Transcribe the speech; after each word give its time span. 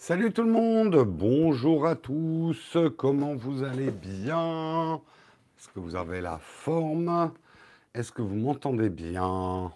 Salut 0.00 0.32
tout 0.32 0.44
le 0.44 0.52
monde, 0.52 1.04
bonjour 1.04 1.84
à 1.84 1.96
tous, 1.96 2.78
comment 2.96 3.34
vous 3.34 3.64
allez 3.64 3.90
bien? 3.90 5.02
Est-ce 5.58 5.68
que 5.70 5.80
vous 5.80 5.96
avez 5.96 6.20
la 6.20 6.38
forme? 6.38 7.32
Est-ce 7.94 8.12
que 8.12 8.22
vous 8.22 8.36
m'entendez 8.36 8.90
bien? 8.90 9.72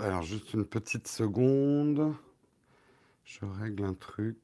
Alors 0.00 0.22
juste 0.22 0.54
une 0.54 0.64
petite 0.64 1.08
seconde, 1.08 2.14
je 3.24 3.40
règle 3.60 3.86
un 3.86 3.94
truc. 3.94 4.38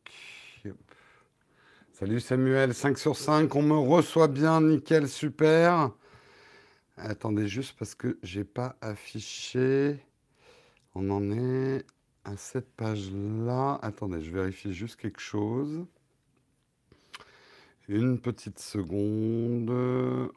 Salut 1.92 2.18
Samuel, 2.18 2.74
5 2.74 2.98
sur 2.98 3.16
5, 3.16 3.54
on 3.54 3.62
me 3.62 3.78
reçoit 3.78 4.28
bien, 4.28 4.60
nickel, 4.60 5.08
super. 5.08 5.92
Attendez 6.96 7.46
juste 7.46 7.76
parce 7.78 7.94
que 7.94 8.18
j'ai 8.24 8.44
pas 8.44 8.74
affiché. 8.80 10.04
On 10.96 11.08
en 11.10 11.30
est 11.30 11.86
à 12.24 12.36
cette 12.36 12.70
page-là. 12.76 13.78
Attendez, 13.82 14.22
je 14.22 14.30
vérifie 14.30 14.72
juste 14.72 14.96
quelque 14.96 15.20
chose. 15.20 15.84
Une 17.88 18.20
petite 18.20 18.58
seconde. 18.58 19.70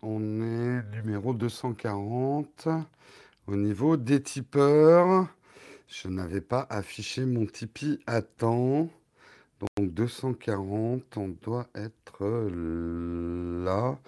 On 0.01 0.41
est 0.41 0.83
numéro 0.95 1.33
240 1.33 2.67
au 3.47 3.55
niveau 3.55 3.97
des 3.97 4.21
tipeurs. 4.21 5.27
Je 5.87 6.07
n'avais 6.07 6.41
pas 6.41 6.65
affiché 6.69 7.25
mon 7.25 7.45
Tipeee 7.45 7.99
à 8.07 8.21
temps. 8.21 8.89
Donc 9.77 9.93
240, 9.93 11.17
on 11.17 11.27
doit 11.29 11.67
être 11.75 12.25
là. 13.63 13.99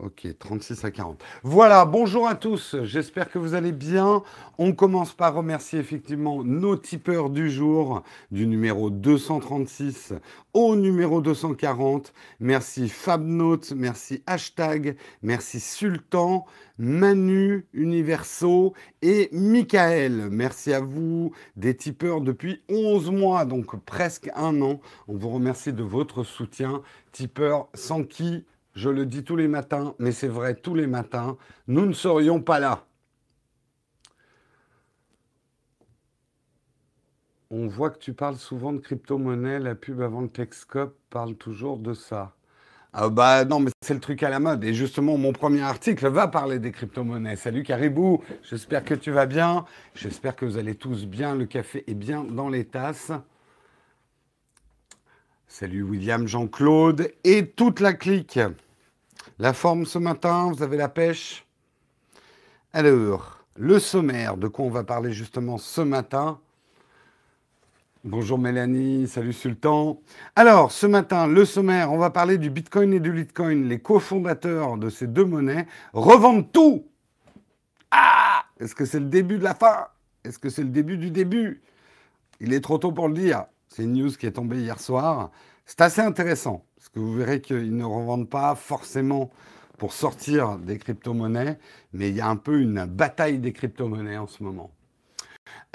Ok, 0.00 0.26
36 0.40 0.84
à 0.84 0.90
40. 0.90 1.22
Voilà, 1.44 1.84
bonjour 1.84 2.26
à 2.26 2.34
tous, 2.34 2.74
j'espère 2.82 3.30
que 3.30 3.38
vous 3.38 3.54
allez 3.54 3.70
bien. 3.70 4.24
On 4.58 4.72
commence 4.72 5.12
par 5.12 5.34
remercier 5.34 5.78
effectivement 5.78 6.42
nos 6.42 6.76
tipeurs 6.76 7.30
du 7.30 7.48
jour, 7.48 8.02
du 8.32 8.48
numéro 8.48 8.90
236 8.90 10.14
au 10.52 10.74
numéro 10.74 11.20
240. 11.20 12.12
Merci 12.40 12.88
Fabnote, 12.88 13.72
merci 13.76 14.24
Hashtag, 14.26 14.96
merci 15.22 15.60
Sultan, 15.60 16.44
Manu, 16.76 17.64
Universo 17.72 18.74
et 19.00 19.28
Michael. 19.30 20.28
Merci 20.28 20.72
à 20.72 20.80
vous, 20.80 21.30
des 21.54 21.76
tipeurs 21.76 22.20
depuis 22.20 22.62
11 22.68 23.12
mois, 23.12 23.44
donc 23.44 23.76
presque 23.84 24.28
un 24.34 24.60
an. 24.60 24.80
On 25.06 25.16
vous 25.16 25.30
remercie 25.30 25.72
de 25.72 25.84
votre 25.84 26.24
soutien. 26.24 26.82
Tipeurs 27.12 27.68
sans 27.74 28.02
qui 28.02 28.44
je 28.74 28.90
le 28.90 29.06
dis 29.06 29.24
tous 29.24 29.36
les 29.36 29.48
matins, 29.48 29.94
mais 29.98 30.12
c'est 30.12 30.28
vrai 30.28 30.54
tous 30.54 30.74
les 30.74 30.86
matins, 30.86 31.36
nous 31.66 31.86
ne 31.86 31.92
serions 31.92 32.40
pas 32.40 32.58
là. 32.60 32.84
On 37.50 37.68
voit 37.68 37.90
que 37.90 37.98
tu 37.98 38.12
parles 38.12 38.36
souvent 38.36 38.72
de 38.72 38.78
crypto-monnaie, 38.78 39.60
la 39.60 39.74
pub 39.74 40.00
avant 40.00 40.22
le 40.22 40.28
Techscope 40.28 40.98
parle 41.08 41.36
toujours 41.36 41.78
de 41.78 41.94
ça. 41.94 42.34
Ah 42.92 43.08
bah 43.08 43.44
non, 43.44 43.58
mais 43.58 43.70
c'est 43.80 43.94
le 43.94 44.00
truc 44.00 44.22
à 44.22 44.28
la 44.28 44.38
mode. 44.38 44.62
Et 44.62 44.72
justement, 44.72 45.18
mon 45.18 45.32
premier 45.32 45.62
article 45.62 46.08
va 46.08 46.28
parler 46.28 46.60
des 46.60 46.70
crypto-monnaies. 46.70 47.34
Salut 47.34 47.64
Caribou, 47.64 48.22
j'espère 48.42 48.84
que 48.84 48.94
tu 48.94 49.10
vas 49.10 49.26
bien. 49.26 49.64
J'espère 49.96 50.36
que 50.36 50.44
vous 50.44 50.58
allez 50.58 50.76
tous 50.76 51.04
bien. 51.04 51.34
Le 51.34 51.46
café 51.46 51.82
est 51.88 51.94
bien 51.94 52.22
dans 52.22 52.48
les 52.48 52.64
tasses. 52.64 53.10
Salut 55.48 55.82
William, 55.82 56.26
Jean-Claude 56.26 57.12
et 57.24 57.50
toute 57.50 57.80
la 57.80 57.94
clique. 57.94 58.38
La 59.40 59.52
forme 59.52 59.84
ce 59.84 59.98
matin, 59.98 60.52
vous 60.52 60.62
avez 60.62 60.76
la 60.76 60.88
pêche 60.88 61.44
Alors, 62.72 63.44
le 63.56 63.80
sommaire, 63.80 64.36
de 64.36 64.46
quoi 64.46 64.64
on 64.64 64.70
va 64.70 64.84
parler 64.84 65.12
justement 65.12 65.58
ce 65.58 65.80
matin 65.80 66.38
Bonjour 68.04 68.38
Mélanie, 68.38 69.08
salut 69.08 69.32
Sultan. 69.32 70.00
Alors, 70.36 70.70
ce 70.70 70.86
matin, 70.86 71.26
le 71.26 71.44
sommaire, 71.44 71.90
on 71.90 71.98
va 71.98 72.10
parler 72.10 72.38
du 72.38 72.48
Bitcoin 72.48 72.92
et 72.92 73.00
du 73.00 73.12
Litecoin. 73.12 73.64
Les 73.66 73.80
cofondateurs 73.80 74.76
de 74.76 74.88
ces 74.88 75.08
deux 75.08 75.24
monnaies 75.24 75.66
revendent 75.92 76.52
tout. 76.52 76.86
Ah 77.90 78.44
Est-ce 78.60 78.76
que 78.76 78.84
c'est 78.84 79.00
le 79.00 79.06
début 79.06 79.38
de 79.38 79.44
la 79.44 79.54
fin? 79.54 79.88
Est-ce 80.22 80.38
que 80.38 80.48
c'est 80.48 80.62
le 80.62 80.68
début 80.68 80.96
du 80.96 81.10
début? 81.10 81.60
Il 82.38 82.52
est 82.52 82.60
trop 82.60 82.78
tôt 82.78 82.92
pour 82.92 83.08
le 83.08 83.14
dire. 83.14 83.46
C'est 83.68 83.82
une 83.82 83.94
news 83.94 84.12
qui 84.12 84.26
est 84.26 84.32
tombée 84.32 84.60
hier 84.60 84.78
soir. 84.78 85.32
C'est 85.66 85.80
assez 85.80 86.02
intéressant, 86.02 86.64
parce 86.84 86.92
que 86.92 87.00
vous 87.00 87.14
verrez 87.14 87.40
qu'ils 87.40 87.74
ne 87.74 87.84
revendent 87.84 88.28
pas 88.28 88.54
forcément 88.54 89.30
pour 89.78 89.94
sortir 89.94 90.58
des 90.58 90.76
crypto-monnaies, 90.76 91.58
mais 91.94 92.10
il 92.10 92.16
y 92.16 92.20
a 92.20 92.28
un 92.28 92.36
peu 92.36 92.60
une 92.60 92.84
bataille 92.84 93.38
des 93.38 93.54
crypto-monnaies 93.54 94.18
en 94.18 94.26
ce 94.26 94.42
moment. 94.42 94.70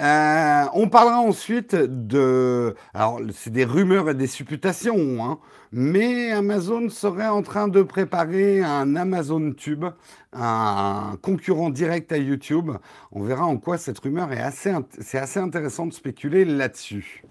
Euh, 0.00 0.64
on 0.72 0.88
parlera 0.88 1.20
ensuite 1.20 1.74
de... 1.74 2.76
Alors, 2.94 3.20
c'est 3.32 3.50
des 3.50 3.64
rumeurs 3.64 4.08
et 4.08 4.14
des 4.14 4.28
supputations, 4.28 5.24
hein, 5.24 5.40
mais 5.72 6.30
Amazon 6.30 6.88
serait 6.88 7.26
en 7.26 7.42
train 7.42 7.66
de 7.66 7.82
préparer 7.82 8.62
un 8.62 8.94
Amazon 8.94 9.52
Tube, 9.52 9.86
un 10.32 11.16
concurrent 11.22 11.70
direct 11.70 12.12
à 12.12 12.18
YouTube. 12.18 12.70
On 13.10 13.24
verra 13.24 13.46
en 13.46 13.56
quoi 13.56 13.78
cette 13.78 13.98
rumeur 13.98 14.32
est 14.32 14.40
assez... 14.40 14.72
C'est 15.00 15.18
assez 15.18 15.40
intéressant 15.40 15.86
de 15.86 15.92
spéculer 15.92 16.44
là-dessus. 16.44 17.24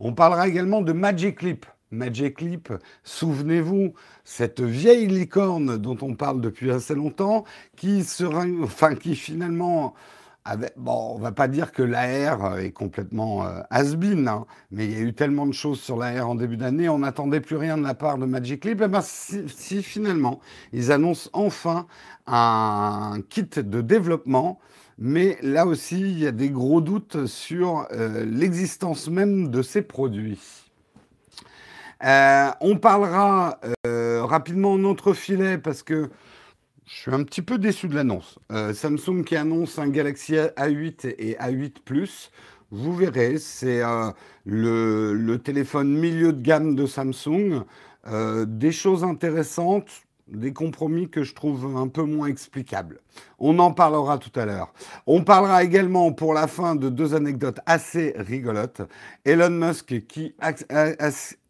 On 0.00 0.12
parlera 0.12 0.48
également 0.48 0.82
de 0.82 0.92
Magic 0.92 1.40
Leap. 1.40 1.64
Magic 1.92 2.40
Leap, 2.40 2.72
souvenez-vous, 3.04 3.94
cette 4.24 4.60
vieille 4.60 5.06
licorne 5.06 5.76
dont 5.76 5.98
on 6.02 6.14
parle 6.14 6.40
depuis 6.40 6.70
assez 6.70 6.94
longtemps, 6.94 7.44
qui 7.76 8.02
sera, 8.02 8.44
enfin, 8.62 8.94
qui 8.94 9.14
finalement 9.14 9.94
bon, 10.76 11.14
on 11.14 11.18
va 11.18 11.32
pas 11.32 11.48
dire 11.48 11.72
que 11.72 11.82
l'AR 11.82 12.58
est 12.58 12.72
complètement 12.72 13.46
euh, 13.46 13.60
hein, 13.70 14.44
mais 14.70 14.86
il 14.86 14.92
y 14.92 14.96
a 14.96 15.00
eu 15.00 15.14
tellement 15.14 15.46
de 15.46 15.52
choses 15.52 15.80
sur 15.80 15.96
l'AR 15.96 16.28
en 16.28 16.34
début 16.34 16.56
d'année, 16.56 16.88
on 16.88 17.00
n'attendait 17.00 17.40
plus 17.40 17.56
rien 17.56 17.78
de 17.78 17.82
la 17.82 17.94
part 17.94 18.18
de 18.18 18.26
Magic 18.26 18.64
Leap. 18.64 18.80
Et 18.80 18.84
eh 18.84 18.88
ben, 18.88 19.00
si, 19.02 19.82
finalement, 19.82 20.40
ils 20.72 20.92
annoncent 20.92 21.30
enfin 21.32 21.86
un 22.26 23.18
kit 23.28 23.44
de 23.44 23.80
développement, 23.80 24.58
mais 24.98 25.38
là 25.42 25.66
aussi, 25.66 26.00
il 26.00 26.18
y 26.18 26.26
a 26.26 26.32
des 26.32 26.50
gros 26.50 26.80
doutes 26.80 27.26
sur 27.26 27.86
euh, 27.92 28.24
l'existence 28.24 29.08
même 29.08 29.48
de 29.48 29.62
ces 29.62 29.82
produits. 29.82 30.61
Euh, 32.04 32.50
on 32.60 32.76
parlera 32.78 33.58
euh, 33.86 34.24
rapidement 34.24 34.72
en 34.72 34.84
entrefilet 34.84 35.58
parce 35.58 35.82
que 35.82 36.10
je 36.86 36.94
suis 36.94 37.14
un 37.14 37.22
petit 37.22 37.42
peu 37.42 37.58
déçu 37.58 37.88
de 37.88 37.94
l'annonce. 37.94 38.38
Euh, 38.50 38.74
Samsung 38.74 39.22
qui 39.24 39.36
annonce 39.36 39.78
un 39.78 39.88
Galaxy 39.88 40.34
A8 40.34 41.14
et 41.18 41.34
A8 41.34 41.76
Plus. 41.84 42.30
Vous 42.70 42.94
verrez, 42.94 43.38
c'est 43.38 43.82
le, 44.46 45.36
téléphone 45.36 45.94
milieu 45.94 46.32
de 46.32 46.40
gamme 46.40 46.74
de 46.74 46.86
Samsung. 46.86 47.64
des 48.46 48.72
choses 48.72 49.04
intéressantes, 49.04 49.90
des 50.26 50.54
compromis 50.54 51.10
que 51.10 51.22
je 51.22 51.34
trouve 51.34 51.76
un 51.76 51.88
peu 51.88 52.02
moins 52.02 52.28
explicables. 52.28 53.00
On 53.38 53.58
en 53.58 53.72
parlera 53.72 54.16
tout 54.16 54.32
à 54.40 54.46
l'heure. 54.46 54.72
On 55.06 55.22
parlera 55.22 55.62
également 55.62 56.12
pour 56.12 56.32
la 56.32 56.46
fin 56.46 56.74
de 56.74 56.88
deux 56.88 57.14
anecdotes 57.14 57.60
assez 57.66 58.14
rigolotes. 58.16 58.80
Elon 59.26 59.50
Musk 59.50 60.06
qui 60.06 60.34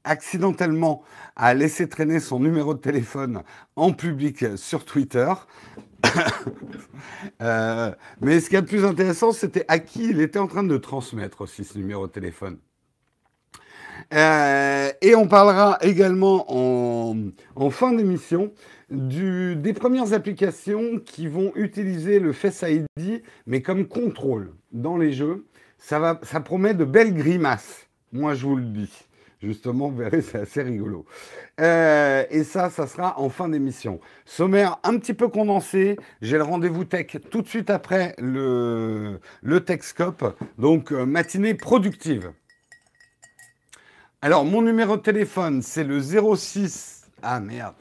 accidentellement 0.05 1.03
a 1.37 1.55
laissé 1.55 1.89
traîner 1.89 2.21
son 2.21 2.41
numéro 2.41 2.75
de 2.75 2.81
téléphone 2.81 3.43
en 3.77 3.93
public 3.93 4.57
sur 4.57 4.85
Twitter. 4.85 5.33
Euh, 7.41 7.93
mais 8.21 8.39
ce 8.39 8.49
qui 8.49 8.57
est 8.57 8.61
le 8.61 8.67
plus 8.67 8.85
intéressant, 8.85 9.33
c'était 9.33 9.65
à 9.67 9.81
qui 9.81 10.11
il 10.11 10.21
était 10.21 10.39
en 10.39 10.47
train 10.47 10.63
de 10.63 10.77
transmettre 10.77 11.41
aussi 11.41 11.65
ce 11.65 11.77
numéro 11.77 12.07
de 12.07 12.13
téléphone. 12.13 12.59
Euh, 14.15 14.91
et 15.01 15.15
on 15.15 15.27
parlera 15.27 15.79
également 15.81 16.45
en, 16.49 17.71
fin 17.71 17.93
d'émission 17.93 18.53
des 18.91 19.73
premières 19.73 20.13
applications 20.13 20.99
qui 21.05 21.27
vont 21.27 21.53
utiliser 21.57 22.19
le 22.21 22.33
Face 22.33 22.65
ID, 22.69 23.23
mais 23.47 23.63
comme 23.63 23.87
contrôle 23.87 24.53
dans 24.71 24.97
les 24.97 25.13
jeux. 25.13 25.47
Ça 25.79 26.21
promet 26.45 26.75
de 26.75 26.85
belles 26.85 27.15
grimaces, 27.15 27.89
moi 28.13 28.35
je 28.35 28.47
vous 28.47 28.57
le 28.57 28.65
dis. 28.65 29.09
Justement, 29.43 29.89
vous 29.89 29.97
verrez, 29.97 30.23
c'est 30.23 30.39
assez 30.39 30.63
rigolo. 30.63 31.05
Euh, 31.61 32.25
et 32.31 32.45
ça, 32.45 32.71
ça 32.71 32.87
sera 32.87 33.19
en 33.19 33.29
fin 33.29 33.49
d'émission. 33.49 33.99
Sommaire 34.25 34.79
un 34.85 34.99
petit 34.99 35.15
peu 35.15 35.29
condensé. 35.29 35.97
J'ai 36.21 36.37
le 36.37 36.45
rendez-vous 36.45 36.85
tech 36.85 37.17
tout 37.31 37.43
de 37.43 37.49
suite 37.49 37.69
après 37.69 38.15
le, 38.19 39.19
le 39.43 39.65
Techscope. 39.65 40.39
Donc, 40.59 40.93
euh, 40.93 41.05
matinée 41.05 41.55
productive. 41.55 42.33
Alors, 44.21 44.45
mon 44.45 44.63
numéro 44.63 44.97
de 44.97 45.03
téléphone, 45.03 45.61
c'est 45.61 45.85
le 45.85 46.01
06. 46.01 47.11
Ah 47.23 47.41
merde. 47.41 47.75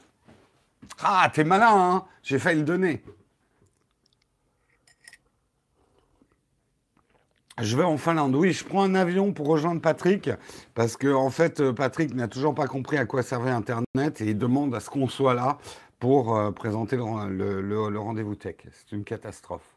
Ah, 1.00 1.30
t'es 1.32 1.44
malin, 1.44 1.70
hein 1.72 2.04
J'ai 2.24 2.40
failli 2.40 2.58
le 2.58 2.64
donner. 2.64 3.04
Je 7.60 7.76
vais 7.76 7.84
en 7.84 7.98
Finlande. 7.98 8.34
Oui, 8.34 8.52
je 8.52 8.64
prends 8.64 8.82
un 8.82 8.94
avion 8.94 9.32
pour 9.32 9.46
rejoindre 9.46 9.82
Patrick 9.82 10.30
parce 10.74 10.96
que 10.96 11.12
en 11.12 11.28
fait, 11.28 11.60
euh, 11.60 11.72
Patrick 11.72 12.14
n'a 12.14 12.26
toujours 12.26 12.54
pas 12.54 12.66
compris 12.66 12.96
à 12.96 13.04
quoi 13.04 13.22
servait 13.22 13.50
Internet 13.50 14.20
et 14.20 14.30
il 14.30 14.38
demande 14.38 14.74
à 14.74 14.80
ce 14.80 14.88
qu'on 14.88 15.06
soit 15.06 15.34
là 15.34 15.58
pour 15.98 16.34
euh, 16.34 16.50
présenter 16.50 16.96
le, 16.96 17.98
rendez-vous 17.98 18.36
tech. 18.36 18.56
C'est 18.72 18.96
une 18.96 19.04
catastrophe. 19.04 19.76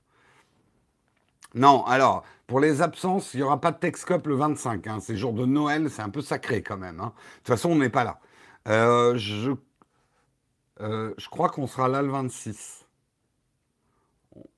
Non, 1.54 1.86
alors, 1.86 2.24
pour 2.48 2.62
les 2.62 2.82
absences, 2.82 3.34
il 3.34 3.38
n'y 3.38 3.44
aura 3.44 3.60
pas 3.60 3.72
de 3.72 3.78
Texcop 3.78 4.26
le 4.28 4.36
25. 4.36 4.88
Hein. 4.88 5.00
C'est 5.02 5.18
jour 5.18 5.34
de 5.34 5.46
Noël, 5.46 5.90
c'est 5.90 6.02
un 6.02 6.10
peu 6.10 6.22
sacré 6.22 6.62
quand 6.62 6.78
même. 6.78 7.02
Hein. 7.02 7.12
De 7.14 7.38
toute 7.40 7.48
façon, 7.48 7.72
on 7.72 7.76
n'est 7.76 7.90
pas 7.90 8.06
là. 8.06 8.20
Euh, 8.70 9.18
je, 9.18 9.52
je 10.80 11.30
crois 11.30 11.50
qu'on 11.50 11.68
sera 11.68 11.90
là 11.90 12.02
le 12.02 12.10
26. 12.10 12.86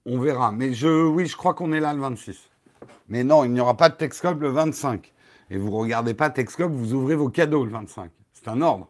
On 0.05 0.19
verra. 0.19 0.51
Mais 0.51 0.73
je, 0.73 0.87
oui, 0.87 1.25
je 1.25 1.35
crois 1.35 1.55
qu'on 1.55 1.71
est 1.73 1.79
là 1.79 1.93
le 1.93 1.99
26. 1.99 2.49
Mais 3.09 3.23
non, 3.23 3.43
il 3.45 3.51
n'y 3.51 3.59
aura 3.59 3.77
pas 3.77 3.89
de 3.89 3.95
Texcop 3.95 4.39
le 4.41 4.49
25. 4.49 5.13
Et 5.49 5.57
vous 5.57 5.69
ne 5.69 5.75
regardez 5.75 6.13
pas 6.13 6.29
Texcop, 6.29 6.71
vous 6.71 6.93
ouvrez 6.93 7.15
vos 7.15 7.29
cadeaux 7.29 7.63
le 7.63 7.71
25. 7.71 8.11
C'est 8.33 8.47
un 8.49 8.61
ordre. 8.61 8.89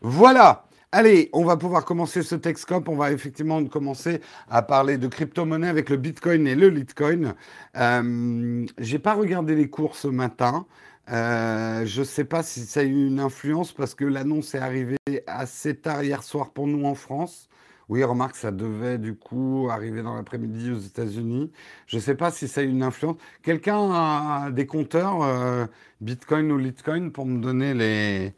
Voilà. 0.00 0.64
Allez, 0.92 1.30
on 1.32 1.44
va 1.44 1.56
pouvoir 1.56 1.84
commencer 1.84 2.22
ce 2.24 2.34
Texcop. 2.34 2.88
On 2.88 2.96
va 2.96 3.12
effectivement 3.12 3.64
commencer 3.66 4.20
à 4.48 4.62
parler 4.62 4.98
de 4.98 5.06
crypto-monnaie 5.06 5.68
avec 5.68 5.88
le 5.88 5.96
Bitcoin 5.96 6.48
et 6.48 6.56
le 6.56 6.68
Litecoin. 6.68 7.36
Euh, 7.76 8.66
J'ai 8.78 8.98
pas 8.98 9.14
regardé 9.14 9.54
les 9.54 9.70
cours 9.70 9.94
ce 9.94 10.08
matin. 10.08 10.66
Euh, 11.12 11.86
je 11.86 12.00
ne 12.00 12.04
sais 12.04 12.24
pas 12.24 12.42
si 12.42 12.60
ça 12.60 12.80
a 12.80 12.82
eu 12.82 13.06
une 13.06 13.20
influence 13.20 13.72
parce 13.72 13.94
que 13.94 14.04
l'annonce 14.04 14.54
est 14.54 14.58
arrivée 14.58 14.96
assez 15.28 15.76
tard 15.76 16.02
hier 16.02 16.24
soir 16.24 16.50
pour 16.50 16.66
nous 16.66 16.84
en 16.84 16.94
France. 16.96 17.48
Oui, 17.90 18.04
remarque, 18.04 18.36
ça 18.36 18.52
devait 18.52 18.98
du 18.98 19.16
coup 19.16 19.68
arriver 19.68 20.02
dans 20.02 20.14
l'après-midi 20.14 20.70
aux 20.70 20.78
États-Unis. 20.78 21.50
Je 21.88 21.96
ne 21.96 22.00
sais 22.00 22.14
pas 22.14 22.30
si 22.30 22.46
ça 22.46 22.60
a 22.60 22.64
eu 22.64 22.68
une 22.68 22.84
influence. 22.84 23.16
Quelqu'un 23.42 23.90
a 23.92 24.50
des 24.52 24.64
compteurs 24.64 25.22
euh, 25.22 25.66
Bitcoin 26.00 26.52
ou 26.52 26.58
Litecoin 26.58 27.10
pour 27.10 27.26
me 27.26 27.40
donner 27.40 27.74
les, 27.74 28.32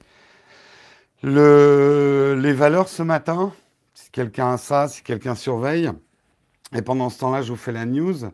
le, 1.22 2.34
les 2.40 2.52
valeurs 2.54 2.88
ce 2.88 3.02
matin, 3.02 3.52
si 3.94 4.10
quelqu'un 4.10 4.54
a 4.54 4.56
ça, 4.58 4.88
si 4.88 5.02
quelqu'un 5.02 5.34
surveille. 5.34 5.90
Et 6.74 6.82
pendant 6.82 7.10
ce 7.10 7.18
temps-là, 7.20 7.42
je 7.42 7.52
vous 7.52 7.58
fais 7.58 7.72
la 7.72 7.84
news. 7.84 8.24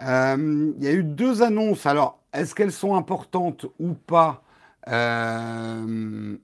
Euh, 0.00 0.72
il 0.78 0.84
y 0.84 0.88
a 0.88 0.92
eu 0.92 1.04
deux 1.04 1.42
annonces. 1.42 1.86
Alors, 1.86 2.20
est-ce 2.32 2.54
qu'elles 2.54 2.72
sont 2.72 2.96
importantes 2.96 3.66
ou 3.78 3.94
pas? 3.94 4.42
Euh, 4.88 6.36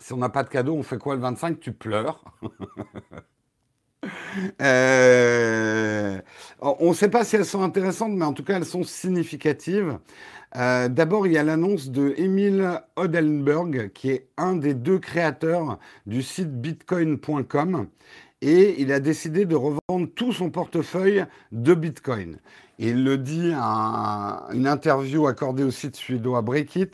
Si 0.00 0.14
on 0.14 0.16
n'a 0.16 0.30
pas 0.30 0.42
de 0.42 0.48
cadeau, 0.48 0.74
on 0.74 0.82
fait 0.82 0.98
quoi 0.98 1.14
le 1.14 1.20
25 1.20 1.60
Tu 1.60 1.72
pleures. 1.72 2.24
euh, 4.62 6.18
on 6.60 6.88
ne 6.88 6.94
sait 6.94 7.10
pas 7.10 7.22
si 7.22 7.36
elles 7.36 7.44
sont 7.44 7.62
intéressantes, 7.62 8.12
mais 8.12 8.24
en 8.24 8.32
tout 8.32 8.42
cas, 8.42 8.56
elles 8.56 8.64
sont 8.64 8.82
significatives. 8.82 9.98
Euh, 10.56 10.88
d'abord, 10.88 11.26
il 11.26 11.34
y 11.34 11.38
a 11.38 11.44
l'annonce 11.44 11.90
de 11.90 12.14
Emile 12.16 12.80
Odenberg, 12.96 13.92
qui 13.92 14.10
est 14.10 14.28
un 14.38 14.56
des 14.56 14.74
deux 14.74 14.98
créateurs 14.98 15.78
du 16.06 16.22
site 16.22 16.60
bitcoin.com. 16.60 17.86
Et 18.42 18.80
il 18.80 18.90
a 18.90 19.00
décidé 19.00 19.44
de 19.44 19.54
revendre 19.54 20.08
tout 20.16 20.32
son 20.32 20.50
portefeuille 20.50 21.26
de 21.52 21.74
Bitcoin. 21.74 22.38
Il 22.78 23.04
le 23.04 23.18
dit 23.18 23.52
à 23.54 24.48
une 24.54 24.66
interview 24.66 25.26
accordée 25.26 25.62
au 25.62 25.70
site 25.70 25.94
suédois 25.94 26.40
Breakit. 26.40 26.92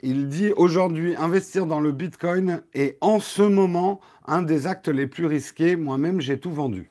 Il 0.00 0.28
dit 0.28 0.52
aujourd'hui, 0.56 1.16
investir 1.16 1.66
dans 1.66 1.80
le 1.80 1.90
Bitcoin 1.90 2.62
est 2.72 2.98
en 3.00 3.18
ce 3.18 3.42
moment 3.42 4.00
un 4.26 4.42
des 4.42 4.66
actes 4.68 4.88
les 4.88 5.08
plus 5.08 5.26
risqués. 5.26 5.74
Moi-même, 5.74 6.20
j'ai 6.20 6.38
tout 6.38 6.52
vendu. 6.52 6.90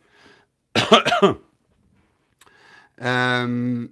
euh, 3.01 3.87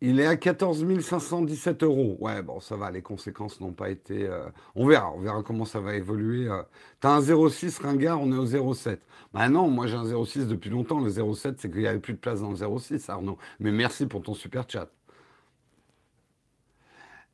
il 0.00 0.18
est 0.18 0.26
à 0.26 0.36
14 0.36 0.98
517 1.00 1.82
euros. 1.82 2.16
Ouais, 2.20 2.42
bon, 2.42 2.58
ça 2.58 2.76
va, 2.76 2.90
les 2.90 3.02
conséquences 3.02 3.60
n'ont 3.60 3.72
pas 3.72 3.90
été. 3.90 4.26
Euh, 4.26 4.46
on 4.74 4.86
verra, 4.86 5.12
on 5.12 5.20
verra 5.20 5.42
comment 5.42 5.66
ça 5.66 5.78
va 5.78 5.94
évoluer. 5.94 6.48
Euh. 6.48 6.62
T'as 7.00 7.10
un 7.10 7.20
0,6 7.20 7.82
ringard, 7.82 8.20
on 8.20 8.32
est 8.32 8.36
au 8.36 8.46
0,7. 8.46 8.98
Bah 9.34 9.48
non, 9.50 9.68
moi 9.68 9.86
j'ai 9.86 9.96
un 9.96 10.04
0,6 10.04 10.46
depuis 10.46 10.70
longtemps. 10.70 11.00
Le 11.00 11.10
0,7, 11.10 11.56
c'est 11.58 11.70
qu'il 11.70 11.82
n'y 11.82 11.86
avait 11.86 12.00
plus 12.00 12.14
de 12.14 12.18
place 12.18 12.40
dans 12.40 12.50
le 12.50 12.56
0,6, 12.56 13.10
Arnaud. 13.10 13.36
Mais 13.60 13.72
merci 13.72 14.06
pour 14.06 14.22
ton 14.22 14.34
super 14.34 14.64
chat. 14.68 14.90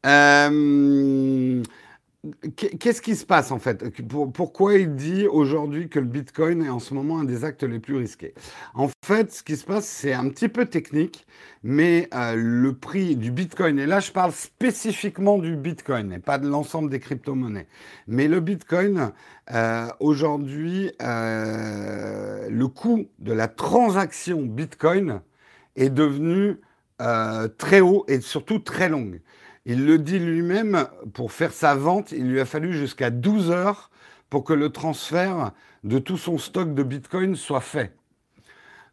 Euh, 0.08 1.62
Qu'est-ce 2.56 3.00
qui 3.00 3.14
se 3.14 3.24
passe 3.24 3.52
en 3.52 3.60
fait? 3.60 3.84
Pourquoi 4.34 4.74
il 4.74 4.96
dit 4.96 5.28
aujourd'hui 5.28 5.88
que 5.88 6.00
le 6.00 6.04
Bitcoin 6.04 6.64
est 6.64 6.68
en 6.68 6.80
ce 6.80 6.92
moment 6.92 7.20
un 7.20 7.24
des 7.24 7.44
actes 7.44 7.62
les 7.62 7.78
plus 7.78 7.96
risqués? 7.96 8.34
En 8.74 8.90
fait, 9.04 9.32
ce 9.32 9.44
qui 9.44 9.56
se 9.56 9.64
passe, 9.64 9.86
c'est 9.86 10.12
un 10.12 10.28
petit 10.28 10.48
peu 10.48 10.66
technique, 10.66 11.26
mais 11.62 12.08
euh, 12.12 12.34
le 12.36 12.74
prix 12.74 13.14
du 13.14 13.30
Bitcoin, 13.30 13.78
et 13.78 13.86
là 13.86 14.00
je 14.00 14.10
parle 14.10 14.32
spécifiquement 14.32 15.38
du 15.38 15.54
Bitcoin 15.56 16.12
et 16.12 16.18
pas 16.18 16.38
de 16.38 16.48
l'ensemble 16.48 16.90
des 16.90 16.98
crypto-monnaies, 16.98 17.68
mais 18.08 18.26
le 18.26 18.40
Bitcoin, 18.40 19.12
euh, 19.52 19.86
aujourd'hui, 20.00 20.90
le 20.98 22.66
coût 22.66 23.06
de 23.20 23.32
la 23.32 23.46
transaction 23.46 24.42
Bitcoin 24.42 25.20
est 25.76 25.90
devenu 25.90 26.56
très 27.58 27.80
haut 27.80 28.04
et 28.08 28.20
surtout 28.20 28.58
très 28.58 28.88
longue. 28.88 29.20
Il 29.66 29.84
le 29.84 29.98
dit 29.98 30.18
lui-même, 30.18 30.86
pour 31.12 31.32
faire 31.32 31.52
sa 31.52 31.74
vente, 31.74 32.12
il 32.12 32.30
lui 32.30 32.40
a 32.40 32.44
fallu 32.44 32.72
jusqu'à 32.72 33.10
12 33.10 33.50
heures 33.50 33.90
pour 34.30 34.44
que 34.44 34.52
le 34.52 34.70
transfert 34.70 35.52
de 35.84 35.98
tout 35.98 36.16
son 36.16 36.38
stock 36.38 36.74
de 36.74 36.82
Bitcoin 36.82 37.34
soit 37.34 37.60
fait. 37.60 37.94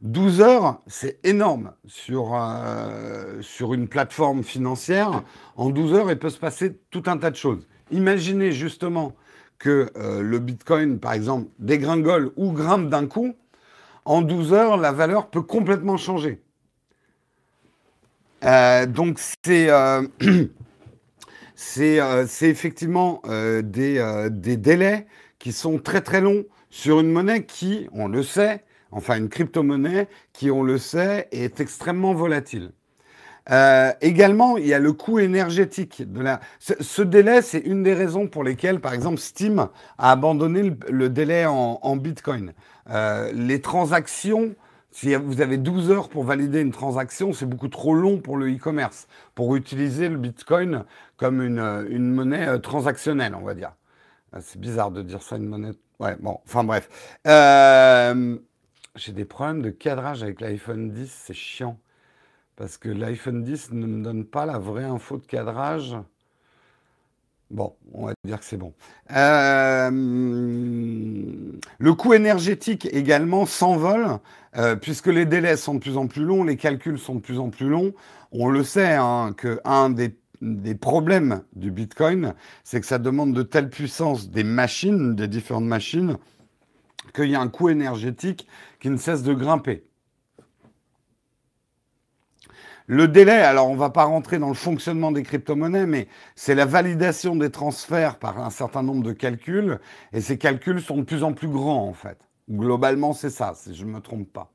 12 0.02 0.42
heures, 0.42 0.82
c'est 0.88 1.20
énorme 1.26 1.72
sur, 1.88 2.34
euh, 2.36 3.42
sur 3.42 3.74
une 3.74 3.88
plateforme 3.88 4.44
financière. 4.44 5.24
En 5.56 5.70
12 5.70 5.94
heures, 5.94 6.12
il 6.12 6.20
peut 6.20 6.30
se 6.30 6.38
passer 6.38 6.78
tout 6.92 7.04
un 7.08 7.18
tas 7.18 7.32
de 7.32 7.36
choses. 7.36 7.68
Imaginez 7.92 8.52
justement 8.52 9.14
que 9.58 9.90
euh, 9.96 10.22
le 10.22 10.40
Bitcoin, 10.40 11.00
par 11.00 11.14
exemple, 11.14 11.50
dégringole 11.60 12.32
ou 12.36 12.52
grimpe 12.52 12.90
d'un 12.90 13.08
coup. 13.08 13.34
En 14.04 14.22
12 14.22 14.54
heures, 14.54 14.78
la 14.78 14.92
valeur 14.92 15.30
peut 15.30 15.42
complètement 15.42 15.98
changer. 15.98 16.44
Euh, 18.46 18.86
donc 18.86 19.20
c'est 19.20 19.70
Euh, 21.78 22.26
c'est 22.28 22.50
effectivement 22.50 23.22
euh, 23.26 23.62
des, 23.62 23.98
euh, 24.00 24.30
des, 24.30 24.58
délais 24.58 25.08
qui 25.40 25.52
sont 25.52 25.78
très 25.80 26.02
très 26.02 26.22
longs 26.22 26.46
sur 26.70 27.00
une 27.00 27.12
monnaie 27.12 27.46
qui, 27.46 27.88
on 27.94 28.08
le 28.08 28.24
sait, 28.24 28.64
enfin 28.92 29.18
une 29.18 29.30
crypto-monnaie 29.30 30.08
qui, 30.34 30.52
on 30.52 30.64
le 30.64 30.78
sait, 30.78 31.28
est 31.32 31.60
extrêmement 31.60 32.14
volatile. 32.14 32.72
également, 34.02 34.58
il 34.58 34.68
y 34.68 34.74
a 34.74 34.80
le 34.80 34.92
coût 34.92 35.20
énergétique 35.20 36.02
de 36.12 36.22
la. 36.22 36.40
Ce, 36.60 37.02
délai, 37.04 37.42
c'est 37.42 37.60
une 37.60 37.84
des 37.84 37.94
raisons 37.94 38.28
pour 38.28 38.44
lesquelles, 38.44 38.80
par 38.80 38.94
exemple, 38.94 39.20
Steam 39.20 39.68
a 39.98 40.12
abandonné 40.12 40.76
le, 40.90 41.10
délai 41.10 41.46
en 41.46 41.96
Bitcoin. 41.96 42.54
les 43.34 43.62
transactions 43.62 44.56
si 44.96 45.14
vous 45.14 45.42
avez 45.42 45.58
12 45.58 45.92
heures 45.92 46.08
pour 46.08 46.24
valider 46.24 46.62
une 46.62 46.72
transaction, 46.72 47.34
c'est 47.34 47.46
beaucoup 47.46 47.68
trop 47.68 47.94
long 47.94 48.22
pour 48.22 48.38
le 48.38 48.50
e-commerce, 48.50 49.10
pour 49.36 49.58
utiliser 49.58 50.08
le 50.08 50.16
Bitcoin 50.16 50.86
comme 51.18 51.42
une, 51.42 51.60
euh, 51.60 51.86
une 51.90 52.14
monnaie 52.14 52.48
euh, 52.48 52.60
transactionnelle, 52.60 53.36
on 53.36 53.42
va 53.42 53.56
dire. 53.56 53.74
Ah, 54.32 54.40
c'est 54.40 54.58
bizarre 54.58 54.92
de 54.92 55.02
dire 55.02 55.22
ça, 55.22 55.36
une 55.36 55.48
monnaie. 55.48 55.74
Ouais, 56.00 56.16
bon, 56.22 56.40
enfin 56.46 56.64
bref. 56.64 56.88
Euh, 57.28 58.38
j'ai 58.96 59.12
des 59.12 59.26
problèmes 59.26 59.62
de 59.62 59.70
cadrage 59.70 60.24
avec 60.24 60.40
l'iPhone 60.40 60.90
10, 60.92 61.12
c'est 61.12 61.34
chiant. 61.34 61.78
Parce 62.56 62.78
que 62.78 62.88
l'iPhone 62.88 63.44
10 63.44 63.74
ne 63.74 63.88
me 63.88 64.02
donne 64.02 64.24
pas 64.24 64.46
la 64.46 64.60
vraie 64.60 64.86
info 64.86 65.18
de 65.18 65.26
cadrage. 65.26 65.98
Bon, 67.52 67.76
on 67.94 68.08
va 68.08 68.14
dire 68.26 68.40
que 68.40 68.46
c'est 68.46 68.58
bon. 68.58 68.74
Euh, 69.16 69.92
le 69.92 71.94
coût 71.94 72.14
énergétique 72.14 72.88
également 72.92 73.46
s'envole, 73.46 74.18
euh, 74.58 74.76
puisque 74.76 75.08
les 75.08 75.26
délais 75.26 75.56
sont 75.56 75.76
de 75.76 75.80
plus 75.80 75.98
en 75.98 76.08
plus 76.08 76.24
longs, 76.24 76.44
les 76.44 76.58
calculs 76.58 76.98
sont 76.98 77.16
de 77.16 77.20
plus 77.20 77.40
en 77.40 77.50
plus 77.50 77.70
longs. 77.70 77.94
On 78.32 78.50
le 78.50 78.64
sait 78.64 78.96
hein, 78.96 79.36
qu'un 79.38 79.92
des, 79.92 80.18
des 80.42 80.76
problèmes 80.76 81.44
du 81.56 81.72
Bitcoin, 81.72 82.34
c'est 82.64 82.82
que 82.82 82.88
ça 82.88 82.98
demande 82.98 83.34
de 83.34 83.44
telle 83.44 83.70
puissance 83.70 84.32
des 84.32 84.44
machines, 84.44 85.16
des 85.16 85.28
différentes 85.28 85.66
machines, 85.66 86.18
qu'il 87.14 87.30
y 87.30 87.36
a 87.36 87.42
un 87.42 87.48
coût 87.48 87.70
énergétique 87.70 88.48
qui 88.80 88.90
ne 88.90 88.98
cesse 88.98 89.22
de 89.22 89.36
grimper. 89.36 89.84
Le 92.88 93.08
délai, 93.08 93.32
alors 93.32 93.68
on 93.68 93.74
ne 93.74 93.80
va 93.80 93.90
pas 93.90 94.04
rentrer 94.04 94.38
dans 94.38 94.48
le 94.48 94.54
fonctionnement 94.54 95.12
des 95.12 95.24
crypto-monnaies, 95.24 95.88
mais 95.88 96.08
c'est 96.36 96.54
la 96.54 96.66
validation 96.66 97.36
des 97.36 97.50
transferts 97.50 98.20
par 98.20 98.40
un 98.40 98.52
certain 98.52 98.84
nombre 98.84 99.02
de 99.02 99.12
calculs, 99.12 99.80
et 100.14 100.22
ces 100.22 100.38
calculs 100.38 100.82
sont 100.82 100.98
de 100.98 101.04
plus 101.04 101.24
en 101.24 101.34
plus 101.34 101.48
grands 101.48 101.88
en 101.88 101.94
fait. 101.94 102.20
Globalement, 102.48 103.14
c'est 103.14 103.32
ça, 103.32 103.54
si 103.56 103.74
je 103.74 103.86
ne 103.86 103.92
me 103.92 104.02
trompe 104.02 104.32
pas. 104.32 104.52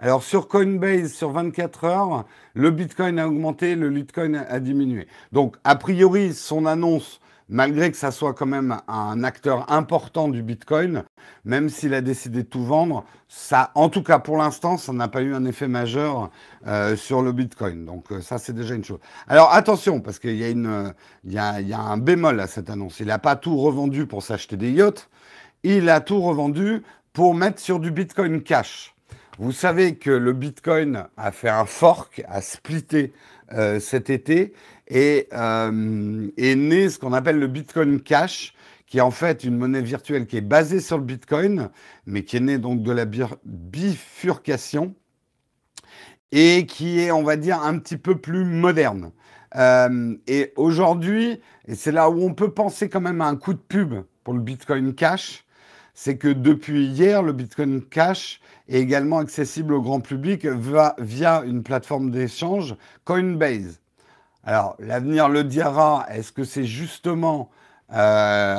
Alors 0.00 0.24
sur 0.24 0.48
Coinbase, 0.48 1.12
sur 1.12 1.30
24 1.30 1.84
heures, 1.84 2.24
le 2.54 2.72
Bitcoin 2.72 3.20
a 3.20 3.28
augmenté, 3.28 3.76
le 3.76 3.88
Litecoin 3.88 4.34
a 4.34 4.58
diminué. 4.58 5.06
Donc 5.30 5.56
a 5.62 5.76
priori, 5.76 6.34
son 6.34 6.66
annonce 6.66 7.20
malgré 7.48 7.90
que 7.90 7.96
ça 7.96 8.10
soit 8.10 8.34
quand 8.34 8.46
même 8.46 8.76
un 8.88 9.24
acteur 9.24 9.70
important 9.72 10.28
du 10.28 10.42
Bitcoin, 10.42 11.04
même 11.44 11.68
s'il 11.68 11.94
a 11.94 12.00
décidé 12.00 12.42
de 12.42 12.48
tout 12.48 12.64
vendre, 12.64 13.04
ça, 13.28 13.70
en 13.74 13.88
tout 13.88 14.02
cas 14.02 14.18
pour 14.18 14.36
l'instant, 14.36 14.76
ça 14.76 14.92
n'a 14.92 15.08
pas 15.08 15.22
eu 15.22 15.34
un 15.34 15.44
effet 15.44 15.68
majeur 15.68 16.30
euh, 16.66 16.96
sur 16.96 17.22
le 17.22 17.32
Bitcoin. 17.32 17.84
Donc 17.84 18.12
euh, 18.12 18.20
ça, 18.20 18.38
c'est 18.38 18.52
déjà 18.52 18.74
une 18.74 18.84
chose. 18.84 19.00
Alors 19.26 19.52
attention, 19.52 20.00
parce 20.00 20.18
qu'il 20.18 20.36
y, 20.36 20.44
a 20.44 21.60
y 21.60 21.72
a 21.72 21.80
un 21.80 21.98
bémol 21.98 22.40
à 22.40 22.46
cette 22.46 22.70
annonce. 22.70 23.00
Il 23.00 23.06
n'a 23.06 23.18
pas 23.18 23.36
tout 23.36 23.56
revendu 23.56 24.06
pour 24.06 24.22
s'acheter 24.22 24.56
des 24.56 24.70
yachts. 24.70 25.08
Il 25.62 25.88
a 25.88 26.00
tout 26.00 26.20
revendu 26.20 26.82
pour 27.12 27.34
mettre 27.34 27.60
sur 27.60 27.80
du 27.80 27.90
Bitcoin 27.90 28.42
Cash. 28.42 28.94
Vous 29.38 29.52
savez 29.52 29.96
que 29.96 30.10
le 30.10 30.32
Bitcoin 30.32 31.04
a 31.16 31.30
fait 31.30 31.48
un 31.48 31.64
fork, 31.64 32.24
a 32.28 32.40
splitté 32.40 33.12
euh, 33.52 33.78
cet 33.78 34.10
été 34.10 34.52
et 34.88 35.28
euh, 35.32 36.28
est 36.36 36.54
né 36.56 36.88
ce 36.88 36.98
qu'on 36.98 37.12
appelle 37.12 37.38
le 37.38 37.46
Bitcoin 37.46 38.00
Cash, 38.00 38.54
qui 38.86 38.98
est 38.98 39.02
en 39.02 39.10
fait 39.10 39.44
une 39.44 39.56
monnaie 39.56 39.82
virtuelle 39.82 40.26
qui 40.26 40.38
est 40.38 40.42
basée 40.42 40.80
sur 40.80 40.96
le 40.96 41.04
Bitcoin, 41.04 41.68
mais 42.06 42.24
qui 42.24 42.38
est 42.38 42.40
née 42.40 42.58
donc 42.58 42.82
de 42.82 42.92
la 42.92 43.04
bifurcation 43.44 44.94
et 46.32 46.66
qui 46.66 47.00
est, 47.00 47.10
on 47.10 47.22
va 47.22 47.36
dire, 47.36 47.62
un 47.62 47.78
petit 47.78 47.96
peu 47.96 48.16
plus 48.16 48.44
moderne. 48.44 49.12
Euh, 49.56 50.14
et 50.26 50.52
aujourd'hui, 50.56 51.40
et 51.66 51.74
c'est 51.74 51.92
là 51.92 52.10
où 52.10 52.22
on 52.22 52.34
peut 52.34 52.50
penser 52.50 52.88
quand 52.88 53.00
même 53.00 53.20
à 53.20 53.26
un 53.26 53.36
coup 53.36 53.54
de 53.54 53.58
pub 53.58 53.94
pour 54.24 54.34
le 54.34 54.40
Bitcoin 54.40 54.94
Cash, 54.94 55.44
c'est 55.94 56.16
que 56.16 56.28
depuis 56.28 56.86
hier, 56.86 57.22
le 57.22 57.32
Bitcoin 57.32 57.82
Cash 57.82 58.40
est 58.68 58.80
également 58.80 59.18
accessible 59.18 59.74
au 59.74 59.82
grand 59.82 60.00
public 60.00 60.46
via 60.98 61.42
une 61.44 61.62
plateforme 61.62 62.10
d'échange 62.10 62.76
Coinbase. 63.04 63.80
Alors, 64.44 64.76
l'avenir 64.78 65.28
le 65.28 65.44
dira, 65.44 66.06
est-ce 66.10 66.32
que 66.32 66.44
c'est 66.44 66.64
justement 66.64 67.50
euh, 67.92 68.56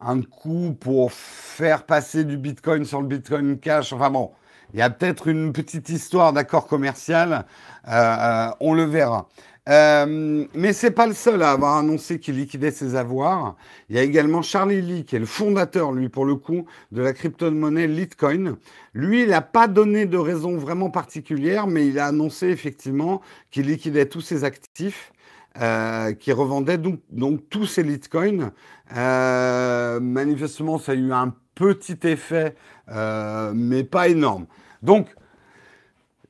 un, 0.00 0.22
coup 0.22 0.76
pour 0.78 1.12
faire 1.12 1.84
passer 1.84 2.24
du 2.24 2.36
Bitcoin 2.36 2.84
sur 2.84 3.00
le 3.00 3.08
Bitcoin 3.08 3.58
Cash? 3.58 3.92
Enfin 3.92 4.10
bon, 4.10 4.30
il 4.72 4.78
y 4.78 4.82
a 4.82 4.90
peut-être 4.90 5.28
une 5.28 5.52
petite 5.52 5.88
histoire 5.88 6.32
d'accord 6.32 6.66
commercial, 6.66 7.44
euh, 7.88 7.90
euh, 7.92 8.50
on 8.60 8.72
le 8.72 8.84
verra. 8.84 9.28
Euh, 9.70 10.46
mais 10.54 10.72
c'est 10.72 10.90
pas 10.90 11.06
le 11.06 11.14
seul 11.14 11.42
à 11.42 11.52
avoir 11.52 11.76
annoncé 11.76 12.18
qu'il 12.18 12.36
liquidait 12.36 12.72
ses 12.72 12.96
avoirs. 12.96 13.56
Il 13.88 13.96
y 13.96 13.98
a 13.98 14.02
également 14.02 14.42
Charlie 14.42 14.82
Lee, 14.82 15.04
qui 15.04 15.16
est 15.16 15.20
le 15.20 15.26
fondateur, 15.26 15.92
lui, 15.92 16.08
pour 16.08 16.24
le 16.24 16.34
coup, 16.34 16.66
de 16.90 17.02
la 17.02 17.12
crypto-monnaie 17.12 17.86
Litecoin. 17.86 18.56
Lui, 18.94 19.22
il 19.22 19.28
n'a 19.28 19.42
pas 19.42 19.68
donné 19.68 20.06
de 20.06 20.18
raison 20.18 20.56
vraiment 20.56 20.90
particulière, 20.90 21.68
mais 21.68 21.86
il 21.86 21.98
a 22.00 22.06
annoncé 22.06 22.48
effectivement 22.48 23.20
qu'il 23.50 23.66
liquidait 23.66 24.06
tous 24.06 24.20
ses 24.20 24.44
actifs. 24.44 25.12
Euh, 25.60 26.12
qui 26.12 26.30
revendait 26.30 26.78
donc, 26.78 27.00
donc 27.10 27.40
tous 27.50 27.66
ses 27.66 27.82
Litecoins. 27.82 28.52
Euh, 28.96 29.98
manifestement, 29.98 30.78
ça 30.78 30.92
a 30.92 30.94
eu 30.94 31.12
un 31.12 31.34
petit 31.56 31.98
effet, 32.04 32.54
euh, 32.88 33.50
mais 33.52 33.82
pas 33.82 34.06
énorme. 34.06 34.46
Donc, 34.82 35.08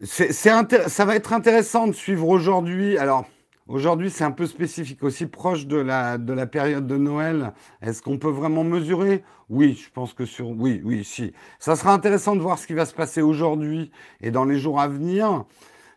c'est, 0.03 0.33
ça 0.33 1.05
va 1.05 1.17
être 1.17 1.33
intéressant 1.33 1.87
de 1.87 1.93
suivre 1.93 2.29
aujourd'hui. 2.29 2.97
Alors, 2.97 3.27
aujourd'hui, 3.67 4.11
c'est 4.11 4.25
un 4.25 4.31
peu 4.31 4.47
spécifique, 4.47 5.03
aussi 5.03 5.27
proche 5.27 5.67
de 5.67 5.77
la, 5.77 6.17
de 6.17 6.33
la 6.33 6.47
période 6.47 6.87
de 6.87 6.97
Noël. 6.97 7.53
Est-ce 7.83 8.01
qu'on 8.01 8.19
peut 8.19 8.31
vraiment 8.31 8.65
mesurer? 8.65 9.23
Oui, 9.51 9.79
je 9.83 9.91
pense 9.91 10.15
que 10.15 10.25
sur. 10.25 10.51
Oui, 10.51 10.81
oui, 10.85 11.05
si. 11.05 11.33
Ça 11.59 11.77
sera 11.77 11.93
intéressant 11.93 12.35
de 12.35 12.41
voir 12.41 12.59
ce 12.59 12.67
qui 12.67 12.73
va 12.75 12.87
se 12.87 12.95
passer 12.95 13.21
aujourd'hui 13.21 13.91
et 14.21 14.31
dans 14.31 14.45
les 14.45 14.59
jours 14.59 14.81
à 14.81 14.89
venir. 14.89 15.45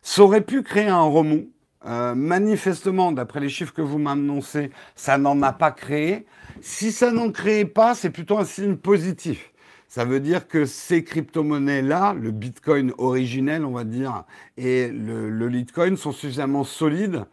Ça 0.01 0.23
aurait 0.23 0.41
pu 0.41 0.63
créer 0.63 0.89
un 0.89 1.03
remous. 1.03 1.49
Euh, 1.85 2.15
manifestement, 2.15 3.11
d'après 3.11 3.41
les 3.41 3.49
chiffres 3.49 3.73
que 3.73 3.81
vous 3.81 3.99
m'annoncez, 3.99 4.71
ça 4.95 5.17
n'en 5.17 5.41
a 5.41 5.51
pas 5.51 5.71
créé. 5.71 6.25
Si 6.61 6.91
ça 6.91 7.11
n'en 7.11 7.31
crée 7.31 7.65
pas, 7.65 7.93
c'est 7.93 8.09
plutôt 8.09 8.37
un 8.37 8.45
signe 8.45 8.75
positif. 8.75 9.52
Ça 9.93 10.05
veut 10.05 10.19
dire 10.19 10.47
que 10.47 10.65
ces 10.65 11.03
crypto-monnaies-là, 11.03 12.15
le 12.15 12.31
Bitcoin 12.31 12.93
originel, 12.97 13.63
on 13.63 13.73
va 13.73 13.83
dire, 13.83 14.23
et 14.57 14.87
le, 14.87 15.29
le 15.29 15.47
Litecoin 15.47 15.97
sont 15.97 16.11
suffisamment 16.11 16.63
solides 16.63 17.25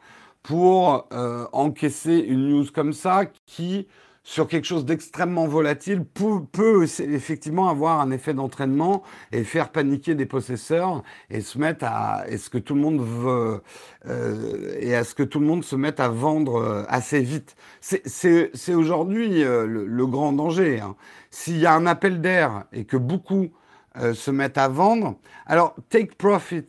pour 0.43 1.09
euh, 1.11 1.47
encaisser 1.55 2.19
une 2.19 2.51
news 2.51 2.67
comme 2.71 2.93
ça 2.93 3.25
qui, 3.47 3.89
sur 4.31 4.47
quelque 4.47 4.65
chose 4.65 4.85
d'extrêmement 4.85 5.49
volatile, 5.49 6.05
peut, 6.05 6.85
effectivement 6.85 7.69
avoir 7.69 8.01
un 8.01 8.13
effet 8.13 8.33
d'entraînement 8.33 9.03
et 9.33 9.43
faire 9.43 9.71
paniquer 9.71 10.15
des 10.15 10.25
possesseurs 10.25 11.03
et 11.31 11.41
se 11.41 11.59
mettre 11.59 11.85
à 11.85 12.29
est-ce 12.29 12.49
que 12.49 12.59
tout 12.59 12.77
le 12.77 12.81
monde 12.81 13.01
veut 13.01 13.61
euh, 14.07 14.77
et 14.79 14.95
à 14.95 15.03
ce 15.03 15.17
que 15.17 15.25
tout 15.25 15.41
le 15.41 15.47
monde 15.47 15.65
se 15.65 15.75
mette 15.75 15.99
à 15.99 16.09
vendre 16.09 16.63
euh, 16.63 16.85
assez 16.89 17.21
vite. 17.23 17.57
C'est 17.81 18.75
aujourd'hui 18.75 19.43
le, 19.43 19.67
le, 19.67 20.07
grand 20.07 20.33
danger. 20.33 20.79
Hein 20.79 20.95
s'il 21.31 21.59
y 21.59 21.67
a 21.67 21.75
un 21.75 21.87
appel 21.87 22.21
d'air 22.21 22.67
et 22.73 22.85
que 22.85 22.97
beaucoup 22.97 23.49
euh, 23.97 24.15
se 24.15 24.31
mettent 24.31 24.59
à 24.59 24.69
vendre, 24.69 25.17
alors 25.47 25.75
take 25.89 26.15
profit. 26.17 26.67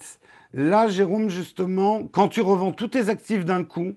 Là, 0.54 0.88
Jérôme, 0.88 1.30
justement, 1.30 2.08
quand 2.12 2.28
tu 2.28 2.42
revends 2.42 2.74
tous 2.74 2.90
tes 2.90 3.08
actifs 3.08 3.46
d'un 3.46 3.64
coup, 3.64 3.94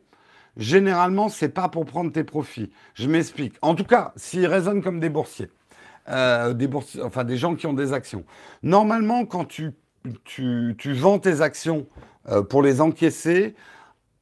généralement, 0.56 1.28
c'est 1.28 1.48
pas 1.48 1.68
pour 1.68 1.84
prendre 1.84 2.12
tes 2.12 2.24
profits. 2.24 2.70
Je 2.94 3.08
m'explique. 3.08 3.54
En 3.62 3.74
tout 3.74 3.84
cas, 3.84 4.12
s'ils 4.16 4.46
résonnent 4.46 4.82
comme 4.82 5.00
des 5.00 5.08
boursiers, 5.08 5.50
euh, 6.08 6.52
des 6.54 6.66
boursiers, 6.66 7.02
enfin 7.02 7.24
des 7.24 7.36
gens 7.36 7.54
qui 7.54 7.66
ont 7.66 7.72
des 7.72 7.92
actions. 7.92 8.24
Normalement, 8.62 9.26
quand 9.26 9.44
tu, 9.44 9.72
tu, 10.24 10.74
tu 10.78 10.92
vends 10.92 11.18
tes 11.18 11.40
actions 11.40 11.86
euh, 12.28 12.42
pour 12.42 12.62
les 12.62 12.80
encaisser 12.80 13.54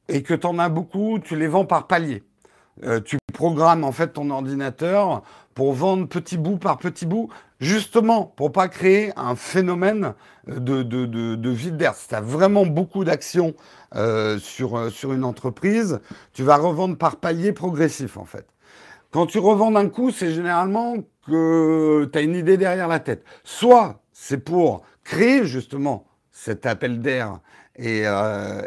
et 0.09 0.23
que 0.23 0.33
tu 0.33 0.47
en 0.47 0.59
as 0.59 0.69
beaucoup, 0.69 1.19
tu 1.19 1.35
les 1.35 1.47
vends 1.47 1.65
par 1.65 1.87
palier. 1.87 2.23
Euh, 2.83 2.99
tu 2.99 3.17
programmes 3.33 3.83
en 3.83 3.91
fait 3.91 4.13
ton 4.13 4.29
ordinateur 4.29 5.23
pour 5.53 5.73
vendre 5.73 6.07
petit 6.07 6.37
bout 6.37 6.57
par 6.57 6.77
petit 6.77 7.05
bout, 7.05 7.29
justement 7.59 8.25
pour 8.25 8.51
pas 8.51 8.67
créer 8.67 9.11
un 9.15 9.35
phénomène 9.35 10.13
de, 10.47 10.83
de, 10.83 11.05
de, 11.05 11.49
vide 11.49 11.77
d'air. 11.77 11.95
Si 11.95 12.07
tu 12.07 12.15
as 12.15 12.21
vraiment 12.21 12.65
beaucoup 12.65 13.03
d'actions 13.03 13.53
euh, 13.95 14.39
sur, 14.39 14.77
euh, 14.77 14.89
sur 14.89 15.13
une 15.13 15.23
entreprise, 15.23 15.99
tu 16.33 16.43
vas 16.43 16.57
revendre 16.57 16.97
par 16.97 17.17
palier 17.17 17.53
progressif 17.53 18.17
en 18.17 18.25
fait. 18.25 18.47
Quand 19.11 19.27
tu 19.27 19.39
revends 19.39 19.71
d'un 19.71 19.89
coup, 19.89 20.11
c'est 20.11 20.33
généralement 20.33 20.95
que 21.27 22.09
tu 22.11 22.17
as 22.17 22.21
une 22.21 22.35
idée 22.35 22.57
derrière 22.57 22.87
la 22.87 22.99
tête. 22.99 23.23
Soit 23.43 24.01
c'est 24.11 24.39
pour 24.39 24.83
créer 25.03 25.45
justement 25.45 26.07
cet 26.31 26.65
appel 26.65 26.99
d'air 26.99 27.39
et, 27.75 28.03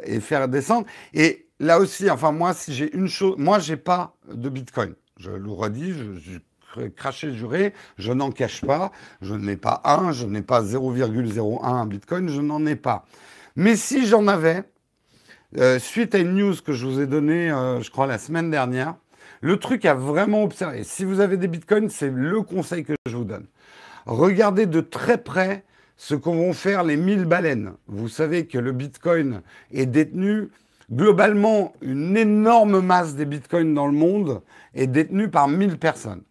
et 0.04 0.20
faire 0.20 0.46
descendre. 0.48 0.86
Et 1.14 1.48
là 1.58 1.80
aussi, 1.80 2.08
enfin 2.10 2.30
moi, 2.30 2.54
si 2.54 2.72
j'ai 2.72 2.94
une 2.94 3.08
chose, 3.08 3.34
moi 3.38 3.58
j'ai 3.58 3.76
pas 3.76 4.14
de 4.32 4.48
Bitcoin. 4.48 4.94
Je 5.18 5.30
le 5.30 5.50
redis, 5.50 5.92
je 5.92 6.38
craché, 6.94 7.32
juré, 7.32 7.72
je 7.98 8.12
n'en 8.12 8.30
cache 8.30 8.62
pas. 8.64 8.92
Je 9.22 9.34
n'ai 9.34 9.56
pas 9.56 9.80
un, 9.84 10.12
je 10.12 10.26
n'ai 10.26 10.42
pas 10.42 10.62
0,01 10.62 11.88
Bitcoin, 11.88 12.28
je 12.28 12.40
n'en 12.40 12.64
ai 12.66 12.76
pas. 12.76 13.04
Mais 13.56 13.76
si 13.76 14.06
j'en 14.06 14.26
avais, 14.26 14.64
euh, 15.58 15.78
suite 15.78 16.14
à 16.14 16.18
une 16.18 16.34
news 16.34 16.54
que 16.64 16.72
je 16.72 16.86
vous 16.86 17.00
ai 17.00 17.06
donnée, 17.06 17.50
euh, 17.50 17.80
je 17.80 17.90
crois 17.90 18.06
la 18.06 18.18
semaine 18.18 18.50
dernière, 18.50 18.94
le 19.40 19.56
truc 19.58 19.84
à 19.84 19.94
vraiment 19.94 20.42
observer. 20.42 20.84
Si 20.84 21.04
vous 21.04 21.20
avez 21.20 21.36
des 21.36 21.48
bitcoins, 21.48 21.88
c'est 21.90 22.10
le 22.10 22.42
conseil 22.42 22.84
que 22.84 22.94
je 23.06 23.16
vous 23.16 23.24
donne. 23.24 23.46
Regardez 24.06 24.66
de 24.66 24.80
très 24.80 25.18
près 25.18 25.64
ce 25.96 26.14
qu'ont 26.14 26.36
vont 26.36 26.52
faire 26.52 26.84
les 26.84 26.96
1000 26.96 27.24
baleines. 27.24 27.72
Vous 27.86 28.08
savez 28.08 28.46
que 28.46 28.58
le 28.58 28.72
bitcoin 28.72 29.42
est 29.72 29.86
détenu 29.86 30.50
Globalement, 30.92 31.72
une 31.82 32.16
énorme 32.16 32.80
masse 32.80 33.16
des 33.16 33.24
bitcoins 33.24 33.74
dans 33.74 33.86
le 33.86 33.92
monde 33.92 34.42
est 34.74 34.86
détenue 34.86 35.28
par 35.28 35.48
1000 35.48 35.78
personnes. 35.78 36.22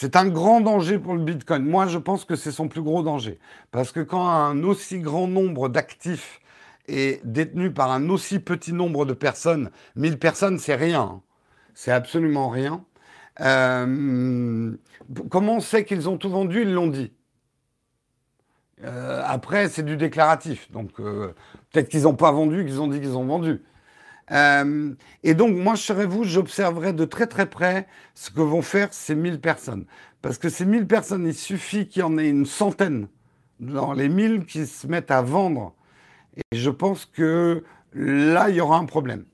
C'est 0.00 0.14
un 0.14 0.28
grand 0.28 0.60
danger 0.60 0.96
pour 1.00 1.14
le 1.14 1.24
bitcoin. 1.24 1.64
Moi, 1.64 1.88
je 1.88 1.98
pense 1.98 2.24
que 2.24 2.36
c'est 2.36 2.52
son 2.52 2.68
plus 2.68 2.82
gros 2.82 3.02
danger. 3.02 3.40
Parce 3.72 3.90
que 3.90 3.98
quand 3.98 4.28
un 4.28 4.62
aussi 4.62 5.00
grand 5.00 5.26
nombre 5.26 5.68
d'actifs 5.68 6.40
est 6.86 7.20
détenu 7.26 7.72
par 7.72 7.90
un 7.90 8.08
aussi 8.08 8.38
petit 8.38 8.72
nombre 8.72 9.06
de 9.06 9.12
personnes, 9.12 9.72
1000 9.96 10.20
personnes, 10.20 10.60
c'est 10.60 10.76
rien. 10.76 11.20
C'est 11.74 11.90
absolument 11.90 12.48
rien. 12.48 12.84
Euh, 13.40 14.72
comment 15.30 15.56
on 15.56 15.60
sait 15.60 15.84
qu'ils 15.84 16.08
ont 16.08 16.16
tout 16.16 16.30
vendu? 16.30 16.62
Ils 16.62 16.72
l'ont 16.72 16.86
dit. 16.86 17.12
Euh, 18.84 19.20
après, 19.26 19.68
c'est 19.68 19.82
du 19.82 19.96
déclaratif. 19.96 20.70
Donc, 20.70 21.00
euh, 21.00 21.34
peut-être 21.72 21.88
qu'ils 21.88 22.02
n'ont 22.02 22.14
pas 22.14 22.30
vendu, 22.30 22.64
qu'ils 22.64 22.80
ont 22.80 22.86
dit 22.86 23.00
qu'ils 23.00 23.16
ont 23.16 23.26
vendu. 23.26 23.64
Euh, 24.30 24.92
et 25.22 25.34
donc, 25.34 25.56
moi, 25.56 25.74
je 25.74 25.82
serais 25.82 26.06
vous, 26.06 26.24
j'observerai 26.24 26.92
de 26.92 27.04
très 27.04 27.26
très 27.26 27.46
près 27.46 27.86
ce 28.14 28.30
que 28.30 28.40
vont 28.40 28.62
faire 28.62 28.92
ces 28.92 29.14
1000 29.14 29.40
personnes. 29.40 29.84
Parce 30.22 30.38
que 30.38 30.48
ces 30.48 30.64
1000 30.64 30.86
personnes, 30.86 31.26
il 31.26 31.34
suffit 31.34 31.88
qu'il 31.88 32.00
y 32.00 32.04
en 32.04 32.18
ait 32.18 32.28
une 32.28 32.46
centaine 32.46 33.08
dans 33.60 33.92
les 33.92 34.08
1000 34.08 34.44
qui 34.46 34.66
se 34.66 34.86
mettent 34.86 35.10
à 35.10 35.22
vendre. 35.22 35.74
Et 36.36 36.56
je 36.56 36.70
pense 36.70 37.04
que 37.04 37.64
là, 37.92 38.48
il 38.50 38.56
y 38.56 38.60
aura 38.60 38.78
un 38.78 38.84
problème. 38.84 39.24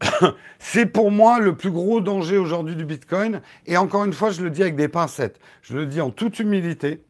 C'est 0.58 0.86
pour 0.86 1.10
moi 1.10 1.38
le 1.38 1.56
plus 1.56 1.70
gros 1.70 2.00
danger 2.00 2.38
aujourd'hui 2.38 2.76
du 2.76 2.84
Bitcoin. 2.84 3.40
Et 3.66 3.76
encore 3.76 4.04
une 4.04 4.12
fois, 4.12 4.30
je 4.30 4.42
le 4.42 4.50
dis 4.50 4.62
avec 4.62 4.76
des 4.76 4.88
pincettes. 4.88 5.38
Je 5.62 5.76
le 5.76 5.86
dis 5.86 6.00
en 6.00 6.10
toute 6.10 6.38
humilité. 6.38 7.02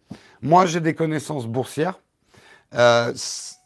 Moi, 0.42 0.66
j'ai 0.66 0.80
des 0.80 0.94
connaissances 0.94 1.46
boursières. 1.46 2.00
Euh, 2.74 3.12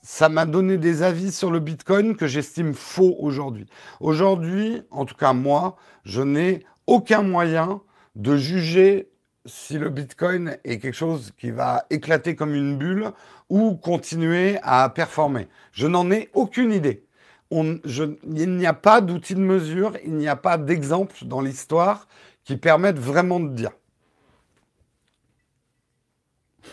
ça 0.02 0.28
m'a 0.28 0.46
donné 0.46 0.78
des 0.78 1.02
avis 1.02 1.32
sur 1.32 1.50
le 1.50 1.60
Bitcoin 1.60 2.16
que 2.16 2.26
j'estime 2.26 2.74
faux 2.74 3.16
aujourd'hui. 3.18 3.66
Aujourd'hui, 4.00 4.82
en 4.90 5.04
tout 5.04 5.14
cas 5.14 5.32
moi, 5.32 5.76
je 6.04 6.22
n'ai 6.22 6.64
aucun 6.86 7.22
moyen 7.22 7.82
de 8.16 8.36
juger 8.36 9.10
si 9.46 9.78
le 9.78 9.90
Bitcoin 9.90 10.56
est 10.64 10.78
quelque 10.78 10.94
chose 10.94 11.32
qui 11.38 11.50
va 11.50 11.84
éclater 11.90 12.34
comme 12.34 12.54
une 12.54 12.76
bulle 12.76 13.12
ou 13.48 13.74
continuer 13.74 14.58
à 14.62 14.88
performer. 14.90 15.48
Je 15.72 15.86
n'en 15.86 16.10
ai 16.10 16.30
aucune 16.34 16.72
idée. 16.72 17.04
il 17.50 18.56
n'y 18.56 18.66
a 18.66 18.74
pas 18.74 19.00
d'outil 19.00 19.34
de 19.34 19.40
mesure, 19.40 19.92
il 20.04 20.14
n'y 20.14 20.28
a 20.28 20.36
pas 20.36 20.58
d'exemple 20.58 21.24
dans 21.24 21.40
l'histoire 21.40 22.06
qui 22.44 22.56
permettent 22.56 22.98
vraiment 22.98 23.40
de 23.40 23.48
dire. 23.48 23.72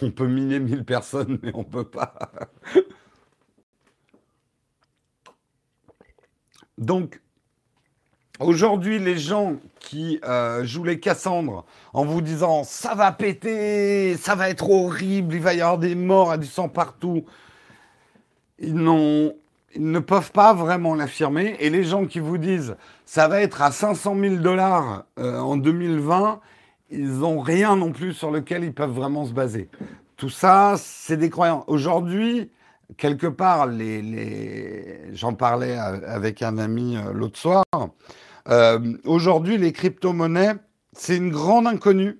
On 0.01 0.11
peut 0.11 0.27
miner 0.27 0.59
1000 0.59 0.85
personnes, 0.85 1.39
mais 1.41 1.51
on 1.55 1.63
peut 1.63 1.89
pas. 1.89 2.13
Donc, 6.77 7.19
aujourd'hui, 8.39 8.99
les 8.99 9.17
gens 9.17 9.55
qui 9.79 10.19
euh, 10.23 10.63
jouent 10.63 10.83
les 10.83 10.99
Cassandres 10.99 11.65
en 11.93 12.05
vous 12.05 12.21
disant 12.21 12.63
ça 12.63 12.93
va 12.93 13.11
péter, 13.11 14.15
ça 14.17 14.35
va 14.35 14.49
être 14.49 14.69
horrible, 14.69 15.35
il 15.35 15.41
va 15.41 15.53
y 15.53 15.61
avoir 15.61 15.77
des 15.77 15.95
morts, 15.95 16.31
à 16.31 16.37
du 16.37 16.45
sang 16.45 16.69
partout, 16.69 17.25
ils, 18.59 18.73
ne 18.75 19.99
peuvent 19.99 20.31
pas 20.31 20.53
vraiment 20.53 20.93
l'affirmer. 20.93 21.55
Et 21.59 21.69
les 21.69 21.83
gens 21.83 22.05
qui 22.05 22.19
vous 22.19 22.37
disent 22.37 22.75
ça 23.05 23.27
va 23.27 23.41
être 23.41 23.61
à 23.61 23.71
500 23.71 24.15
000 24.19 24.35
dollars 24.35 25.05
euh, 25.17 25.39
en 25.39 25.57
2020, 25.57 26.39
ils 26.89 27.19
n'ont 27.19 27.39
rien 27.39 27.75
non 27.75 27.91
plus 27.91 28.13
sur 28.13 28.31
lequel 28.31 28.63
ils 28.63 28.73
peuvent 28.73 28.91
vraiment 28.91 29.25
se 29.25 29.33
baser. 29.33 29.69
Tout 30.15 30.29
ça, 30.29 30.75
c'est 30.77 31.17
des 31.17 31.29
croyants. 31.29 31.63
Aujourd'hui, 31.67 32.49
quelque 32.95 33.27
part, 33.27 33.69
j'en 35.13 35.33
parlais 35.33 35.77
avec 35.77 36.41
un 36.41 36.57
ami 36.57 36.95
euh, 36.95 37.11
l'autre 37.11 37.37
soir. 37.37 37.65
Euh, 38.47 38.97
aujourd'hui, 39.03 39.57
les 39.57 39.73
crypto-monnaies, 39.73 40.55
c'est 40.93 41.17
une 41.17 41.31
grande 41.31 41.67
inconnue, 41.67 42.19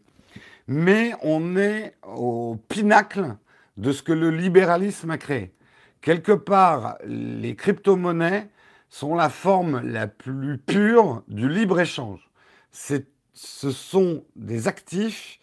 mais 0.67 1.13
on 1.21 1.55
est 1.55 1.95
au 2.05 2.57
pinacle 2.67 3.35
de 3.77 3.91
ce 3.91 4.03
que 4.03 4.11
le 4.11 4.29
libéralisme 4.29 5.11
a 5.11 5.17
créé. 5.17 5.53
Quelque 6.01 6.33
part, 6.33 6.97
les 7.05 7.55
crypto-monnaies 7.55 8.49
sont 8.89 9.15
la 9.15 9.29
forme 9.29 9.81
la 9.81 10.07
plus 10.07 10.57
pure 10.57 11.23
du 11.27 11.49
libre-échange. 11.49 12.29
Ce 12.71 13.71
sont 13.71 14.23
des 14.35 14.67
actifs 14.67 15.39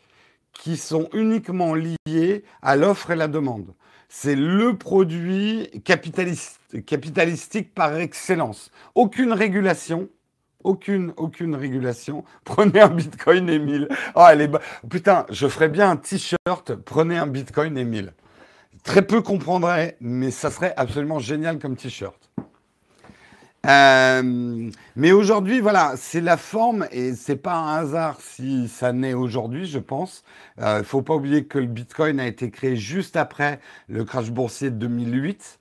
qui 0.53 0.77
sont 0.77 1.09
uniquement 1.13 1.75
liés 1.75 2.45
à 2.63 2.77
l'offre 2.77 3.11
et 3.11 3.17
la 3.17 3.29
demande 3.29 3.75
c'est 4.17 4.37
le 4.37 4.79
produit 4.79 5.69
capitalistique 5.85 7.75
par 7.75 7.97
excellence. 7.97 8.71
Aucune 8.95 9.33
régulation, 9.33 10.09
aucune, 10.63 11.13
aucune 11.17 11.57
régulation. 11.57 12.25
Prenez 12.45 12.81
un 12.81 12.91
bitcoin, 12.91 13.51
Emile. 13.51 13.89
Oh, 14.15 14.25
elle 14.31 14.43
est 14.43 14.51
Putain, 14.89 15.27
je 15.31 15.49
ferais 15.49 15.69
bien 15.69 15.91
un 15.91 15.97
t-shirt. 15.97 16.77
Prenez 16.85 17.19
un 17.19 17.27
bitcoin, 17.27 17.77
Emile. 17.77 18.13
Très 18.85 19.03
peu 19.03 19.21
comprendraient, 19.21 19.97
mais 20.01 20.31
ça 20.31 20.53
serait 20.53 20.75
absolument 20.77 21.19
génial 21.19 21.59
comme 21.59 21.75
t-shirt. 21.75 22.31
Euh, 23.65 24.71
mais 24.97 25.13
aujourd'hui, 25.13 25.61
voilà, 25.61 25.95
c'est 25.97 26.21
la 26.21 26.37
forme 26.37 26.87
et 26.91 27.15
c'est 27.15 27.37
pas 27.37 27.55
un 27.55 27.77
hasard 27.79 28.19
si 28.21 28.69
ça 28.69 28.93
naît 28.93 29.15
aujourd'hui, 29.15 29.67
je 29.67 29.79
pense. 29.79 30.25
Il 30.59 30.65
euh, 30.65 30.85
faut 30.85 31.03
pas 31.03 31.15
oublier 31.15 31.45
que 31.45 31.59
le 31.59 31.67
Bitcoin 31.67 32.21
a 32.21 32.27
été 32.27 32.51
créé 32.51 32.77
juste 32.77 33.17
après 33.17 33.61
le 33.89 34.05
crash 34.05 34.31
boursier 34.31 34.71
de 34.71 34.77
2008. 34.77 35.61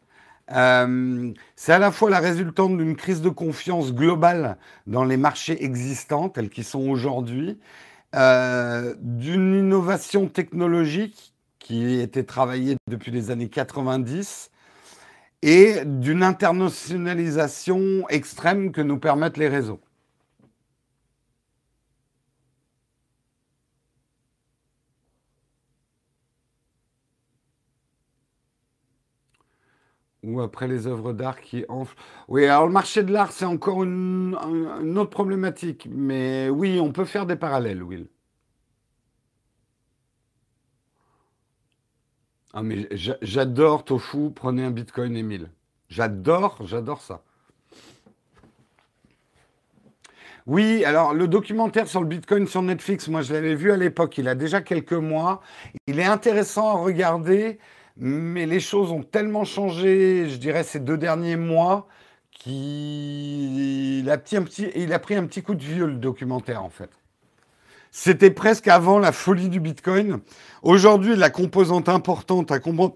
Euh, 0.51 1.31
c'est 1.55 1.71
à 1.71 1.79
la 1.79 1.91
fois 1.91 2.09
la 2.09 2.19
résultante 2.19 2.77
d'une 2.77 2.95
crise 2.97 3.21
de 3.21 3.29
confiance 3.29 3.93
globale 3.93 4.57
dans 4.85 5.05
les 5.05 5.17
marchés 5.17 5.63
existants 5.63 6.27
tels 6.27 6.49
qu'ils 6.49 6.65
sont 6.65 6.89
aujourd'hui, 6.89 7.59
d'une 8.13 9.55
innovation 9.55 10.27
technologique 10.27 11.33
qui 11.57 11.99
était 11.99 12.23
travaillée 12.23 12.75
depuis 12.87 13.11
les 13.11 13.31
années 13.31 13.49
90 13.49 14.51
et 15.43 15.83
d'une 15.85 16.23
internationalisation 16.23 18.07
extrême 18.09 18.71
que 18.71 18.81
nous 18.81 18.97
permettent 18.97 19.37
les 19.37 19.49
réseaux. 19.49 19.81
Ou 30.23 30.39
après 30.41 30.67
les 30.69 30.87
œuvres 30.87 31.11
d'art 31.11 31.41
qui 31.41 31.65
enflent. 31.67 31.97
Oui, 32.29 32.45
alors 32.45 32.65
le 32.65 32.71
marché 32.71 33.03
de 33.03 33.11
l'art, 33.11 33.33
c'est 33.33 33.43
encore 33.45 33.83
une, 33.83 34.37
une, 34.81 34.97
autre 34.97 35.09
problématique. 35.09 35.87
Mais 35.91 36.49
oui, 36.49 36.79
on 36.79 36.93
peut 36.93 37.05
faire 37.05 37.25
des 37.25 37.35
parallèles, 37.35 37.83
Will. 37.83 38.07
Ah, 42.53 42.61
mais 42.61 42.87
j'adore 43.21 43.83
Tofu, 43.83 44.31
prenez 44.33 44.63
un 44.63 44.71
bitcoin 44.71 45.17
et 45.17 45.41
J'adore, 45.89 46.57
j'adore 46.65 47.01
ça. 47.01 47.23
Oui, 50.45 50.83
alors 50.85 51.13
le 51.13 51.27
documentaire 51.27 51.87
sur 51.87 52.01
le 52.01 52.07
Bitcoin 52.07 52.47
sur 52.47 52.61
Netflix, 52.61 53.07
moi 53.07 53.21
je 53.21 53.33
l'avais 53.33 53.55
vu 53.55 53.71
à 53.71 53.77
l'époque, 53.77 54.17
il 54.17 54.27
a 54.27 54.35
déjà 54.35 54.61
quelques 54.61 54.91
mois. 54.93 55.41
Il 55.87 55.99
est 55.99 56.05
intéressant 56.05 56.69
à 56.77 56.81
regarder, 56.81 57.59
mais 57.97 58.45
les 58.45 58.59
choses 58.59 58.91
ont 58.91 59.03
tellement 59.03 59.45
changé, 59.45 60.27
je 60.29 60.35
dirais, 60.37 60.63
ces 60.63 60.79
deux 60.79 60.97
derniers 60.97 61.37
mois, 61.37 61.87
qu'il 62.31 64.09
a, 64.09 64.13
a 64.13 64.99
pris 64.99 65.15
un 65.15 65.25
petit 65.25 65.43
coup 65.43 65.55
de 65.55 65.63
vieux 65.63 65.85
le 65.87 65.95
documentaire 65.95 66.63
en 66.63 66.69
fait. 66.69 66.89
C'était 67.95 68.31
presque 68.31 68.67
avant 68.67 68.97
la 68.97 69.11
folie 69.11 69.49
du 69.49 69.59
Bitcoin. 69.59 70.19
Aujourd'hui, 70.63 71.15
la 71.15 71.29
composante 71.29 71.87
importante 71.87 72.51
à 72.51 72.57
comprendre 72.57 72.95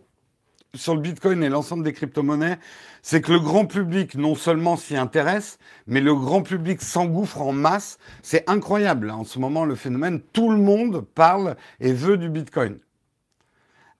sur 0.73 0.95
le 0.95 1.01
Bitcoin 1.01 1.43
et 1.43 1.49
l'ensemble 1.49 1.83
des 1.83 1.93
crypto-monnaies, 1.93 2.57
c'est 3.03 3.21
que 3.21 3.31
le 3.31 3.39
grand 3.39 3.67
public 3.67 4.15
non 4.15 4.33
seulement 4.33 4.75
s'y 4.75 4.97
intéresse, 4.97 5.60
mais 5.86 6.01
le 6.01 6.15
grand 6.15 6.41
public 6.41 6.81
s'engouffre 6.81 7.41
en 7.41 7.51
masse. 7.51 7.99
C'est 8.23 8.49
incroyable 8.49 9.12
en 9.12 9.23
ce 9.23 9.38
moment 9.38 9.65
le 9.65 9.75
phénomène. 9.75 10.19
Tout 10.33 10.49
le 10.49 10.57
monde 10.57 11.05
parle 11.13 11.57
et 11.79 11.93
veut 11.93 12.17
du 12.17 12.29
Bitcoin. 12.29 12.79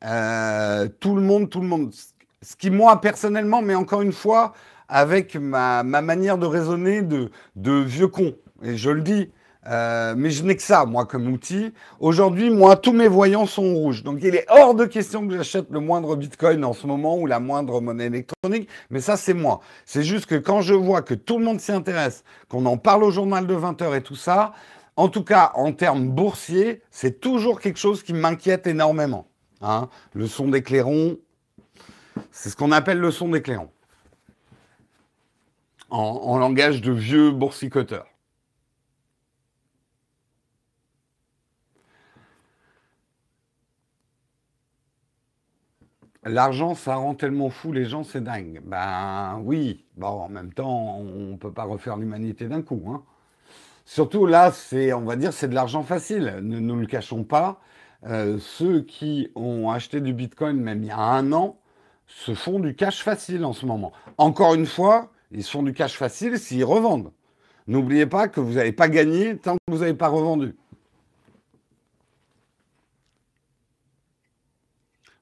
Euh, 0.04 0.90
tout 1.00 1.16
le 1.16 1.22
monde, 1.22 1.52
tout 1.52 1.62
le 1.62 1.68
monde. 1.68 1.94
Ce 2.42 2.56
qui, 2.56 2.72
moi, 2.72 3.02
personnellement, 3.02 3.62
mais 3.62 3.76
encore 3.76 4.02
une 4.02 4.14
fois, 4.14 4.54
avec 4.90 5.36
ma, 5.36 5.84
manière 5.84 6.40
de 6.40 6.48
raisonner 6.48 7.04
de, 7.04 7.30
de 7.56 7.74
vieux 7.74 8.08
con, 8.08 8.34
et 8.64 8.78
je 8.78 8.90
le 8.90 9.02
dis, 9.02 9.30
euh, 9.70 10.16
mais 10.16 10.30
je 10.30 10.44
n'ai 10.44 10.56
que 10.56 10.62
ça, 10.62 10.86
moi, 10.86 11.06
comme 11.06 11.28
outil. 11.28 11.74
Aujourd'hui, 12.00 12.50
moi, 12.50 12.78
tous 12.78 12.94
mes 12.94 13.08
voyants 13.08 13.46
sont 13.46 13.74
rouges. 13.74 14.04
Donc, 14.04 14.20
il 14.22 14.34
est 14.34 14.46
hors 14.50 14.76
de 14.76 14.86
question 14.86 15.28
que 15.28 15.36
j'achète 15.36 15.70
le 15.70 15.80
moindre 15.80 16.16
bitcoin 16.16 16.64
en 16.64 16.74
ce 16.74 16.88
moment 16.88 17.18
ou 17.18 17.26
la 17.26 17.40
moindre 17.40 17.82
monnaie 17.82 18.06
électronique. 18.06 18.70
Mais 18.90 19.02
ça, 19.02 19.18
c'est 19.18 19.34
moi. 19.34 19.60
C'est 19.86 20.04
juste 20.04 20.26
que 20.26 20.36
quand 20.36 20.62
je 20.62 20.74
vois 20.74 21.02
que 21.02 21.14
tout 21.14 21.38
le 21.38 21.46
monde 21.46 21.60
s'y 21.60 21.74
intéresse, 21.74 22.24
qu'on 22.48 22.66
en 22.66 22.78
parle 22.78 23.04
au 23.04 23.12
journal 23.12 23.46
de 23.46 23.54
20 23.54 23.82
heures 23.82 23.96
et 23.96 24.04
tout 24.04 24.16
ça, 24.16 24.54
en 24.96 25.10
tout 25.10 25.24
cas, 25.24 25.52
en 25.56 25.74
termes 25.74 26.08
boursiers, 26.08 26.82
c'est 26.90 27.20
toujours 27.20 27.60
quelque 27.60 27.80
chose 27.80 28.04
qui 28.04 28.14
m'inquiète 28.14 28.68
énormément. 28.68 29.28
Hein. 29.62 29.90
le 30.14 30.28
son 30.28 30.50
des 30.50 30.62
clairons, 30.62 31.18
c'est 32.32 32.50
ce 32.50 32.56
qu'on 32.56 32.72
appelle 32.72 33.00
le 33.00 33.10
son 33.10 33.30
des 33.30 33.42
clairons. 33.42 33.72
En, 35.90 36.00
en 36.00 36.38
langage 36.38 36.82
de 36.82 36.92
vieux 36.92 37.32
boursicoteurs. 37.32 38.06
L'argent, 46.28 46.76
ça 46.76 46.96
rend 46.96 47.16
tellement 47.16 47.50
fou 47.50 47.72
les 47.72 47.86
gens, 47.86 48.04
c'est 48.04 48.24
dingue. 48.24 48.62
Ben 48.66 49.42
oui, 49.44 49.86
bon, 49.96 50.08
en 50.08 50.30
même 50.30 50.54
temps, 50.54 50.98
on 51.00 51.32
ne 51.32 51.38
peut 51.38 51.52
pas 51.52 51.64
refaire 51.64 51.98
l'humanité 51.98 52.48
d'un 52.48 52.62
coup. 52.62 52.84
Hein. 52.90 53.04
Surtout 53.86 54.26
là, 54.26 54.52
c'est, 54.52 54.92
on 54.94 55.06
va 55.06 55.16
dire, 55.16 55.32
c'est 55.32 55.48
de 55.48 55.56
l'argent 55.56 55.84
facile. 55.84 56.40
Ne 56.42 56.60
nous 56.60 56.76
le 56.76 56.86
cachons 56.86 57.24
pas. 57.24 57.62
Euh, 58.06 58.38
ceux 58.40 58.82
qui 58.82 59.32
ont 59.36 59.72
acheté 59.72 60.02
du 60.02 60.14
Bitcoin 60.14 60.58
même 60.58 60.84
il 60.84 60.90
y 60.90 60.92
a 60.92 61.00
un 61.00 61.32
an 61.32 61.58
se 62.06 62.36
font 62.36 62.60
du 62.60 62.76
cash 62.76 63.04
facile 63.04 63.44
en 63.44 63.54
ce 63.54 63.66
moment. 63.66 63.92
Encore 64.18 64.54
une 64.54 64.66
fois, 64.66 65.12
ils 65.32 65.44
se 65.44 65.52
font 65.52 65.64
du 65.64 65.74
cash 65.74 65.98
facile 65.98 66.38
s'ils 66.38 66.64
revendent. 66.64 67.12
N'oubliez 67.68 68.06
pas 68.06 68.28
que 68.28 68.40
vous 68.40 68.54
n'avez 68.54 68.72
pas 68.72 68.88
gagné 68.88 69.38
tant 69.38 69.56
que 69.56 69.72
vous 69.72 69.80
n'avez 69.80 69.94
pas 69.94 70.08
revendu. 70.08 70.56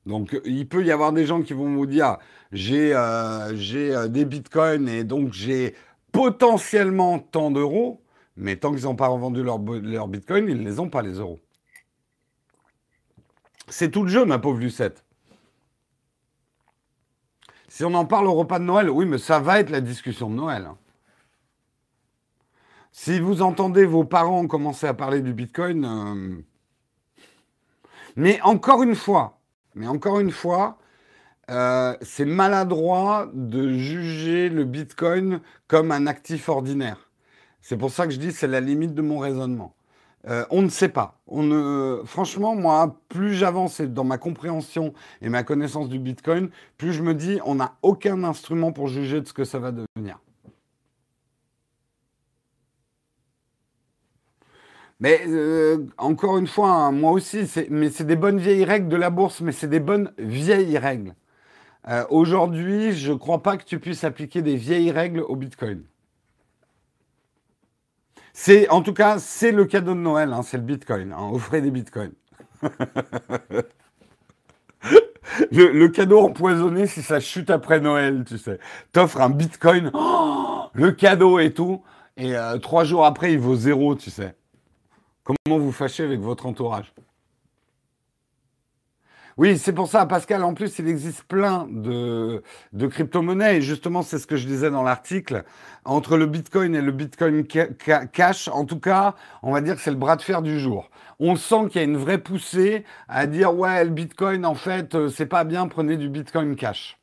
Donc, 0.06 0.40
il 0.46 0.68
peut 0.68 0.86
y 0.86 0.92
avoir 0.92 1.14
des 1.14 1.26
gens 1.26 1.42
qui 1.42 1.54
vont 1.54 1.74
vous 1.74 1.88
dire 1.88 2.18
j'ai 2.52 2.94
euh, 2.94 3.54
euh, 3.54 4.08
des 4.08 4.26
bitcoins 4.26 4.88
et 4.88 5.04
donc 5.04 5.34
j'ai 5.34 5.76
potentiellement 6.12 7.20
tant 7.20 7.52
d'euros, 7.52 8.04
mais 8.38 8.56
tant 8.56 8.72
qu'ils 8.74 8.84
n'ont 8.84 8.96
pas 8.96 9.08
revendu 9.08 9.44
leur, 9.44 9.60
leur 9.60 10.08
bitcoin, 10.08 10.48
ils 10.48 10.58
ne 10.58 10.64
les 10.64 10.80
ont 10.80 10.90
pas, 10.90 11.02
les 11.02 11.14
euros. 11.14 11.40
C'est 13.68 13.90
tout 13.90 14.04
le 14.04 14.10
jeu, 14.10 14.26
ma 14.26 14.38
pauvre 14.38 14.60
Lucette. 14.60 15.04
Si 17.68 17.84
on 17.84 17.94
en 17.94 18.06
parle 18.06 18.28
au 18.28 18.34
repas 18.34 18.60
de 18.60 18.64
Noël, 18.64 18.90
oui, 18.90 19.06
mais 19.06 19.18
ça 19.18 19.40
va 19.40 19.60
être 19.60 19.70
la 19.70 19.82
discussion 19.82 20.30
de 20.30 20.36
Noël. 20.36 20.66
Hein. 20.66 20.78
Si 22.94 23.20
vous 23.20 23.42
entendez 23.42 23.86
vos 23.86 24.06
parents 24.06 24.48
commencer 24.48 24.88
à 24.88 24.94
parler 24.94 25.20
du 25.20 25.34
Bitcoin, 25.34 25.84
euh, 25.84 26.42
mais 28.16 28.40
encore 28.44 28.84
une 28.84 28.96
fois, 28.96 29.35
mais 29.76 29.88
encore 29.88 30.20
une 30.20 30.32
fois, 30.32 30.78
euh, 31.52 31.96
c'est 32.02 32.26
maladroit 32.26 33.30
de 33.34 33.70
juger 33.74 34.50
le 34.50 34.64
Bitcoin 34.64 35.42
comme 35.68 35.92
un 35.92 36.08
actif 36.08 36.50
ordinaire. 36.50 37.12
C'est 37.62 37.78
pour 37.78 37.92
ça 37.92 38.08
que 38.08 38.14
je 38.14 38.20
dis 38.20 38.32
c'est 38.32 38.48
la 38.48 38.62
limite 38.62 38.94
de 38.94 39.02
mon 39.02 39.20
raisonnement. 39.20 39.76
Euh, 40.28 40.44
on 40.50 40.64
ne 40.64 40.70
sait 40.70 40.90
pas. 40.90 41.20
Franchement, 42.06 42.56
moi, 42.56 43.00
plus 43.10 43.34
j'avance 43.34 43.82
dans 43.82 44.04
ma 44.04 44.18
compréhension 44.18 44.94
et 45.22 45.30
ma 45.30 45.44
connaissance 45.44 45.88
du 45.88 46.00
Bitcoin, 46.00 46.50
plus 46.78 46.94
je 46.94 47.04
me 47.04 47.14
dis, 47.14 47.40
on 47.46 47.56
n'a 47.56 47.76
aucun 47.84 48.24
instrument 48.24 48.72
pour 48.72 48.88
juger 48.88 49.22
de 49.22 49.28
ce 49.28 49.34
que 49.34 49.44
ça 49.44 49.60
va 49.60 49.72
devenir. 49.72 50.20
Mais 55.00 55.22
euh, 55.28 55.86
encore 55.98 56.38
une 56.38 56.48
fois, 56.48 56.70
hein, 56.70 56.92
moi 56.92 57.12
aussi, 57.12 57.50
mais 57.70 57.90
c'est 57.90 58.06
des 58.06 58.16
bonnes 58.16 58.40
vieilles 58.40 58.64
règles 58.64 58.88
de 58.88 58.96
la 58.96 59.10
bourse, 59.10 59.42
mais 59.42 59.52
c'est 59.52 59.68
des 59.68 59.80
bonnes 59.82 60.14
vieilles 60.18 60.78
règles. 60.78 61.16
Euh, 61.88 62.06
aujourd'hui, 62.10 62.94
je 62.94 63.12
ne 63.12 63.18
crois 63.18 63.44
pas 63.44 63.58
que 63.58 63.66
tu 63.66 63.80
puisses 63.80 64.04
appliquer 64.04 64.42
des 64.42 64.56
vieilles 64.56 64.92
règles 64.92 65.20
au 65.22 65.36
Bitcoin. 65.36 65.84
C'est, 68.34 68.70
en 68.70 68.82
tout 68.82 68.94
cas, 68.94 69.20
c'est 69.20 69.52
le 69.52 69.66
cadeau 69.66 69.94
de 69.94 70.00
Noël, 70.00 70.34
hein, 70.34 70.42
c'est 70.44 70.58
le 70.58 70.64
Bitcoin. 70.64 71.14
Hein, 71.14 71.30
offrez 71.32 71.62
des 71.62 71.72
Bitcoins. 71.72 72.14
le, 75.52 75.88
cadeau 75.88 76.20
empoisonné 76.22 76.88
si 76.88 77.02
ça 77.02 77.20
chute 77.20 77.50
après 77.50 77.80
Noël, 77.80 78.24
tu 78.28 78.38
sais. 78.38 78.60
T'offres 78.92 79.22
un 79.22 79.30
Bitcoin, 79.30 79.92
le 80.74 80.92
cadeau 80.92 81.40
et 81.40 81.54
tout, 81.54 81.84
et 82.18 82.36
euh, 82.36 82.58
trois 82.58 82.84
jours 82.84 83.06
après, 83.06 83.34
il 83.34 83.40
vaut 83.40 83.56
zéro, 83.56 83.96
tu 83.96 84.10
sais. 84.10 84.36
Comment 85.26 85.58
vous 85.58 85.72
fâchez 85.72 86.04
avec 86.04 86.20
votre 86.20 86.46
entourage? 86.46 86.94
Oui, 89.38 89.58
c'est 89.58 89.74
pour 89.74 89.90
ça, 89.90 90.06
Pascal. 90.06 90.44
En 90.44 90.54
plus, 90.54 90.80
il 90.80 90.88
existe 90.88 91.24
plein 91.24 91.68
de, 91.70 92.42
de 92.72 92.88
crypto-monnaies. 92.88 93.58
Et 93.58 93.62
justement, 93.62 94.02
c'est 94.02 94.20
ce 94.20 94.28
que 94.28 94.38
je 94.38 94.48
disais 94.48 94.70
dans 94.70 94.84
l'article. 94.84 95.44
Entre 95.84 96.16
le 96.16 96.26
Bitcoin 96.26 96.74
et 96.74 96.82
le 96.82 96.92
Bitcoin 96.94 97.46
Cash, 97.46 98.48
en 98.48 98.64
tout 98.66 98.80
cas, 98.80 99.16
on 99.44 99.52
va 99.52 99.60
dire 99.60 99.76
que 99.76 99.82
c'est 99.82 99.92
le 99.92 99.98
bras 99.98 100.16
de 100.16 100.22
fer 100.22 100.42
du 100.42 100.58
jour. 100.60 100.90
On 101.20 101.36
sent 101.36 101.68
qu'il 101.70 101.82
y 101.82 101.84
a 101.84 101.88
une 101.88 101.98
vraie 101.98 102.20
poussée 102.20 102.86
à 103.10 103.28
dire 103.28 103.54
ouais, 103.54 103.84
le 103.84 103.90
Bitcoin, 103.90 104.46
en 104.46 104.56
fait, 104.56 104.96
euh, 104.96 105.10
c'est 105.10 105.26
pas 105.26 105.44
bien, 105.44 105.68
prenez 105.68 105.98
du 105.98 106.08
Bitcoin 106.08 106.56
Cash. 106.56 106.98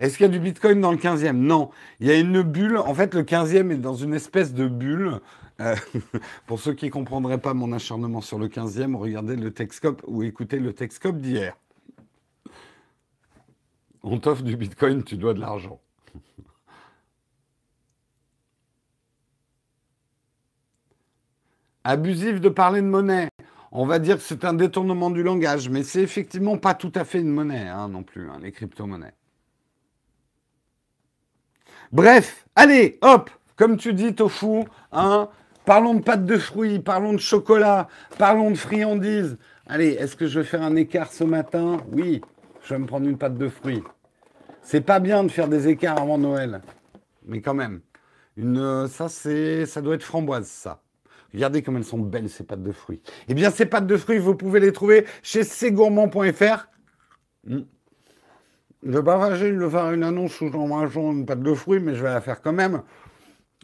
Est-ce 0.00 0.16
qu'il 0.16 0.26
y 0.26 0.28
a 0.28 0.32
du 0.32 0.40
Bitcoin 0.40 0.80
dans 0.80 0.92
le 0.92 0.98
15e 0.98 1.32
Non. 1.32 1.70
Il 2.00 2.08
y 2.08 2.10
a 2.10 2.18
une 2.18 2.42
bulle. 2.42 2.78
En 2.78 2.94
fait, 2.94 3.14
le 3.14 3.22
15e 3.22 3.70
est 3.70 3.76
dans 3.76 3.94
une 3.94 4.14
espèce 4.14 4.52
de 4.52 4.66
bulle 4.66 5.20
euh, 5.60 5.76
pour 6.46 6.58
ceux 6.60 6.74
qui 6.74 6.86
ne 6.86 6.90
comprendraient 6.90 7.40
pas 7.40 7.54
mon 7.54 7.72
acharnement 7.72 8.20
sur 8.20 8.38
le 8.38 8.48
15e, 8.48 8.94
regardez 8.96 9.36
le 9.36 9.52
Texcope 9.52 10.02
ou 10.06 10.22
écoutez 10.22 10.58
le 10.58 10.72
Texcope 10.72 11.18
d'hier. 11.18 11.56
On 14.02 14.18
t'offre 14.18 14.42
du 14.42 14.56
Bitcoin, 14.56 15.04
tu 15.04 15.16
dois 15.16 15.34
de 15.34 15.40
l'argent. 15.40 15.80
Abusif 21.84 22.40
de 22.40 22.48
parler 22.48 22.80
de 22.80 22.86
monnaie. 22.86 23.28
On 23.72 23.86
va 23.86 23.98
dire 24.00 24.16
que 24.16 24.22
c'est 24.22 24.44
un 24.44 24.54
détournement 24.54 25.10
du 25.10 25.22
langage, 25.22 25.68
mais 25.68 25.84
c'est 25.84 26.02
effectivement 26.02 26.58
pas 26.58 26.74
tout 26.74 26.92
à 26.94 27.04
fait 27.04 27.20
une 27.20 27.28
monnaie 27.30 27.68
hein, 27.68 27.88
non 27.88 28.02
plus, 28.02 28.28
hein, 28.28 28.40
les 28.42 28.50
crypto-monnaies. 28.50 29.14
Bref, 31.92 32.46
allez, 32.56 32.98
hop, 33.02 33.30
comme 33.56 33.76
tu 33.76 33.92
dis, 33.94 34.14
Tofu, 34.14 34.64
hein, 34.92 35.28
Parlons 35.70 35.94
de 35.94 36.02
pâtes 36.02 36.24
de 36.26 36.36
fruits, 36.36 36.80
parlons 36.80 37.12
de 37.12 37.20
chocolat, 37.20 37.86
parlons 38.18 38.50
de 38.50 38.56
friandises. 38.56 39.38
Allez, 39.68 39.90
est-ce 39.90 40.16
que 40.16 40.26
je 40.26 40.40
vais 40.40 40.44
faire 40.44 40.62
un 40.62 40.74
écart 40.74 41.12
ce 41.12 41.22
matin? 41.22 41.76
Oui, 41.92 42.20
je 42.64 42.74
vais 42.74 42.80
me 42.80 42.86
prendre 42.86 43.06
une 43.08 43.16
pâte 43.16 43.38
de 43.38 43.48
fruits. 43.48 43.84
C'est 44.62 44.80
pas 44.80 44.98
bien 44.98 45.22
de 45.22 45.28
faire 45.28 45.46
des 45.46 45.68
écarts 45.68 46.02
avant 46.02 46.18
Noël, 46.18 46.60
mais 47.24 47.40
quand 47.40 47.54
même. 47.54 47.82
Une, 48.36 48.58
euh, 48.58 48.88
ça, 48.88 49.08
c'est, 49.08 49.64
ça 49.64 49.80
doit 49.80 49.94
être 49.94 50.02
framboise, 50.02 50.48
ça. 50.48 50.82
Regardez 51.32 51.62
comme 51.62 51.76
elles 51.76 51.84
sont 51.84 51.98
belles, 51.98 52.28
ces 52.28 52.42
pâtes 52.42 52.64
de 52.64 52.72
fruits. 52.72 53.00
Eh 53.28 53.34
bien, 53.34 53.52
ces 53.52 53.66
pâtes 53.66 53.86
de 53.86 53.96
fruits, 53.96 54.18
vous 54.18 54.34
pouvez 54.34 54.58
les 54.58 54.72
trouver 54.72 55.06
chez 55.22 55.44
cgourmand.fr. 55.44 56.66
Hmm. 57.46 57.60
Je 58.82 58.88
ne 58.88 58.96
vais 58.96 59.04
pas 59.04 59.36
faire 59.36 59.92
une 59.92 60.02
annonce 60.02 60.40
où 60.40 60.50
j'en 60.50 61.12
une 61.12 61.26
pâte 61.26 61.42
de 61.44 61.54
fruits, 61.54 61.78
mais 61.78 61.94
je 61.94 62.02
vais 62.02 62.12
la 62.12 62.20
faire 62.20 62.42
quand 62.42 62.52
même. 62.52 62.82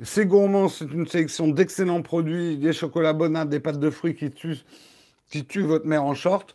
C'est 0.03 0.27
gourmand, 0.27 0.69
c'est 0.69 0.93
une 0.93 1.07
sélection 1.07 1.49
d'excellents 1.49 2.03
produits, 2.03 2.59
des 2.59 2.75
chocolats 2.75 3.15
bonades, 3.15 3.49
des 3.49 3.61
pâtes 3.61 3.81
de 3.81 3.89
fruits 3.89 4.15
qui 4.15 4.31
tuent, 4.31 5.63
votre 5.63 5.87
mère 5.87 6.05
en 6.05 6.15
short. 6.15 6.55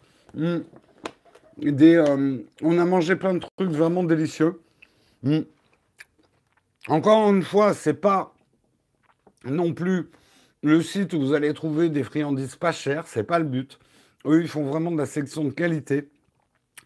Des, 1.58 1.96
euh, 1.96 2.38
on 2.62 2.78
a 2.78 2.86
mangé 2.86 3.16
plein 3.16 3.34
de 3.34 3.40
trucs 3.40 3.72
vraiment 3.72 4.04
délicieux. 4.04 4.62
Hmm. 5.24 5.42
Encore 6.88 7.30
une 7.30 7.44
fois, 7.44 7.74
c'est 7.74 7.96
pas 7.96 8.34
non 9.44 9.74
plus 9.74 10.10
le 10.62 10.82
site 10.82 11.14
où 11.14 11.20
vous 11.20 11.34
allez 11.34 11.54
trouver 11.54 11.90
des 11.90 12.04
friandises 12.04 12.56
pas 12.56 12.72
chères, 12.72 13.08
c'est 13.08 13.24
pas 13.24 13.40
le 13.40 13.46
but. 13.46 13.80
Eux, 14.26 14.42
ils 14.42 14.48
font 14.48 14.66
vraiment 14.66 14.92
de 14.92 14.98
la 14.98 15.08
sélection 15.08 15.44
de 15.44 15.50
qualité. 15.50 16.10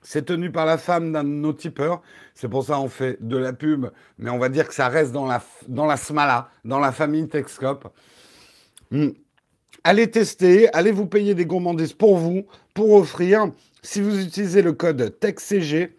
C'est 0.07 0.25
tenu 0.25 0.51
par 0.51 0.67
la 0.67 0.77
femme 0.77 1.11
d'un 1.11 1.23
de 1.23 1.29
nos 1.29 1.51
tipeurs. 1.51 2.03
C'est 2.35 2.47
pour 2.47 2.63
ça 2.63 2.75
qu'on 2.75 2.89
fait 2.89 3.17
de 3.21 3.37
la 3.37 3.53
pub, 3.53 3.87
mais 4.19 4.29
on 4.29 4.37
va 4.37 4.49
dire 4.49 4.67
que 4.67 4.73
ça 4.75 4.87
reste 4.87 5.11
dans 5.11 5.25
la, 5.25 5.97
smala, 5.97 6.51
dans 6.63 6.77
la 6.77 6.91
famille 6.91 7.27
Texcope. 7.27 7.91
Hmm. 8.91 9.09
Allez 9.83 10.09
tester, 10.11 10.71
allez 10.73 10.91
vous 10.91 11.07
payer 11.07 11.33
des 11.33 11.47
gourmandises 11.47 11.93
pour 11.93 12.17
vous, 12.17 12.45
pour 12.75 12.93
offrir. 12.93 13.51
Si 13.81 13.99
vous 13.99 14.21
utilisez 14.21 14.61
le 14.61 14.73
code 14.73 15.19
TEXCG, 15.19 15.97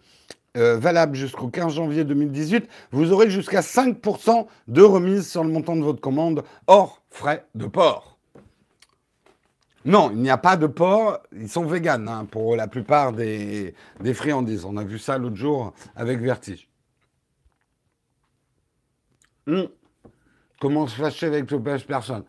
euh, 0.55 0.77
valable 0.77 1.17
jusqu'au 1.17 1.49
15 1.49 1.73
janvier 1.73 2.05
2018, 2.05 2.65
vous 2.91 3.11
aurez 3.11 3.29
jusqu'à 3.29 3.59
5% 3.59 4.47
de 4.69 4.81
remise 4.81 5.29
sur 5.29 5.43
le 5.43 5.49
montant 5.49 5.75
de 5.75 5.83
votre 5.83 5.99
commande 5.99 6.45
hors 6.67 7.01
frais 7.09 7.45
de 7.55 7.65
port. 7.65 8.16
Non, 9.85 10.11
il 10.11 10.17
n'y 10.17 10.29
a 10.29 10.37
pas 10.37 10.57
de 10.57 10.67
porc. 10.67 11.19
Ils 11.31 11.49
sont 11.49 11.65
véganes 11.65 12.07
hein, 12.09 12.25
pour 12.25 12.55
la 12.55 12.67
plupart 12.67 13.13
des, 13.13 13.73
friandises. 14.13 14.65
On 14.65 14.77
a 14.77 14.83
vu 14.83 14.99
ça 14.99 15.17
l'autre 15.17 15.35
jour 15.35 15.73
avec 15.95 16.19
Vertige. 16.19 16.69
Hum. 19.47 19.69
Comment 20.59 20.87
se 20.87 20.95
fâcher 20.95 21.27
avec 21.27 21.49
le 21.51 21.61
pêche 21.61 21.85
personne 21.85 22.23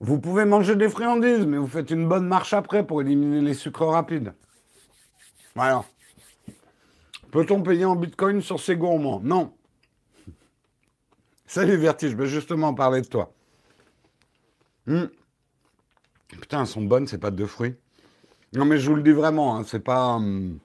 Vous 0.00 0.20
pouvez 0.20 0.44
manger 0.44 0.76
des 0.76 0.88
friandises, 0.88 1.46
mais 1.46 1.56
vous 1.56 1.68
faites 1.68 1.90
une 1.90 2.08
bonne 2.08 2.26
marche 2.26 2.52
après 2.52 2.86
pour 2.86 3.00
éliminer 3.00 3.40
les 3.40 3.54
sucres 3.54 3.86
rapides. 3.86 4.34
Voilà. 5.54 5.84
Peut-on 7.30 7.62
payer 7.62 7.84
en 7.84 7.96
bitcoin 7.96 8.42
sur 8.42 8.60
ces 8.60 8.76
gourmands? 8.76 9.20
Non. 9.22 9.54
Salut 11.46 11.76
Vertige, 11.76 12.10
je 12.10 12.16
vais 12.16 12.26
justement 12.26 12.74
parler 12.74 13.00
de 13.00 13.06
toi. 13.06 13.32
Hum. 14.86 15.08
Putain, 16.28 16.60
elles 16.60 16.66
sont 16.66 16.82
bonnes, 16.82 17.06
ces 17.06 17.18
pâtes 17.18 17.36
de 17.36 17.46
fruits. 17.46 17.74
Non, 18.54 18.64
mais 18.64 18.78
je 18.78 18.88
vous 18.88 18.96
le 18.96 19.02
dis 19.02 19.12
vraiment, 19.12 19.56
hein, 19.56 19.64
c'est 19.66 19.80
pas. 19.80 20.14
Hum, 20.14 20.58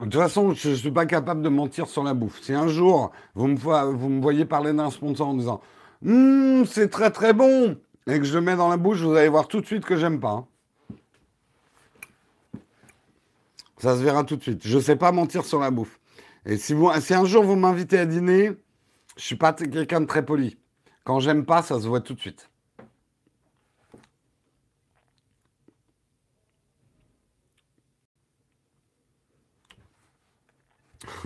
de 0.00 0.04
toute 0.04 0.14
façon, 0.14 0.54
je 0.54 0.70
ne 0.70 0.74
suis 0.74 0.92
pas 0.92 1.06
capable 1.06 1.42
de 1.42 1.48
mentir 1.48 1.88
sur 1.88 2.04
la 2.04 2.14
bouffe. 2.14 2.40
Si 2.40 2.52
un 2.52 2.68
jour, 2.68 3.10
vous 3.34 3.48
me, 3.48 4.20
voyez 4.20 4.44
parler 4.44 4.72
d'un 4.72 4.90
sponsor 4.90 5.28
en 5.28 5.34
disant 5.34 5.60
hum, 6.04 6.64
c'est 6.66 6.88
très 6.88 7.10
très 7.10 7.32
bon, 7.32 7.76
et 8.06 8.18
que 8.18 8.24
je 8.24 8.34
le 8.34 8.40
mets 8.40 8.56
dans 8.56 8.68
la 8.68 8.76
bouche, 8.76 9.00
vous 9.00 9.14
allez 9.14 9.28
voir 9.28 9.48
tout 9.48 9.60
de 9.60 9.66
suite 9.66 9.84
que 9.84 9.96
j'aime 9.96 10.20
pas. 10.20 10.30
Hein. 10.30 10.46
Ça 13.78 13.96
se 13.96 14.02
verra 14.02 14.24
tout 14.24 14.36
de 14.36 14.42
suite. 14.42 14.60
Je 14.64 14.76
ne 14.76 14.82
sais 14.82 14.96
pas 14.96 15.12
mentir 15.12 15.44
sur 15.44 15.60
la 15.60 15.70
bouffe. 15.70 16.00
Et 16.46 16.56
si 16.56 16.74
un 16.74 17.24
jour 17.24 17.44
vous 17.44 17.56
m'invitez 17.56 17.98
à 17.98 18.06
dîner, 18.06 18.46
je 18.46 18.50
ne 18.50 18.56
suis 19.16 19.36
pas 19.36 19.52
quelqu'un 19.52 20.00
de 20.00 20.06
très 20.06 20.24
poli. 20.24 20.56
Quand 21.04 21.20
j'aime 21.20 21.44
pas, 21.44 21.62
ça 21.62 21.80
se 21.80 21.86
voit 21.86 22.00
tout 22.00 22.14
de 22.14 22.20
suite. 22.20 22.50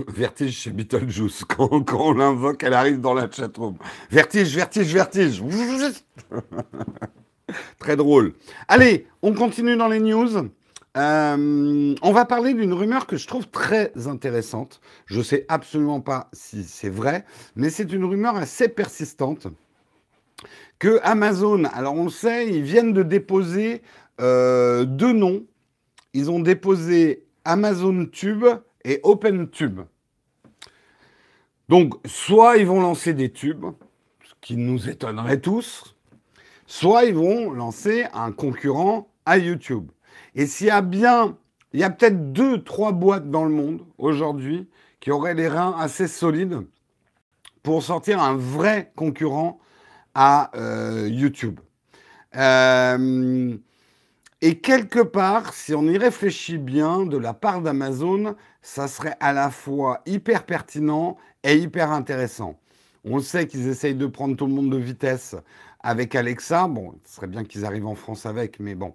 Vertige 0.09 0.53
chez 0.53 0.71
Beetlejuice. 0.71 1.45
Quand, 1.49 1.83
quand 1.83 2.01
on 2.01 2.13
l'invoque, 2.13 2.63
elle 2.63 2.75
arrive 2.75 3.01
dans 3.01 3.15
la 3.15 3.31
chatroom. 3.31 3.77
Vertige, 4.11 4.55
vertige, 4.55 4.95
vertige. 4.95 5.41
Très 7.79 7.97
drôle. 7.97 8.35
Allez, 8.69 9.07
on 9.23 9.35
continue 9.35 9.77
dans 9.77 9.89
les 9.89 10.01
news. 10.01 10.51
Euh, 10.97 11.95
on 12.03 12.13
va 12.13 12.25
parler 12.25 12.55
d'une 12.55 12.73
rumeur 12.73 13.07
que 13.07 13.17
je 13.17 13.27
trouve 13.27 13.49
très 13.49 13.93
intéressante. 14.07 14.81
Je 15.07 15.19
ne 15.19 15.23
sais 15.23 15.45
absolument 15.49 16.01
pas 16.01 16.29
si 16.33 16.65
c'est 16.65 16.91
vrai, 16.91 17.25
mais 17.57 17.71
c'est 17.71 17.93
une 17.93 18.05
rumeur 18.05 18.37
assez 18.37 18.69
persistante 18.69 19.49
que 20.83 20.99
Amazon, 21.05 21.63
alors 21.75 21.95
on 21.95 22.05
le 22.05 22.11
sait, 22.11 22.49
ils 22.49 22.63
viennent 22.63 22.93
de 22.93 23.05
déposer 23.05 23.83
euh, 24.21 24.85
deux 24.85 25.13
noms. 25.13 25.45
Ils 26.13 26.29
ont 26.29 26.41
déposé 26.41 27.25
Amazon 27.45 28.07
Tube 28.07 28.45
et 28.85 29.01
OpenTube. 29.03 29.81
Donc, 31.69 31.95
soit 32.07 32.59
ils 32.59 32.67
vont 32.67 32.81
lancer 32.81 33.15
des 33.15 33.31
tubes, 33.31 33.67
ce 34.25 34.33
qui 34.41 34.57
nous 34.57 34.89
étonnerait 34.89 35.41
tous, 35.41 35.97
soit 36.67 37.05
ils 37.05 37.15
vont 37.15 37.51
lancer 37.51 38.07
un 38.13 38.33
concurrent 38.33 39.09
à 39.25 39.39
YouTube. 39.39 39.91
Et 40.35 40.47
s'il 40.47 40.69
y 40.69 40.71
a 40.71 40.83
bien, 40.83 41.37
il 41.73 41.81
y 41.81 41.85
a 41.85 41.91
peut-être 41.91 42.33
deux, 42.33 42.63
trois 42.63 42.93
boîtes 42.93 43.31
dans 43.31 43.45
le 43.45 43.53
monde 43.53 43.83
aujourd'hui 43.99 44.69
qui 45.01 45.11
auraient 45.11 45.35
les 45.35 45.49
reins 45.49 45.75
assez 45.79 46.09
solides 46.09 46.67
pour 47.63 47.83
sortir 47.83 48.21
un 48.21 48.37
vrai 48.37 48.93
concurrent 48.97 49.59
à 50.15 50.51
YouTube. 51.07 51.61
et 52.35 53.59
quelque 54.61 55.03
part, 55.03 55.55
si 55.55 55.75
on 55.75 55.85
y 55.85 55.97
réfléchit 55.97 56.59
bien, 56.59 57.07
de 57.07 57.17
la 57.17 57.33
part 57.33 57.63
d'Amazon, 57.63 58.35
ça 58.63 58.89
serait 58.89 59.17
à 59.21 59.33
la 59.33 59.51
fois 59.51 60.01
hyper 60.07 60.47
pertinent 60.47 61.17
et 61.43 61.57
hyper 61.57 61.91
intéressant. 61.91 62.57
On 63.05 63.19
sait 63.19 63.49
qu'ils 63.49 63.69
essayent 63.69 63.97
de 63.97 64.07
prendre 64.07 64.37
tout 64.37 64.47
le 64.47 64.53
monde 64.53 64.71
de 64.71 64.77
vitesse 64.77 65.35
avec 65.81 66.15
Alexa. 66.15 66.69
Bon, 66.69 66.95
ce 67.05 67.17
serait 67.17 67.27
bien 67.27 67.45
qu'ils 67.45 67.65
arrivent 67.65 67.89
en 67.89 67.97
France 67.97 68.27
avec, 68.27 68.61
mais 68.61 68.77
bon. 68.77 68.95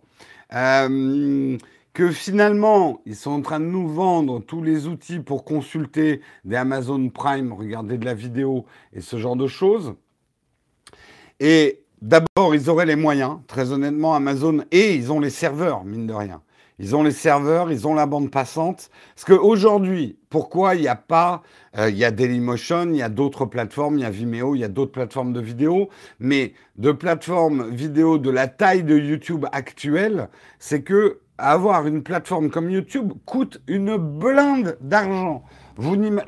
Euh, 0.54 1.58
que 1.94 2.12
finalement, 2.12 3.02
ils 3.06 3.16
sont 3.16 3.32
en 3.32 3.42
train 3.42 3.60
de 3.60 3.66
nous 3.66 3.88
vendre 3.88 4.40
tous 4.40 4.62
les 4.62 4.88
outils 4.88 5.20
pour 5.20 5.44
consulter 5.44 6.22
des 6.46 6.56
Amazon 6.56 7.10
Prime, 7.10 7.52
regarder 7.52 7.98
de 7.98 8.06
la 8.06 8.14
vidéo 8.14 8.66
et 8.94 9.02
ce 9.02 9.18
genre 9.18 9.36
de 9.36 9.48
choses. 9.48 9.96
Et 11.40 11.84
d'abord, 12.02 12.56
ils 12.56 12.70
auraient 12.70 12.86
les 12.86 12.96
moyens, 12.96 13.40
très 13.48 13.72
honnêtement, 13.72 14.16
Amazon, 14.16 14.64
et 14.72 14.96
ils 14.96 15.12
ont 15.12 15.20
les 15.20 15.30
serveurs, 15.30 15.84
mine 15.84 16.08
de 16.08 16.14
rien. 16.14 16.42
Ils 16.80 16.96
ont 16.96 17.02
les 17.02 17.12
serveurs, 17.12 17.72
ils 17.72 17.88
ont 17.88 17.96
la 17.96 18.06
bande 18.06 18.30
passante. 18.30 18.90
Parce 19.16 19.26
qu'aujourd'hui, 19.26 20.20
pourquoi 20.30 20.76
il 20.76 20.82
n'y 20.82 20.88
a 20.88 20.96
pas... 20.96 21.42
Euh, 21.78 21.90
il 21.90 21.98
y 21.98 22.06
a 22.06 22.12
Dailymotion, 22.12 22.90
il 22.90 22.98
y 22.98 23.02
a 23.02 23.10
d'autres 23.10 23.46
plateformes, 23.46 23.98
il 23.98 24.02
y 24.02 24.06
a 24.06 24.10
Vimeo, 24.10 24.56
il 24.56 24.60
y 24.60 24.64
a 24.64 24.68
d'autres 24.68 24.92
plateformes 24.92 25.34
de 25.34 25.42
vidéo. 25.42 25.90
Mais 26.20 26.54
de 26.78 26.92
plateformes 26.92 27.70
vidéo 27.70 28.20
de 28.20 28.30
la 28.30 28.48
taille 28.48 28.84
de 28.84 28.98
YouTube 28.98 29.46
actuelle, 29.52 30.30
c'est 30.60 30.84
que 30.84 31.20
avoir 31.38 31.88
une 31.88 32.04
plateforme 32.04 32.50
comme 32.50 32.70
YouTube 32.70 33.14
coûte 33.26 33.62
une 33.68 33.98
blinde 33.98 34.78
d'argent. 34.82 35.44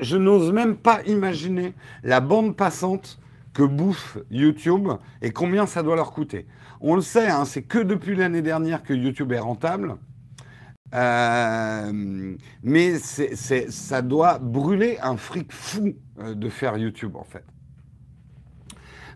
je 0.00 0.16
n'ose 0.16 0.52
même 0.52 0.76
pas 0.76 1.00
imaginer 1.06 1.74
la 2.04 2.20
bande 2.20 2.56
passante 2.56 3.18
que 3.52 3.62
bouffe 3.64 4.18
YouTube 4.30 4.88
et 5.22 5.32
combien 5.32 5.66
ça 5.66 5.82
doit 5.82 5.96
leur 5.96 6.12
coûter. 6.12 6.46
On 6.80 6.94
le 6.94 7.00
sait, 7.00 7.28
hein, 7.28 7.44
c'est 7.44 7.62
que 7.62 7.78
depuis 7.78 8.14
l'année 8.14 8.42
dernière 8.42 8.82
que 8.82 8.94
YouTube 8.94 9.32
est 9.32 9.40
rentable. 9.40 9.96
Euh, 10.94 12.36
mais 12.62 12.98
ça 12.98 14.02
doit 14.02 14.38
brûler 14.38 14.98
un 15.02 15.16
fric 15.16 15.52
fou 15.52 15.94
euh, 16.18 16.34
de 16.34 16.48
faire 16.48 16.76
YouTube 16.76 17.16
en 17.16 17.24
fait. 17.24 17.44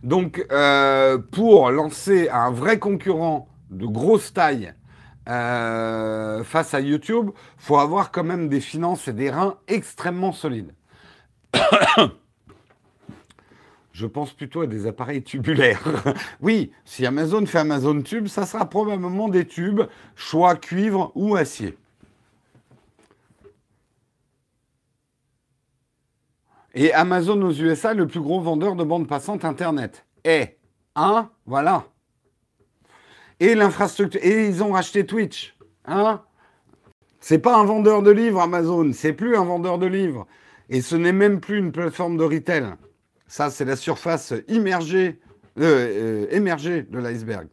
Donc 0.02 0.44
euh, 0.52 1.18
pour 1.18 1.70
lancer 1.70 2.28
un 2.28 2.50
vrai 2.50 2.78
concurrent 2.78 3.48
de 3.70 3.86
grosse 3.86 4.32
taille 4.32 4.74
face 5.26 6.74
à 6.74 6.80
YouTube, 6.80 7.30
faut 7.56 7.78
avoir 7.78 8.12
quand 8.12 8.24
même 8.24 8.50
des 8.50 8.60
finances 8.60 9.08
et 9.08 9.14
des 9.14 9.30
reins 9.30 9.56
extrêmement 9.68 10.32
solides. 10.32 10.74
Je 13.94 14.06
pense 14.06 14.32
plutôt 14.32 14.62
à 14.62 14.66
des 14.66 14.88
appareils 14.88 15.22
tubulaires. 15.22 15.80
oui, 16.40 16.72
si 16.84 17.06
Amazon 17.06 17.46
fait 17.46 17.58
Amazon 17.58 18.02
Tube, 18.02 18.26
ça 18.26 18.44
sera 18.44 18.68
probablement 18.68 19.28
des 19.28 19.46
tubes, 19.46 19.82
choix 20.16 20.56
cuivre 20.56 21.12
ou 21.14 21.36
acier. 21.36 21.78
Et 26.74 26.92
Amazon 26.92 27.40
aux 27.42 27.52
USA, 27.52 27.94
le 27.94 28.08
plus 28.08 28.18
gros 28.18 28.40
vendeur 28.40 28.74
de 28.74 28.82
bandes 28.82 29.06
passantes 29.06 29.44
Internet. 29.44 30.04
Et, 30.24 30.58
hein, 30.96 31.30
voilà. 31.46 31.84
Et 33.38 33.54
l'infrastructure. 33.54 34.20
Et 34.24 34.48
ils 34.48 34.60
ont 34.64 34.72
racheté 34.72 35.06
Twitch. 35.06 35.56
Hein 35.84 36.20
C'est 37.20 37.38
pas 37.38 37.56
un 37.56 37.64
vendeur 37.64 38.02
de 38.02 38.10
livres, 38.10 38.40
Amazon. 38.40 38.90
C'est 38.92 39.12
plus 39.12 39.36
un 39.36 39.44
vendeur 39.44 39.78
de 39.78 39.86
livres. 39.86 40.26
Et 40.68 40.80
ce 40.80 40.96
n'est 40.96 41.12
même 41.12 41.38
plus 41.38 41.58
une 41.58 41.70
plateforme 41.70 42.16
de 42.16 42.24
retail. 42.24 42.74
Ça, 43.26 43.50
c'est 43.50 43.64
la 43.64 43.76
surface 43.76 44.32
immergée, 44.48 45.20
euh, 45.58 46.24
euh, 46.24 46.26
émergée 46.30 46.82
de 46.82 46.98
l'iceberg. 46.98 47.48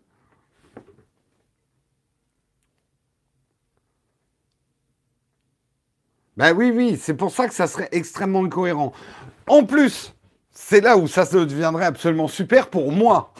Ben 6.37 6.53
oui, 6.55 6.71
oui, 6.75 6.97
c'est 6.99 7.13
pour 7.13 7.31
ça 7.31 7.47
que 7.47 7.53
ça 7.53 7.67
serait 7.67 7.89
extrêmement 7.91 8.43
incohérent. 8.43 8.93
En 9.47 9.63
plus, 9.63 10.13
c'est 10.51 10.81
là 10.81 10.97
où 10.97 11.07
ça 11.07 11.25
deviendrait 11.25 11.85
absolument 11.85 12.27
super 12.27 12.69
pour 12.69 12.91
moi. 12.91 13.33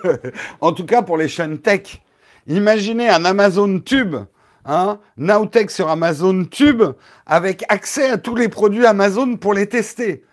en 0.60 0.72
tout 0.72 0.86
cas, 0.86 1.02
pour 1.02 1.16
les 1.16 1.28
chaînes 1.28 1.58
tech. 1.58 2.00
Imaginez 2.46 3.08
un 3.08 3.24
Amazon 3.24 3.80
Tube, 3.80 4.16
hein, 4.64 4.98
Nowtech 5.16 5.70
sur 5.70 5.88
Amazon 5.88 6.44
Tube, 6.44 6.82
avec 7.26 7.64
accès 7.68 8.10
à 8.10 8.18
tous 8.18 8.34
les 8.34 8.48
produits 8.48 8.86
Amazon 8.86 9.36
pour 9.36 9.52
les 9.52 9.68
tester 9.68 10.24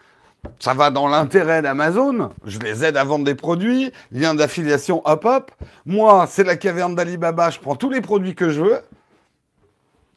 ça 0.59 0.73
va 0.73 0.91
dans 0.91 1.07
l'intérêt 1.07 1.61
d'Amazon. 1.61 2.31
Je 2.45 2.59
les 2.59 2.83
aide 2.83 2.97
à 2.97 3.03
vendre 3.03 3.25
des 3.25 3.35
produits. 3.35 3.91
Lien 4.11 4.35
d'affiliation, 4.35 5.01
hop 5.05 5.25
hop. 5.25 5.51
Moi, 5.85 6.25
c'est 6.27 6.43
la 6.43 6.55
caverne 6.55 6.95
d'Alibaba. 6.95 7.49
Je 7.49 7.59
prends 7.59 7.75
tous 7.75 7.89
les 7.89 8.01
produits 8.01 8.35
que 8.35 8.49
je 8.49 8.61
veux. 8.61 8.81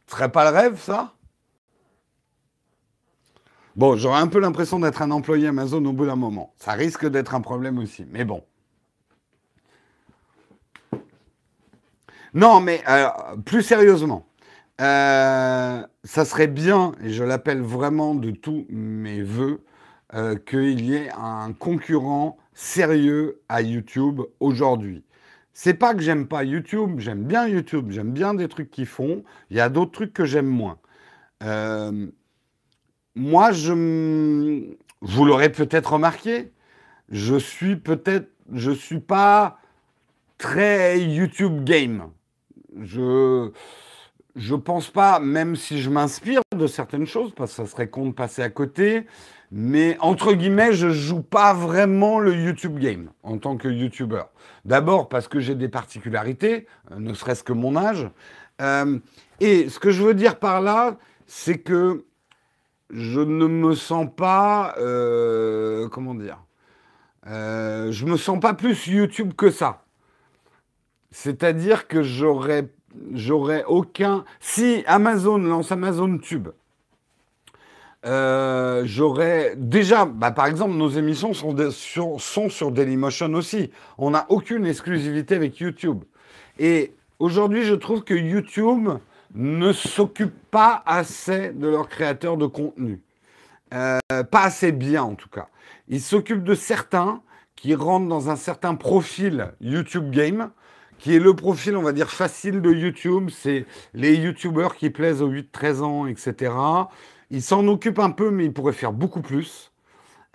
Ce 0.07 0.17
serait 0.17 0.31
pas 0.31 0.51
le 0.51 0.57
rêve, 0.57 0.81
ça? 0.81 1.12
Bon, 3.77 3.97
j'aurais 3.97 4.21
un 4.21 4.27
peu 4.27 4.41
l'impression 4.41 4.81
d'être 4.81 5.03
un 5.03 5.11
employé 5.11 5.49
Amazon 5.49 5.85
au 5.85 5.93
bout 5.93 6.07
d'un 6.07 6.17
moment. 6.17 6.53
Ça 6.57 6.73
risque 6.73 7.07
d'être 7.07 7.35
un 7.35 7.41
problème 7.41 7.79
aussi. 7.79 8.07
Mais 8.11 8.25
bon. 8.25 8.43
Non, 12.35 12.61
mais 12.61 12.83
euh, 12.88 13.09
plus 13.45 13.62
sérieusement, 13.62 14.27
euh, 14.81 15.83
ça 16.05 16.25
serait 16.25 16.47
bien, 16.47 16.93
et 17.03 17.11
je 17.11 17.25
l'appelle 17.25 17.62
vraiment 17.62 18.14
de 18.14 18.31
tous 18.31 18.67
mes 18.69 19.23
voeux, 19.23 19.62
euh, 20.14 20.37
qu'il 20.37 20.81
y 20.81 20.94
ait 20.94 21.11
un 21.11 21.53
concurrent 21.53 22.38
sérieux 22.55 23.40
à 23.49 23.62
YouTube 23.62 24.23
aujourd'hui. 24.40 25.05
C'est 25.53 25.75
pas 25.75 25.94
que 25.94 26.01
j'aime 26.01 26.29
pas 26.29 26.44
YouTube, 26.44 27.01
j'aime 27.01 27.25
bien 27.25 27.47
YouTube, 27.49 27.90
j'aime 27.90 28.12
bien 28.12 28.35
des 28.35 28.49
trucs 28.49 28.71
qu'ils 28.71 28.87
font. 28.87 29.25
Il 29.51 29.57
y 29.57 29.61
a 29.61 29.68
d'autres 29.68 29.92
trucs 29.92 30.12
que 30.12 30.25
j'aime 30.25 30.47
moins. 30.47 30.79
Euh, 31.42 32.07
moi, 33.14 33.53
je, 33.53 33.73
vous 35.01 35.25
l'aurez 35.25 35.51
peut-être 35.51 35.94
remarqué, 35.94 36.53
je 37.11 37.35
suis 37.37 37.77
peut-être, 37.77 38.31
je 38.53 38.71
suis 38.71 39.01
pas 39.01 39.59
très 40.38 41.01
YouTube 41.01 41.64
game. 41.64 42.11
Je, 42.81 43.51
je 44.37 44.55
pense 44.55 44.88
pas, 44.91 45.21
même 45.21 45.57
si 45.57 45.81
je 45.81 45.91
m'inspire 45.91 46.41
de 46.57 46.67
certaines 46.67 47.07
choses, 47.07 47.33
parce 47.35 47.51
que 47.51 47.57
ça 47.57 47.67
serait 47.67 47.88
con 47.88 48.07
de 48.07 48.12
passer 48.12 48.43
à 48.43 48.51
côté. 48.51 49.07
Mais 49.51 49.97
entre 50.01 50.35
guillemets, 50.35 50.73
je 50.73 50.91
joue 50.91 51.23
pas 51.23 51.55
vraiment 51.55 52.21
le 52.21 52.35
YouTube 52.35 52.79
game 52.79 53.11
en 53.23 53.38
tant 53.38 53.57
que 53.57 53.69
YouTuber. 53.69 54.25
D'abord 54.64 55.09
parce 55.09 55.27
que 55.27 55.41
j'ai 55.41 55.55
des 55.55 55.69
particularités, 55.69 56.67
euh, 56.91 56.99
ne 56.99 57.14
serait-ce 57.14 57.43
que 57.43 57.55
mon 57.55 57.77
âge. 57.77 58.09
Euh, 58.61 58.99
et 59.41 59.69
ce 59.69 59.79
que 59.79 59.91
je 59.91 60.03
veux 60.03 60.14
dire 60.14 60.38
par 60.38 60.61
là, 60.61 60.99
c'est 61.27 61.59
que 61.59 62.05
je 62.91 63.21
ne 63.21 63.47
me 63.47 63.75
sens 63.75 64.09
pas, 64.14 64.75
euh, 64.79 65.88
comment 65.88 66.14
dire, 66.14 66.43
je 67.27 68.05
me 68.07 68.17
sens 68.17 68.41
pas 68.41 68.55
plus 68.55 68.87
YouTube 68.87 69.35
que 69.35 69.51
ça. 69.51 69.85
C'est-à-dire 71.11 71.87
que 71.88 72.03
j'aurais, 72.03 72.69
j'aurais 73.13 73.65
aucun. 73.65 74.25
Si 74.41 74.83
Amazon 74.87 75.39
lance 75.39 75.73
Amazon 75.73 76.19
Tube, 76.19 76.49
euh, 78.07 78.83
j'aurais 78.85 79.55
déjà, 79.57 80.05
bah, 80.05 80.31
par 80.31 80.47
exemple, 80.47 80.75
nos 80.75 80.89
émissions 80.89 81.35
sont, 81.35 82.49
sur, 82.49 82.71
Dailymotion 82.71 83.33
aussi. 83.35 83.71
On 83.99 84.11
n'a 84.11 84.27
aucune 84.29 84.67
exclusivité 84.67 85.35
avec 85.35 85.59
YouTube. 85.59 86.05
Et 86.59 86.95
aujourd'hui, 87.19 87.65
je 87.65 87.75
trouve 87.75 88.05
que 88.05 88.15
YouTube 88.15 88.89
ne 89.35 89.73
s'occupe 89.73 90.35
pas 90.51 90.83
assez 90.87 91.51
de 91.51 91.69
leurs 91.69 91.89
créateurs 91.89 92.37
de 92.37 92.47
contenu. 92.47 93.01
Euh, 93.75 93.99
pas 94.31 94.45
assez 94.45 94.73
bien, 94.73 95.03
en 95.03 95.15
tout 95.15 95.29
cas. 95.29 95.49
Ils 95.89 96.01
s'occupent 96.01 96.45
de 96.45 96.55
certains 96.55 97.21
qui 97.57 97.75
rentrent 97.75 98.09
dans 98.09 98.31
un 98.31 98.37
certain 98.37 98.77
profil 98.77 99.53
YouTube 99.61 100.11
Game, 100.11 100.51
qui 100.99 101.15
est 101.15 101.19
le 101.19 101.35
profil, 101.35 101.77
on 101.77 101.83
va 101.83 101.93
dire, 101.93 102.11
facile 102.11 102.61
de 102.61 102.73
YouTube. 102.73 103.31
C'est 103.31 103.65
les 103.95 104.17
YouTubers 104.17 104.77
qui 104.77 104.91
plaisent 104.91 105.23
aux 105.23 105.31
8-13 105.31 105.81
ans, 105.83 106.07
etc. 106.07 106.53
Il 107.31 107.43
s'en 107.43 107.67
occupe 107.69 107.99
un 107.99 108.11
peu, 108.11 108.31
mais 108.31 108.47
il 108.47 108.53
pourrait 108.53 108.73
faire 108.73 108.93
beaucoup 108.93 109.21
plus. 109.23 109.73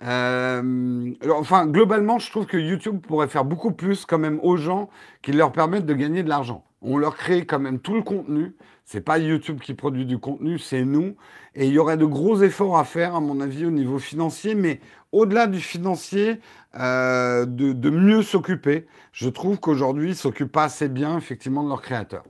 Euh, 0.02 1.12
enfin, 1.30 1.66
globalement, 1.66 2.18
je 2.18 2.30
trouve 2.30 2.46
que 2.46 2.56
YouTube 2.56 3.00
pourrait 3.00 3.28
faire 3.28 3.44
beaucoup 3.44 3.72
plus 3.72 4.04
quand 4.04 4.18
même 4.18 4.40
aux 4.42 4.56
gens 4.56 4.90
qui 5.22 5.32
leur 5.32 5.52
permettent 5.52 5.86
de 5.86 5.94
gagner 5.94 6.22
de 6.22 6.28
l'argent. 6.28 6.64
On 6.82 6.98
leur 6.98 7.16
crée 7.16 7.46
quand 7.46 7.58
même 7.58 7.78
tout 7.78 7.94
le 7.94 8.02
contenu. 8.02 8.54
C'est 8.84 9.00
pas 9.00 9.18
YouTube 9.18 9.60
qui 9.60 9.72
produit 9.72 10.04
du 10.04 10.18
contenu, 10.18 10.58
c'est 10.58 10.84
nous. 10.84 11.16
Et 11.54 11.66
il 11.66 11.72
y 11.72 11.78
aurait 11.78 11.96
de 11.96 12.04
gros 12.04 12.42
efforts 12.42 12.76
à 12.76 12.84
faire, 12.84 13.14
à 13.14 13.20
mon 13.20 13.40
avis, 13.40 13.64
au 13.64 13.70
niveau 13.70 13.98
financier, 13.98 14.54
mais 14.54 14.80
au-delà 15.14 15.46
du 15.46 15.60
financier, 15.60 16.40
euh, 16.74 17.46
de, 17.46 17.90
mieux 17.90 18.22
s'occuper. 18.22 18.86
Je 19.12 19.28
trouve 19.28 19.60
qu'aujourd'hui, 19.60 20.08
ils 20.08 20.10
ne 20.10 20.14
s'occupent 20.14 20.52
pas 20.52 20.64
assez 20.64 20.88
bien, 20.88 21.16
effectivement, 21.16 21.62
de 21.62 21.68
leurs 21.68 21.82
créateurs. 21.82 22.24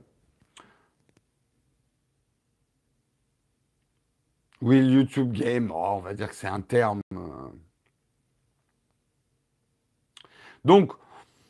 Oui, 4.61 4.79
YouTube 4.79 5.33
Game, 5.33 5.71
on 5.71 5.99
va 5.99 6.13
dire 6.13 6.29
que 6.29 6.35
c'est 6.35 6.47
un 6.47 6.61
terme. 6.61 7.01
Euh. 7.13 7.17
Donc, 10.63 10.93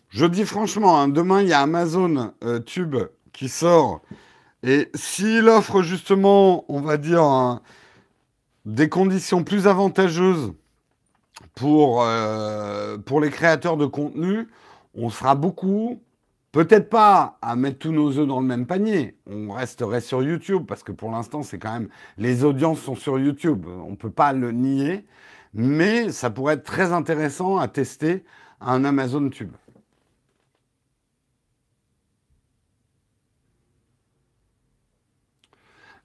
Je 0.10 0.26
dis 0.26 0.45
franchement, 0.45 0.98
hein, 1.02 1.10
demain, 1.10 1.41
il 1.41 1.50
y 1.50 1.54
a 1.54 1.60
Amazon 1.60 2.34
euh, 2.43 2.60
Tube 2.60 2.95
qui 3.34 3.50
sort. 3.50 4.02
Et 4.63 4.89
s'il 4.95 5.50
offre 5.50 5.82
justement, 5.82 6.63
on 6.69 6.80
va 6.80 6.98
dire, 6.98 7.60
des 8.65 8.88
conditions 8.88 9.43
plus 9.43 9.67
avantageuses 9.67 10.54
pour, 11.55 12.03
euh, 12.03 12.97
pour 12.97 13.21
les 13.21 13.29
créateurs 13.31 13.77
de 13.77 13.85
contenu, 13.85 14.47
on 14.93 15.09
sera 15.09 15.35
beaucoup. 15.35 16.01
Peut-être 16.51 16.89
pas 16.89 17.37
à 17.41 17.55
mettre 17.55 17.79
tous 17.79 17.91
nos 17.91 18.17
œufs 18.17 18.27
dans 18.27 18.39
le 18.39 18.45
même 18.47 18.65
panier. 18.65 19.17
On 19.27 19.51
resterait 19.51 20.01
sur 20.01 20.23
YouTube 20.23 20.65
parce 20.67 20.83
que 20.83 20.91
pour 20.93 21.11
l'instant, 21.11 21.43
c'est 21.43 21.59
quand 21.59 21.73
même 21.73 21.89
les 22.17 22.43
audiences 22.45 22.81
sont 22.81 22.95
sur 22.95 23.19
YouTube. 23.19 23.65
On 23.67 23.91
ne 23.91 23.95
peut 23.95 24.11
pas 24.11 24.33
le 24.33 24.51
nier, 24.51 25.05
mais 25.53 26.11
ça 26.11 26.29
pourrait 26.29 26.55
être 26.55 26.63
très 26.63 26.93
intéressant 26.93 27.57
à 27.57 27.67
tester 27.67 28.23
un 28.61 28.85
Amazon 28.85 29.29
Tube. 29.29 29.53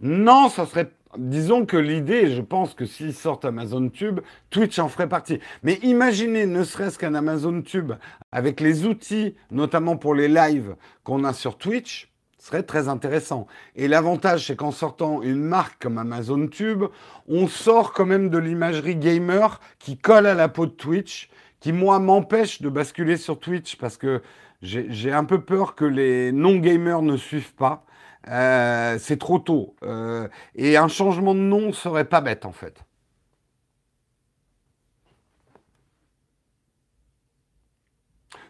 Non, 0.00 0.48
ça 0.48 0.66
serait 0.66 0.90
Disons 1.18 1.66
que 1.66 1.76
l'idée, 1.76 2.30
je 2.30 2.40
pense 2.40 2.74
que 2.74 2.86
s'ils 2.86 3.14
sortent 3.14 3.44
Amazon 3.44 3.88
Tube, 3.88 4.20
Twitch 4.48 4.78
en 4.78 4.88
ferait 4.88 5.08
partie. 5.08 5.40
Mais 5.64 5.74
imaginez, 5.82 6.46
ne 6.46 6.62
serait-ce 6.62 6.98
qu'un 6.98 7.14
Amazon 7.14 7.62
Tube, 7.62 7.92
avec 8.30 8.60
les 8.60 8.86
outils, 8.86 9.34
notamment 9.50 9.96
pour 9.96 10.14
les 10.14 10.28
lives 10.28 10.76
qu'on 11.02 11.24
a 11.24 11.32
sur 11.32 11.58
Twitch, 11.58 12.12
serait 12.38 12.62
très 12.62 12.88
intéressant. 12.88 13.48
Et 13.74 13.88
l'avantage, 13.88 14.46
c'est 14.46 14.54
qu'en 14.56 14.70
sortant 14.70 15.20
une 15.20 15.42
marque 15.42 15.82
comme 15.82 15.98
Amazon 15.98 16.46
Tube, 16.46 16.84
on 17.28 17.48
sort 17.48 17.92
quand 17.92 18.06
même 18.06 18.30
de 18.30 18.38
l'imagerie 18.38 18.96
gamer 18.96 19.60
qui 19.80 19.98
colle 19.98 20.26
à 20.26 20.34
la 20.34 20.48
peau 20.48 20.66
de 20.66 20.70
Twitch, 20.70 21.28
qui, 21.58 21.72
moi, 21.72 21.98
m'empêche 21.98 22.62
de 22.62 22.68
basculer 22.68 23.16
sur 23.16 23.40
Twitch 23.40 23.76
parce 23.76 23.96
que 23.96 24.22
j'ai 24.62 25.12
un 25.12 25.24
peu 25.24 25.40
peur 25.40 25.74
que 25.74 25.84
les 25.84 26.30
non-gamers 26.30 27.02
ne 27.02 27.16
suivent 27.16 27.54
pas. 27.54 27.84
Euh, 28.28 28.98
c'est 28.98 29.18
trop 29.18 29.38
tôt. 29.38 29.76
Euh, 29.82 30.28
et 30.54 30.76
un 30.76 30.88
changement 30.88 31.34
de 31.34 31.40
nom 31.40 31.72
serait 31.72 32.04
pas 32.08 32.20
bête 32.20 32.44
en 32.44 32.52
fait. 32.52 32.84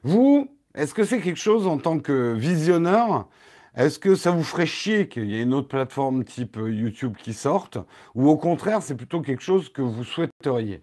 Vous, 0.02 0.48
est-ce 0.74 0.92
que 0.94 1.04
c'est 1.04 1.20
quelque 1.20 1.38
chose 1.38 1.66
en 1.66 1.78
tant 1.78 1.98
que 2.00 2.35
visionneur 2.35 3.28
Est-ce 3.76 3.98
que 3.98 4.14
ça 4.14 4.30
vous 4.30 4.42
ferait 4.44 4.66
chier 4.66 5.09
qu'il 5.09 5.26
y 5.30 5.37
ait 5.38 5.42
une 5.42 5.54
autre 5.54 5.68
plateforme 5.68 6.24
type 6.24 6.56
YouTube 6.56 7.16
qui 7.16 7.33
sorte 7.35 7.78
Ou 8.14 8.28
au 8.28 8.37
contraire, 8.37 8.83
c'est 8.83 8.96
plutôt 8.96 9.20
quelque 9.22 9.42
chose 9.42 9.70
que 9.72 9.83
vous 9.83 10.04
souhaiteriez? 10.04 10.83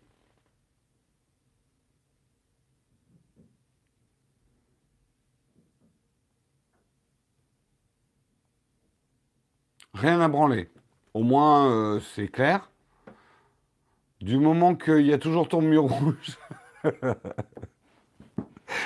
Rien 9.99 10.21
à 10.21 10.27
branler. 10.27 10.69
Au 11.15 11.23
moins, 11.23 11.71
euh, 11.71 11.99
c'est 12.13 12.27
clair. 12.27 12.69
Du 14.21 14.37
moment 14.37 14.75
qu'il 14.75 15.07
y 15.07 15.13
a 15.13 15.17
toujours 15.17 15.47
ton 15.47 15.61
mur 15.61 15.83
rouge. 15.85 16.37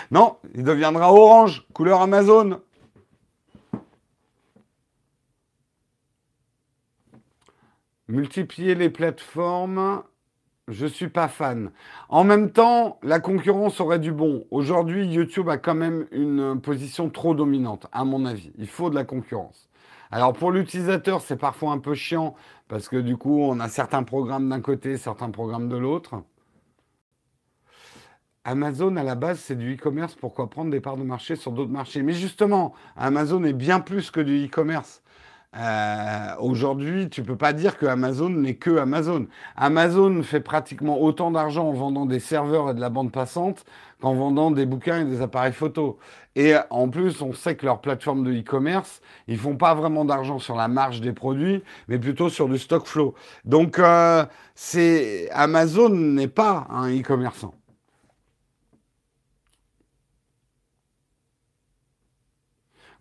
non, 0.10 0.38
il 0.56 0.64
deviendra 0.64 1.12
orange, 1.12 1.68
couleur 1.74 2.02
Amazon. 2.02 2.62
Multiplier 8.08 8.76
les 8.76 8.90
plateformes, 8.90 10.04
je 10.70 10.86
suis 10.86 11.10
pas 11.10 11.28
fan. 11.28 11.72
En 12.08 12.24
même 12.24 12.52
temps, 12.52 13.00
la 13.04 13.20
concurrence 13.20 13.82
aurait 13.82 14.00
du 14.00 14.14
bon. 14.14 14.46
Aujourd'hui, 14.50 15.08
YouTube 15.08 15.50
a 15.50 15.58
quand 15.58 15.76
même 15.76 16.08
une 16.12 16.62
position 16.62 17.10
trop 17.10 17.36
dominante, 17.36 17.88
à 17.92 18.06
mon 18.06 18.26
avis. 18.26 18.54
Il 18.58 18.68
faut 18.68 18.90
de 18.90 18.96
la 18.96 19.04
concurrence. 19.04 19.71
Alors 20.12 20.34
pour 20.34 20.52
l'utilisateur, 20.52 21.22
c'est 21.22 21.38
parfois 21.38 21.72
un 21.72 21.80
peu 21.80 21.96
chiant 21.96 22.36
parce 22.68 22.90
que 22.90 22.98
du 22.98 23.16
coup, 23.16 23.40
on 23.42 23.60
a 23.62 23.70
certains 23.70 24.04
programmes 24.04 24.50
d'un 24.50 24.60
côté, 24.60 24.98
certains 24.98 25.30
programmes 25.32 25.70
de 25.70 25.78
l'autre. 25.78 26.24
Amazon, 28.44 28.96
à 28.98 29.04
la 29.04 29.16
base, 29.16 29.40
c'est 29.40 29.56
du 29.56 29.76
e-commerce. 29.76 30.16
Pourquoi 30.16 30.50
prendre 30.50 30.72
des 30.72 30.82
parts 30.82 30.98
de 30.98 31.04
marché 31.04 31.36
sur 31.36 31.52
d'autres 31.52 31.72
marchés? 31.72 32.02
Mais 32.02 32.14
justement, 32.14 32.74
Amazon 32.98 33.44
est 33.44 33.54
bien 33.54 33.80
plus 33.80 34.12
que 34.12 34.20
du 34.20 34.46
e-commerce. 34.46 35.01
Euh, 35.58 36.36
aujourd'hui, 36.40 37.10
tu 37.10 37.24
peux 37.24 37.36
pas 37.36 37.52
dire 37.52 37.78
que 37.78 37.86
Amazon 37.86 38.30
n'est 38.30 38.56
que 38.56 38.78
Amazon. 38.78 39.28
Amazon 39.58 40.24
fait 40.24 40.40
pratiquement 40.40 41.02
autant 41.02 41.30
d'argent 41.30 41.68
en 41.68 41.74
vendant 41.74 42.06
des 42.06 42.22
serveurs 42.22 42.70
et 42.70 42.74
de 42.74 42.80
la 42.80 42.90
bande 42.90 43.12
passante 43.12 43.66
qu'en 44.00 44.14
vendant 44.14 44.52
des 44.52 44.66
bouquins 44.66 45.02
et 45.02 45.06
des 45.06 45.22
appareils 45.22 45.52
photo. 45.52 46.00
Et 46.38 46.54
en 46.70 46.88
plus, 46.88 47.22
on 47.22 47.34
sait 47.34 47.56
que 47.56 47.66
leur 47.66 47.82
plateforme 47.82 48.24
de 48.24 48.32
e-commerce, 48.32 49.02
ils 49.28 49.38
font 49.38 49.58
pas 49.58 49.76
vraiment 49.76 50.06
d'argent 50.06 50.40
sur 50.40 50.56
la 50.56 50.70
marge 50.70 51.02
des 51.02 51.12
produits, 51.12 51.62
mais 51.90 52.00
plutôt 52.00 52.30
sur 52.30 52.48
du 52.48 52.58
stock 52.58 52.88
flow. 52.88 53.14
Donc, 53.44 53.78
euh, 53.78 54.26
c'est 54.56 55.30
Amazon 55.32 55.90
n'est 55.90 56.30
pas 56.30 56.66
un 56.70 56.90
e-commerçant. 56.98 57.54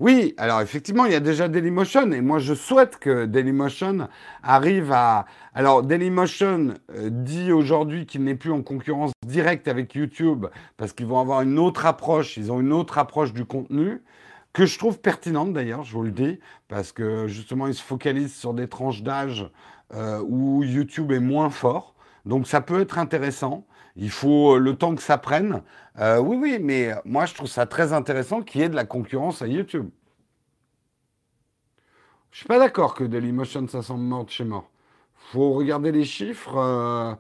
Oui, 0.00 0.32
alors 0.38 0.62
effectivement, 0.62 1.04
il 1.04 1.12
y 1.12 1.14
a 1.14 1.20
déjà 1.20 1.46
Dailymotion 1.46 2.10
et 2.12 2.22
moi 2.22 2.38
je 2.38 2.54
souhaite 2.54 2.96
que 2.96 3.26
Dailymotion 3.26 4.08
arrive 4.42 4.92
à... 4.92 5.26
Alors 5.52 5.82
Dailymotion 5.82 6.72
euh, 6.94 7.10
dit 7.10 7.52
aujourd'hui 7.52 8.06
qu'il 8.06 8.24
n'est 8.24 8.34
plus 8.34 8.50
en 8.50 8.62
concurrence 8.62 9.12
directe 9.26 9.68
avec 9.68 9.94
YouTube 9.94 10.46
parce 10.78 10.94
qu'ils 10.94 11.04
vont 11.04 11.20
avoir 11.20 11.42
une 11.42 11.58
autre 11.58 11.84
approche, 11.84 12.38
ils 12.38 12.50
ont 12.50 12.60
une 12.60 12.72
autre 12.72 12.96
approche 12.96 13.34
du 13.34 13.44
contenu 13.44 14.00
que 14.54 14.64
je 14.64 14.78
trouve 14.78 14.98
pertinente 15.00 15.52
d'ailleurs, 15.52 15.82
je 15.82 15.92
vous 15.92 16.02
le 16.02 16.12
dis, 16.12 16.40
parce 16.68 16.92
que 16.92 17.26
justement 17.26 17.66
ils 17.66 17.74
se 17.74 17.82
focalisent 17.82 18.34
sur 18.34 18.54
des 18.54 18.68
tranches 18.68 19.02
d'âge 19.02 19.50
euh, 19.92 20.24
où 20.26 20.64
YouTube 20.64 21.12
est 21.12 21.20
moins 21.20 21.50
fort. 21.50 21.94
Donc 22.24 22.46
ça 22.46 22.62
peut 22.62 22.80
être 22.80 22.98
intéressant. 22.98 23.66
Il 24.00 24.10
faut 24.10 24.58
le 24.58 24.76
temps 24.76 24.94
que 24.94 25.02
ça 25.02 25.18
prenne. 25.18 25.62
Euh, 25.98 26.18
oui, 26.18 26.36
oui, 26.40 26.58
mais 26.58 26.94
moi 27.04 27.26
je 27.26 27.34
trouve 27.34 27.48
ça 27.48 27.66
très 27.66 27.92
intéressant 27.92 28.40
qu'il 28.42 28.62
y 28.62 28.64
ait 28.64 28.70
de 28.70 28.74
la 28.74 28.86
concurrence 28.86 29.42
à 29.42 29.46
YouTube. 29.46 29.90
Je 32.30 32.38
suis 32.38 32.46
pas 32.46 32.58
d'accord 32.58 32.94
que 32.94 33.04
Dailymotion 33.04 33.68
ça 33.68 33.82
semble 33.82 34.04
mort 34.04 34.24
de 34.24 34.30
chez 34.30 34.44
mort. 34.44 34.70
Faut 35.32 35.52
regarder 35.52 35.92
les 35.92 36.04
chiffres. 36.04 36.56
Euh, 36.56 37.14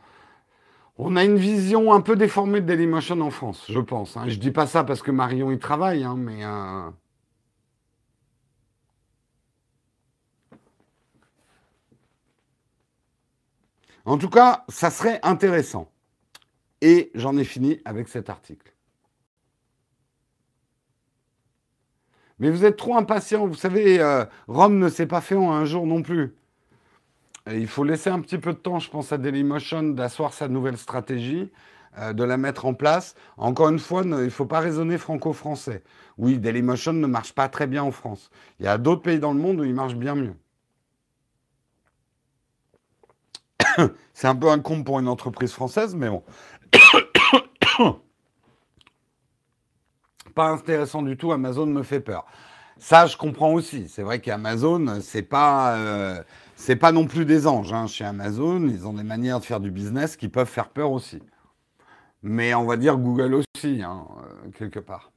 on 0.96 1.16
a 1.16 1.24
une 1.24 1.36
vision 1.36 1.92
un 1.92 2.00
peu 2.00 2.16
déformée 2.16 2.62
de 2.62 2.66
Dailymotion 2.66 3.20
en 3.20 3.30
France, 3.30 3.66
je 3.68 3.80
pense. 3.80 4.16
Hein. 4.16 4.24
Je 4.28 4.36
dis 4.36 4.50
pas 4.50 4.66
ça 4.66 4.82
parce 4.82 5.02
que 5.02 5.10
Marion 5.10 5.50
y 5.50 5.58
travaille, 5.58 6.02
hein, 6.04 6.16
mais. 6.16 6.44
Euh, 6.44 6.90
en 14.06 14.16
tout 14.16 14.30
cas, 14.30 14.64
ça 14.68 14.90
serait 14.90 15.20
intéressant. 15.22 15.90
Et 16.80 17.10
j'en 17.14 17.36
ai 17.36 17.44
fini 17.44 17.80
avec 17.84 18.08
cet 18.08 18.30
article. 18.30 18.72
Mais 22.40 22.50
vous 22.50 22.64
êtes 22.64 22.76
trop 22.76 22.96
impatient. 22.96 23.46
Vous 23.46 23.54
savez, 23.54 24.00
euh, 24.00 24.24
Rome 24.48 24.78
ne 24.78 24.88
s'est 24.88 25.06
pas 25.06 25.20
fait 25.20 25.36
en 25.36 25.52
un 25.52 25.66
jour 25.66 25.86
non 25.86 26.02
plus. 26.02 26.34
il 27.52 27.66
faut 27.66 27.84
laisser 27.84 28.10
un 28.10 28.20
petit 28.20 28.38
peu 28.38 28.52
de 28.52 28.58
temps, 28.58 28.78
je 28.78 28.90
pense, 28.90 29.12
à 29.12 29.18
Dailymotion 29.18 29.82
d'asseoir 29.90 30.32
sa 30.32 30.48
nouvelle 30.48 30.78
stratégie, 30.78 31.50
euh, 31.98 32.12
de 32.12 32.24
la 32.24 32.36
mettre 32.38 32.64
en 32.66 32.74
place. 32.74 33.14
Encore 33.36 33.68
une 33.68 33.78
fois, 33.78 34.02
il 34.04 34.10
ne 34.10 34.28
faut 34.30 34.46
pas 34.46 34.60
raisonner 34.60 34.98
franco-français. 34.98 35.82
Oui, 36.18 36.38
Dailymotion 36.38 36.94
ne 36.94 37.06
marche 37.06 37.32
pas 37.34 37.48
très 37.48 37.66
bien 37.66 37.82
en 37.82 37.92
France. 37.92 38.30
Il 38.58 38.64
y 38.66 38.68
a 38.68 38.78
d'autres 38.78 39.02
pays 39.02 39.18
dans 39.18 39.32
le 39.32 39.40
monde 39.40 39.60
où 39.60 39.64
il 39.64 39.74
marche 39.74 39.94
bien 39.94 40.14
mieux. 40.14 40.34
C'est 44.14 44.28
un 44.28 44.36
peu 44.36 44.50
un 44.50 44.60
compte 44.60 44.84
pour 44.84 44.98
une 44.98 45.08
entreprise 45.08 45.52
française, 45.52 45.94
mais 45.94 46.08
bon. 46.08 46.22
Pas 50.34 50.48
intéressant 50.50 51.02
du 51.02 51.16
tout, 51.16 51.32
Amazon 51.32 51.66
me 51.66 51.82
fait 51.82 52.00
peur. 52.00 52.24
Ça, 52.78 53.06
je 53.06 53.16
comprends 53.16 53.52
aussi. 53.52 53.88
C'est 53.88 54.02
vrai 54.02 54.20
qu'Amazon, 54.20 55.00
c'est 55.02 55.22
pas, 55.22 55.76
euh, 55.76 56.22
c'est 56.56 56.76
pas 56.76 56.92
non 56.92 57.06
plus 57.06 57.26
des 57.26 57.46
anges. 57.46 57.72
Hein. 57.74 57.86
Chez 57.86 58.04
Amazon, 58.04 58.66
ils 58.66 58.86
ont 58.86 58.94
des 58.94 59.02
manières 59.02 59.40
de 59.40 59.44
faire 59.44 59.60
du 59.60 59.70
business 59.70 60.16
qui 60.16 60.28
peuvent 60.28 60.48
faire 60.48 60.70
peur 60.70 60.90
aussi. 60.90 61.20
Mais 62.22 62.54
on 62.54 62.64
va 62.64 62.76
dire 62.76 62.96
Google 62.96 63.34
aussi, 63.34 63.82
hein, 63.82 64.06
euh, 64.18 64.50
quelque 64.56 64.78
part. 64.80 65.12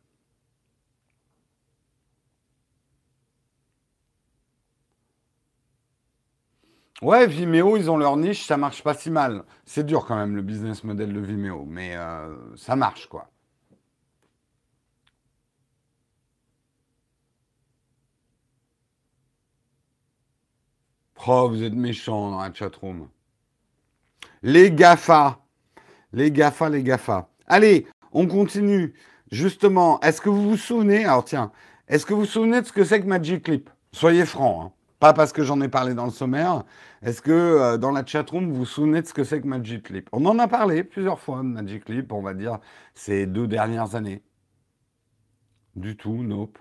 Ouais, 7.04 7.28
Vimeo, 7.28 7.76
ils 7.76 7.92
ont 7.92 7.98
leur 7.98 8.16
niche, 8.16 8.46
ça 8.46 8.56
marche 8.58 8.82
pas 8.82 8.94
si 8.94 9.12
mal. 9.12 9.44
C'est 9.66 9.86
dur 9.86 10.06
quand 10.06 10.16
même 10.16 10.36
le 10.38 10.42
business 10.42 10.84
model 10.86 11.12
de 11.14 11.20
Vimeo, 11.20 11.66
mais 11.68 11.96
euh, 11.98 12.34
ça 12.56 12.76
marche 12.78 13.08
quoi. 13.08 13.30
Oh, 21.28 21.48
vous 21.50 21.64
êtes 21.64 21.74
méchants 21.74 22.32
dans 22.32 22.42
la 22.42 22.54
chatroom. 22.54 23.10
Les 24.42 24.72
GAFA. 24.72 25.40
Les 26.14 26.32
GAFA, 26.32 26.70
les 26.70 26.84
GAFA. 26.84 27.30
Allez, 27.48 27.88
on 28.12 28.28
continue. 28.28 28.94
justement, 29.32 30.00
est-ce 30.02 30.22
que 30.22 30.30
vous 30.30 30.50
vous 30.52 30.58
souvenez, 30.58 31.06
alors 31.06 31.26
tiens, 31.26 31.52
est-ce 31.88 32.06
que 32.06 32.14
vous 32.14 32.22
vous 32.22 32.26
souvenez 32.28 32.62
de 32.62 32.66
ce 32.68 32.74
que 32.74 32.84
c'est 32.86 33.02
que 33.02 33.08
Magic 33.08 33.44
Clip 33.44 33.70
Soyez 33.92 34.26
francs, 34.26 34.68
hein. 34.68 34.83
Pas 35.04 35.12
parce 35.12 35.34
que 35.34 35.44
j'en 35.44 35.60
ai 35.60 35.68
parlé 35.68 35.96
dans 35.96 36.06
le 36.06 36.12
sommaire. 36.12 36.64
Est-ce 37.02 37.22
que 37.22 37.30
euh, 37.30 37.78
dans 37.78 37.92
la 37.92 38.06
chatroom, 38.06 38.50
vous 38.50 38.60
vous 38.60 38.66
souvenez 38.66 39.02
de 39.02 39.06
ce 39.06 39.14
que 39.14 39.26
c'est 39.26 39.42
que 39.42 39.48
Magic 39.48 39.84
Clip 39.84 40.08
On 40.14 40.26
en 40.26 40.40
a 40.40 40.48
parlé 40.48 40.86
plusieurs 40.86 41.20
fois 41.20 41.40
de 41.40 41.48
Magic 41.48 41.84
Clip, 41.84 42.10
on 42.14 42.22
va 42.22 42.34
dire, 42.34 42.60
ces 42.94 43.28
deux 43.28 43.46
dernières 43.46 43.96
années. 43.96 44.24
Du 45.76 45.98
tout, 45.98 46.24
nope. 46.24 46.58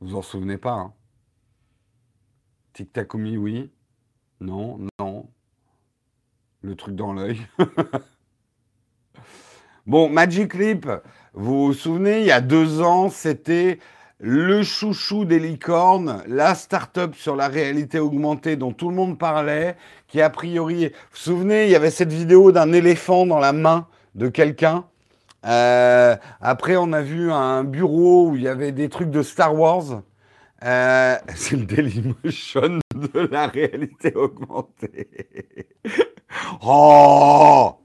Vous 0.00 0.14
en 0.14 0.22
souvenez 0.22 0.56
pas, 0.56 0.74
hein? 0.74 0.92
Tic 2.74 2.92
Takumi, 2.92 3.36
oui. 3.36 3.72
Non, 4.40 4.78
non. 5.00 5.28
Le 6.60 6.76
truc 6.76 6.94
dans 6.94 7.12
l'œil. 7.12 7.40
bon, 9.84 10.08
Magic 10.08 10.54
Leap, 10.54 10.88
vous 11.34 11.66
vous 11.66 11.74
souvenez, 11.74 12.20
il 12.20 12.26
y 12.26 12.30
a 12.30 12.40
deux 12.40 12.82
ans, 12.82 13.08
c'était 13.08 13.80
le 14.20 14.62
chouchou 14.62 15.24
des 15.24 15.38
licornes, 15.38 16.22
la 16.26 16.54
start-up 16.54 17.14
sur 17.14 17.36
la 17.36 17.48
réalité 17.48 17.98
augmentée 18.00 18.56
dont 18.56 18.72
tout 18.72 18.88
le 18.88 18.94
monde 18.94 19.18
parlait, 19.18 19.76
qui 20.08 20.20
a 20.20 20.30
priori, 20.30 20.86
vous 20.86 20.92
vous 21.12 21.16
souvenez, 21.16 21.64
il 21.66 21.70
y 21.70 21.76
avait 21.76 21.90
cette 21.90 22.12
vidéo 22.12 22.50
d'un 22.50 22.72
éléphant 22.72 23.26
dans 23.26 23.38
la 23.38 23.52
main 23.52 23.86
de 24.14 24.28
quelqu'un. 24.28 24.86
Euh, 25.46 26.16
après, 26.40 26.76
on 26.76 26.92
a 26.92 27.00
vu 27.00 27.30
un 27.30 27.62
bureau 27.62 28.30
où 28.30 28.36
il 28.36 28.42
y 28.42 28.48
avait 28.48 28.72
des 28.72 28.88
trucs 28.88 29.10
de 29.10 29.22
Star 29.22 29.54
Wars. 29.54 30.02
Euh, 30.64 31.16
c'est 31.36 31.56
le 31.56 31.64
Dailymotion 31.64 32.80
de 32.94 33.28
la 33.30 33.46
réalité 33.46 34.14
augmentée. 34.16 35.08
oh 36.62 37.76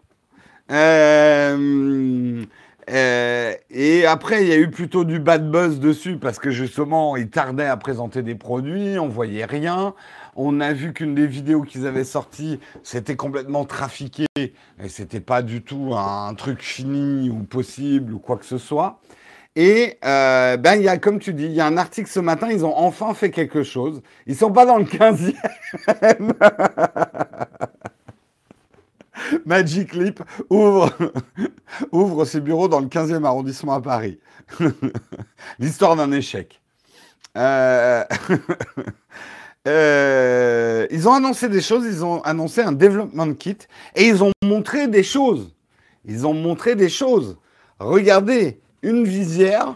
euh, 0.71 2.45
euh, 2.89 3.53
et 3.69 4.05
après, 4.05 4.43
il 4.43 4.49
y 4.49 4.51
a 4.51 4.57
eu 4.57 4.69
plutôt 4.69 5.03
du 5.05 5.19
bad 5.19 5.49
buzz 5.49 5.79
dessus 5.79 6.17
parce 6.17 6.39
que 6.39 6.51
justement, 6.51 7.15
ils 7.15 7.29
tardaient 7.29 7.67
à 7.67 7.77
présenter 7.77 8.21
des 8.21 8.35
produits, 8.35 8.99
on 8.99 9.07
voyait 9.07 9.45
rien. 9.45 9.93
On 10.35 10.59
a 10.59 10.73
vu 10.73 10.93
qu'une 10.93 11.13
des 11.15 11.27
vidéos 11.27 11.61
qu'ils 11.61 11.85
avaient 11.85 12.03
sorties, 12.03 12.59
c'était 12.83 13.15
complètement 13.15 13.65
trafiqué 13.65 14.25
et 14.35 14.53
c'était 14.87 15.19
pas 15.19 15.43
du 15.43 15.61
tout 15.61 15.93
un 15.95 16.33
truc 16.33 16.61
fini 16.61 17.29
ou 17.29 17.43
possible 17.43 18.13
ou 18.13 18.19
quoi 18.19 18.37
que 18.37 18.45
ce 18.45 18.57
soit. 18.57 18.99
Et 19.55 19.99
euh, 20.03 20.57
ben, 20.57 20.75
il 20.75 20.81
y 20.81 20.87
a, 20.87 20.97
comme 20.97 21.19
tu 21.19 21.33
dis, 21.33 21.45
il 21.45 21.51
y 21.51 21.61
a 21.61 21.67
un 21.67 21.77
article 21.77 22.09
ce 22.09 22.19
matin, 22.19 22.49
ils 22.49 22.65
ont 22.65 22.75
enfin 22.75 23.13
fait 23.13 23.29
quelque 23.29 23.63
chose. 23.63 24.01
Ils 24.25 24.35
sont 24.35 24.51
pas 24.51 24.65
dans 24.65 24.77
le 24.77 24.85
15e. 24.85 25.33
Magic 29.45 29.93
Leap 29.93 30.21
ouvre, 30.49 32.25
ses 32.25 32.41
bureaux 32.41 32.67
dans 32.67 32.79
le 32.79 32.87
15e 32.87 33.23
arrondissement 33.25 33.73
à 33.73 33.81
Paris. 33.81 34.19
L'histoire 35.59 35.95
d'un 35.95 36.11
échec. 36.11 36.61
Euh, 37.37 38.03
euh, 39.67 40.87
ils 40.91 41.07
ont 41.07 41.13
annoncé 41.13 41.49
des 41.49 41.61
choses, 41.61 41.85
ils 41.85 42.05
ont 42.05 42.21
annoncé 42.21 42.61
un 42.61 42.71
development 42.71 43.33
kit 43.33 43.57
et 43.95 44.07
ils 44.07 44.23
ont 44.23 44.31
montré 44.43 44.87
des 44.87 45.03
choses. 45.03 45.53
Ils 46.05 46.27
ont 46.27 46.33
montré 46.33 46.75
des 46.75 46.89
choses. 46.89 47.37
Regardez, 47.79 48.59
une 48.81 49.05
visière. 49.05 49.75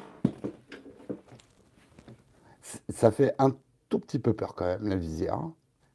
Ça 2.89 3.11
fait 3.11 3.33
un 3.39 3.55
tout 3.89 3.99
petit 3.99 4.19
peu 4.19 4.33
peur 4.33 4.53
quand 4.55 4.65
même, 4.65 4.87
la 4.87 4.95
visière. 4.95 5.39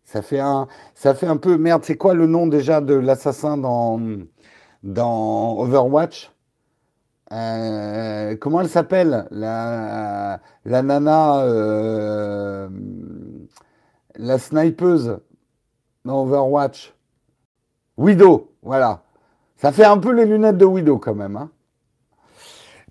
Ça 0.05 0.23
fait 0.23 0.41
un, 0.41 0.69
ça 0.95 1.15
fait 1.15 1.27
un 1.27 1.37
peu 1.37 1.57
merde. 1.57 1.85
C'est 1.85 1.97
quoi 1.97 2.15
le 2.15 2.27
nom 2.27 2.47
déjà 2.47 2.81
de 2.81 2.95
l'assassin 2.95 3.57
dans, 3.57 4.01
dans 4.83 5.59
Overwatch? 5.59 6.33
Euh, 7.33 8.37
Comment 8.41 8.61
elle 8.61 8.69
s'appelle? 8.69 9.27
La, 9.31 10.41
la 10.65 10.83
nana, 10.83 11.41
euh, 11.45 12.69
la 14.17 14.39
snipeuse 14.39 15.19
dans 16.05 16.25
Overwatch? 16.25 16.95
Widow, 17.97 18.53
voilà. 18.63 19.03
Ça 19.57 19.71
fait 19.73 19.85
un 19.85 19.99
peu 19.99 20.13
les 20.13 20.27
lunettes 20.27 20.59
de 20.59 20.65
Widow 20.65 20.99
quand 20.99 21.15
même. 21.15 21.37
Hein 21.37 21.51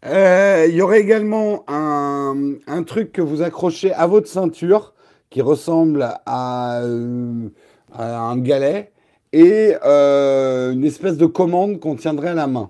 euh, 0.05 0.65
il 0.67 0.75
y 0.75 0.81
aurait 0.81 0.99
également 0.99 1.63
un, 1.67 2.83
truc 2.87 3.11
que 3.11 3.21
vous 3.21 3.41
accrochez 3.41 3.93
à 3.93 4.07
votre 4.07 4.27
ceinture 4.27 4.93
qui 5.31 5.41
ressemble 5.41 6.07
à, 6.27 6.81
euh, 6.81 7.49
un 7.97 8.37
galet 8.37 8.91
et 9.33 9.73
euh, 9.83 10.73
une 10.73 10.83
espèce 10.83 11.17
de 11.17 11.25
commande 11.25 11.79
qu'on 11.79 11.95
tiendrait 11.95 12.29
à 12.29 12.33
la 12.35 12.45
main. 12.45 12.69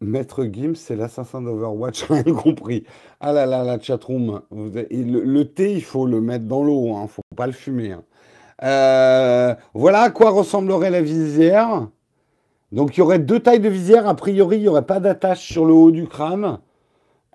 Maître 0.00 0.44
Gims, 0.44 0.74
c'est 0.76 0.96
l'assassin 0.96 1.42
d'Overwatch, 1.42 2.04
rien 2.10 2.34
compris. 2.34 2.84
Ah 3.20 3.32
là 3.32 3.46
là, 3.46 3.62
la 3.62 3.78
chatroom. 3.78 4.40
le, 4.50 4.86
le, 4.90 5.44
thé, 5.44 5.74
il 5.74 5.84
faut 5.84 6.06
le 6.06 6.22
mettre 6.22 6.46
dans 6.46 6.64
l'eau, 6.64 6.86
il 6.86 6.92
hein, 6.92 7.02
ne 7.02 7.08
faut 7.08 7.22
pas 7.36 7.46
le 7.46 7.52
fumer. 7.52 7.92
Hein. 7.92 8.02
voilà 9.74 10.00
à 10.00 10.10
quoi 10.10 10.30
ressemblerait 10.30 10.90
la 10.90 11.02
visière. 11.02 11.86
Donc 12.72 12.96
il 12.96 13.00
y 13.00 13.02
aurait 13.02 13.18
deux 13.18 13.40
tailles 13.40 13.60
de 13.60 13.68
visière. 13.68 14.08
A 14.08 14.14
priori, 14.14 14.56
il 14.56 14.62
n'y 14.62 14.68
aurait 14.68 14.86
pas 14.86 15.00
d'attache 15.00 15.46
sur 15.46 15.66
le 15.66 15.74
haut 15.74 15.90
du 15.90 16.06
crâne. 16.06 16.58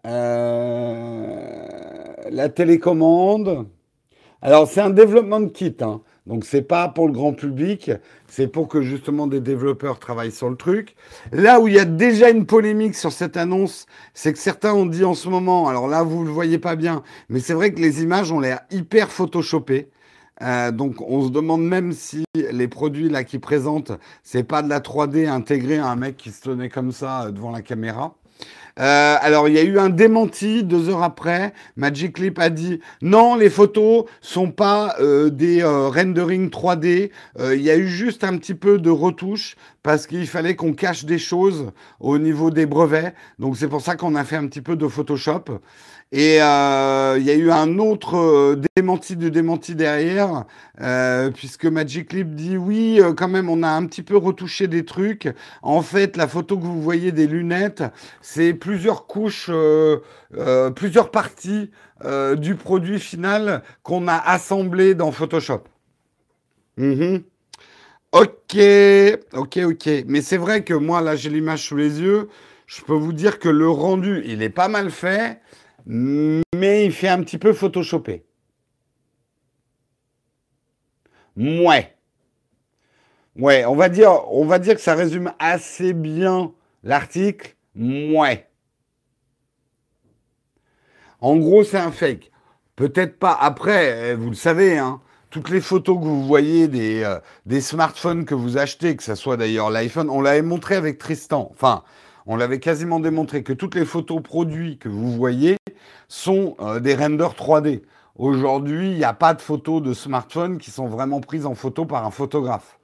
Euh, 0.05 1.94
la 2.29 2.49
télécommande. 2.49 3.67
Alors 4.41 4.67
c'est 4.67 4.81
un 4.81 4.89
développement 4.89 5.47
kit. 5.47 5.75
Hein. 5.81 6.01
Donc 6.27 6.43
c'est 6.43 6.63
pas 6.63 6.87
pour 6.87 7.05
le 7.05 7.13
grand 7.13 7.33
public, 7.33 7.91
c'est 8.27 8.47
pour 8.47 8.67
que 8.67 8.81
justement 8.81 9.27
des 9.27 9.41
développeurs 9.41 9.99
travaillent 9.99 10.31
sur 10.31 10.49
le 10.49 10.55
truc. 10.55 10.95
Là 11.31 11.59
où 11.59 11.67
il 11.67 11.75
y 11.75 11.79
a 11.79 11.85
déjà 11.85 12.31
une 12.31 12.47
polémique 12.47 12.95
sur 12.95 13.11
cette 13.11 13.37
annonce, 13.37 13.85
c'est 14.15 14.33
que 14.33 14.39
certains 14.39 14.73
ont 14.73 14.87
dit 14.87 15.03
en 15.03 15.13
ce 15.13 15.29
moment, 15.29 15.67
alors 15.67 15.87
là 15.87 16.01
vous 16.01 16.23
le 16.23 16.31
voyez 16.31 16.57
pas 16.57 16.75
bien, 16.75 17.03
mais 17.29 17.39
c'est 17.39 17.53
vrai 17.53 17.73
que 17.73 17.79
les 17.79 18.01
images 18.01 18.31
ont 18.31 18.39
l'air 18.39 18.61
hyper 18.71 19.11
photoshopées. 19.11 19.89
Euh, 20.41 20.71
donc 20.71 20.99
on 20.99 21.25
se 21.25 21.29
demande 21.29 21.63
même 21.63 21.93
si 21.93 22.25
les 22.33 22.67
produits 22.67 23.07
là 23.07 23.23
qui 23.23 23.37
présentent, 23.37 23.91
c'est 24.23 24.43
pas 24.43 24.63
de 24.63 24.67
la 24.67 24.79
3D 24.79 25.29
intégrée 25.29 25.77
à 25.77 25.87
un 25.87 25.95
mec 25.95 26.17
qui 26.17 26.31
se 26.31 26.41
tenait 26.41 26.69
comme 26.69 26.91
ça 26.91 27.25
euh, 27.25 27.31
devant 27.31 27.51
la 27.51 27.61
caméra. 27.61 28.15
Euh, 28.79 29.17
alors, 29.21 29.47
il 29.47 29.55
y 29.55 29.57
a 29.57 29.63
eu 29.63 29.79
un 29.79 29.89
démenti 29.89 30.63
deux 30.63 30.89
heures 30.89 31.03
après. 31.03 31.53
Magic 31.77 32.13
Clip 32.13 32.37
a 32.39 32.49
dit 32.49 32.79
non, 33.01 33.35
les 33.35 33.49
photos 33.49 34.05
sont 34.21 34.51
pas 34.51 34.95
des 35.31 35.63
renderings 35.63 36.49
3D. 36.49 37.11
il 37.39 37.61
y 37.61 37.69
a 37.69 37.77
eu 37.77 37.87
juste 37.87 38.23
un 38.23 38.37
petit 38.37 38.53
peu 38.53 38.77
de 38.77 38.89
retouche 38.89 39.55
parce 39.83 40.07
qu'il 40.07 40.27
fallait 40.27 40.55
qu'on 40.55 40.73
cache 40.73 41.05
des 41.05 41.19
choses 41.19 41.71
au 41.99 42.17
niveau 42.17 42.51
des 42.51 42.65
brevets. 42.65 43.13
Donc, 43.39 43.57
c'est 43.57 43.67
pour 43.67 43.81
ça 43.81 43.95
qu'on 43.95 44.15
a 44.15 44.23
fait 44.23 44.35
un 44.35 44.47
petit 44.47 44.61
peu 44.61 44.75
de 44.75 44.87
Photoshop. 44.87 45.61
Et 46.11 46.41
euh, 46.41 47.17
il 47.19 47.25
y 47.25 47.31
a 47.31 47.35
eu 47.35 47.51
un 47.51 47.79
autre 47.79 48.15
euh, 48.15 48.61
démenti 48.77 49.15
de 49.15 49.27
démenti 49.27 49.75
derrière, 49.75 50.45
euh, 50.79 51.31
puisque 51.31 51.65
Magic 51.65 52.15
dit 52.35 52.57
oui, 52.57 53.01
quand 53.17 53.27
même, 53.27 53.49
on 53.49 53.63
a 53.63 53.69
un 53.69 53.85
petit 53.85 54.03
peu 54.03 54.15
retouché 54.15 54.67
des 54.67 54.85
trucs. 54.85 55.27
En 55.61 55.81
fait, 55.81 56.15
la 56.15 56.27
photo 56.27 56.57
que 56.57 56.63
vous 56.63 56.81
voyez 56.81 57.11
des 57.11 57.27
lunettes, 57.27 57.83
c'est 58.21 58.53
plusieurs 58.53 59.07
couches, 59.07 59.49
plusieurs 60.75 61.11
parties 61.11 61.71
du 62.37 62.55
produit 62.55 62.99
final 62.99 63.63
qu'on 63.83 64.07
a 64.07 64.17
assemblé 64.17 64.93
dans 64.95 65.11
Photoshop. 65.11 65.63
Mhm. 66.77 67.23
Ok, 68.11 68.57
ok, 69.33 69.59
ok. 69.65 69.89
Mais 70.07 70.21
c'est 70.21 70.37
vrai 70.37 70.63
que 70.63 70.73
moi, 70.73 71.01
là, 71.01 71.15
j'ai 71.15 71.29
l'image 71.29 71.63
sous 71.67 71.75
les 71.75 71.99
yeux. 72.01 72.29
Je 72.67 72.81
peux 72.81 72.93
vous 72.93 73.13
dire 73.13 73.39
que 73.39 73.49
le 73.49 73.69
rendu, 73.69 74.23
il 74.25 74.41
est 74.41 74.49
pas 74.49 74.67
mal 74.67 74.89
fait 74.89 75.39
mais 75.85 76.85
il 76.85 76.91
fait 76.91 77.07
un 77.07 77.21
petit 77.23 77.37
peu 77.37 77.53
photoshopé. 77.53 78.25
Ouais. 81.37 81.95
Ouais, 83.35 83.65
on 83.65 83.75
va 83.75 83.89
dire, 83.89 84.11
on 84.31 84.45
va 84.45 84.59
dire 84.59 84.75
que 84.75 84.81
ça 84.81 84.95
résume 84.95 85.33
assez 85.39 85.93
bien 85.93 86.53
l'article. 86.83 87.55
Ouais. 87.75 88.49
En 91.19 91.35
gros, 91.37 91.63
c'est 91.63 91.77
un 91.77 91.91
fake. 91.91 92.31
Peut-être 92.75 93.19
pas. 93.19 93.33
Après, 93.33 94.15
vous 94.15 94.29
le 94.29 94.35
savez, 94.35 94.77
hein, 94.77 95.01
toutes 95.29 95.49
les 95.49 95.61
photos 95.61 95.97
que 95.97 96.03
vous 96.05 96.25
voyez 96.25 96.67
des, 96.67 97.03
euh, 97.03 97.19
des 97.45 97.61
smartphones 97.61 98.25
que 98.25 98.35
vous 98.35 98.57
achetez, 98.57 98.95
que 98.95 99.03
ce 99.03 99.15
soit 99.15 99.37
d'ailleurs 99.37 99.69
l'iPhone, 99.69 100.09
on 100.09 100.21
l'avait 100.21 100.41
montré 100.41 100.75
avec 100.75 100.97
Tristan. 100.97 101.49
Enfin, 101.51 101.83
on 102.25 102.37
l'avait 102.37 102.59
quasiment 102.59 102.99
démontré 102.99 103.43
que 103.43 103.53
toutes 103.53 103.75
les 103.75 103.85
photos 103.85 104.21
produits 104.23 104.77
que 104.77 104.89
vous 104.89 105.11
voyez 105.11 105.57
sont 106.07 106.55
euh, 106.59 106.79
des 106.79 106.95
renders 106.95 107.33
3D. 107.33 107.81
Aujourd'hui, 108.17 108.91
il 108.91 108.97
n'y 108.97 109.03
a 109.03 109.13
pas 109.13 109.33
de 109.33 109.41
photos 109.41 109.81
de 109.81 109.93
smartphones 109.93 110.57
qui 110.57 110.71
sont 110.71 110.87
vraiment 110.87 111.19
prises 111.19 111.45
en 111.45 111.55
photo 111.55 111.85
par 111.85 112.05
un 112.05 112.11
photographe. 112.11 112.79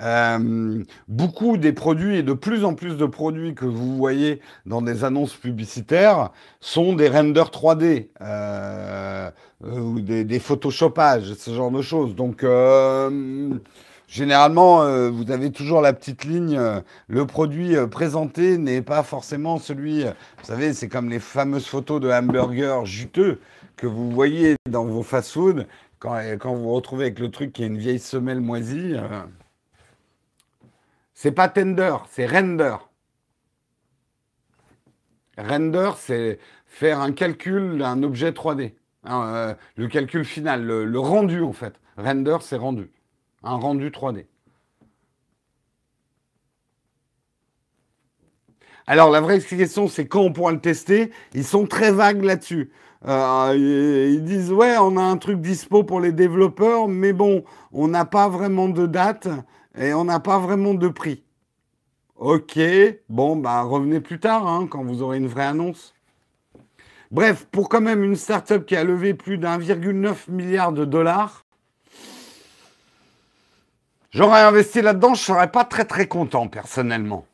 Euh, 0.00 0.82
beaucoup 1.06 1.58
des 1.58 1.72
produits 1.72 2.16
et 2.16 2.22
de 2.22 2.32
plus 2.32 2.64
en 2.64 2.74
plus 2.74 2.96
de 2.96 3.04
produits 3.06 3.54
que 3.54 3.66
vous 3.66 3.96
voyez 3.96 4.40
dans 4.64 4.80
des 4.80 5.04
annonces 5.04 5.34
publicitaires 5.34 6.30
sont 6.60 6.94
des 6.94 7.08
renders 7.08 7.50
3D 7.50 8.08
euh, 8.20 9.30
ou 9.62 10.00
des, 10.00 10.24
des, 10.24 10.38
photoshoppages, 10.38 11.34
ce 11.34 11.50
genre 11.52 11.70
de 11.70 11.82
choses. 11.82 12.16
Donc, 12.16 12.44
Généralement, 14.12 14.82
euh, 14.82 15.08
vous 15.08 15.30
avez 15.30 15.50
toujours 15.50 15.80
la 15.80 15.94
petite 15.94 16.24
ligne, 16.24 16.58
euh, 16.58 16.82
le 17.08 17.26
produit 17.26 17.76
euh, 17.76 17.86
présenté 17.86 18.58
n'est 18.58 18.82
pas 18.82 19.02
forcément 19.02 19.58
celui, 19.58 20.04
vous 20.04 20.44
savez, 20.44 20.74
c'est 20.74 20.86
comme 20.90 21.08
les 21.08 21.18
fameuses 21.18 21.64
photos 21.64 21.98
de 21.98 22.10
hamburgers 22.10 22.82
juteux 22.84 23.40
que 23.74 23.86
vous 23.86 24.10
voyez 24.10 24.56
dans 24.68 24.84
vos 24.84 25.02
fast-foods, 25.02 25.64
quand, 25.98 26.20
quand, 26.38 26.52
vous 26.52 26.64
vous 26.64 26.74
retrouvez 26.74 27.06
avec 27.06 27.20
le 27.20 27.30
truc 27.30 27.54
qui 27.54 27.62
est 27.62 27.68
une 27.68 27.78
vieille 27.78 27.98
semelle 27.98 28.40
moisie. 28.42 28.96
c'est 31.14 31.32
pas 31.32 31.48
tender, 31.48 31.96
c'est 32.10 32.26
render. 32.26 32.76
Render, 35.38 35.92
c'est 35.96 36.38
faire 36.66 37.00
un 37.00 37.12
calcul 37.12 37.78
d'un 37.78 38.02
objet 38.02 38.32
3D. 38.32 38.74
Hein, 39.04 39.56
le 39.76 39.88
calcul 39.88 40.26
final, 40.26 40.66
le 40.66 41.00
rendu 41.00 41.42
en 41.42 41.54
fait. 41.54 41.80
Render, 41.96 42.36
c'est 42.42 42.56
rendu 42.56 42.90
un 43.42 43.56
rendu 43.56 43.90
3D. 43.90 44.26
Alors 48.86 49.10
la 49.10 49.20
vraie 49.20 49.40
question, 49.40 49.88
c'est 49.88 50.06
quand 50.06 50.20
on 50.20 50.32
pourra 50.32 50.52
le 50.52 50.60
tester. 50.60 51.12
Ils 51.34 51.44
sont 51.44 51.66
très 51.66 51.92
vagues 51.92 52.24
là-dessus. 52.24 52.72
Euh, 53.06 53.54
ils 53.56 54.22
disent 54.24 54.52
ouais, 54.52 54.76
on 54.78 54.96
a 54.96 55.02
un 55.02 55.16
truc 55.16 55.40
dispo 55.40 55.82
pour 55.82 56.00
les 56.00 56.12
développeurs, 56.12 56.88
mais 56.88 57.12
bon, 57.12 57.44
on 57.72 57.88
n'a 57.88 58.04
pas 58.04 58.28
vraiment 58.28 58.68
de 58.68 58.86
date 58.86 59.28
et 59.76 59.94
on 59.94 60.04
n'a 60.04 60.20
pas 60.20 60.38
vraiment 60.38 60.74
de 60.74 60.88
prix. 60.88 61.24
Ok, 62.16 62.58
bon, 63.08 63.36
bah 63.36 63.62
revenez 63.62 64.00
plus 64.00 64.20
tard 64.20 64.46
hein, 64.46 64.68
quand 64.70 64.84
vous 64.84 65.02
aurez 65.02 65.18
une 65.18 65.26
vraie 65.26 65.46
annonce. 65.46 65.94
Bref, 67.10 67.46
pour 67.50 67.68
quand 67.68 67.80
même 67.80 68.04
une 68.04 68.16
startup 68.16 68.64
qui 68.64 68.76
a 68.76 68.84
levé 68.84 69.14
plus 69.14 69.36
d'1,9 69.36 70.30
milliard 70.30 70.72
de 70.72 70.84
dollars, 70.84 71.44
J'aurais 74.12 74.42
investi 74.42 74.82
là-dedans, 74.82 75.14
je 75.14 75.22
ne 75.22 75.36
serais 75.36 75.50
pas 75.50 75.64
très 75.64 75.86
très 75.86 76.06
content 76.06 76.46
personnellement. 76.46 77.24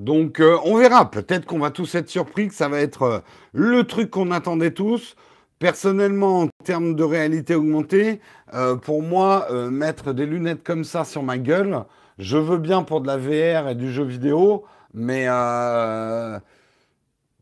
Donc 0.00 0.40
euh, 0.40 0.56
on 0.64 0.76
verra, 0.78 1.10
peut-être 1.10 1.46
qu'on 1.46 1.58
va 1.60 1.70
tous 1.70 1.94
être 1.94 2.08
surpris, 2.08 2.48
que 2.48 2.54
ça 2.54 2.68
va 2.68 2.80
être 2.80 3.02
euh, 3.02 3.18
le 3.52 3.84
truc 3.84 4.10
qu'on 4.10 4.30
attendait 4.32 4.72
tous. 4.72 5.14
Personnellement, 5.60 6.40
en 6.42 6.48
termes 6.64 6.94
de 6.96 7.04
réalité 7.04 7.54
augmentée, 7.54 8.20
euh, 8.54 8.76
pour 8.76 9.02
moi, 9.02 9.46
mettre 9.70 10.14
des 10.14 10.24
lunettes 10.24 10.64
comme 10.64 10.84
ça 10.84 11.04
sur 11.04 11.22
ma 11.22 11.36
gueule, 11.36 11.84
je 12.18 12.38
veux 12.38 12.56
bien 12.56 12.82
pour 12.82 13.02
de 13.02 13.06
la 13.06 13.18
VR 13.18 13.68
et 13.68 13.74
du 13.74 13.92
jeu 13.92 14.04
vidéo, 14.04 14.64
mais 14.94 15.26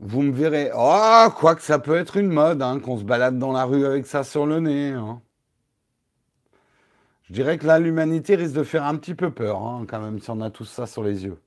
vous 0.01 0.23
me 0.23 0.33
verrez. 0.33 0.71
Oh, 0.75 1.27
quoi 1.37 1.55
que 1.55 1.63
ça 1.63 1.79
peut 1.79 1.97
être 1.97 2.17
une 2.17 2.31
mode, 2.31 2.63
hein, 2.63 2.81
qu'on 2.81 2.99
se 2.99 3.05
balade 3.05 3.39
dans 3.39 3.53
la 3.53 3.65
rue 3.65 3.85
avec 3.85 4.07
ça 4.07 4.25
sur 4.25 4.47
le 4.47 4.61
nez. 4.61 4.91
Hein. 4.91 5.21
Je 7.25 7.33
dirais 7.35 7.59
que 7.59 7.67
là, 7.67 7.79
l'humanité 7.79 8.37
risque 8.37 8.55
de 8.55 8.63
faire 8.65 8.85
un 8.85 8.97
petit 8.97 9.15
peu 9.15 9.31
peur, 9.31 9.63
hein, 9.63 9.85
quand 9.89 10.01
même, 10.01 10.19
si 10.21 10.31
on 10.31 10.41
a 10.41 10.51
tout 10.51 10.65
ça 10.65 10.87
sur 10.87 11.03
les 11.03 11.25
yeux. 11.25 11.39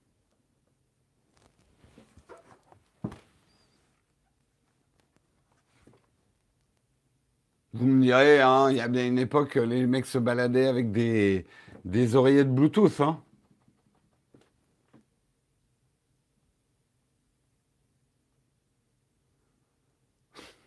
Vous 7.74 7.86
me 7.88 8.02
direz, 8.04 8.36
il 8.72 8.78
y 8.78 8.82
a 8.82 8.88
bien 8.89 9.08
une 9.08 9.18
époque, 9.18 9.56
les 9.56 9.88
mecs 9.88 10.06
se 10.06 10.18
baladaient 10.18 10.68
avec 10.68 10.91
des, 10.91 11.45
des 11.86 12.16
oreillettes 12.16 12.54
Bluetooth. 12.54 12.99
Hein. 12.99 13.22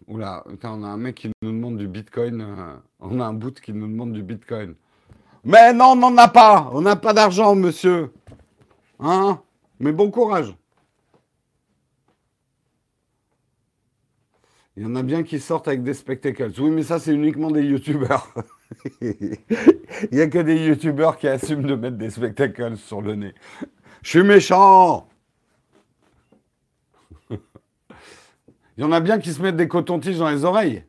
Oula, 0.07 0.45
on 0.63 0.83
a 0.83 0.87
un 0.87 0.97
mec 0.99 1.15
qui 1.15 1.31
nous 1.43 1.53
demande 1.53 1.79
du 1.79 1.89
bitcoin. 1.89 2.41
Euh, 2.43 2.77
on 3.01 3.21
a 3.21 3.25
un 3.25 3.33
bout 3.33 3.59
qui 3.59 3.73
nous 3.73 3.87
demande 3.87 4.13
du 4.13 4.23
bitcoin. 4.23 4.75
Mais 5.45 5.73
non, 5.73 5.93
on 5.93 5.97
n'en 5.97 6.17
a 6.19 6.29
pas. 6.29 6.71
On 6.73 6.83
n'a 6.83 6.97
pas 6.97 7.15
d'argent, 7.15 7.55
monsieur. 7.55 8.13
Hein? 9.01 9.41
Mais 9.81 9.93
bon 9.93 10.11
courage. 10.11 10.55
Il 14.77 14.83
y 14.83 14.87
en 14.87 14.97
a 14.97 15.03
bien 15.03 15.23
qui 15.23 15.39
sortent 15.39 15.69
avec 15.69 15.83
des 15.83 15.95
spectacles. 15.95 16.53
Oui, 16.59 16.71
mais 16.71 16.83
ça, 16.83 16.99
c'est 16.99 17.15
uniquement 17.15 17.51
des 17.51 17.63
youtubeurs. 17.63 18.35
Il 19.01 19.39
n'y 20.13 20.21
a 20.21 20.27
que 20.27 20.41
des 20.41 20.67
youtubeurs 20.67 21.17
qui 21.17 21.29
assument 21.29 21.63
de 21.63 21.77
mettre 21.77 21.97
des 21.97 22.11
spectacles 22.11 22.77
sur 22.77 23.01
le 23.01 23.15
nez. 23.15 23.35
Je 24.03 24.11
suis 24.11 24.23
méchant. 24.23 25.09
Il 28.77 28.81
y 28.81 28.85
en 28.85 28.93
a 28.93 29.01
bien 29.01 29.19
qui 29.19 29.33
se 29.33 29.41
mettent 29.41 29.57
des 29.57 29.69
cotons-tiges 29.69 30.19
dans 30.19 30.31
les 30.31 30.45
oreilles. 30.45 30.85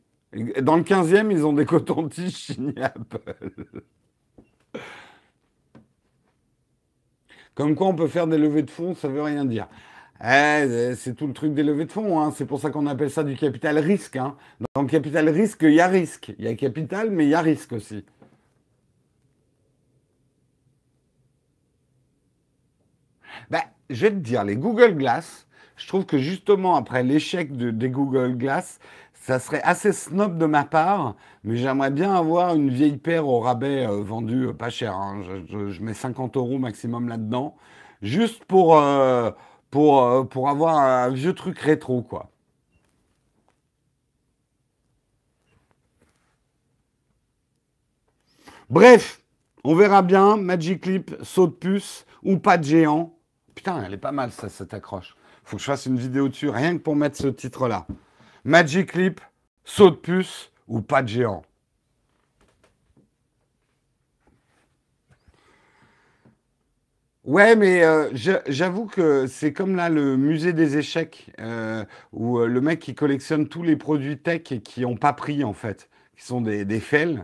Dans 0.62 0.76
le 0.76 0.84
15e, 0.84 1.32
ils 1.32 1.46
ont 1.46 1.54
des 1.54 1.66
cotons-tiges 1.66 2.34
signés 2.34 2.82
Apple. 2.82 3.36
Comme 7.54 7.76
quoi 7.76 7.88
on 7.88 7.96
peut 7.96 8.08
faire 8.08 8.28
des 8.28 8.38
levées 8.38 8.64
de 8.64 8.72
fonds, 8.72 8.96
ça 8.96 9.08
veut 9.08 9.22
rien 9.22 9.46
dire. 9.46 9.68
Eh, 10.22 10.94
c'est 10.96 11.16
tout 11.16 11.28
le 11.28 11.34
truc 11.34 11.54
des 11.54 11.64
levées 11.64 11.86
de 11.86 11.92
fonds. 11.92 12.20
Hein. 12.22 12.32
C'est 12.36 12.46
pour 12.46 12.60
ça 12.60 12.70
qu'on 12.70 12.88
appelle 12.88 13.12
ça 13.12 13.24
du 13.24 13.36
capital 13.36 13.78
risque. 13.80 14.18
Hein. 14.18 14.36
Dans 14.74 14.82
le 14.82 14.88
capital 14.88 15.30
risque, 15.30 15.62
il 15.64 15.74
y 15.74 15.82
a 15.82 15.88
risque. 15.88 16.34
Il 16.38 16.46
y 16.46 16.48
a 16.48 16.56
capital, 16.56 17.12
mais 17.12 17.26
il 17.26 17.30
y 17.30 17.34
a 17.34 17.42
risque 17.42 17.74
aussi. 17.74 18.04
Ben, 23.50 23.62
je 23.90 24.02
vais 24.02 24.12
te 24.12 24.16
dire, 24.16 24.44
les 24.44 24.56
Google 24.56 24.96
Glass, 24.96 25.45
je 25.78 25.88
trouve 25.88 26.06
que 26.06 26.18
justement, 26.18 26.76
après 26.76 27.04
l'échec 27.04 27.56
de, 27.56 27.72
des 27.72 27.90
Google 27.90 28.38
Glass, 28.38 28.80
ça 29.14 29.40
serait 29.40 29.62
assez 29.64 29.92
snob 29.92 30.38
de 30.38 30.46
ma 30.46 30.64
part, 30.64 31.16
mais 31.44 31.58
j'aimerais 31.58 31.92
bien 31.92 32.14
avoir 32.16 32.56
une 32.56 32.70
vieille 32.70 32.98
paire 32.98 33.28
au 33.28 33.40
rabais 33.40 33.86
euh, 33.88 34.02
vendue 34.02 34.48
euh, 34.48 34.54
pas 34.54 34.70
cher. 34.70 34.96
Hein. 34.96 35.24
Je, 35.50 35.82
mets 35.82 35.94
50 35.94 36.38
euros 36.38 36.60
maximum 36.60 37.08
là-dedans, 37.10 37.56
juste 38.02 38.46
pour, 38.46 38.78
euh, 38.78 39.32
pour 39.72 40.50
avoir 40.50 40.78
un 40.78 41.10
vieux 41.10 41.34
truc 41.34 41.60
rétro, 41.60 42.02
quoi. 42.04 42.30
Bref, 48.70 49.22
on 49.64 49.76
verra 49.76 50.02
bien. 50.02 50.38
Magic 50.38 50.82
Clip, 50.82 51.16
saut 51.22 51.48
de 51.48 51.54
puce 51.54 52.06
ou 52.24 52.38
pas 52.38 52.58
de 52.58 52.64
géant. 52.64 53.16
Putain, 53.54 53.84
elle 53.84 53.94
est 53.94 53.98
pas 53.98 54.12
mal, 54.12 54.32
ça, 54.32 54.50
cette 54.50 54.74
accroche 54.74 55.16
faut 55.46 55.58
que 55.58 55.62
je 55.62 55.68
fasse 55.68 55.86
une 55.86 55.98
vidéo 55.98 56.28
dessus, 56.28 56.50
rien 56.50 56.78
que 56.78 56.82
pour 56.82 56.96
mettre 56.96 57.18
ce 57.18 57.28
titre-là. 57.28 57.88
Magic 58.44 58.92
Clip, 58.92 59.22
saut 59.64 59.92
de 59.92 59.96
puce 59.96 60.52
ou 60.68 60.82
pas 60.82 61.02
de 61.04 61.08
géant. 61.08 61.44
Ouais, 67.24 67.56
mais 67.56 67.84
euh, 67.84 68.10
j'avoue 68.48 68.86
que 68.86 69.26
c'est 69.26 69.52
comme 69.52 69.76
là 69.76 69.90
le 69.90 70.16
musée 70.16 70.54
des 70.54 70.78
échecs, 70.78 71.32
euh, 71.40 71.84
où 72.12 72.38
euh, 72.38 72.46
le 72.46 72.62
mec 72.62 72.80
qui 72.80 72.94
collectionne 72.94 73.48
tous 73.48 73.64
les 73.64 73.76
produits 73.76 74.20
tech 74.20 74.52
et 74.52 74.62
qui 74.62 74.82
n'ont 74.82 74.96
pas 74.96 75.12
pris 75.12 75.44
en 75.44 75.54
fait, 75.54 75.90
qui 76.16 76.24
sont 76.24 76.40
des, 76.42 76.66
des 76.66 76.80
fails. 76.80 77.24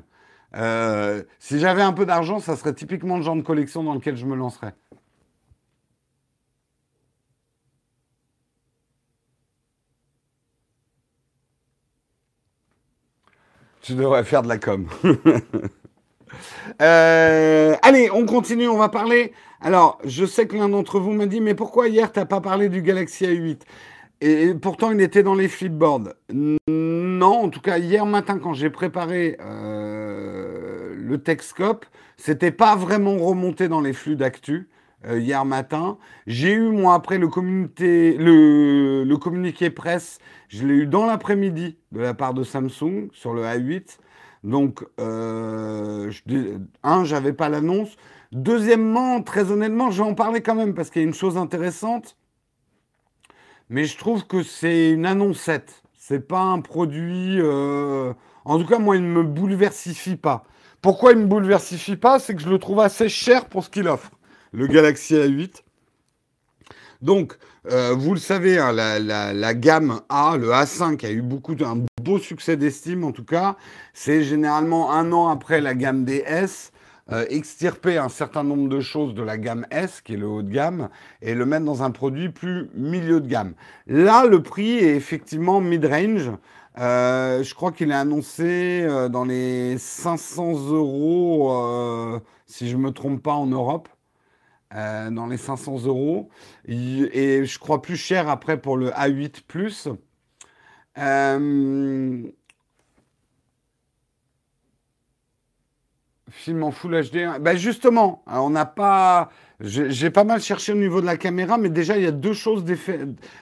si 1.40 1.60
j'avais 1.60 1.84
un 1.84 1.94
peu 1.94 2.08
d'argent, 2.08 2.40
ça 2.40 2.56
serait 2.56 2.74
typiquement 2.74 3.18
le 3.18 3.24
genre 3.24 3.36
de 3.36 3.42
collection 3.44 3.84
dans 3.84 3.94
lequel 3.94 4.18
je 4.18 4.26
me 4.26 4.36
lancerais. 4.36 4.74
Tu 13.82 13.94
devrais 13.94 14.24
faire 14.24 14.44
de 14.44 14.48
la 14.48 14.58
com. 14.58 14.88
Euh, 16.82 17.76
allez, 17.82 18.10
on 18.10 18.26
continue, 18.26 18.68
on 18.68 18.78
va 18.78 18.88
parler. 18.88 19.34
Alors, 19.60 20.00
je 20.06 20.26
sais 20.26 20.48
que 20.48 20.56
l'un 20.56 20.70
d'entre 20.70 21.00
vous 21.00 21.12
m'a 21.12 21.26
dit, 21.26 21.42
mais 21.42 21.54
pourquoi 21.54 21.90
hier, 21.90 22.12
tu 22.12 22.20
n'as 22.20 22.26
pas 22.26 22.40
parlé 22.40 22.70
du 22.70 22.82
Galaxy 22.82 23.26
A8 23.26 23.60
Et 24.22 24.54
pourtant, 24.56 24.92
il 24.92 25.02
était 25.02 25.24
dans 25.24 25.36
les 25.36 25.50
flipboards. 25.50 26.14
Non, 26.32 27.44
en 27.44 27.50
tout 27.50 27.60
cas, 27.60 27.78
hier 27.78 28.06
matin, 28.06 28.40
quand 28.40 28.54
j'ai 28.54 28.70
préparé 28.70 29.38
euh, 29.42 30.96
le 30.96 31.22
Techscope, 31.22 31.86
c'était 32.18 32.52
pas 32.52 32.76
vraiment 32.76 33.18
remonté 33.18 33.68
dans 33.68 33.82
les 33.82 33.94
flux 33.94 34.16
d'actu. 34.16 34.70
Euh, 35.08 35.20
hier 35.20 35.46
matin. 35.46 35.98
J'ai 36.28 36.54
eu, 36.54 36.70
moi, 36.70 36.94
après 36.94 37.18
le, 37.18 37.28
le, 37.28 39.04
le 39.04 39.18
communiqué 39.18 39.72
presse, 39.72 40.20
je 40.48 40.66
l'ai 40.66 40.76
eu 40.76 40.86
dans 40.88 41.06
l'après-midi 41.08 41.78
de 41.92 42.00
la 42.00 42.14
part 42.14 42.34
de 42.36 42.44
Samsung 42.44 43.10
sur 43.12 43.34
le 43.34 43.44
A8. 43.44 43.98
Donc, 44.44 44.86
euh, 45.00 46.12
je, 46.12 46.58
un, 46.84 47.04
j'avais 47.04 47.34
pas 47.34 47.50
l'annonce. 47.50 47.96
Deuxièmement, 48.32 49.22
très 49.24 49.52
honnêtement, 49.52 49.90
je 49.92 50.04
vais 50.04 50.10
en 50.10 50.14
parler 50.14 50.42
quand 50.42 50.56
même 50.56 50.74
parce 50.76 50.90
qu'il 50.92 51.02
y 51.02 51.06
a 51.06 51.08
une 51.08 51.16
chose 51.16 51.38
intéressante. 51.38 52.16
Mais 53.70 53.86
je 53.86 53.98
trouve 53.98 54.28
que 54.28 54.44
c'est 54.44 54.92
une 54.92 55.06
annoncette. 55.08 55.82
C'est 55.98 56.28
pas 56.28 56.42
un 56.42 56.62
produit. 56.62 57.40
Euh, 57.40 58.14
en 58.46 58.60
tout 58.60 58.66
cas, 58.68 58.78
moi, 58.78 58.98
il 58.98 59.04
ne 59.04 59.08
me 59.08 59.24
bouleversifie 59.24 60.16
pas. 60.16 60.44
Pourquoi 60.82 61.14
il 61.14 61.18
ne 61.20 61.24
me 61.24 61.28
bouleversifie 61.28 61.96
pas 61.96 62.20
C'est 62.20 62.36
que 62.36 62.42
je 62.42 62.50
le 62.50 62.60
trouve 62.60 62.80
assez 62.82 63.10
cher 63.10 63.46
pour 63.46 63.64
ce 63.64 63.70
qu'il 63.70 63.88
offre 63.88 64.12
le 64.52 64.68
Galaxy 64.68 65.16
A8. 65.16 65.64
Donc, 67.02 67.38
euh, 67.72 67.94
vous 67.94 68.14
le 68.14 68.20
savez, 68.20 68.60
hein, 68.60 68.72
la, 68.74 69.54
gamme 69.54 70.02
A, 70.10 70.38
le 70.38 70.50
A5, 70.50 71.04
a 71.06 71.12
eu 71.12 71.22
beaucoup 71.22 71.56
un 71.62 71.84
beau 72.02 72.20
succès 72.20 72.58
d'estime 72.58 73.04
en 73.04 73.12
tout 73.12 73.26
cas. 73.26 73.56
C'est 73.94 74.24
généralement 74.24 74.92
un 74.92 75.12
an 75.12 75.30
après 75.30 75.62
la 75.62 75.74
gamme 75.74 76.06
des 76.06 76.24
S. 76.26 76.72
Euh, 77.12 77.26
extirper 77.30 77.98
un 77.98 78.10
certain 78.10 78.44
nombre 78.44 78.70
de 78.70 78.80
choses 78.80 79.16
de 79.16 79.24
la 79.24 79.38
gamme 79.38 79.66
S, 79.72 80.02
qui 80.02 80.14
est 80.14 80.18
le 80.18 80.28
haut 80.28 80.44
de 80.44 80.52
gamme, 80.52 80.90
et 81.22 81.34
le 81.34 81.46
mettre 81.46 81.66
dans 81.66 81.84
un 81.84 81.92
produit 81.92 82.30
plus 82.30 82.70
milieu 82.76 83.20
de 83.20 83.28
gamme. 83.28 83.54
Là, 83.88 84.26
le 84.26 84.42
prix 84.42 84.78
est 84.78 84.96
effectivement 84.96 85.60
mid-range. 85.60 86.32
Euh, 86.78 87.44
je 87.44 87.54
crois 87.54 87.72
qu'il 87.72 87.92
est 87.92 87.96
annoncé 87.96 88.88
dans 89.10 89.26
les 89.26 89.78
500 89.78 90.70
euros, 90.72 92.22
si 92.46 92.70
je 92.70 92.78
ne 92.78 92.84
me 92.84 92.92
trompe 92.92 93.22
pas, 93.22 93.34
en 93.34 93.48
Europe. 93.48 93.90
Euh, 94.74 95.10
dans 95.10 95.28
les 95.28 95.36
500 95.38 95.86
euros. 95.86 96.30
Et 96.66 97.44
je 97.44 97.60
crois 97.60 97.82
plus 97.82 97.98
cher 97.98 98.30
après 98.30 98.58
pour 98.58 98.78
le 98.78 98.90
A8 98.92 99.42
Plus. 99.46 99.90
Euh, 100.98 102.24
film 106.30 106.64
en 106.64 106.72
Full 106.72 107.02
HD. 107.04 107.42
Ben 107.42 107.58
justement, 107.58 108.24
on 108.28 108.50
n'a 108.50 108.66
pas. 108.66 109.30
J'ai 109.60 110.10
pas 110.10 110.24
mal 110.24 110.42
cherché 110.42 110.72
au 110.72 110.78
niveau 110.78 111.02
de 111.02 111.06
la 111.06 111.18
caméra, 111.18 111.58
mais 111.58 111.70
déjà, 111.70 111.98
il 111.98 112.04
y 112.04 112.08
a 112.08 112.12
deux 112.12 112.34
choses. 112.34 112.64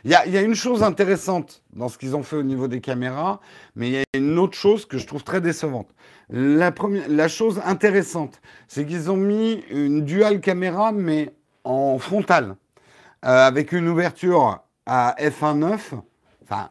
Il, 0.03 0.11
y 0.11 0.15
a 0.15 0.41
une 0.41 0.55
chose 0.55 0.83
intéressante 0.83 1.63
dans 1.73 1.87
ce 1.87 1.97
qu'ils 1.97 2.15
ont 2.15 2.23
fait 2.23 2.35
au 2.35 2.43
niveau 2.43 2.67
des 2.67 2.81
caméras, 2.81 3.39
mais 3.75 3.87
il 3.87 3.93
y 3.93 3.97
a 3.99 4.03
une 4.17 4.37
autre 4.37 4.57
chose 4.57 4.85
que 4.85 4.97
je 4.97 5.07
trouve 5.07 5.23
très 5.23 5.39
décevante. 5.39 5.87
La, 6.29 6.71
première, 6.71 7.09
la 7.09 7.27
chose 7.27 7.59
intéressante, 7.65 8.39
c'est 8.67 8.85
qu'ils 8.85 9.09
ont 9.09 9.17
mis 9.17 9.63
une 9.71 10.05
dual 10.05 10.41
caméra, 10.41 10.91
mais 10.91 11.33
en 11.63 11.97
frontale, 11.97 12.55
euh, 13.25 13.47
avec 13.47 13.71
une 13.71 13.87
ouverture 13.87 14.61
à 14.85 15.15
f1.9. 15.19 15.79
Enfin, 16.43 16.69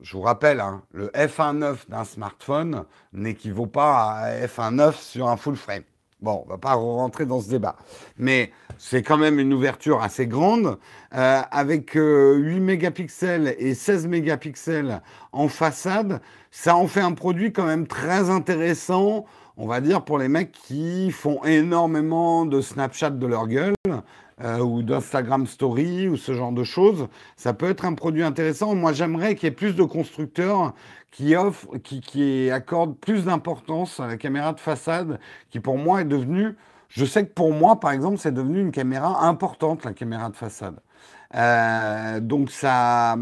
je 0.00 0.12
vous 0.16 0.22
rappelle, 0.22 0.60
hein, 0.60 0.82
le 0.92 1.08
f1.9 1.08 1.88
d'un 1.88 2.04
smartphone 2.04 2.84
n'équivaut 3.14 3.66
pas 3.66 4.12
à 4.12 4.46
f1.9 4.46 4.92
sur 4.92 5.28
un 5.28 5.38
full 5.38 5.56
frame. 5.56 5.84
Bon, 6.20 6.42
on 6.46 6.48
va 6.48 6.58
pas 6.58 6.74
rentrer 6.74 7.26
dans 7.26 7.40
ce 7.40 7.50
débat. 7.50 7.76
Mais 8.16 8.50
c'est 8.78 9.02
quand 9.02 9.18
même 9.18 9.38
une 9.38 9.52
ouverture 9.52 10.02
assez 10.02 10.26
grande, 10.26 10.78
euh, 11.14 11.42
avec 11.50 11.92
8 11.92 11.98
euh, 11.98 12.60
mégapixels 12.60 13.54
et 13.58 13.74
16 13.74 14.06
mégapixels 14.06 15.02
en 15.32 15.48
façade. 15.48 16.20
Ça 16.56 16.76
en 16.76 16.86
fait 16.86 17.00
un 17.00 17.12
produit 17.12 17.52
quand 17.52 17.66
même 17.66 17.88
très 17.88 18.30
intéressant, 18.30 19.26
on 19.56 19.66
va 19.66 19.80
dire, 19.80 20.04
pour 20.04 20.18
les 20.18 20.28
mecs 20.28 20.52
qui 20.52 21.10
font 21.10 21.42
énormément 21.44 22.46
de 22.46 22.60
Snapchat 22.60 23.10
de 23.10 23.26
leur 23.26 23.48
gueule. 23.48 23.74
Euh, 24.42 24.58
ou 24.58 24.82
d'Instagram 24.82 25.46
Story 25.46 26.08
ou 26.08 26.16
ce 26.16 26.34
genre 26.34 26.50
de 26.50 26.64
choses, 26.64 27.06
ça 27.36 27.54
peut 27.54 27.70
être 27.70 27.84
un 27.84 27.94
produit 27.94 28.24
intéressant. 28.24 28.74
Moi, 28.74 28.92
j'aimerais 28.92 29.36
qu'il 29.36 29.44
y 29.44 29.52
ait 29.52 29.54
plus 29.54 29.76
de 29.76 29.84
constructeurs 29.84 30.74
qui 31.12 31.36
offre, 31.36 31.76
qui, 31.78 32.00
qui 32.00 32.50
accorde 32.50 32.96
plus 32.96 33.26
d'importance 33.26 34.00
à 34.00 34.08
la 34.08 34.16
caméra 34.16 34.52
de 34.52 34.58
façade, 34.58 35.20
qui 35.50 35.60
pour 35.60 35.78
moi 35.78 36.00
est 36.00 36.04
devenue, 36.04 36.56
je 36.88 37.04
sais 37.04 37.24
que 37.26 37.32
pour 37.32 37.52
moi, 37.52 37.78
par 37.78 37.92
exemple, 37.92 38.18
c'est 38.18 38.34
devenu 38.34 38.60
une 38.60 38.72
caméra 38.72 39.24
importante, 39.24 39.84
la 39.84 39.92
caméra 39.92 40.30
de 40.30 40.36
façade. 40.36 40.80
Euh, 41.34 42.20
donc 42.20 42.50
ça, 42.50 43.16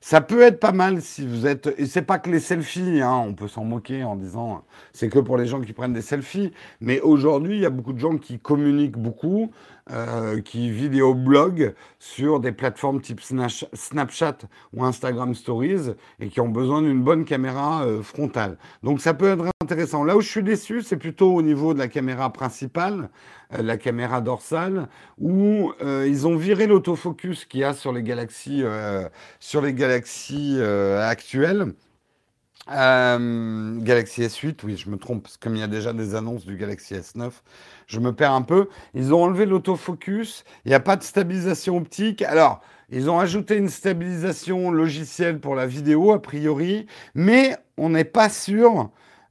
ça 0.00 0.20
peut 0.20 0.42
être 0.42 0.60
pas 0.60 0.72
mal 0.72 1.02
si 1.02 1.26
vous 1.26 1.46
êtes. 1.46 1.74
Et 1.78 1.86
c'est 1.86 2.02
pas 2.02 2.18
que 2.18 2.30
les 2.30 2.40
selfies, 2.40 3.00
hein, 3.00 3.24
on 3.26 3.34
peut 3.34 3.48
s'en 3.48 3.64
moquer 3.64 4.04
en 4.04 4.16
disant 4.16 4.64
c'est 4.92 5.08
que 5.08 5.18
pour 5.18 5.36
les 5.36 5.46
gens 5.46 5.60
qui 5.60 5.72
prennent 5.72 5.92
des 5.92 6.02
selfies. 6.02 6.52
Mais 6.80 7.00
aujourd'hui, 7.00 7.56
il 7.56 7.62
y 7.62 7.66
a 7.66 7.70
beaucoup 7.70 7.92
de 7.92 7.98
gens 7.98 8.16
qui 8.16 8.38
communiquent 8.38 8.98
beaucoup, 8.98 9.50
euh, 9.90 10.42
qui 10.42 10.70
vidéobloguent 10.70 11.74
sur 11.98 12.40
des 12.40 12.52
plateformes 12.52 13.00
type 13.00 13.22
Snapchat 13.22 14.36
ou 14.74 14.84
Instagram 14.84 15.34
Stories 15.34 15.94
et 16.20 16.28
qui 16.28 16.42
ont 16.42 16.50
besoin 16.50 16.82
d'une 16.82 17.02
bonne 17.02 17.24
caméra 17.24 17.86
euh, 17.86 18.02
frontale. 18.02 18.58
Donc 18.82 19.00
ça 19.00 19.14
peut 19.14 19.30
être 19.30 19.46
intéressant. 19.62 20.04
Là 20.04 20.14
où 20.14 20.20
je 20.20 20.28
suis 20.28 20.42
déçu, 20.42 20.82
c'est 20.82 20.98
plutôt 20.98 21.34
au 21.34 21.40
niveau 21.40 21.72
de 21.72 21.78
la 21.78 21.88
caméra 21.88 22.30
principale, 22.30 23.08
euh, 23.54 23.62
la 23.62 23.78
caméra 23.78 24.20
dorsale, 24.20 24.88
où 25.18 25.72
ils 25.80 26.26
ont 26.26 26.36
viré 26.36 26.66
l'autofocus 26.66 27.46
qu'il 27.46 27.60
y 27.60 27.64
a 27.64 27.72
sur 27.72 27.92
les 27.92 28.02
galaxies, 28.02 28.62
sur 29.40 29.62
les 29.62 29.72
galaxies 29.72 29.87
actuelles. 29.90 31.72
Galaxy 32.68 34.22
S8, 34.22 34.58
oui, 34.64 34.76
je 34.76 34.90
me 34.90 34.98
trompe, 34.98 35.22
parce 35.22 35.36
comme 35.38 35.56
il 35.56 35.60
y 35.60 35.62
a 35.62 35.68
déjà 35.68 35.92
des 35.92 36.14
annonces 36.14 36.44
du 36.44 36.56
Galaxy 36.56 36.94
S9, 36.94 37.30
je 37.86 38.00
me 38.00 38.12
perds 38.12 38.32
un 38.32 38.42
peu. 38.42 38.68
Ils 38.94 39.14
ont 39.14 39.22
enlevé 39.22 39.46
l'autofocus, 39.46 40.44
il 40.64 40.68
n'y 40.68 40.74
a 40.74 40.80
pas 40.80 40.96
de 40.96 41.02
stabilisation 41.02 41.78
optique. 41.78 42.22
Alors, 42.22 42.60
ils 42.90 43.10
ont 43.10 43.18
ajouté 43.18 43.56
une 43.56 43.68
stabilisation 43.68 44.70
logicielle 44.70 45.40
pour 45.40 45.54
la 45.54 45.66
vidéo, 45.66 46.12
a 46.12 46.22
priori, 46.22 46.86
mais 47.14 47.56
on 47.76 47.90
n'est 47.90 48.04
pas 48.04 48.28
sûr 48.28 48.90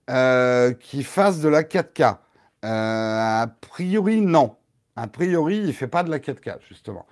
euh, 0.10 0.74
qu'ils 0.74 1.04
de 1.04 1.48
la 1.48 1.64
4K. 1.64 2.18
Euh, 2.66 3.44
a 3.44 3.48
priori, 3.62 4.22
non. 4.22 4.56
A 4.96 5.08
priori, 5.08 5.58
il 5.58 5.68
ne 5.68 5.72
fait 5.72 5.88
pas 5.88 6.04
de 6.04 6.10
la 6.10 6.20
4K, 6.20 6.58
justement. 6.68 7.06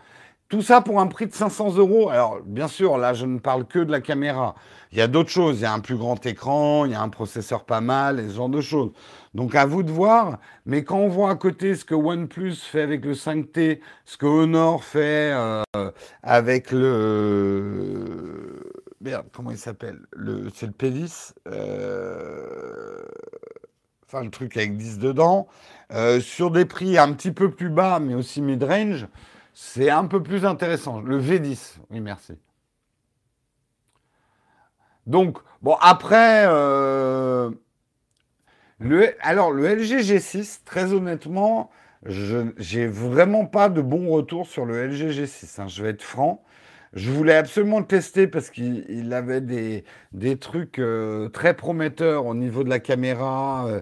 Tout 0.47 0.61
ça 0.61 0.81
pour 0.81 0.99
un 0.99 1.07
prix 1.07 1.25
de 1.25 1.33
500 1.33 1.77
euros. 1.77 2.09
Alors, 2.09 2.39
bien 2.45 2.67
sûr, 2.67 2.97
là, 2.97 3.13
je 3.13 3.25
ne 3.25 3.39
parle 3.39 3.65
que 3.65 3.79
de 3.79 3.91
la 3.91 3.99
caméra. 3.99 4.53
Il 4.91 4.99
y 4.99 5.01
a 5.01 5.07
d'autres 5.07 5.31
choses. 5.31 5.59
Il 5.59 5.63
y 5.63 5.65
a 5.65 5.73
un 5.73 5.79
plus 5.79 5.97
grand 5.97 6.23
écran, 6.25 6.85
il 6.85 6.91
y 6.91 6.95
a 6.95 7.01
un 7.01 7.09
processeur 7.09 7.63
pas 7.65 7.81
mal, 7.81 8.19
et 8.19 8.29
ce 8.29 8.35
genre 8.35 8.49
de 8.49 8.61
choses. 8.61 8.91
Donc 9.33 9.55
à 9.55 9.65
vous 9.65 9.83
de 9.83 9.91
voir, 9.91 10.39
mais 10.65 10.83
quand 10.83 10.99
on 10.99 11.09
voit 11.09 11.31
à 11.31 11.35
côté 11.35 11.75
ce 11.75 11.83
que 11.83 11.95
OnePlus 11.95 12.55
fait 12.55 12.81
avec 12.81 13.03
le 13.03 13.13
5T, 13.13 13.81
ce 14.05 14.17
que 14.17 14.25
Honor 14.25 14.83
fait 14.83 15.31
euh, 15.33 15.63
avec 16.23 16.71
le... 16.71 18.05
Merde, 19.01 19.25
comment 19.33 19.51
il 19.51 19.57
s'appelle? 19.57 19.99
Le... 20.13 20.49
C'est 20.53 20.67
le 20.67 20.71
P10 20.71 21.33
euh, 21.47 23.03
Enfin, 24.07 24.23
le 24.23 24.29
truc 24.29 24.55
avec 24.55 24.77
10 24.77 24.99
dedans. 24.99 25.47
Euh, 25.91 26.21
sur 26.21 26.51
des 26.51 26.65
prix 26.65 26.97
un 26.97 27.11
petit 27.11 27.31
peu 27.31 27.51
plus 27.51 27.69
bas, 27.69 27.99
mais 27.99 28.13
aussi 28.13 28.41
mid-range, 28.41 29.07
c'est 29.55 29.89
un 29.89 30.05
peu 30.05 30.21
plus 30.21 30.45
intéressant. 30.45 30.99
Le 30.99 31.19
V10, 31.19 31.77
oui, 31.89 32.01
merci. 32.01 32.33
Donc, 35.07 35.37
bon, 35.61 35.77
après 35.79 36.45
alors, 39.21 39.51
le 39.51 39.67
LG 39.67 40.01
G6, 40.01 40.59
très 40.65 40.93
honnêtement, 40.93 41.69
je 42.05 42.51
j'ai 42.57 42.85
vraiment 42.87 43.45
pas 43.45 43.69
de 43.69 43.81
bons 43.81 44.09
retours 44.09 44.47
sur 44.47 44.65
le 44.65 44.87
LG 44.87 45.11
G6. 45.11 45.61
Hein, 45.61 45.67
je 45.67 45.83
vais 45.83 45.89
être 45.91 46.03
franc. 46.03 46.43
Je 46.93 47.11
voulais 47.11 47.35
absolument 47.35 47.79
le 47.79 47.85
tester 47.85 48.27
parce 48.27 48.49
qu'il 48.49 49.13
avait 49.13 49.41
des, 49.41 49.83
des 50.13 50.37
trucs 50.37 50.79
euh, 50.79 51.29
très 51.29 51.53
prometteurs 51.53 52.25
au 52.25 52.35
niveau 52.35 52.63
de 52.63 52.69
la 52.69 52.79
caméra 52.79 53.67
euh, 53.67 53.81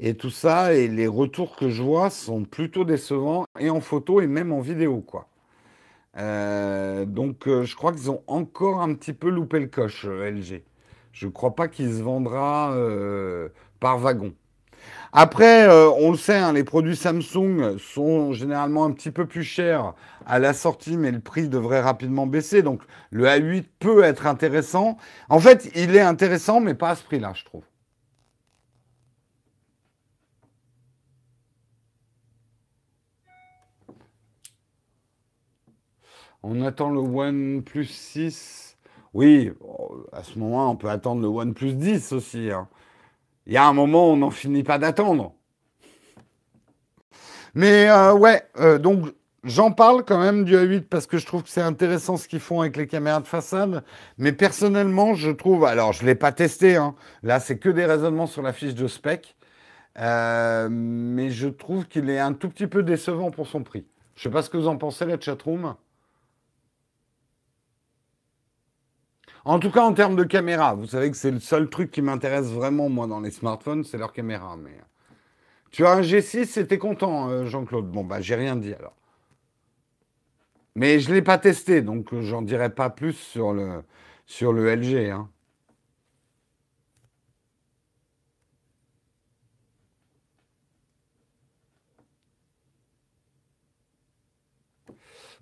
et 0.00 0.14
tout 0.14 0.30
ça. 0.30 0.74
Et 0.74 0.88
les 0.88 1.06
retours 1.06 1.56
que 1.56 1.70
je 1.70 1.82
vois 1.82 2.10
sont 2.10 2.44
plutôt 2.44 2.84
décevants, 2.84 3.44
et 3.58 3.70
en 3.70 3.80
photo 3.80 4.20
et 4.20 4.26
même 4.26 4.52
en 4.52 4.60
vidéo, 4.60 5.00
quoi. 5.00 5.28
Euh, 6.16 7.04
donc, 7.06 7.44
je 7.46 7.74
crois 7.74 7.92
qu'ils 7.92 8.10
ont 8.10 8.22
encore 8.26 8.80
un 8.80 8.94
petit 8.94 9.12
peu 9.12 9.28
loupé 9.28 9.58
le 9.60 9.66
coche, 9.66 10.06
LG. 10.06 10.62
Je 11.12 11.26
ne 11.26 11.30
crois 11.32 11.54
pas 11.54 11.68
qu'il 11.68 11.92
se 11.92 12.02
vendra 12.02 12.76
par 13.80 13.98
wagon. 13.98 14.32
Après, 15.12 15.68
euh, 15.68 15.90
on 15.90 16.10
le 16.10 16.16
sait, 16.16 16.36
hein, 16.36 16.52
les 16.52 16.64
produits 16.64 16.96
Samsung 16.96 17.78
sont 17.78 18.32
généralement 18.32 18.84
un 18.84 18.90
petit 18.90 19.10
peu 19.10 19.26
plus 19.26 19.44
chers 19.44 19.94
à 20.26 20.38
la 20.38 20.52
sortie, 20.52 20.96
mais 20.96 21.12
le 21.12 21.20
prix 21.20 21.48
devrait 21.48 21.80
rapidement 21.80 22.26
baisser. 22.26 22.62
Donc 22.62 22.82
le 23.10 23.26
A8 23.26 23.64
peut 23.78 24.02
être 24.02 24.26
intéressant. 24.26 24.96
En 25.28 25.38
fait, 25.38 25.70
il 25.76 25.94
est 25.94 26.00
intéressant, 26.00 26.60
mais 26.60 26.74
pas 26.74 26.90
à 26.90 26.96
ce 26.96 27.04
prix-là, 27.04 27.32
je 27.34 27.44
trouve. 27.44 27.62
On 36.46 36.60
attend 36.60 36.90
le 36.90 37.00
OnePlus 37.00 37.86
6. 37.86 38.76
Oui, 39.14 39.50
à 40.12 40.22
ce 40.22 40.38
moment, 40.38 40.70
on 40.70 40.76
peut 40.76 40.90
attendre 40.90 41.22
le 41.22 41.28
OnePlus 41.28 41.72
10 41.72 42.12
aussi. 42.12 42.50
Hein 42.50 42.68
il 43.46 43.54
y 43.54 43.56
a 43.56 43.66
un 43.66 43.72
moment, 43.72 44.10
on 44.10 44.16
n'en 44.16 44.30
finit 44.30 44.62
pas 44.62 44.78
d'attendre. 44.78 45.32
Mais 47.54 47.88
euh, 47.88 48.12
ouais, 48.12 48.42
euh, 48.58 48.78
donc 48.78 49.06
j'en 49.42 49.70
parle 49.70 50.04
quand 50.04 50.18
même 50.18 50.44
du 50.44 50.54
A8 50.54 50.82
parce 50.82 51.06
que 51.06 51.16
je 51.16 51.24
trouve 51.24 51.44
que 51.44 51.48
c'est 51.48 51.62
intéressant 51.62 52.18
ce 52.18 52.28
qu'ils 52.28 52.40
font 52.40 52.60
avec 52.60 52.76
les 52.76 52.86
caméras 52.86 53.20
de 53.20 53.26
façade. 53.26 53.82
Mais 54.18 54.32
personnellement, 54.32 55.14
je 55.14 55.30
trouve, 55.30 55.64
alors 55.64 55.94
je 55.94 56.02
ne 56.02 56.08
l'ai 56.08 56.14
pas 56.14 56.32
testé, 56.32 56.76
hein. 56.76 56.94
là 57.22 57.40
c'est 57.40 57.58
que 57.58 57.70
des 57.70 57.86
raisonnements 57.86 58.26
sur 58.26 58.42
la 58.42 58.52
fiche 58.52 58.74
de 58.74 58.86
spec, 58.86 59.34
euh, 59.98 60.68
mais 60.70 61.30
je 61.30 61.48
trouve 61.48 61.86
qu'il 61.86 62.10
est 62.10 62.18
un 62.18 62.34
tout 62.34 62.50
petit 62.50 62.66
peu 62.66 62.82
décevant 62.82 63.30
pour 63.30 63.46
son 63.46 63.62
prix. 63.62 63.86
Je 64.14 64.20
ne 64.20 64.22
sais 64.24 64.32
pas 64.32 64.42
ce 64.42 64.50
que 64.50 64.56
vous 64.56 64.68
en 64.68 64.76
pensez, 64.76 65.06
la 65.06 65.18
chatroom. 65.18 65.74
En 69.44 69.58
tout 69.58 69.70
cas, 69.70 69.82
en 69.82 69.92
termes 69.92 70.16
de 70.16 70.24
caméra, 70.24 70.74
vous 70.74 70.86
savez 70.86 71.10
que 71.10 71.16
c'est 71.16 71.30
le 71.30 71.40
seul 71.40 71.68
truc 71.68 71.90
qui 71.90 72.00
m'intéresse 72.00 72.46
vraiment, 72.46 72.88
moi, 72.88 73.06
dans 73.06 73.20
les 73.20 73.30
smartphones, 73.30 73.84
c'est 73.84 73.98
leur 73.98 74.12
caméra. 74.12 74.56
Mais... 74.56 74.78
Tu 75.70 75.84
as 75.86 75.92
un 75.92 76.00
G6 76.02 76.58
et 76.60 76.66
t'es 76.66 76.78
content, 76.78 77.28
euh, 77.30 77.46
Jean-Claude 77.46 77.90
Bon, 77.90 78.04
bah, 78.04 78.20
j'ai 78.20 78.36
rien 78.36 78.56
dit 78.56 78.72
alors. 78.72 78.94
Mais 80.76 80.98
je 81.00 81.10
ne 81.10 81.14
l'ai 81.14 81.22
pas 81.22 81.38
testé, 81.38 81.82
donc 81.82 82.14
j'en 82.20 82.42
dirai 82.42 82.70
pas 82.70 82.90
plus 82.90 83.12
sur 83.14 83.52
le, 83.52 83.82
sur 84.26 84.52
le 84.52 84.74
LG. 84.74 85.10
Hein. 85.10 85.28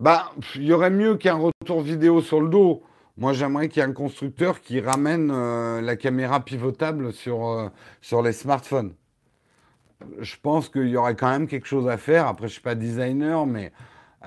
Bah, 0.01 0.33
il 0.57 0.65
y 0.65 0.73
aurait 0.73 0.91
mieux 0.91 1.17
qu'un 1.17 1.37
retour 1.37 1.81
vidéo 1.83 2.21
sur 2.21 2.41
le 2.41 2.49
dos. 2.49 2.83
Moi, 3.23 3.35
j'aimerais 3.35 3.69
qu'il 3.69 3.81
y 3.81 3.87
ait 3.87 3.89
un 3.89 3.93
constructeur 3.93 4.61
qui 4.61 4.81
ramène 4.81 5.31
euh, 5.33 5.81
la 5.81 5.95
caméra 5.95 6.45
pivotable 6.45 7.13
sur, 7.13 7.47
euh, 7.47 7.69
sur 8.01 8.21
les 8.21 8.33
smartphones. 8.33 8.95
Je 10.19 10.35
pense 10.43 10.69
qu'il 10.69 10.89
y 10.89 10.97
aurait 10.97 11.15
quand 11.15 11.31
même 11.31 11.47
quelque 11.47 11.69
chose 11.69 11.89
à 11.89 11.99
faire. 11.99 12.27
Après, 12.27 12.49
je 12.49 12.51
ne 12.51 12.55
suis 12.55 12.63
pas 12.63 12.75
designer, 12.75 13.47
mais 13.47 13.71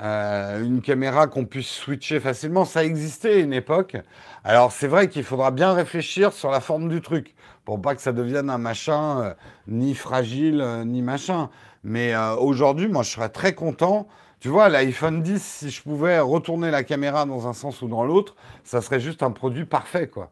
euh, 0.01 0.63
une 0.63 0.81
caméra 0.81 1.27
qu'on 1.27 1.43
puisse 1.43 1.67
switcher 1.67 2.21
facilement, 2.21 2.63
ça 2.63 2.85
existait 2.85 3.33
à 3.33 3.39
une 3.39 3.51
époque. 3.51 3.97
Alors, 4.45 4.71
c'est 4.71 4.87
vrai 4.87 5.09
qu'il 5.09 5.25
faudra 5.25 5.51
bien 5.51 5.73
réfléchir 5.73 6.31
sur 6.31 6.49
la 6.49 6.61
forme 6.61 6.87
du 6.87 7.01
truc 7.01 7.35
pour 7.65 7.81
pas 7.81 7.95
que 7.95 8.01
ça 8.01 8.13
devienne 8.13 8.49
un 8.49 8.57
machin 8.57 9.35
ni 9.67 9.93
fragile 9.93 10.83
ni 10.85 11.01
machin. 11.01 11.49
Mais 11.83 12.15
aujourd'hui, 12.39 12.87
moi, 12.87 13.03
je 13.03 13.09
serais 13.09 13.27
très 13.27 13.55
content 13.55 14.07
tu 14.45 14.49
vois, 14.49 14.69
l'iPhone 14.69 15.23
10, 15.23 15.41
si 15.41 15.71
je 15.71 15.81
pouvais 15.81 16.19
retourner 16.19 16.69
la 16.69 16.83
caméra 16.83 17.25
dans 17.25 17.47
un 17.47 17.53
sens 17.53 17.81
ou 17.81 17.87
dans 17.87 18.03
l'autre, 18.03 18.35
ça 18.63 18.79
serait 18.79 18.99
juste 18.99 19.23
un 19.23 19.31
produit 19.31 19.65
parfait, 19.65 20.07
quoi. 20.07 20.31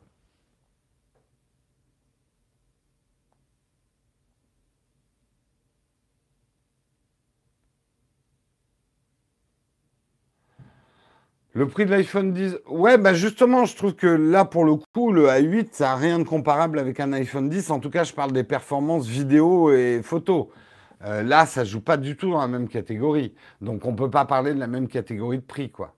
Le 11.55 11.67
prix 11.67 11.85
de 11.85 11.91
l'iPhone 11.91 12.33
10, 12.33 12.57
ouais, 12.67 12.99
bah 12.99 13.15
justement, 13.15 13.65
je 13.65 13.75
trouve 13.75 13.95
que 13.95 14.05
là, 14.05 14.45
pour 14.45 14.63
le 14.63 14.75
coup, 14.75 15.11
le 15.11 15.27
A8, 15.27 15.69
ça 15.71 15.85
n'a 15.85 15.95
rien 15.95 16.19
de 16.19 16.23
comparable 16.23 16.77
avec 16.77 16.99
un 16.99 17.13
iPhone 17.13 17.49
10. 17.49 17.71
En 17.71 17.79
tout 17.79 17.89
cas, 17.89 18.03
je 18.03 18.13
parle 18.13 18.31
des 18.31 18.43
performances 18.43 19.07
vidéo 19.07 19.71
et 19.71 20.01
photo. 20.03 20.51
Euh, 21.03 21.21
là, 21.23 21.45
ça 21.45 21.61
ne 21.61 21.65
joue 21.65 21.81
pas 21.81 21.97
du 21.97 22.15
tout 22.15 22.31
dans 22.31 22.39
la 22.41 22.47
même 22.47 22.67
catégorie. 22.69 23.35
Donc 23.61 23.85
on 23.85 23.91
ne 23.91 23.97
peut 23.97 24.09
pas 24.09 24.25
parler 24.25 24.53
de 24.53 24.59
la 24.59 24.67
même 24.67 24.87
catégorie 24.87 25.37
de 25.39 25.43
prix, 25.43 25.69
quoi. 25.71 25.95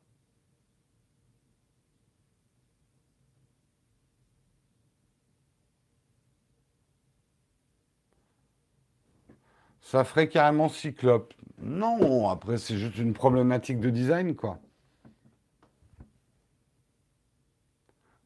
Ça 9.82 10.03
ferait 10.03 10.28
carrément 10.28 10.68
cyclope. 10.68 11.34
Non, 11.60 12.28
après 12.30 12.58
c'est 12.58 12.78
juste 12.78 12.97
une 12.97 13.14
problématique 13.14 13.80
de 13.80 13.89
design, 13.89 14.36
quoi. 14.36 14.60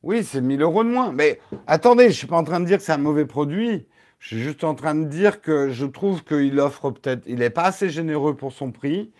Oui, 0.01 0.23
c'est 0.23 0.41
1000 0.41 0.61
euros 0.61 0.83
de 0.83 0.89
moins. 0.89 1.11
Mais 1.11 1.39
attendez, 1.67 2.03
je 2.05 2.09
ne 2.09 2.13
suis 2.13 2.27
pas 2.27 2.37
en 2.37 2.43
train 2.43 2.59
de 2.59 2.65
dire 2.65 2.77
que 2.77 2.83
c'est 2.83 2.91
un 2.93 2.97
mauvais 2.97 3.25
produit. 3.25 3.85
Je 4.19 4.27
suis 4.27 4.43
juste 4.43 4.65
en 4.65 4.75
train 4.75 4.95
de 4.95 5.05
dire 5.05 5.41
que 5.41 5.69
je 5.69 5.85
trouve 5.85 6.23
qu'il 6.25 6.59
offre 6.59 6.91
peut-être, 6.91 7.23
il 7.25 7.39
n'est 7.39 7.49
pas 7.49 7.63
assez 7.63 7.89
généreux 7.89 8.35
pour 8.35 8.51
son 8.51 8.71
prix, 8.71 9.11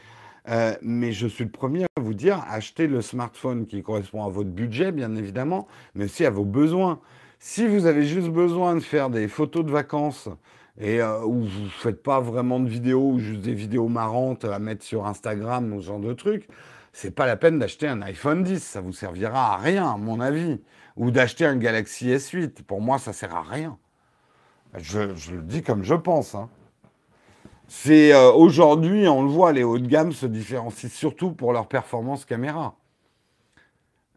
euh, 0.50 0.74
mais 0.82 1.14
je 1.14 1.26
suis 1.26 1.45
le 1.45 1.50
premier 1.50 1.86
à 1.86 2.02
vous 2.02 2.14
dire, 2.14 2.43
achetez 2.50 2.86
le 2.86 3.02
smartphone 3.02 3.66
qui 3.66 3.82
correspond 3.82 4.26
à 4.26 4.30
votre 4.30 4.50
budget, 4.50 4.91
bien 4.91 5.16
évidemment, 5.16 5.68
mais 5.95 6.06
aussi 6.06 6.26
à 6.26 6.30
vos 6.30 6.43
besoins. 6.43 7.00
Si 7.39 7.66
vous 7.66 7.86
avez 7.86 8.04
juste 8.06 8.28
besoin 8.28 8.76
de 8.76 8.82
faire 8.82 9.10
des 9.10 9.30
photos 9.30 9.66
de 9.66 9.72
vacances 9.72 10.28
et 10.78 11.02
euh, 11.02 11.24
où 11.24 11.45
vous 11.45 11.64
ne 11.64 11.70
faites 11.70 12.04
pas 12.04 12.20
vraiment 12.20 12.60
de 12.60 12.68
vidéos 12.68 13.12
ou 13.12 13.20
juste 13.20 13.41
des 13.41 13.54
vidéos 13.54 13.88
marrantes 13.88 14.43
à 14.43 14.60
mettre 14.60 14.84
sur 14.84 15.08
Instagram 15.08 15.72
ou 15.72 15.82
ce 15.82 15.88
genre 15.88 16.00
de 16.02 16.14
trucs, 16.14 16.50
c'est 16.91 17.12
pas 17.12 17.26
la 17.26 17.38
peine 17.38 17.58
d'acheter 17.58 17.88
un 17.88 18.02
iPhone 18.02 18.43
10, 18.43 18.62
ça 18.62 18.82
vous 18.82 18.93
servira 18.93 19.54
à 19.54 19.58
rien, 19.58 19.89
à 19.89 19.97
mon 19.97 20.20
avis, 20.20 20.60
ou 20.97 21.12
d'acheter 21.12 21.45
un 21.45 21.56
Galaxy 21.56 22.10
S8. 22.10 22.64
Pour 22.64 22.82
moi, 22.82 22.97
ça 23.00 23.14
sert 23.14 23.34
à 23.34 23.43
rien. 23.43 23.78
Je, 24.78 25.32
le 25.32 25.41
dis 25.41 25.63
comme 25.63 25.84
je 25.84 25.95
pense. 25.95 26.36
Hein. 26.36 26.49
C'est 27.67 28.13
euh, 28.13 28.32
aujourd'hui, 28.32 29.07
on 29.07 29.24
le 29.24 29.30
voit, 29.30 29.51
les 29.51 29.63
hauts 29.63 29.80
de 29.80 29.88
gamme 29.88 30.11
se 30.11 30.26
différencient 30.26 30.89
surtout 30.89 31.32
pour 31.34 31.53
leur 31.53 31.67
performance 31.67 32.26
caméra. 32.26 32.76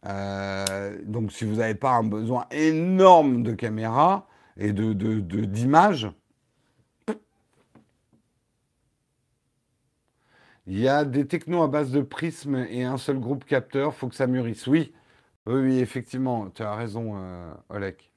Euh, 0.07 0.99
donc, 1.05 1.33
si 1.33 1.45
vous 1.45 1.57
n'avez 1.57 1.75
pas 1.75 1.93
un 1.93 2.03
besoin 2.03 2.47
énorme 2.51 3.43
de 3.43 3.53
caméra 3.53 4.27
et 4.57 4.73
de, 4.73 4.93
d'image, 5.45 6.11
il 10.67 10.79
y 10.79 10.89
a 10.89 11.05
des 11.05 11.27
technos 11.27 11.63
à 11.63 11.69
base 11.69 11.91
de 11.91 12.01
prisme 12.01 12.67
et 12.71 12.85
un 12.85 12.97
seul 12.97 13.19
groupe 13.19 13.45
capteur, 13.45 13.95
faut 13.95 14.09
que 14.09 14.15
ça 14.15 14.27
mûrisse. 14.27 14.67
Oui, 14.67 14.93
oui, 15.47 15.79
effectivement, 15.79 16.51
tu 16.51 16.63
as 16.63 16.75
raison, 16.75 17.15
euh, 17.17 17.53
Olek. 17.69 18.12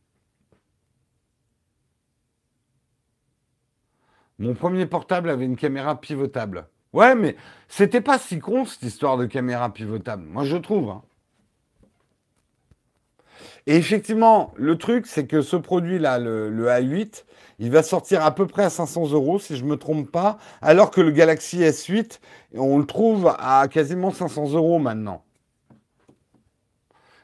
Mon 4.39 4.53
premier 4.53 4.85
portable 4.85 5.29
avait 5.29 5.45
une 5.45 5.55
caméra 5.55 5.99
pivotable. 5.99 6.67
Ouais, 6.93 7.15
mais 7.15 7.35
c'était 7.67 8.01
pas 8.01 8.19
si 8.19 8.39
con 8.39 8.65
cette 8.65 8.83
histoire 8.83 9.17
de 9.17 9.25
caméra 9.25 9.71
pivotable. 9.73 10.23
Moi, 10.23 10.43
je 10.43 10.57
trouve. 10.57 10.89
Hein. 10.89 11.01
Et 13.67 13.75
effectivement, 13.75 14.53
le 14.55 14.77
truc, 14.77 15.07
c'est 15.07 15.25
que 15.25 15.41
ce 15.41 15.55
produit-là, 15.55 16.19
le, 16.19 16.67
A8, 16.67 17.25
il 17.59 17.71
va 17.71 17.81
sortir 17.81 18.23
à 18.23 18.33
peu 18.35 18.45
près 18.45 18.63
à 18.63 18.69
500 18.69 19.11
euros, 19.11 19.39
si 19.39 19.55
je 19.57 19.63
ne 19.63 19.69
me 19.69 19.77
trompe 19.77 20.11
pas, 20.11 20.37
alors 20.61 20.91
que 20.91 21.01
le 21.01 21.11
Galaxy 21.11 21.59
S8, 21.61 22.19
on 22.55 22.77
le 22.77 22.85
trouve 22.85 23.33
à 23.39 23.67
quasiment 23.67 24.11
500 24.11 24.51
euros 24.53 24.77
maintenant. 24.79 25.23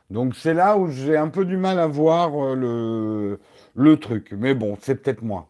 Donc 0.09 0.35
c'est 0.35 0.53
là 0.53 0.77
où 0.77 0.89
j'ai 0.89 1.15
un 1.15 1.29
peu 1.29 1.45
du 1.45 1.57
mal 1.57 1.79
à 1.79 1.87
voir 1.87 2.31
euh, 2.35 2.55
le, 2.55 3.39
le 3.75 3.97
truc. 3.97 4.33
Mais 4.37 4.53
bon, 4.53 4.77
c'est 4.81 4.95
peut-être 4.95 5.21
moi. 5.21 5.47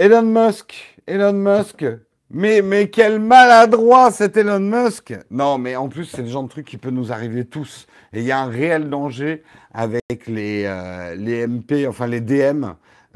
Elon 0.00 0.22
Musk, 0.22 0.96
Elon 1.08 1.32
Musk. 1.32 1.84
Mais, 2.30 2.62
mais 2.62 2.88
quel 2.88 3.18
maladroit 3.18 4.12
cet 4.12 4.36
Elon 4.36 4.60
Musk 4.60 5.12
Non, 5.28 5.58
mais 5.58 5.74
en 5.74 5.88
plus, 5.88 6.04
c'est 6.04 6.22
le 6.22 6.28
genre 6.28 6.44
de 6.44 6.48
truc 6.48 6.66
qui 6.66 6.76
peut 6.76 6.90
nous 6.90 7.10
arriver 7.10 7.44
tous. 7.44 7.88
Et 8.12 8.20
il 8.20 8.24
y 8.24 8.30
a 8.30 8.38
un 8.38 8.48
réel 8.48 8.90
danger 8.90 9.42
avec 9.72 10.28
les, 10.28 10.62
euh, 10.66 11.16
les 11.16 11.48
MP, 11.48 11.88
enfin 11.88 12.06
les 12.06 12.20
DM, 12.20 12.66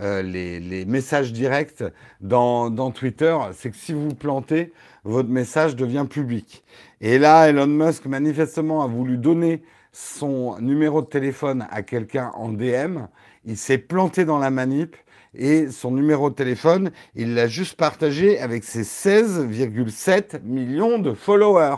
euh, 0.00 0.22
les, 0.22 0.84
messages 0.86 1.32
directs 1.32 1.84
dans, 2.20 2.68
dans 2.68 2.90
Twitter. 2.90 3.36
C'est 3.52 3.70
que 3.70 3.76
si 3.76 3.92
vous 3.92 4.12
plantez, 4.12 4.72
votre 5.04 5.28
message 5.28 5.76
devient 5.76 6.06
public. 6.10 6.64
Et 7.00 7.20
là, 7.20 7.48
Elon 7.48 7.68
Musk, 7.68 8.06
manifestement, 8.06 8.82
a 8.82 8.88
voulu 8.88 9.18
donner 9.18 9.62
son 9.92 10.58
numéro 10.58 11.00
de 11.00 11.06
téléphone 11.06 11.64
à 11.70 11.82
quelqu'un 11.82 12.32
en 12.34 12.48
DM. 12.48 13.06
Il 13.44 13.56
s'est 13.56 13.78
planté 13.78 14.24
dans 14.24 14.38
la 14.38 14.50
manip 14.50 14.96
et 15.34 15.70
son 15.70 15.90
numéro 15.90 16.30
de 16.30 16.34
téléphone, 16.34 16.90
il 17.14 17.34
l'a 17.34 17.48
juste 17.48 17.76
partagé 17.76 18.38
avec 18.38 18.64
ses 18.64 18.82
16,7 18.82 20.42
millions 20.42 20.98
de 20.98 21.14
followers. 21.14 21.76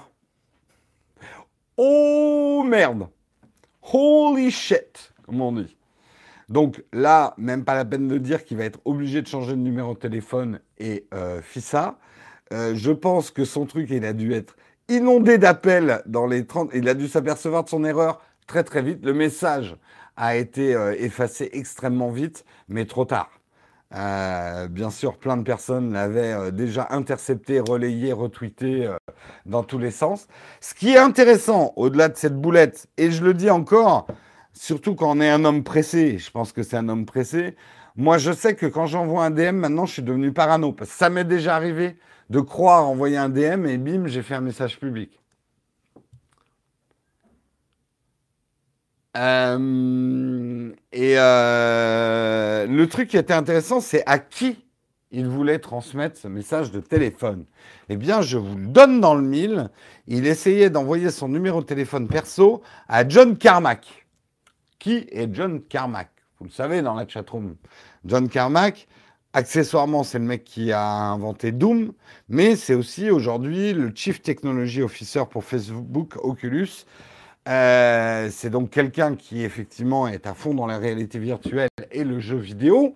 Oh 1.76 2.64
merde 2.66 3.08
Holy 3.92 4.50
shit 4.50 5.12
Comme 5.26 5.40
on 5.40 5.52
dit. 5.52 5.76
Donc 6.48 6.82
là, 6.92 7.34
même 7.38 7.64
pas 7.64 7.74
la 7.74 7.84
peine 7.84 8.08
de 8.08 8.18
dire 8.18 8.44
qu'il 8.44 8.58
va 8.58 8.64
être 8.64 8.80
obligé 8.84 9.22
de 9.22 9.26
changer 9.26 9.52
de 9.52 9.60
numéro 9.60 9.94
de 9.94 9.98
téléphone 9.98 10.60
et 10.78 11.06
euh, 11.14 11.40
FISA. 11.40 11.98
Euh, 12.52 12.74
je 12.74 12.92
pense 12.92 13.30
que 13.30 13.44
son 13.44 13.66
truc, 13.66 13.88
il 13.90 14.04
a 14.04 14.12
dû 14.12 14.32
être 14.32 14.56
inondé 14.88 15.38
d'appels 15.38 16.02
dans 16.06 16.26
les 16.26 16.46
30. 16.46 16.70
Il 16.74 16.88
a 16.88 16.94
dû 16.94 17.08
s'apercevoir 17.08 17.64
de 17.64 17.70
son 17.70 17.84
erreur 17.84 18.20
très 18.46 18.62
très 18.62 18.82
vite. 18.82 19.04
Le 19.04 19.14
message 19.14 19.76
a 20.16 20.36
été 20.36 20.74
euh, 20.74 20.94
effacé 20.98 21.48
extrêmement 21.52 22.10
vite, 22.10 22.44
mais 22.68 22.84
trop 22.84 23.04
tard. 23.04 23.30
Euh, 23.94 24.66
bien 24.68 24.90
sûr, 24.90 25.18
plein 25.18 25.36
de 25.36 25.44
personnes 25.44 25.92
l'avaient 25.92 26.32
euh, 26.32 26.50
déjà 26.50 26.88
intercepté, 26.90 27.60
relayé, 27.60 28.12
retweeté 28.12 28.86
euh, 28.86 28.96
dans 29.46 29.62
tous 29.62 29.78
les 29.78 29.92
sens. 29.92 30.26
Ce 30.60 30.74
qui 30.74 30.90
est 30.90 30.98
intéressant, 30.98 31.72
au-delà 31.76 32.08
de 32.08 32.16
cette 32.16 32.36
boulette, 32.36 32.88
et 32.96 33.12
je 33.12 33.24
le 33.24 33.34
dis 33.34 33.50
encore, 33.50 34.08
surtout 34.52 34.96
quand 34.96 35.16
on 35.16 35.20
est 35.20 35.30
un 35.30 35.44
homme 35.44 35.62
pressé, 35.62 36.18
je 36.18 36.30
pense 36.30 36.52
que 36.52 36.64
c'est 36.64 36.76
un 36.76 36.88
homme 36.88 37.06
pressé, 37.06 37.56
moi 37.94 38.18
je 38.18 38.32
sais 38.32 38.56
que 38.56 38.66
quand 38.66 38.86
j'envoie 38.86 39.24
un 39.24 39.30
DM, 39.30 39.56
maintenant 39.56 39.86
je 39.86 39.92
suis 39.92 40.02
devenu 40.02 40.32
parano, 40.32 40.72
parce 40.72 40.90
que 40.90 40.96
ça 40.96 41.08
m'est 41.08 41.24
déjà 41.24 41.54
arrivé 41.54 41.96
de 42.30 42.40
croire 42.40 42.88
envoyer 42.88 43.16
un 43.16 43.28
DM 43.28 43.66
et 43.66 43.78
bim, 43.78 44.06
j'ai 44.06 44.22
fait 44.22 44.34
un 44.34 44.40
message 44.40 44.80
public. 44.80 45.20
Euh, 49.16 50.72
et 50.92 51.14
euh, 51.18 52.66
le 52.66 52.88
truc 52.88 53.08
qui 53.08 53.16
était 53.16 53.32
intéressant, 53.34 53.80
c'est 53.80 54.02
à 54.06 54.18
qui 54.18 54.58
il 55.12 55.28
voulait 55.28 55.60
transmettre 55.60 56.18
ce 56.18 56.26
message 56.26 56.72
de 56.72 56.80
téléphone. 56.80 57.44
Eh 57.88 57.96
bien, 57.96 58.20
je 58.20 58.36
vous 58.36 58.56
le 58.56 58.66
donne 58.66 59.00
dans 59.00 59.14
le 59.14 59.22
mille. 59.22 59.70
Il 60.08 60.26
essayait 60.26 60.70
d'envoyer 60.70 61.10
son 61.10 61.28
numéro 61.28 61.60
de 61.60 61.66
téléphone 61.66 62.08
perso 62.08 62.62
à 62.88 63.08
John 63.08 63.38
Carmack. 63.38 64.06
Qui 64.80 65.06
est 65.12 65.32
John 65.32 65.62
Carmack? 65.62 66.10
Vous 66.40 66.46
le 66.46 66.50
savez 66.50 66.82
dans 66.82 66.94
la 66.94 67.06
chatroom. 67.06 67.54
John 68.04 68.28
Carmack, 68.28 68.88
accessoirement, 69.32 70.02
c'est 70.02 70.18
le 70.18 70.24
mec 70.24 70.42
qui 70.42 70.72
a 70.72 70.82
inventé 70.82 71.52
Doom, 71.52 71.92
mais 72.28 72.56
c'est 72.56 72.74
aussi 72.74 73.08
aujourd'hui 73.08 73.72
le 73.72 73.92
Chief 73.94 74.20
Technology 74.20 74.82
Officer 74.82 75.22
pour 75.30 75.44
Facebook 75.44 76.16
Oculus. 76.16 76.86
Euh, 77.46 78.30
c'est 78.30 78.48
donc 78.48 78.70
quelqu'un 78.70 79.16
qui 79.16 79.42
effectivement 79.42 80.08
est 80.08 80.26
à 80.26 80.34
fond 80.34 80.54
dans 80.54 80.66
la 80.66 80.78
réalité 80.78 81.18
virtuelle 81.18 81.68
et 81.92 82.04
le 82.04 82.18
jeu 82.18 82.36
vidéo. 82.36 82.94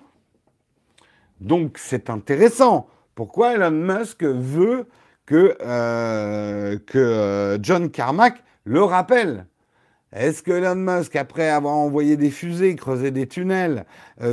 Donc 1.41 1.77
c'est 1.79 2.11
intéressant. 2.11 2.89
Pourquoi 3.15 3.55
Elon 3.55 3.71
Musk 3.71 4.23
veut 4.25 4.87
que, 5.27 5.57
euh, 5.61 6.79
euh, 6.95 7.59
John 7.61 7.91
Carmack 7.91 8.43
le 8.65 8.83
rappelle? 8.83 9.47
Est-ce 10.13 10.43
que 10.43 10.53
Elon 10.53 10.77
Musk, 10.77 11.17
après 11.17 11.51
avoir 11.51 11.75
envoyé 11.75 12.17
des 12.17 12.31
fusées, 12.31 12.75
creusé 12.77 13.11
des 13.11 13.27
tunnels, 13.27 13.85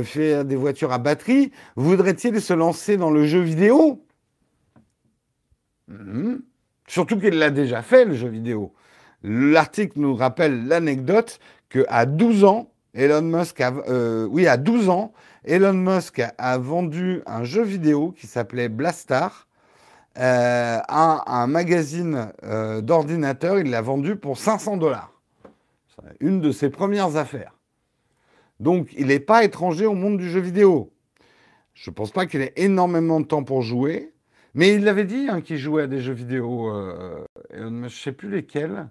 fait 0.04 0.42
des 0.42 0.56
voitures 0.56 0.90
à 0.90 0.96
batterie, 0.96 1.52
voudrait-il 1.76 2.40
se 2.40 2.54
lancer 2.54 2.96
dans 2.96 3.10
le 3.10 3.26
jeu 3.26 3.40
vidéo? 3.40 4.02
Hmm. 5.88 6.36
Surtout 6.88 7.18
qu'il 7.20 7.34
l'a 7.38 7.50
déjà 7.50 7.82
fait, 7.82 8.06
le 8.06 8.14
jeu 8.14 8.28
vidéo. 8.28 8.72
L'article 9.22 9.98
nous 9.98 10.14
rappelle 10.14 10.66
l'anecdote 10.66 11.38
qu'à 11.68 12.06
12 12.06 12.44
ans, 12.44 12.70
Elon 12.94 13.22
Musk 13.22 13.60
a, 13.60 13.72
euh, 13.88 14.26
oui, 14.30 14.46
à 14.46 14.56
12 14.56 14.88
ans, 14.88 15.12
Elon 15.44 15.72
Musk 15.72 16.22
a 16.38 16.58
vendu 16.58 17.22
un 17.26 17.44
jeu 17.44 17.62
vidéo 17.62 18.12
qui 18.12 18.26
s'appelait 18.26 18.68
Blastar 18.68 19.46
euh, 20.18 20.78
à 20.88 21.40
un 21.40 21.46
magazine 21.46 22.32
d'ordinateur. 22.82 23.58
Il 23.58 23.70
l'a 23.70 23.82
vendu 23.82 24.16
pour 24.16 24.38
500 24.38 24.78
dollars 24.78 25.16
une 26.20 26.40
de 26.40 26.50
ses 26.50 26.70
premières 26.70 27.16
affaires. 27.16 27.54
Donc, 28.60 28.88
il 28.96 29.08
n'est 29.08 29.20
pas 29.20 29.44
étranger 29.44 29.86
au 29.86 29.94
monde 29.94 30.18
du 30.18 30.30
jeu 30.30 30.40
vidéo. 30.40 30.92
Je 31.74 31.90
ne 31.90 31.94
pense 31.94 32.10
pas 32.10 32.26
qu'il 32.26 32.40
ait 32.40 32.54
énormément 32.56 33.20
de 33.20 33.26
temps 33.26 33.44
pour 33.44 33.62
jouer, 33.62 34.12
mais 34.54 34.74
il 34.74 34.84
l'avait 34.84 35.04
dit 35.04 35.28
hein, 35.28 35.42
qu'il 35.42 35.58
jouait 35.58 35.82
à 35.82 35.86
des 35.86 36.00
jeux 36.00 36.14
vidéo. 36.14 36.70
Euh, 36.70 37.24
je 37.52 37.64
ne 37.64 37.88
sais 37.88 38.12
plus 38.12 38.30
lesquels, 38.30 38.88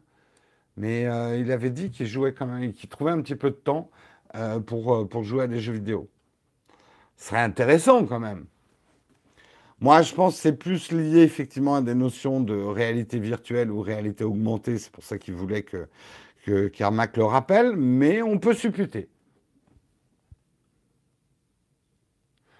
mais 0.77 1.05
euh, 1.05 1.37
il 1.37 1.51
avait 1.51 1.69
dit 1.69 1.91
qu'il 1.91 2.07
jouait 2.07 2.33
quand 2.33 2.45
même, 2.45 2.73
qu'il 2.73 2.89
trouvait 2.89 3.11
un 3.11 3.21
petit 3.21 3.35
peu 3.35 3.49
de 3.49 3.55
temps 3.55 3.89
euh, 4.35 4.59
pour, 4.59 5.07
pour 5.09 5.23
jouer 5.23 5.43
à 5.43 5.47
des 5.47 5.59
jeux 5.59 5.73
vidéo. 5.73 6.09
Ce 7.17 7.29
serait 7.29 7.41
intéressant 7.41 8.05
quand 8.05 8.19
même. 8.19 8.45
Moi, 9.79 10.01
je 10.01 10.13
pense 10.13 10.35
que 10.35 10.41
c'est 10.41 10.57
plus 10.57 10.91
lié 10.91 11.21
effectivement 11.21 11.75
à 11.75 11.81
des 11.81 11.95
notions 11.95 12.39
de 12.39 12.55
réalité 12.55 13.19
virtuelle 13.19 13.71
ou 13.71 13.81
réalité 13.81 14.23
augmentée. 14.23 14.77
C'est 14.77 14.91
pour 14.91 15.03
ça 15.03 15.17
qu'il 15.17 15.33
voulait 15.33 15.63
que 15.63 15.87
que 16.45 17.19
le 17.19 17.23
rappelle, 17.23 17.75
mais 17.75 18.21
on 18.21 18.37
peut 18.37 18.53
supputer. 18.53 19.09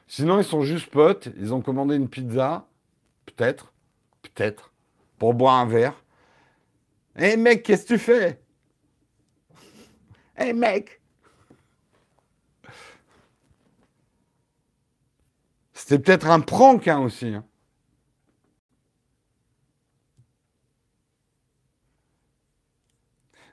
Sinon, 0.08 0.40
ils 0.40 0.46
sont 0.46 0.62
juste 0.62 0.88
potes, 0.88 1.30
ils 1.38 1.54
ont 1.54 1.62
commandé 1.62 1.96
une 1.96 2.10
pizza, 2.10 2.68
peut-être, 3.26 3.74
peut-être, 4.22 4.72
pour 5.18 5.34
boire 5.34 5.56
un 5.56 5.66
verre. 5.66 6.04
Hé 7.18 7.38
mec, 7.38 7.64
qu'est-ce 7.64 7.84
que 7.84 7.94
tu 7.94 8.00
fais? 8.00 8.42
Hé 10.38 10.54
mec 10.54 11.02
C'était 15.74 16.00
peut-être 16.00 16.28
un 16.30 16.40
prank 16.42 16.88
hein, 16.88 17.00
aussi. 17.00 17.28
Hein. 17.28 17.46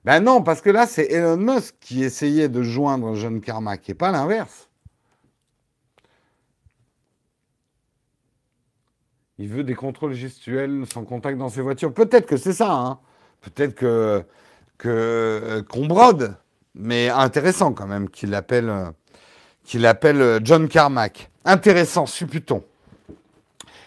Ben 0.05 0.21
non, 0.21 0.43
parce 0.43 0.61
que 0.61 0.71
là, 0.71 0.87
c'est 0.87 1.13
Elon 1.13 1.37
Musk 1.37 1.77
qui 1.81 2.03
essayait 2.03 2.49
de 2.49 2.63
joindre 2.63 3.15
jeune 3.15 3.41
Carmack 3.41 3.89
et 3.89 3.95
pas 3.95 4.11
l'inverse. 4.11 4.69
Il 9.39 9.49
veut 9.49 9.63
des 9.65 9.75
contrôles 9.75 10.15
gestuels 10.15 10.85
sans 10.87 11.05
contact 11.05 11.39
dans 11.39 11.49
ses 11.49 11.61
voitures. 11.61 11.95
Peut-être 11.95 12.27
que 12.27 12.37
c'est 12.37 12.53
ça. 12.53 12.73
Hein. 12.73 13.01
Peut-être 13.43 13.75
que 13.75 14.25
euh, 14.85 15.63
qu'on 15.63 15.87
brode, 15.87 16.35
mais 16.75 17.09
intéressant 17.09 17.73
quand 17.73 17.87
même 17.87 18.09
qu'il 18.09 18.35
appelle 18.35 18.93
qu'il 19.65 19.87
appelle 19.87 20.41
John 20.43 20.69
Carmack. 20.69 21.31
Intéressant, 21.45 22.07
supputons. 22.07 22.65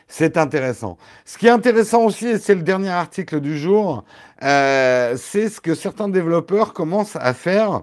C'est 0.08 0.38
intéressant. 0.38 0.97
Ce 1.26 1.38
qui 1.38 1.47
est 1.47 1.51
intéressant 1.51 2.03
aussi, 2.03 2.28
et 2.28 2.39
c'est 2.39 2.56
le 2.56 2.62
dernier 2.62 2.89
article 2.89 3.41
du 3.41 3.58
jour, 3.58 4.06
euh, 4.43 5.18
c'est 5.18 5.49
ce 5.49 5.60
que 5.60 5.74
certains 5.74 6.10
développeurs 6.10 6.74
commencent 6.74 7.16
à 7.16 7.34
faire 7.34 7.82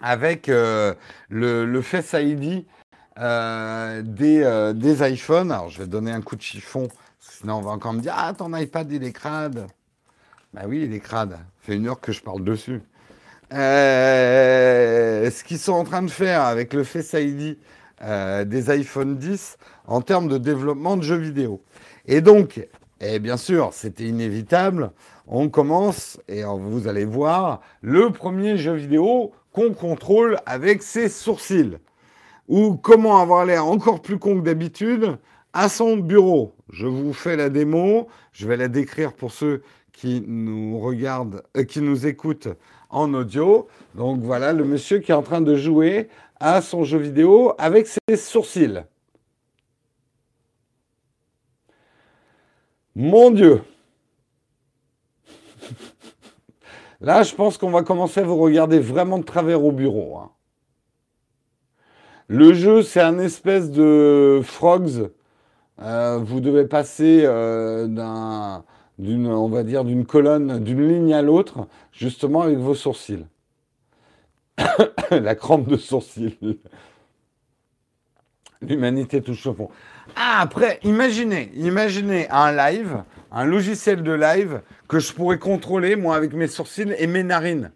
avec 0.00 0.48
euh, 0.48 0.94
le, 1.28 1.80
Face 1.80 2.14
ID 2.14 2.66
euh, 3.18 4.02
des, 4.02 4.72
des, 4.74 5.10
iPhones. 5.10 5.52
Alors, 5.52 5.70
je 5.70 5.78
vais 5.78 5.86
donner 5.86 6.10
un 6.10 6.20
coup 6.20 6.36
de 6.36 6.42
chiffon, 6.42 6.88
sinon 7.20 7.56
on 7.56 7.62
va 7.62 7.70
encore 7.70 7.92
me 7.92 8.00
dire 8.00 8.14
Ah, 8.16 8.32
ton 8.36 8.54
iPad, 8.54 8.90
il 8.92 9.04
est 9.04 9.12
crade. 9.12 9.66
Ben 10.54 10.62
oui, 10.66 10.82
il 10.84 10.94
est 10.94 11.00
crade. 11.00 11.38
Fait 11.60 11.76
une 11.76 11.88
heure 11.88 12.00
que 12.00 12.12
je 12.12 12.22
parle 12.22 12.42
dessus. 12.42 12.80
ce 13.50 15.44
qu'ils 15.44 15.58
sont 15.58 15.72
en 15.72 15.84
train 15.84 16.02
de 16.02 16.10
faire 16.10 16.42
avec 16.42 16.72
le 16.72 16.84
Face 16.84 17.12
ID 17.12 17.58
des 18.00 18.70
iPhone 18.70 19.16
10, 19.16 19.58
en 19.86 20.00
termes 20.00 20.28
de 20.28 20.38
développement 20.38 20.96
de 20.96 21.02
jeux 21.02 21.16
vidéo. 21.16 21.60
Et 22.06 22.20
donc, 22.20 22.66
et 23.00 23.18
bien 23.18 23.36
sûr, 23.36 23.70
c'était 23.72 24.04
inévitable, 24.04 24.90
on 25.26 25.48
commence, 25.48 26.18
et 26.28 26.44
vous 26.44 26.88
allez 26.88 27.04
voir, 27.04 27.60
le 27.82 28.10
premier 28.10 28.56
jeu 28.56 28.74
vidéo 28.74 29.32
qu'on 29.52 29.72
contrôle 29.72 30.38
avec 30.46 30.82
ses 30.82 31.08
sourcils. 31.08 31.78
Ou 32.48 32.76
comment 32.76 33.20
avoir 33.20 33.44
l'air 33.44 33.66
encore 33.66 34.00
plus 34.00 34.18
con 34.18 34.36
que 34.36 34.44
d'habitude 34.44 35.18
à 35.52 35.68
son 35.68 35.98
bureau. 35.98 36.54
Je 36.70 36.86
vous 36.86 37.12
fais 37.12 37.36
la 37.36 37.50
démo, 37.50 38.08
je 38.32 38.48
vais 38.48 38.56
la 38.56 38.68
décrire 38.68 39.12
pour 39.12 39.32
ceux 39.32 39.62
qui 39.98 40.22
nous 40.24 40.78
regardent, 40.78 41.42
euh, 41.56 41.64
qui 41.64 41.80
nous 41.80 42.06
écoutent 42.06 42.46
en 42.88 43.12
audio. 43.14 43.66
Donc 43.96 44.20
voilà, 44.20 44.52
le 44.52 44.64
monsieur 44.64 45.00
qui 45.00 45.10
est 45.10 45.14
en 45.14 45.22
train 45.22 45.40
de 45.40 45.56
jouer 45.56 46.08
à 46.38 46.62
son 46.62 46.84
jeu 46.84 46.98
vidéo 46.98 47.54
avec 47.58 47.88
ses 47.88 48.16
sourcils. 48.16 48.84
Mon 52.94 53.32
Dieu. 53.32 53.60
Là, 57.00 57.24
je 57.24 57.34
pense 57.34 57.58
qu'on 57.58 57.70
va 57.70 57.82
commencer 57.82 58.20
à 58.20 58.24
vous 58.24 58.36
regarder 58.36 58.78
vraiment 58.78 59.18
de 59.18 59.24
travers 59.24 59.64
au 59.64 59.72
bureau. 59.72 60.18
Hein. 60.18 60.30
Le 62.28 62.52
jeu, 62.52 62.82
c'est 62.82 63.00
un 63.00 63.18
espèce 63.18 63.72
de 63.72 64.42
frogs. 64.44 65.10
Euh, 65.80 66.18
vous 66.18 66.38
devez 66.40 66.66
passer 66.66 67.22
euh, 67.24 67.88
d'une, 68.98 69.28
on 69.28 69.48
va 69.48 69.62
dire, 69.62 69.84
d'une 69.84 70.04
colonne, 70.04 70.62
d'une 70.62 70.86
ligne 70.86 71.14
à 71.14 71.22
l'autre, 71.22 71.68
justement 71.92 72.42
avec 72.42 72.58
vos 72.58 72.74
sourcils. 72.74 73.26
La 75.10 75.34
crampe 75.34 75.68
de 75.68 75.76
sourcils. 75.76 76.38
L'humanité 78.60 79.22
touche 79.22 79.46
au 79.46 79.54
fond. 79.54 79.70
Ah, 80.16 80.40
après, 80.40 80.80
imaginez, 80.82 81.52
imaginez 81.54 82.28
un 82.30 82.50
live, 82.52 83.04
un 83.30 83.44
logiciel 83.44 84.02
de 84.02 84.12
live 84.12 84.62
que 84.88 84.98
je 84.98 85.12
pourrais 85.12 85.38
contrôler, 85.38 85.94
moi, 85.94 86.16
avec 86.16 86.32
mes 86.32 86.48
sourcils 86.48 86.94
et 86.98 87.06
mes 87.06 87.22
narines. 87.22 87.70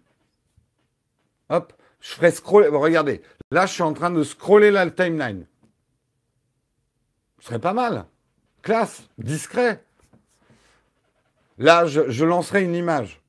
Hop, 1.49 1.73
je 2.01 2.09
ferais 2.09 2.31
scroller. 2.31 2.67
Regardez, 2.67 3.21
là, 3.49 3.65
je 3.65 3.73
suis 3.73 3.83
en 3.83 3.93
train 3.93 4.11
de 4.11 4.23
scroller 4.23 4.71
la 4.71 4.89
timeline. 4.89 5.45
Ce 7.39 7.47
serait 7.47 7.59
pas 7.59 7.73
mal. 7.73 8.05
Classe, 8.61 9.07
discret. 9.17 9.83
Là, 11.57 11.85
je, 11.85 12.23
lancerai 12.25 12.63
une 12.63 12.75
image. 12.75 13.21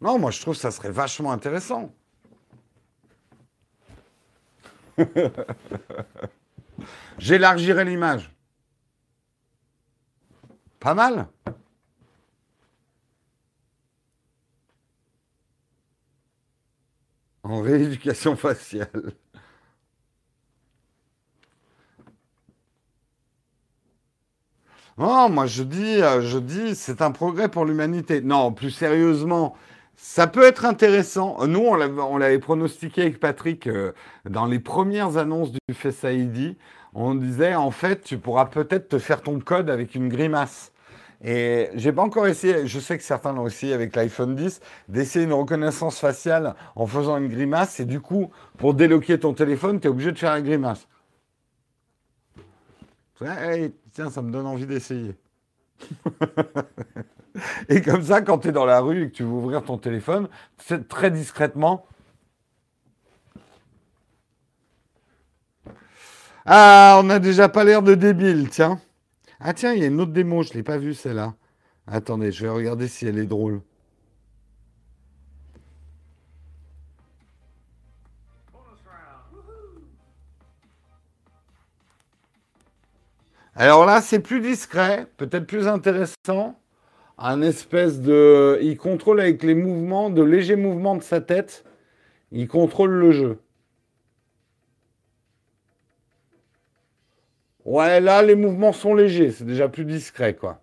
Non, 0.00 0.18
moi, 0.18 0.30
je 0.30 0.40
trouve 0.40 0.54
que 0.54 0.60
ça 0.60 0.70
serait 0.70 0.90
vachement 0.90 1.32
intéressant. 1.32 1.94
J'élargirai 7.18 7.84
l'image. 7.84 8.30
Pas 10.80 10.94
mal. 10.94 11.28
En 17.44 17.60
rééducation 17.60 18.36
faciale. 18.36 19.14
Non, 24.98 25.30
moi 25.30 25.46
je 25.46 25.62
dis, 25.62 26.02
euh, 26.02 26.20
je 26.20 26.38
dis, 26.38 26.74
c'est 26.74 27.00
un 27.00 27.10
progrès 27.12 27.48
pour 27.48 27.64
l'humanité. 27.64 28.20
Non, 28.20 28.52
plus 28.52 28.70
sérieusement, 28.70 29.56
ça 29.96 30.26
peut 30.26 30.44
être 30.44 30.66
intéressant. 30.66 31.46
Nous, 31.46 31.60
on 31.60 32.16
l'avait 32.18 32.38
pronostiqué 32.38 33.02
avec 33.02 33.18
Patrick 33.18 33.66
euh, 33.66 33.92
dans 34.28 34.44
les 34.46 34.58
premières 34.58 35.16
annonces 35.16 35.52
du 35.52 35.60
Face 35.74 36.02
ID. 36.04 36.56
On 36.94 37.14
disait, 37.14 37.54
en 37.54 37.70
fait, 37.70 38.02
tu 38.04 38.18
pourras 38.18 38.46
peut-être 38.46 38.88
te 38.90 38.98
faire 38.98 39.22
ton 39.22 39.40
code 39.40 39.70
avec 39.70 39.94
une 39.94 40.08
grimace. 40.08 40.72
Et 41.24 41.70
j'ai 41.74 41.92
pas 41.92 42.02
encore 42.02 42.26
essayé, 42.26 42.66
je 42.66 42.80
sais 42.80 42.98
que 42.98 43.04
certains 43.04 43.32
l'ont 43.32 43.46
essayé 43.46 43.72
avec 43.72 43.94
l'iPhone 43.96 44.34
10, 44.34 44.60
d'essayer 44.88 45.24
une 45.24 45.32
reconnaissance 45.32 45.98
faciale 46.00 46.54
en 46.74 46.86
faisant 46.86 47.16
une 47.16 47.28
grimace. 47.28 47.80
Et 47.80 47.84
du 47.86 48.00
coup, 48.00 48.30
pour 48.58 48.74
déloquer 48.74 49.18
ton 49.18 49.32
téléphone, 49.32 49.80
tu 49.80 49.86
es 49.86 49.90
obligé 49.90 50.12
de 50.12 50.18
faire 50.18 50.34
une 50.36 50.44
grimace. 50.44 50.86
Tiens, 53.92 54.10
ça 54.10 54.22
me 54.22 54.30
donne 54.30 54.46
envie 54.46 54.66
d'essayer. 54.66 55.16
et 57.68 57.82
comme 57.82 58.02
ça, 58.02 58.20
quand 58.22 58.38
tu 58.38 58.48
es 58.48 58.52
dans 58.52 58.64
la 58.64 58.80
rue 58.80 59.04
et 59.04 59.10
que 59.10 59.16
tu 59.16 59.22
veux 59.22 59.30
ouvrir 59.30 59.64
ton 59.64 59.78
téléphone, 59.78 60.28
très 60.88 61.10
discrètement. 61.10 61.86
Ah, 66.44 66.98
on 67.00 67.04
n'a 67.04 67.18
déjà 67.18 67.48
pas 67.48 67.64
l'air 67.64 67.82
de 67.82 67.94
débile, 67.94 68.48
tiens. 68.50 68.80
Ah 69.40 69.54
tiens, 69.54 69.72
il 69.72 69.80
y 69.80 69.84
a 69.84 69.86
une 69.86 70.00
autre 70.00 70.12
démo, 70.12 70.42
je 70.42 70.50
ne 70.50 70.54
l'ai 70.54 70.62
pas 70.62 70.78
vue 70.78 70.94
celle-là. 70.94 71.34
Attendez, 71.86 72.32
je 72.32 72.44
vais 72.44 72.50
regarder 72.50 72.88
si 72.88 73.06
elle 73.06 73.18
est 73.18 73.26
drôle. 73.26 73.60
Alors 83.54 83.84
là, 83.86 84.00
c'est 84.00 84.20
plus 84.20 84.40
discret, 84.40 85.06
peut-être 85.16 85.46
plus 85.46 85.68
intéressant. 85.68 86.58
Un 87.18 87.42
espèce 87.42 88.00
de. 88.00 88.58
Il 88.62 88.76
contrôle 88.78 89.20
avec 89.20 89.42
les 89.42 89.54
mouvements, 89.54 90.10
de 90.10 90.22
légers 90.22 90.56
mouvements 90.56 90.96
de 90.96 91.02
sa 91.02 91.20
tête. 91.20 91.64
Il 92.32 92.48
contrôle 92.48 92.90
le 92.92 93.12
jeu. 93.12 93.38
Ouais, 97.64 98.00
là, 98.00 98.22
les 98.22 98.34
mouvements 98.34 98.72
sont 98.72 98.94
légers, 98.94 99.30
c'est 99.30 99.44
déjà 99.44 99.68
plus 99.68 99.84
discret, 99.84 100.34
quoi. 100.34 100.60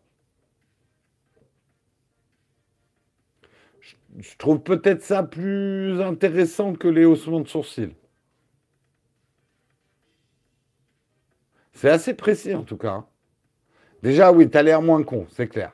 Je, 4.18 4.36
trouve 4.38 4.62
peut-être 4.62 5.02
ça 5.02 5.24
plus 5.24 6.02
intéressant 6.02 6.74
que 6.74 6.88
les 6.88 7.06
haussements 7.06 7.40
de 7.40 7.48
sourcils. 7.48 7.94
C'est 11.80 11.90
assez 11.90 12.14
précis, 12.14 12.54
en 12.54 12.64
tout 12.64 12.76
cas. 12.76 12.92
Hein. 12.92 13.06
Déjà, 14.04 14.34
oui, 14.34 14.50
t'as 14.50 14.64
l'air 14.64 14.82
moins 14.82 15.02
con, 15.02 15.26
c'est 15.32 15.48
clair. 15.48 15.72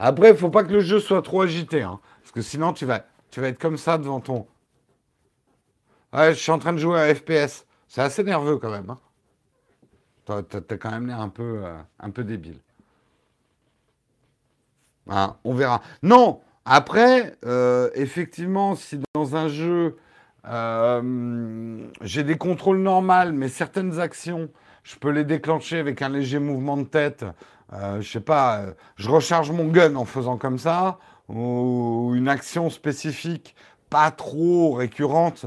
Après, 0.00 0.30
il 0.30 0.36
faut 0.36 0.50
pas 0.50 0.64
que 0.64 0.72
le 0.72 0.80
jeu 0.80 0.98
soit 0.98 1.22
trop 1.22 1.42
agité, 1.42 1.82
hein, 1.82 2.00
parce 2.20 2.32
que 2.32 2.42
sinon, 2.42 2.72
tu 2.72 2.84
vas, 2.84 3.06
être 3.36 3.60
comme 3.60 3.76
ça 3.76 3.96
devant 3.96 4.18
ton... 4.18 4.48
Ouais, 6.12 6.34
je 6.34 6.40
suis 6.40 6.50
en 6.50 6.58
train 6.58 6.72
de 6.72 6.78
jouer 6.78 6.98
à 6.98 7.14
FPS. 7.14 7.64
C'est 7.86 8.00
assez 8.00 8.24
nerveux 8.24 8.56
quand 8.56 8.72
même. 8.72 8.90
Hein. 8.90 8.98
T'as 10.24 10.76
quand 10.76 10.90
même 10.90 11.06
l'air 11.06 11.20
un 11.20 11.28
peu, 11.28 11.62
euh, 11.64 12.24
débile. 12.24 12.58
Hein, 15.08 15.36
on 15.44 15.54
verra. 15.54 15.80
Non, 16.02 16.40
après, 16.64 17.36
euh, 17.44 17.88
effectivement, 17.94 18.74
si 18.74 18.98
dans 19.14 19.36
un 19.36 19.46
jeu, 19.46 19.96
euh, 20.48 21.86
j'ai 22.00 22.24
des 22.24 22.36
contrôles 22.36 22.78
normaux, 22.78 23.32
mais 23.32 23.48
certaines 23.48 24.00
actions, 24.00 24.48
je 24.82 24.96
peux 24.96 25.10
les 25.10 25.24
déclencher 25.24 25.78
avec 25.78 26.02
un 26.02 26.08
léger 26.08 26.38
mouvement 26.38 26.76
de 26.76 26.84
tête. 26.84 27.24
je 27.72 28.06
sais 28.06 28.20
pas, 28.20 28.62
je 28.96 29.08
recharge 29.08 29.50
mon 29.50 29.68
gun 29.68 29.94
en 29.96 30.04
faisant 30.04 30.36
comme 30.36 30.58
ça, 30.58 30.98
ou 31.28 32.12
une 32.14 32.28
action 32.28 32.70
spécifique 32.70 33.54
pas 33.88 34.10
trop 34.10 34.72
récurrente 34.72 35.46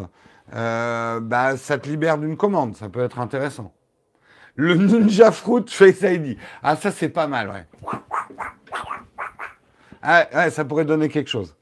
euh, 0.54 1.20
bah, 1.20 1.58
ça 1.58 1.78
te 1.78 1.90
libère 1.90 2.18
d'une 2.18 2.38
commande. 2.38 2.76
Ça 2.76 2.90
peut 2.90 3.04
être 3.04 3.20
intéressant. 3.20 3.74
Le 4.56 4.76
Ninja 4.76 5.32
Fruit 5.32 5.66
Face 5.68 6.02
ID. 6.02 6.38
Ah, 6.64 6.76
ça, 6.76 6.92
c'est 6.92 7.10
pas 7.10 7.28
mal, 7.28 7.50
ouais. 7.50 7.66
Ouais, 10.04 10.50
ça 10.52 10.64
pourrait 10.64 10.86
donner 10.86 11.10
quelque 11.10 11.30
chose. 11.30 11.56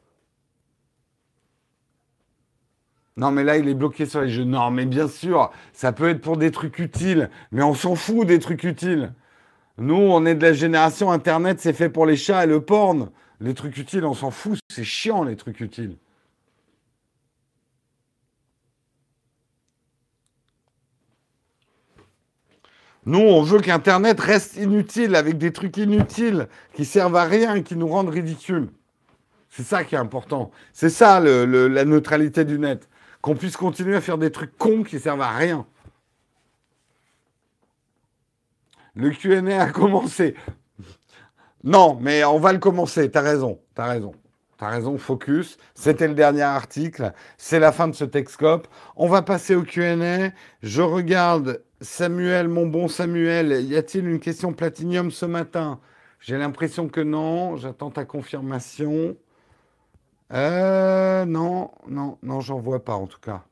Non, 3.16 3.32
mais 3.32 3.44
là, 3.44 3.58
il 3.58 3.68
est 3.68 3.76
bloqué 3.76 4.06
sur 4.06 4.22
les 4.22 4.30
jeux. 4.30 4.44
Non, 4.44 4.72
mais 4.72 4.86
bien 4.86 5.08
sûr, 5.08 5.52
ça 5.72 5.92
peut 5.94 6.10
être 6.10 6.22
pour 6.22 6.38
des 6.38 6.52
trucs 6.52 6.80
utiles. 6.80 7.30
Mais 7.52 7.62
on 7.64 7.76
s'en 7.76 7.96
fout 7.96 8.26
des 8.28 8.40
trucs 8.40 8.64
utiles. 8.64 9.14
Nous, 9.78 9.96
on 9.96 10.26
est 10.26 10.36
de 10.36 10.42
la 10.42 10.54
génération 10.54 11.12
Internet, 11.12 11.60
c'est 11.60 11.74
fait 11.74 11.90
pour 11.90 12.06
les 12.06 12.16
chats 12.18 12.44
et 12.44 12.48
le 12.48 12.62
porn. 12.62 13.10
Les 13.40 13.54
trucs 13.54 13.78
utiles, 13.78 14.06
on 14.06 14.14
s'en 14.14 14.32
fout. 14.32 14.60
C'est 14.72 14.84
chiant, 14.84 15.24
les 15.24 15.36
trucs 15.36 15.60
utiles. 15.60 15.98
Nous, 23.06 23.20
on 23.20 23.42
veut 23.42 23.60
qu'Internet 23.60 24.20
reste 24.20 24.56
inutile 24.56 25.16
avec 25.16 25.38
des 25.38 25.52
trucs 25.52 25.76
inutiles 25.78 26.48
qui 26.74 26.86
servent 26.86 27.18
à 27.18 27.26
rien 27.26 27.56
et 27.56 27.64
qui 27.64 27.76
nous 27.76 27.88
rendent 27.88 28.10
ridicules. 28.10 28.70
C'est 29.50 29.64
ça 29.64 29.84
qui 29.84 29.96
est 29.96 30.00
important. 30.00 30.52
C'est 30.72 30.90
ça 30.90 31.20
la 31.20 31.86
neutralité 31.86 32.46
du 32.46 32.58
net. 32.58 32.88
Qu'on 33.24 33.36
puisse 33.36 33.56
continuer 33.56 33.96
à 33.96 34.02
faire 34.02 34.18
des 34.18 34.34
trucs 34.34 34.58
cons 34.58 34.84
qui 34.84 35.00
servent 35.00 35.22
à 35.22 35.32
rien. 35.32 35.66
Le 38.96 39.12
QA 39.12 39.62
a 39.62 39.72
commencé. 39.72 40.36
Non, 41.64 41.98
mais 42.02 42.26
on 42.26 42.38
va 42.38 42.52
le 42.52 42.60
commencer. 42.60 43.10
T'as 43.10 43.22
raison. 43.22 43.62
T'as 43.76 43.86
raison. 43.86 44.14
T'as 44.58 44.68
raison, 44.68 44.98
focus. 44.98 45.58
C'était 45.74 46.10
le 46.10 46.16
dernier 46.16 46.42
article. 46.42 47.14
C'est 47.38 47.62
la 47.62 47.72
fin 47.72 47.88
de 47.88 47.96
ce 47.96 48.04
Texcope. 48.04 48.68
On 48.98 49.08
va 49.08 49.22
passer 49.22 49.56
au 49.56 49.64
QA. 49.64 50.34
Je 50.62 50.82
regarde 50.82 51.64
Samuel, 51.80 52.50
mon 52.50 52.68
bon 52.68 52.90
Samuel, 52.90 53.64
y 53.64 53.78
a-t-il 53.78 54.06
une 54.06 54.20
question 54.20 54.52
platinium 54.52 55.12
ce 55.12 55.26
matin? 55.26 55.80
J'ai 56.20 56.38
l'impression 56.38 56.90
que 56.90 57.00
non. 57.00 57.56
J'attends 57.56 57.90
ta 57.90 58.04
confirmation. 58.04 59.16
Euh, 60.32 61.26
non, 61.26 61.72
non, 61.88 62.18
non, 62.24 62.40
j'en 62.40 62.60
vois 62.60 62.84
pas 62.84 62.96
en 62.96 63.08
tout 63.08 63.20
cas. 63.20 63.44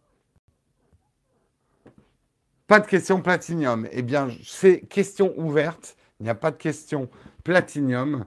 Pas 2.67 2.79
de 2.79 2.87
question 2.87 3.21
platinium. 3.21 3.87
Eh 3.91 4.01
bien, 4.01 4.29
c'est 4.43 4.81
question 4.81 5.33
ouverte. 5.37 5.97
Il 6.19 6.23
n'y 6.23 6.29
a 6.29 6.35
pas 6.35 6.51
de 6.51 6.57
question 6.57 7.09
platinium. 7.43 8.25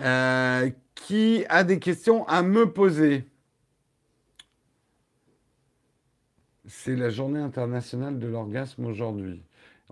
Euh, 0.00 0.70
qui 0.94 1.44
a 1.48 1.64
des 1.64 1.78
questions 1.78 2.26
à 2.26 2.42
me 2.42 2.72
poser? 2.72 3.28
C'est 6.66 6.96
la 6.96 7.10
journée 7.10 7.40
internationale 7.40 8.18
de 8.18 8.26
l'orgasme 8.26 8.86
aujourd'hui. 8.86 9.42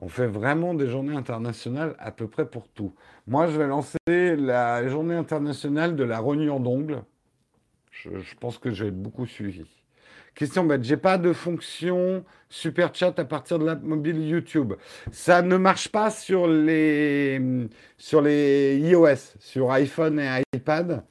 On 0.00 0.08
fait 0.08 0.26
vraiment 0.26 0.74
des 0.74 0.88
journées 0.88 1.14
internationales 1.14 1.94
à 1.98 2.10
peu 2.10 2.26
près 2.26 2.48
pour 2.48 2.68
tout. 2.68 2.94
Moi, 3.26 3.46
je 3.46 3.58
vais 3.58 3.66
lancer 3.66 3.98
la 4.06 4.88
journée 4.88 5.14
internationale 5.14 5.94
de 5.94 6.04
la 6.04 6.18
rognure 6.18 6.58
d'ongles. 6.58 7.02
Je, 8.02 8.34
pense 8.38 8.58
que 8.58 8.70
j'ai 8.70 8.90
beaucoup 8.90 9.26
suivi. 9.26 9.64
Question 10.34 10.64
bête, 10.64 10.82
j'ai 10.82 10.96
pas 10.96 11.16
de 11.16 11.32
fonction 11.32 12.24
super 12.48 12.92
chat 12.94 13.18
à 13.18 13.24
partir 13.24 13.58
de 13.58 13.64
l'app 13.64 13.82
mobile 13.82 14.20
YouTube. 14.26 14.74
Ça 15.12 15.42
ne 15.42 15.56
marche 15.56 15.88
pas 15.88 16.10
sur 16.10 16.48
les, 16.48 17.40
sur 17.96 18.20
les 18.20 18.78
iOS, 18.78 19.38
sur 19.38 19.70
iPhone 19.70 20.18
et 20.18 20.42
iPad 20.54 21.04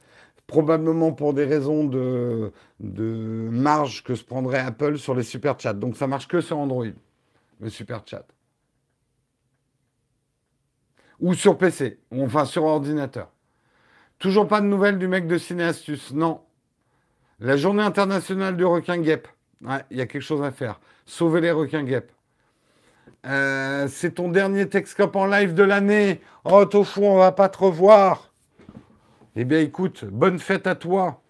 probablement 0.46 1.12
pour 1.12 1.34
des 1.34 1.44
raisons 1.44 1.84
de, 1.84 2.52
marge 2.80 4.04
que 4.04 4.14
se 4.14 4.24
prendrait 4.24 4.58
Apple 4.58 4.98
sur 4.98 5.14
les 5.14 5.22
super 5.22 5.58
chats. 5.58 5.72
Donc 5.72 5.96
ça 5.96 6.06
marche 6.06 6.28
que 6.28 6.40
sur 6.40 6.58
Android, 6.58 6.86
le 7.60 7.70
super 7.70 8.02
chat. 8.06 8.26
Ou 11.20 11.34
sur 11.34 11.56
PC, 11.56 12.00
enfin 12.12 12.44
sur 12.44 12.64
ordinateur. 12.64 13.30
Toujours 14.18 14.46
pas 14.46 14.60
de 14.60 14.66
nouvelles 14.66 14.98
du 14.98 15.08
mec 15.08 15.26
de 15.26 15.38
Cineastus, 15.38 16.12
non. 16.12 16.40
La 17.44 17.58
journée 17.58 17.82
internationale 17.82 18.56
du 18.56 18.64
requin 18.64 18.96
guêpe. 18.96 19.28
Il 19.90 19.98
y 19.98 20.00
a 20.00 20.06
quelque 20.06 20.22
chose 20.22 20.42
à 20.42 20.50
faire. 20.50 20.80
Sauver 21.04 21.42
les 21.42 21.50
requins 21.50 21.82
guêpes. 21.82 22.10
Euh, 23.26 23.86
c'est 23.86 24.12
ton 24.12 24.30
dernier 24.30 24.66
Texcop 24.66 25.14
en 25.14 25.26
live 25.26 25.52
de 25.52 25.62
l'année. 25.62 26.22
Oh, 26.44 26.64
Tofu, 26.64 27.00
on 27.00 27.18
va 27.18 27.32
pas 27.32 27.50
te 27.50 27.58
revoir. 27.58 28.30
Eh 29.36 29.44
bien, 29.44 29.60
écoute, 29.60 30.06
bonne 30.06 30.38
fête 30.38 30.66
à 30.66 30.74
toi. 30.74 31.20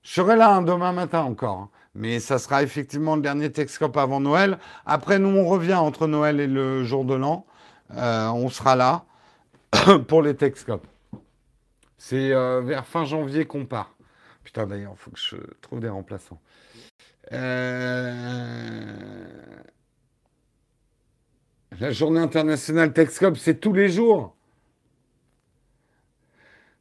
Je 0.00 0.14
serai 0.14 0.34
là 0.34 0.54
hein, 0.54 0.62
demain 0.62 0.92
matin 0.92 1.20
encore. 1.20 1.58
Hein. 1.58 1.68
Mais 1.94 2.20
ça 2.20 2.38
sera 2.38 2.62
effectivement 2.62 3.14
le 3.14 3.20
dernier 3.20 3.52
Texcop 3.52 3.98
avant 3.98 4.20
Noël. 4.20 4.58
Après, 4.86 5.18
nous, 5.18 5.28
on 5.28 5.46
revient 5.46 5.74
entre 5.74 6.06
Noël 6.06 6.40
et 6.40 6.46
le 6.46 6.84
jour 6.84 7.04
de 7.04 7.14
l'an. 7.14 7.44
Euh, 7.94 8.28
on 8.28 8.48
sera 8.48 8.76
là 8.76 9.04
pour 10.08 10.22
les 10.22 10.34
Texcop. 10.34 10.86
C'est 11.98 12.32
euh, 12.32 12.62
vers 12.62 12.86
fin 12.86 13.04
janvier 13.04 13.44
qu'on 13.44 13.66
part. 13.66 13.97
Putain, 14.48 14.66
d'ailleurs, 14.66 14.94
il 14.94 14.98
faut 14.98 15.10
que 15.10 15.18
je 15.18 15.36
trouve 15.60 15.80
des 15.80 15.90
remplaçants. 15.90 16.40
Euh, 17.34 18.14
la 21.78 21.90
journée 21.90 22.20
internationale 22.20 22.94
Texcop, 22.94 23.36
c'est 23.36 23.60
tous 23.60 23.74
les 23.74 23.90
jours. 23.90 24.34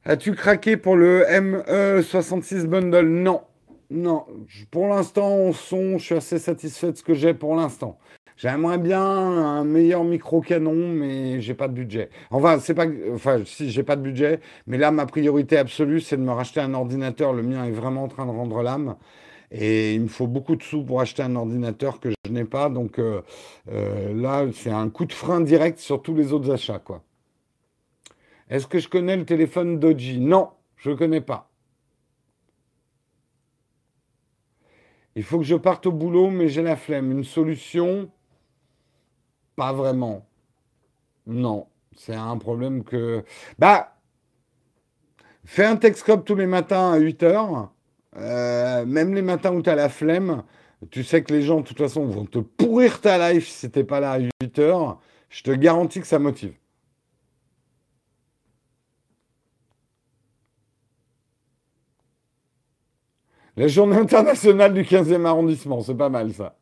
As-tu 0.05 0.33
craqué 0.33 0.77
pour 0.77 0.95
le 0.95 1.25
ME66 1.25 2.67
Bundle? 2.67 3.05
Non. 3.05 3.43
Non. 3.89 4.25
Pour 4.71 4.87
l'instant, 4.87 5.27
on 5.27 5.51
son, 5.51 5.97
je 5.97 6.05
suis 6.05 6.15
assez 6.15 6.39
satisfait 6.39 6.93
de 6.93 6.97
ce 6.97 7.03
que 7.03 7.15
j'ai 7.15 7.33
pour 7.33 7.53
l'instant. 7.53 7.99
J'aimerais 8.37 8.77
bien 8.77 9.01
un 9.01 9.63
meilleur 9.63 10.03
micro 10.03 10.41
canon, 10.41 10.75
mais 10.75 11.41
j'ai 11.41 11.55
pas 11.55 11.67
de 11.67 11.73
budget. 11.73 12.09
Enfin, 12.29 12.59
c'est 12.59 12.75
pas, 12.75 12.85
enfin, 13.11 13.41
si 13.45 13.71
j'ai 13.71 13.81
pas 13.81 13.95
de 13.95 14.01
budget, 14.03 14.41
mais 14.67 14.77
là, 14.77 14.91
ma 14.91 15.07
priorité 15.07 15.57
absolue, 15.57 15.99
c'est 16.01 16.17
de 16.17 16.21
me 16.21 16.31
racheter 16.31 16.59
un 16.59 16.75
ordinateur. 16.75 17.33
Le 17.33 17.41
mien 17.41 17.65
est 17.65 17.71
vraiment 17.71 18.03
en 18.03 18.07
train 18.07 18.27
de 18.27 18.31
rendre 18.31 18.61
l'âme. 18.61 18.95
Et 19.51 19.95
il 19.95 20.01
me 20.01 20.07
faut 20.07 20.27
beaucoup 20.27 20.55
de 20.55 20.61
sous 20.61 20.83
pour 20.83 21.01
acheter 21.01 21.23
un 21.23 21.35
ordinateur 21.35 21.99
que 21.99 22.09
je 22.11 22.31
n'ai 22.31 22.45
pas. 22.45 22.69
Donc 22.69 22.99
euh, 22.99 23.21
euh, 23.71 24.13
là, 24.13 24.45
c'est 24.53 24.69
un 24.69 24.89
coup 24.89 25.05
de 25.05 25.13
frein 25.13 25.41
direct 25.41 25.79
sur 25.79 26.03
tous 26.03 26.13
les 26.13 26.31
autres 26.31 26.51
achats. 26.51 26.79
quoi. 26.79 27.03
Est-ce 28.51 28.67
que 28.67 28.77
je 28.77 28.87
connais 28.87 29.17
le 29.17 29.25
téléphone 29.25 29.79
Doji 29.79 30.19
Non, 30.19 30.49
je 30.75 30.91
ne 30.91 30.95
connais 30.95 31.21
pas. 31.21 31.49
Il 35.15 35.23
faut 35.23 35.39
que 35.39 35.45
je 35.45 35.55
parte 35.55 35.87
au 35.87 35.91
boulot, 35.91 36.29
mais 36.29 36.49
j'ai 36.49 36.61
la 36.61 36.75
flemme. 36.75 37.11
Une 37.11 37.23
solution 37.23 38.11
Pas 39.57 39.73
vraiment. 39.73 40.25
Non, 41.25 41.67
c'est 41.97 42.15
un 42.15 42.37
problème 42.37 42.83
que... 42.83 43.25
Bah, 43.59 43.97
fais 45.45 45.65
un 45.65 45.77
Texcope 45.77 46.25
tous 46.25 46.35
les 46.35 46.45
matins 46.45 46.93
à 46.93 46.97
8 46.97 47.23
heures. 47.23 47.71
Euh, 48.17 48.85
même 48.85 49.13
les 49.15 49.23
matins 49.23 49.51
où 49.53 49.61
tu 49.63 49.69
as 49.69 49.75
la 49.75 49.89
flemme, 49.89 50.43
tu 50.91 51.03
sais 51.03 51.23
que 51.23 51.33
les 51.33 51.41
gens, 51.41 51.61
de 51.61 51.65
toute 51.67 51.77
façon, 51.79 52.05
vont 52.05 52.25
te 52.25 52.39
pourrir 52.39 53.01
ta 53.01 53.33
life 53.33 53.47
si 53.47 53.69
t'es 53.71 53.83
pas 53.83 53.99
là 53.99 54.13
à 54.13 54.19
8 54.19 54.59
heures. 54.59 54.99
Je 55.29 55.43
te 55.43 55.51
garantis 55.51 56.01
que 56.01 56.07
ça 56.07 56.19
motive. 56.19 56.53
La 63.57 63.67
journée 63.67 63.97
internationale 63.97 64.73
du 64.73 64.83
15e 64.83 65.25
arrondissement, 65.25 65.81
c'est 65.81 65.95
pas 65.95 66.09
mal 66.09 66.33
ça. 66.33 66.55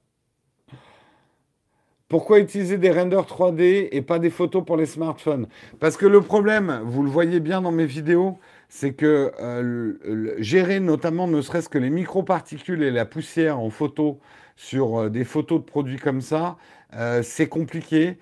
Pourquoi 2.16 2.40
utiliser 2.40 2.78
des 2.78 2.92
renders 2.92 3.26
3D 3.26 3.90
et 3.92 4.02
pas 4.02 4.20
des 4.20 4.30
photos 4.30 4.64
pour 4.64 4.78
les 4.78 4.86
smartphones? 4.86 5.48
Parce 5.82 5.98
que 5.98 6.06
le 6.06 6.22
problème, 6.22 6.80
vous 6.86 7.04
le 7.04 7.10
voyez 7.10 7.42
bien 7.42 7.60
dans 7.60 7.74
mes 7.74 7.86
vidéos, 7.86 8.40
c'est 8.70 8.94
que 8.94 9.34
euh, 9.42 10.36
gérer 10.38 10.80
notamment 10.80 11.28
ne 11.28 11.42
serait-ce 11.42 11.68
que 11.68 11.78
les 11.78 11.90
microparticules 11.90 12.84
et 12.84 12.92
la 12.92 13.04
poussière 13.04 13.60
en 13.60 13.70
photo 13.70 14.22
sur 14.56 14.98
euh, 14.98 15.10
des 15.10 15.26
photos 15.26 15.60
de 15.60 15.66
produits 15.66 16.00
comme 16.00 16.22
ça, 16.22 16.56
euh, 16.96 17.22
c'est 17.22 17.50
compliqué. 17.50 18.18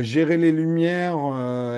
gérer 0.00 0.38
les 0.38 0.52
lumières, 0.52 1.18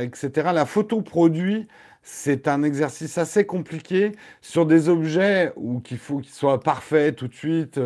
etc. 0.00 0.50
La 0.54 0.64
photo 0.64 1.02
produit, 1.02 1.66
c'est 2.04 2.46
un 2.46 2.62
exercice 2.62 3.18
assez 3.18 3.46
compliqué 3.46 4.12
sur 4.42 4.64
des 4.64 4.88
objets 4.88 5.52
où 5.56 5.80
qu'il 5.80 5.98
faut 5.98 6.18
qu'ils 6.18 6.32
soient 6.32 6.60
parfaits 6.60 7.16
tout 7.16 7.26
de 7.26 7.34
suite 7.34 7.80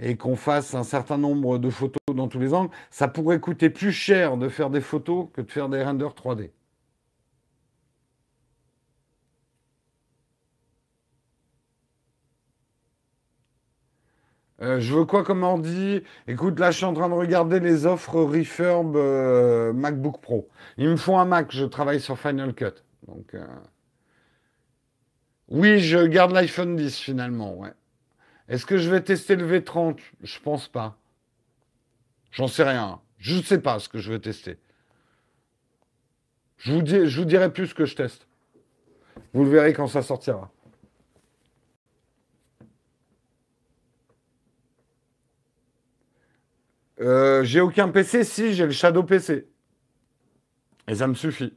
et 0.00 0.16
qu'on 0.16 0.36
fasse 0.36 0.74
un 0.74 0.84
certain 0.84 1.18
nombre 1.18 1.58
de 1.58 1.70
photos 1.70 2.00
dans 2.14 2.28
tous 2.28 2.38
les 2.38 2.54
angles. 2.54 2.70
Ça 2.90 3.08
pourrait 3.08 3.40
coûter 3.40 3.70
plus 3.70 3.92
cher 3.92 4.36
de 4.36 4.48
faire 4.48 4.70
des 4.70 4.80
photos 4.80 5.28
que 5.32 5.40
de 5.40 5.50
faire 5.50 5.68
des 5.68 5.82
renders 5.82 6.14
3D. 6.14 6.50
Euh, 14.62 14.80
je 14.80 14.94
veux 14.94 15.04
quoi 15.04 15.22
comme 15.22 15.42
ordi? 15.42 16.02
Écoute, 16.26 16.58
là, 16.58 16.70
je 16.70 16.78
suis 16.78 16.86
en 16.86 16.94
train 16.94 17.08
de 17.10 17.14
regarder 17.14 17.60
les 17.60 17.84
offres 17.86 18.14
Refurb 18.22 18.96
euh, 18.96 19.72
MacBook 19.74 20.20
Pro. 20.20 20.48
Ils 20.78 20.88
me 20.88 20.96
font 20.96 21.18
un 21.18 21.26
Mac, 21.26 21.48
je 21.52 21.64
travaille 21.66 22.00
sur 22.00 22.18
Final 22.18 22.54
Cut. 22.54 22.82
Donc, 23.06 23.34
euh, 23.34 23.44
Oui, 25.48 25.80
je 25.80 26.06
garde 26.06 26.30
l'iPhone 26.32 26.76
10 26.76 26.98
finalement, 27.00 27.54
ouais. 27.56 27.72
Est-ce 28.48 28.66
que 28.66 28.78
je 28.78 28.90
vais 28.90 29.00
tester 29.00 29.36
le 29.36 29.58
V30 29.58 29.98
Je 30.22 30.38
pense 30.40 30.68
pas. 30.68 30.96
J'en 32.30 32.48
sais 32.48 32.62
rien. 32.62 33.00
Je 33.18 33.36
ne 33.36 33.42
sais 33.42 33.60
pas 33.60 33.78
ce 33.78 33.88
que 33.88 33.98
je 33.98 34.12
vais 34.12 34.18
tester. 34.18 34.58
Je 36.58 36.72
vous, 36.72 37.24
dirai 37.24 37.52
plus 37.52 37.68
ce 37.68 37.74
que 37.74 37.84
je 37.84 37.94
teste. 37.94 38.26
Vous 39.32 39.44
le 39.44 39.50
verrez 39.50 39.72
quand 39.72 39.86
ça 39.86 40.02
sortira. 40.02 40.50
Euh, 47.00 47.44
j'ai 47.44 47.60
aucun 47.60 47.88
PC, 47.88 48.24
si, 48.24 48.54
j'ai 48.54 48.64
le 48.64 48.72
Shadow 48.72 49.02
PC. 49.02 49.46
Et 50.88 50.94
ça 50.94 51.06
me 51.06 51.14
suffit. 51.14 51.54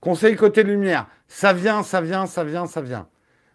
Conseil 0.00 0.36
côté 0.36 0.62
lumière. 0.62 1.08
Ça 1.26 1.52
vient, 1.52 1.82
ça 1.82 2.00
vient, 2.00 2.26
ça 2.26 2.44
vient, 2.44 2.66
ça 2.66 2.80
vient. 2.80 3.09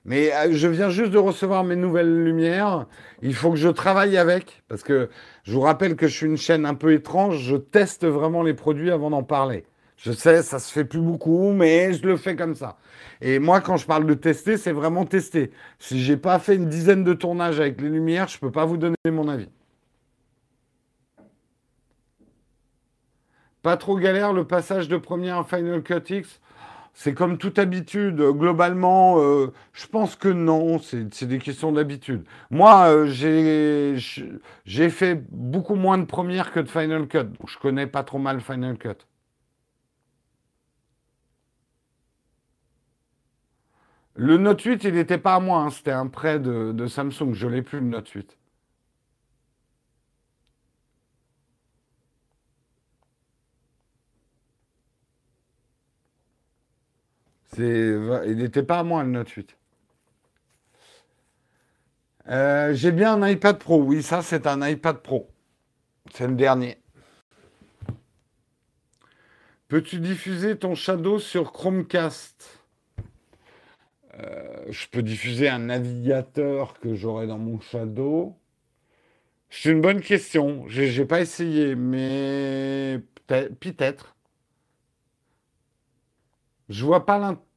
Mais 0.05 0.31
euh, 0.33 0.49
je 0.51 0.67
viens 0.67 0.89
juste 0.89 1.11
de 1.11 1.17
recevoir 1.17 1.63
mes 1.63 1.75
nouvelles 1.75 2.23
lumières. 2.23 2.85
Il 3.23 3.33
faut 3.33 3.49
que 3.49 3.57
je 3.57 3.69
travaille 3.69 4.17
avec. 4.17 4.63
Parce 4.67 4.83
que 4.83 5.09
je 5.43 5.53
vous 5.53 5.61
rappelle 5.61 5.95
que 5.95 6.07
je 6.07 6.15
suis 6.15 6.27
une 6.27 6.37
chaîne 6.37 6.65
un 6.65 6.75
peu 6.75 6.93
étrange. 6.93 7.39
Je 7.39 7.55
teste 7.57 8.05
vraiment 8.05 8.43
les 8.43 8.53
produits 8.53 8.91
avant 8.91 9.09
d'en 9.09 9.23
parler. 9.23 9.65
Je 9.97 10.11
sais, 10.11 10.43
ça 10.43 10.59
se 10.59 10.71
fait 10.71 10.85
plus 10.85 10.99
beaucoup, 10.99 11.51
mais 11.51 11.93
je 11.93 12.05
le 12.05 12.17
fais 12.17 12.35
comme 12.35 12.53
ça. 12.53 12.77
Et 13.21 13.39
moi, 13.39 13.61
quand 13.61 13.77
je 13.77 13.87
parle 13.87 14.05
de 14.05 14.13
tester, 14.13 14.57
c'est 14.57 14.73
vraiment 14.73 15.05
tester. 15.05 15.51
Si 15.79 15.99
j'ai 16.03 16.17
pas 16.17 16.37
fait 16.37 16.55
une 16.55 16.67
dizaine 16.67 17.03
de 17.03 17.13
tournages 17.13 17.59
avec 17.59 17.81
les 17.81 17.89
lumières, 17.89 18.27
je 18.27 18.37
peux 18.37 18.51
pas 18.51 18.65
vous 18.65 18.77
donner 18.77 18.95
mon 19.07 19.27
avis. 19.27 19.49
Pas 23.63 23.77
trop 23.77 23.97
galère 23.97 24.31
le 24.33 24.45
passage 24.45 24.87
de 24.87 24.97
première 24.97 25.37
à 25.39 25.43
Final 25.43 25.81
Cut 25.81 26.03
X? 26.09 26.39
C'est 26.95 27.13
comme 27.13 27.37
toute 27.37 27.59
habitude. 27.59 28.21
Globalement, 28.21 29.19
euh, 29.19 29.53
je 29.73 29.85
pense 29.85 30.15
que 30.15 30.29
non. 30.29 30.79
C'est 30.79 31.25
des 31.25 31.39
questions 31.39 31.71
d'habitude. 31.73 32.25
Moi, 32.49 32.87
euh, 32.87 33.05
j'ai 34.65 34.89
fait 34.89 35.15
beaucoup 35.29 35.75
moins 35.75 35.97
de 35.97 36.05
premières 36.05 36.51
que 36.53 36.61
de 36.61 36.69
Final 36.69 37.07
Cut. 37.07 37.25
Donc 37.25 37.49
je 37.49 37.59
connais 37.59 37.87
pas 37.87 38.03
trop 38.03 38.17
mal 38.17 38.41
Final 38.41 38.77
Cut. 38.77 39.05
Le 44.15 44.37
Note 44.37 44.61
8, 44.61 44.85
il 44.85 44.93
n'était 44.93 45.17
pas 45.17 45.35
à 45.35 45.39
moi, 45.41 45.59
hein. 45.59 45.69
c'était 45.69 45.91
un 45.91 46.07
prêt 46.07 46.39
de, 46.39 46.87
Samsung. 46.87 47.33
Je 47.33 47.47
l'ai 47.47 47.61
plus, 47.61 47.81
le 47.81 47.87
Note 47.87 48.07
8. 48.07 48.37
Il 57.57 58.37
n'était 58.37 58.63
pas 58.63 58.79
à 58.79 58.83
moi, 58.83 59.03
le 59.03 59.09
Note 59.09 59.29
8. 59.29 59.57
Euh, 62.27 62.73
j'ai 62.73 62.91
bien 62.91 63.21
un 63.21 63.29
iPad 63.29 63.57
Pro. 63.59 63.81
Oui, 63.81 64.01
ça, 64.01 64.21
c'est 64.21 64.47
un 64.47 64.67
iPad 64.67 64.97
Pro. 64.97 65.29
C'est 66.13 66.27
le 66.27 66.35
dernier. 66.35 66.77
Peux-tu 69.67 69.99
diffuser 69.99 70.57
ton 70.57 70.75
Shadow 70.75 71.19
sur 71.19 71.51
Chromecast? 71.51 72.59
Euh, 74.19 74.65
je 74.69 74.87
peux 74.87 75.03
diffuser 75.03 75.49
un 75.49 75.59
navigateur 75.59 76.79
que 76.79 76.95
j'aurai 76.95 77.27
dans 77.27 77.37
mon 77.37 77.59
Shadow. 77.59 78.35
C'est 79.49 79.71
une 79.71 79.81
bonne 79.81 80.01
question. 80.01 80.65
Je 80.67 80.81
n'ai 80.83 81.05
pas 81.05 81.21
essayé, 81.21 81.75
mais 81.75 83.01
peut-être. 83.27 84.15
Je 86.69 86.85
vois 86.85 87.05
pas 87.05 87.17
l'intérêt. 87.19 87.54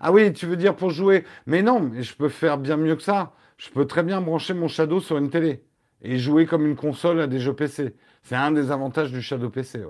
Ah 0.00 0.12
oui, 0.12 0.32
tu 0.32 0.46
veux 0.46 0.56
dire 0.56 0.76
pour 0.76 0.90
jouer. 0.90 1.24
Mais 1.46 1.62
non, 1.62 1.90
je 2.00 2.14
peux 2.14 2.28
faire 2.28 2.58
bien 2.58 2.76
mieux 2.76 2.96
que 2.96 3.02
ça. 3.02 3.32
Je 3.58 3.70
peux 3.70 3.86
très 3.86 4.02
bien 4.02 4.20
brancher 4.20 4.54
mon 4.54 4.68
Shadow 4.68 5.00
sur 5.00 5.18
une 5.18 5.30
télé 5.30 5.64
et 6.02 6.18
jouer 6.18 6.46
comme 6.46 6.66
une 6.66 6.76
console 6.76 7.20
à 7.20 7.26
des 7.26 7.40
jeux 7.40 7.54
PC. 7.54 7.94
C'est 8.22 8.36
un 8.36 8.52
des 8.52 8.70
avantages 8.70 9.12
du 9.12 9.22
Shadow 9.22 9.50
PC. 9.50 9.84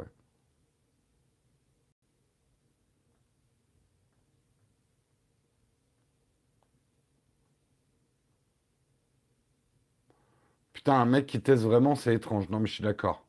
Putain, 10.73 10.95
un 10.95 11.05
mec 11.05 11.27
qui 11.27 11.41
teste 11.41 11.63
vraiment, 11.63 11.95
c'est 11.95 12.13
étrange. 12.15 12.49
Non, 12.49 12.59
mais 12.59 12.67
je 12.67 12.73
suis 12.75 12.83
d'accord. 12.83 13.25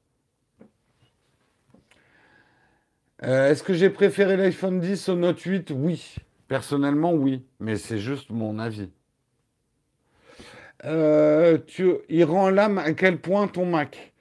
Euh, 3.24 3.50
est-ce 3.52 3.64
que 3.64 3.74
j'ai 3.74 3.90
préféré 3.90 4.38
l'iPhone 4.38 4.80
10 4.80 5.10
au 5.10 5.16
Note 5.16 5.40
8 5.40 5.72
Oui. 5.76 6.16
Personnellement, 6.52 7.14
oui. 7.14 7.45
Mais 7.61 7.78
c'est 7.78 7.99
juste 7.99 8.30
mon 8.30 8.60
avis. 8.60 8.90
Euh, 10.84 11.57
tu, 11.65 11.94
il 12.10 12.26
rend 12.26 12.49
l'âme 12.49 12.78
à 12.78 12.91
quel 12.91 13.22
point 13.22 13.48
ton 13.48 13.65
Mac? 13.65 14.11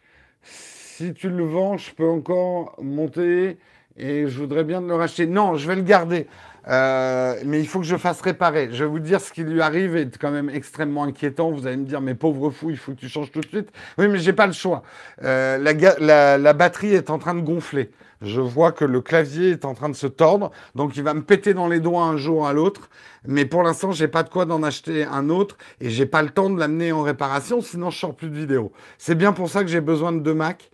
Si 0.41 1.13
tu 1.13 1.29
le 1.29 1.43
vends, 1.43 1.77
je 1.77 1.93
peux 1.93 2.07
encore 2.07 2.77
monter 2.81 3.59
et 3.97 4.29
je 4.29 4.39
voudrais 4.39 4.63
bien 4.63 4.81
le 4.81 4.95
racheter. 4.95 5.27
Non, 5.27 5.57
je 5.57 5.67
vais 5.67 5.75
le 5.75 5.83
garder. 5.83 6.29
Euh, 6.69 7.35
mais 7.45 7.61
il 7.61 7.67
faut 7.67 7.81
que 7.81 7.87
je 7.87 7.97
fasse 7.97 8.21
réparer. 8.21 8.69
Je 8.73 8.85
vais 8.85 8.91
vous 8.91 8.99
dire 8.99 9.21
ce 9.21 9.33
qui 9.33 9.43
lui 9.43 9.61
arrive 9.61 9.97
est 9.97 10.19
quand 10.19 10.31
même 10.31 10.51
extrêmement 10.51 11.05
inquiétant. 11.05 11.51
Vous 11.51 11.67
allez 11.67 11.77
me 11.77 11.85
dire, 11.85 12.01
mais 12.01 12.15
pauvre 12.15 12.51
fou, 12.51 12.71
il 12.71 12.77
faut 12.77 12.93
que 12.93 12.99
tu 12.99 13.09
changes 13.09 13.31
tout 13.31 13.41
de 13.41 13.47
suite. 13.47 13.71
Oui, 13.99 14.09
mais 14.09 14.19
j'ai 14.19 14.33
pas 14.33 14.47
le 14.47 14.53
choix. 14.53 14.83
Euh, 15.23 15.59
la, 15.59 16.53
batterie 16.53 16.95
est 16.95 17.11
en 17.11 17.19
train 17.19 17.35
de 17.35 17.41
gonfler. 17.41 17.91
Je 18.23 18.41
vois 18.41 18.73
que 18.73 18.85
le 18.85 19.01
clavier 19.01 19.53
est 19.53 19.65
en 19.65 19.73
train 19.73 19.89
de 19.89 19.95
se 19.95 20.07
tordre, 20.07 20.51
donc 20.75 20.95
il 20.99 21.03
va 21.03 21.15
me 21.15 21.23
péter 21.23 21.55
dans 21.55 21.69
les 21.69 21.81
doigts 21.81 22.03
un 22.03 22.19
jour 22.19 22.47
à 22.47 22.53
l'autre. 22.53 22.91
Mais 23.27 23.47
pour 23.47 23.63
l'instant, 23.63 23.93
j'ai 23.93 24.09
pas 24.09 24.23
de 24.23 24.29
quoi 24.29 24.45
d'en 24.45 24.63
acheter 24.63 25.05
un 25.05 25.31
autre 25.31 25.57
et 25.81 25.89
j'ai 25.89 26.05
pas 26.05 26.21
le 26.21 26.29
temps 26.29 26.51
de 26.51 26.59
l'amener 26.59 26.93
en 26.93 27.01
réparation, 27.01 27.63
sinon 27.63 27.89
je 27.89 27.99
sors 27.99 28.15
plus 28.15 28.29
de 28.29 28.37
vidéos. 28.37 28.73
C'est 28.99 29.15
bien 29.15 29.33
pour 29.33 29.49
ça 29.49 29.63
que 29.63 29.71
j'ai 29.71 29.81
besoin 29.81 30.13
de 30.13 30.21
deux 30.21 30.35
Mac. 30.35 30.71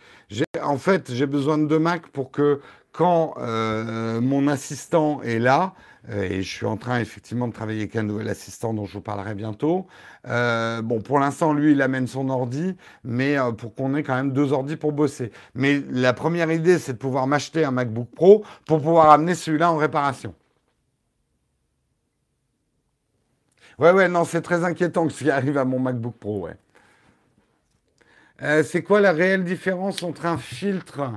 En 0.60 0.76
fait, 0.76 1.12
j'ai 1.12 1.26
besoin 1.26 1.56
de 1.56 1.66
deux 1.66 1.78
Mac 1.78 2.08
pour 2.08 2.32
que 2.32 2.60
quand 2.96 3.34
euh, 3.36 4.22
mon 4.22 4.48
assistant 4.48 5.20
est 5.20 5.38
là, 5.38 5.74
euh, 6.08 6.22
et 6.22 6.42
je 6.42 6.50
suis 6.50 6.64
en 6.64 6.78
train 6.78 6.98
effectivement 6.98 7.46
de 7.46 7.52
travailler 7.52 7.80
avec 7.80 7.94
un 7.94 8.04
nouvel 8.04 8.28
assistant 8.28 8.72
dont 8.72 8.86
je 8.86 8.94
vous 8.94 9.02
parlerai 9.02 9.34
bientôt. 9.34 9.86
Euh, 10.26 10.80
bon, 10.80 11.02
pour 11.02 11.18
l'instant, 11.18 11.52
lui, 11.52 11.72
il 11.72 11.82
amène 11.82 12.06
son 12.06 12.30
ordi, 12.30 12.74
mais 13.04 13.36
pour 13.58 13.74
qu'on 13.74 13.94
ait 13.96 14.02
quand 14.02 14.14
même 14.14 14.32
deux 14.32 14.52
ordis 14.52 14.76
pour 14.76 14.92
bosser. 14.92 15.30
Mais 15.54 15.82
la 15.90 16.14
première 16.14 16.50
idée, 16.50 16.78
c'est 16.78 16.94
de 16.94 16.98
pouvoir 16.98 17.26
m'acheter 17.26 17.64
un 17.66 17.70
MacBook 17.70 18.08
Pro 18.14 18.44
pour 18.66 18.78
pouvoir 18.78 19.10
amener 19.10 19.34
celui-là 19.34 19.70
en 19.70 19.76
réparation. 19.76 20.34
Ouais, 23.78 23.92
ouais, 23.92 24.08
non, 24.08 24.24
c'est 24.24 24.40
très 24.40 24.64
inquiétant 24.64 25.06
ce 25.10 25.22
qui 25.22 25.30
arrive 25.30 25.58
à 25.58 25.66
mon 25.66 25.78
MacBook 25.78 26.14
Pro, 26.18 26.48
ouais. 26.48 26.56
c'est 28.62 28.82
quoi 28.82 29.02
la 29.02 29.12
réelle 29.12 29.44
différence 29.44 30.02
entre 30.02 30.24
un 30.24 30.38
filtre 30.38 31.10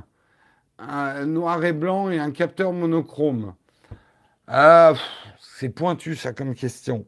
un 0.87 1.25
noir 1.25 1.63
et 1.65 1.73
blanc 1.73 2.09
et 2.09 2.19
un 2.19 2.31
capteur 2.31 2.71
monochrome 2.71 3.53
ah, 4.47 4.93
C'est 5.39 5.69
pointu 5.69 6.15
ça 6.15 6.33
comme 6.33 6.55
question. 6.55 7.05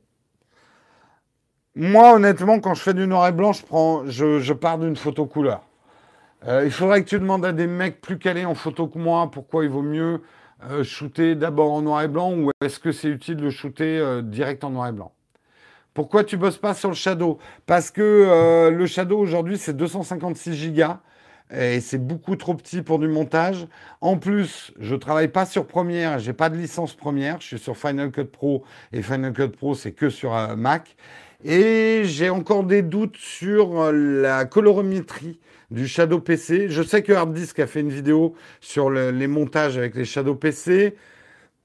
Moi, 1.76 2.16
honnêtement, 2.16 2.60
quand 2.60 2.74
je 2.74 2.82
fais 2.82 2.94
du 2.94 3.08
noir 3.08 3.28
et 3.30 3.32
blanc, 3.32 3.54
je, 3.54 3.66
prends, 3.66 4.06
je, 4.06 4.54
pars 4.54 4.78
d'une 4.78 4.98
photo 4.98 5.26
couleur. 5.26 5.62
Euh, 6.46 6.64
il 6.66 6.72
faudrait 6.72 7.02
que 7.04 7.08
tu 7.08 7.18
demandes 7.18 7.46
à 7.46 7.54
des 7.54 7.68
mecs 7.68 8.02
plus 8.02 8.18
calés 8.18 8.46
en 8.46 8.56
photo 8.56 8.88
que 8.88 8.98
moi 8.98 9.30
pourquoi 9.30 9.64
il 9.64 9.70
vaut 9.70 9.84
mieux 9.84 10.22
euh, 10.70 10.84
shooter 10.84 11.36
d'abord 11.36 11.72
en 11.72 11.84
noir 11.84 12.02
et 12.02 12.08
blanc 12.08 12.34
ou 12.34 12.50
est-ce 12.62 12.80
que 12.80 12.92
c'est 12.92 13.10
utile 13.10 13.36
de 13.36 13.52
shooter 13.52 14.00
euh, 14.00 14.24
direct 14.24 14.64
en 14.64 14.72
noir 14.72 14.88
et 14.88 14.92
blanc? 14.92 15.14
Pourquoi 15.94 16.24
tu 16.24 16.38
bosses 16.38 16.58
pas 16.58 16.74
sur 16.74 16.90
le 16.90 16.96
Shadow? 16.96 17.38
Parce 17.68 17.92
que 17.92 18.72
le 18.72 18.86
Shadow 18.88 19.20
aujourd'hui 19.20 19.58
c'est 19.60 19.78
256 19.78 20.74
Go 20.74 20.84
et 21.54 21.82
c'est 21.82 21.98
beaucoup 21.98 22.36
trop 22.36 22.54
petit 22.54 22.82
pour 22.82 23.00
du 23.00 23.08
montage. 23.08 23.68
En 24.00 24.18
plus, 24.18 24.72
je 24.80 24.96
travaille 24.96 25.28
pas 25.28 25.46
sur 25.46 25.68
Premiere, 25.68 26.20
j'ai 26.20 26.34
pas 26.34 26.50
de 26.50 26.58
licence 26.58 26.94
Premiere, 26.94 27.38
je 27.40 27.48
suis 27.48 27.60
sur 27.60 27.78
Final 27.78 28.12
Cut 28.12 28.26
Pro 28.26 28.64
et 28.94 29.02
Final 29.02 29.34
Cut 29.34 29.50
Pro 29.50 29.76
c'est 29.76 29.92
que 29.92 30.10
sur 30.10 30.36
euh, 30.36 30.56
Mac. 30.56 30.96
Et 31.44 32.04
j'ai 32.06 32.30
encore 32.30 32.64
des 32.64 32.84
doutes 32.84 33.18
sur 33.18 33.82
euh, 33.82 33.92
la 33.92 34.46
colorimétrie 34.46 35.40
du 35.72 35.88
Shadow 35.88 36.20
PC. 36.20 36.70
Je 36.70 36.84
sais 36.84 37.02
que 37.02 37.14
Harddisk 37.14 37.60
a 37.60 37.68
fait 37.68 37.80
une 37.82 37.90
vidéo 37.90 38.36
sur 38.60 38.90
les 38.90 39.28
montages 39.28 39.78
avec 39.78 39.96
les 39.96 40.06
Shadow 40.06 40.36
PC. 40.36 40.96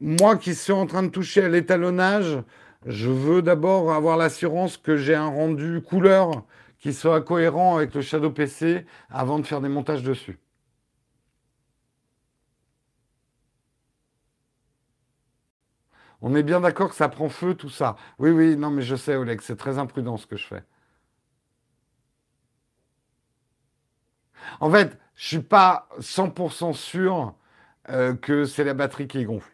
Moi 0.00 0.36
qui 0.36 0.54
suis 0.54 0.72
en 0.72 0.86
train 0.86 1.02
de 1.02 1.08
toucher 1.08 1.42
à 1.42 1.48
l'étalonnage, 1.48 2.38
je 2.86 3.10
veux 3.10 3.42
d'abord 3.42 3.92
avoir 3.92 4.16
l'assurance 4.16 4.76
que 4.76 4.96
j'ai 4.96 5.14
un 5.14 5.26
rendu 5.26 5.80
couleur 5.80 6.44
qui 6.78 6.93
soit 6.94 7.23
cohérent 7.23 7.77
avec 7.77 7.94
le 7.94 8.03
Shadow 8.03 8.31
PC 8.31 8.86
avant 9.11 9.39
de 9.39 9.47
faire 9.47 9.61
des 9.61 9.69
montages 9.69 10.03
dessus. 10.03 10.39
On 16.20 16.35
est 16.35 16.43
bien 16.43 16.61
d'accord 16.61 16.90
que 16.90 16.94
ça 16.97 17.09
prend 17.09 17.28
feu, 17.31 17.55
tout 17.55 17.69
ça. 17.70 17.97
Oui, 18.19 18.31
oui, 18.31 18.57
non, 18.57 18.70
mais 18.70 18.82
je 18.82 18.97
sais, 18.97 19.16
Oleg, 19.16 19.40
c'est 19.43 19.57
très 19.57 19.78
imprudent 19.78 20.16
ce 20.16 20.27
que 20.27 20.36
je 20.36 20.47
fais. 20.47 20.62
En 24.61 24.70
fait, 24.70 24.98
je 25.15 25.27
suis 25.27 25.39
pas 25.40 25.89
100% 26.01 26.73
sûr 26.73 27.35
euh, 27.90 28.15
que 28.15 28.44
c'est 28.44 28.65
la 28.65 28.74
batterie 28.74 29.09
qui 29.09 29.24
gonfle. 29.24 29.51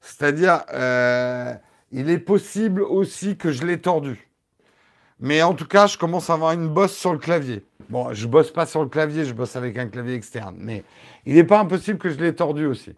C'est-à-dire, 0.00 0.62
euh, 0.72 1.54
il 1.92 2.10
est 2.10 2.18
possible 2.18 2.82
aussi 2.82 3.36
que 3.36 3.52
je 3.52 3.66
l'ai 3.66 3.80
tordu. 3.80 4.27
Mais 5.20 5.42
en 5.42 5.54
tout 5.54 5.66
cas, 5.66 5.86
je 5.86 5.98
commence 5.98 6.30
à 6.30 6.34
avoir 6.34 6.52
une 6.52 6.68
bosse 6.68 6.96
sur 6.96 7.12
le 7.12 7.18
clavier. 7.18 7.64
Bon, 7.88 8.12
je 8.12 8.26
bosse 8.26 8.52
pas 8.52 8.66
sur 8.66 8.82
le 8.82 8.88
clavier, 8.88 9.24
je 9.24 9.32
bosse 9.32 9.56
avec 9.56 9.76
un 9.78 9.88
clavier 9.88 10.14
externe. 10.14 10.56
Mais 10.58 10.84
il 11.26 11.34
n'est 11.34 11.44
pas 11.44 11.60
impossible 11.60 11.98
que 11.98 12.10
je 12.10 12.18
l'ai 12.18 12.34
tordu 12.34 12.66
aussi. 12.66 12.94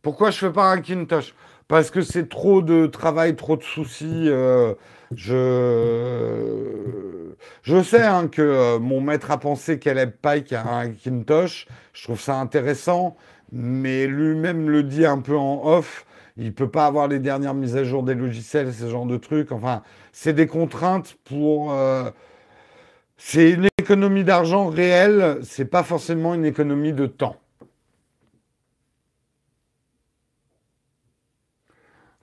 Pourquoi 0.00 0.30
je 0.30 0.38
fais 0.38 0.52
pas 0.52 0.70
un 0.70 0.80
Kintosh? 0.80 1.34
Parce 1.66 1.90
que 1.90 2.00
c'est 2.00 2.28
trop 2.28 2.62
de 2.62 2.86
travail, 2.86 3.36
trop 3.36 3.56
de 3.56 3.62
soucis. 3.62 4.28
Euh, 4.28 4.74
je, 5.14 5.34
je 7.62 7.82
sais 7.82 8.02
hein, 8.02 8.28
que 8.28 8.40
euh, 8.40 8.78
mon 8.78 9.00
maître 9.02 9.30
a 9.30 9.38
pensé 9.38 9.78
qu'elle 9.78 10.10
Pike 10.10 10.52
a 10.54 10.66
un 10.66 10.90
Kintosh. 10.90 11.66
Je 11.92 12.04
trouve 12.04 12.20
ça 12.20 12.40
intéressant, 12.40 13.16
mais 13.52 14.06
lui-même 14.06 14.70
le 14.70 14.82
dit 14.82 15.04
un 15.04 15.20
peu 15.20 15.36
en 15.36 15.66
off. 15.66 16.06
Il 16.38 16.46
ne 16.46 16.50
peut 16.50 16.70
pas 16.70 16.86
avoir 16.86 17.08
les 17.08 17.18
dernières 17.18 17.54
mises 17.54 17.76
à 17.76 17.82
jour 17.82 18.04
des 18.04 18.14
logiciels, 18.14 18.72
ce 18.72 18.88
genre 18.88 19.06
de 19.06 19.16
trucs. 19.16 19.50
Enfin, 19.50 19.82
c'est 20.12 20.32
des 20.32 20.46
contraintes 20.46 21.18
pour. 21.24 21.72
Euh, 21.72 22.10
c'est 23.16 23.50
une 23.50 23.68
économie 23.78 24.22
d'argent 24.22 24.68
réelle, 24.68 25.40
c'est 25.42 25.64
pas 25.64 25.82
forcément 25.82 26.34
une 26.34 26.44
économie 26.44 26.92
de 26.92 27.06
temps. 27.06 27.36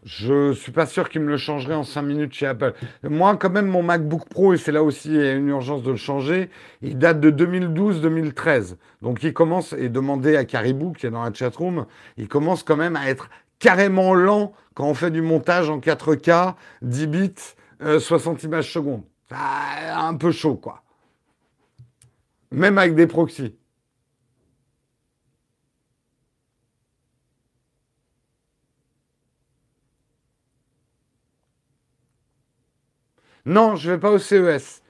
Je 0.06 0.54
suis 0.54 0.72
pas 0.72 0.86
sûr 0.86 1.10
qu'il 1.10 1.22
me 1.22 1.30
le 1.30 1.38
changerait 1.38 1.74
en 1.74 1.84
5 1.84 2.04
minutes 2.04 2.32
chez 2.32 2.46
Apple. 2.46 2.74
Moi, 3.04 3.36
quand 3.38 3.50
même, 3.50 3.66
mon 3.66 3.82
MacBook 3.82 4.30
Pro, 4.30 4.54
et 4.54 4.58
c'est 4.58 4.72
là 4.72 4.84
aussi 4.84 5.10
une 5.10 5.48
urgence 5.48 5.82
de 5.82 5.90
le 5.90 5.98
changer, 5.98 6.52
il 6.84 7.00
date 7.00 7.20
de 7.20 7.32
2012-2013. 7.32 8.76
Donc, 9.02 9.24
il 9.24 9.34
commence, 9.34 9.74
et 9.74 9.90
demandez 9.90 10.38
à 10.38 10.46
Caribou, 10.46 10.94
qui 10.94 11.08
est 11.08 11.10
dans 11.10 11.24
la 11.24 11.34
chatroom, 11.34 11.88
il 12.18 12.28
commence 12.28 12.62
quand 12.62 12.78
même 12.78 12.96
à 12.96 13.10
être 13.10 13.30
carrément 13.60 14.14
lent 14.14 14.54
quand 14.74 14.86
on 14.86 14.94
fait 14.94 15.12
du 15.12 15.22
montage 15.22 15.70
en 15.70 15.80
4K, 15.80 16.56
10 16.82 17.08
bits, 17.08 17.34
60 18.00 18.44
euh, 18.44 18.48
images 18.48 18.72
secondes. 18.72 19.04
un 19.32 20.16
peu 20.16 20.32
chaud, 20.32 20.56
quoi. 20.56 20.84
Même 22.52 22.78
avec 22.78 22.96
des 22.96 23.08
proxys. 23.08 23.56
Non, 33.46 33.76
je 33.76 33.92
vais 33.92 34.00
pas 34.00 34.12
au 34.12 34.18
CES. 34.18 34.82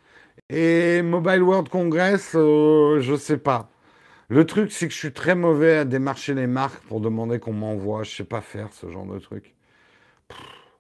Et 0.50 1.02
Mobile 1.02 1.42
World 1.44 1.70
Congress, 1.70 2.34
euh, 2.36 3.02
je 3.02 3.16
sais 3.16 3.38
pas. 3.38 3.70
Le 4.30 4.46
truc, 4.46 4.72
c'est 4.72 4.88
que 4.88 4.94
je 4.94 4.98
suis 4.98 5.14
très 5.14 5.36
mauvais 5.36 5.78
à 5.78 5.86
démarcher 5.86 6.34
les 6.34 6.48
marques 6.48 6.84
pour 6.88 7.00
demander 7.00 7.40
qu'on 7.40 7.54
m'envoie. 7.54 8.04
Je 8.04 8.16
sais 8.16 8.24
pas 8.24 8.42
faire 8.42 8.74
ce 8.74 8.90
genre 8.90 9.06
de 9.06 9.20
truc. 9.20 9.56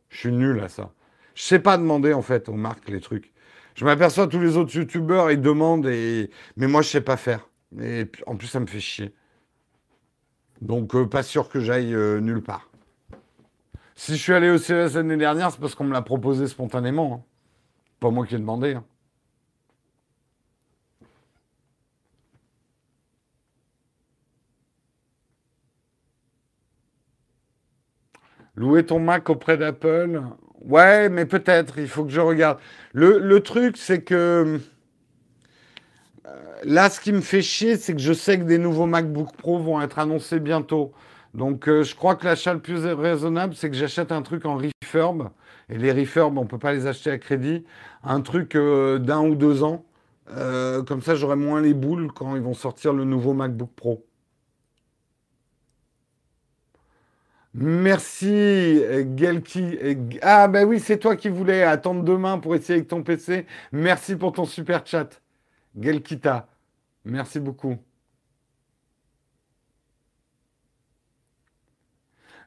je 0.10 0.18
suis 0.18 0.32
nul 0.32 0.60
à 0.62 0.70
ça. 0.70 0.92
Je 1.36 1.44
sais 1.44 1.60
pas 1.60 1.78
demander 1.78 2.14
en 2.14 2.22
fait 2.22 2.50
aux 2.50 2.56
marques 2.56 2.90
les 2.90 3.02
trucs. 3.02 3.34
Je 3.76 3.86
m'aperçois 3.86 4.28
tous 4.28 4.40
les 4.40 4.56
autres 4.56 4.76
youtubeurs 4.76 5.32
ils 5.32 5.42
demandent 5.42 5.86
mais 5.86 6.30
moi 6.68 6.82
je 6.82 6.90
sais 6.90 7.02
pas 7.02 7.18
faire. 7.18 7.50
Et 7.80 8.06
en 8.26 8.36
plus 8.38 8.48
ça 8.48 8.60
me 8.60 8.68
fait 8.68 8.80
chier. 8.80 9.14
Donc 10.62 10.96
euh, 10.96 11.06
pas 11.06 11.24
sûr 11.24 11.50
que 11.50 11.60
j'aille 11.60 11.94
euh, 11.94 12.22
nulle 12.22 12.42
part. 12.42 12.70
Si 13.96 14.14
je 14.14 14.22
suis 14.22 14.34
allé 14.34 14.50
au 14.50 14.58
CES 14.58 14.96
l'année 14.96 15.18
dernière, 15.18 15.52
c'est 15.52 15.60
parce 15.60 15.76
qu'on 15.76 15.84
me 15.84 15.94
l'a 15.94 16.02
proposé 16.02 16.48
spontanément. 16.48 17.14
Hein. 17.14 17.24
Pas 18.00 18.10
moi 18.10 18.26
qui 18.26 18.36
ai 18.36 18.40
demandé. 18.40 18.74
Hein. 18.74 18.86
Louer 28.56 28.86
ton 28.86 29.00
Mac 29.00 29.30
auprès 29.30 29.58
d'Apple? 29.58 30.22
Ouais, 30.62 31.10
mais 31.10 31.26
peut-être, 31.26 31.78
il 31.78 31.88
faut 31.88 32.06
que 32.06 32.12
je 32.12 32.22
regarde. 32.22 32.58
Le, 32.94 33.40
truc, 33.40 33.78
c'est 33.78 34.02
que 34.02 34.60
euh, 36.26 36.32
là, 36.64 36.90
ce 36.90 37.00
qui 37.00 37.12
me 37.12 37.22
fait 37.22 37.42
chier, 37.42 37.78
c'est 37.78 37.94
que 37.94 38.02
je 38.02 38.14
sais 38.14 38.40
que 38.40 38.44
des 38.44 38.58
nouveaux 38.58 38.86
MacBook 38.86 39.36
Pro 39.38 39.60
vont 39.60 39.82
être 39.82 40.00
annoncés 40.00 40.40
bientôt. 40.40 40.94
Donc, 41.34 41.68
euh, 41.68 41.84
je 41.84 41.96
crois 41.96 42.16
que 42.16 42.26
l'achat 42.26 42.54
le 42.54 42.62
plus 42.62 42.86
raisonnable, 42.86 43.54
c'est 43.56 43.70
que 43.70 43.76
j'achète 43.76 44.12
un 44.12 44.22
truc 44.22 44.46
en 44.46 44.58
refurb. 44.58 45.30
Et 45.70 45.78
les 45.78 45.92
refurb, 45.92 46.38
on 46.38 46.44
ne 46.44 46.48
peut 46.48 46.58
pas 46.58 46.74
les 46.74 46.88
acheter 46.88 47.12
à 47.12 47.18
crédit. 47.18 47.66
Un 48.04 48.22
truc 48.22 48.56
euh, 48.56 49.00
d'un 49.00 49.22
ou 49.22 49.36
deux 49.36 49.64
ans. 49.64 49.86
comme 50.88 51.02
ça, 51.02 51.16
j'aurai 51.16 51.36
moins 51.36 51.62
les 51.62 51.74
boules 51.74 52.12
quand 52.14 52.36
ils 52.36 52.42
vont 52.42 52.54
sortir 52.54 52.94
le 52.94 53.04
nouveau 53.04 53.34
MacBook 53.34 53.70
Pro. 53.76 54.05
Merci, 57.58 58.82
Gelki. 59.16 59.78
Ah, 60.22 60.48
ben 60.50 60.66
oui, 60.68 60.80
c'est 60.82 60.98
toi 61.00 61.16
qui 61.16 61.30
voulais 61.30 61.64
attendre 61.64 62.04
demain 62.04 62.38
pour 62.40 62.54
essayer 62.56 62.76
avec 62.80 62.90
ton 62.90 63.02
PC. 63.02 63.46
Merci 63.72 64.16
pour 64.18 64.34
ton 64.34 64.44
super 64.46 64.86
chat. 64.86 65.22
Gelkita, 65.80 66.48
merci 67.06 67.40
beaucoup. 67.40 67.78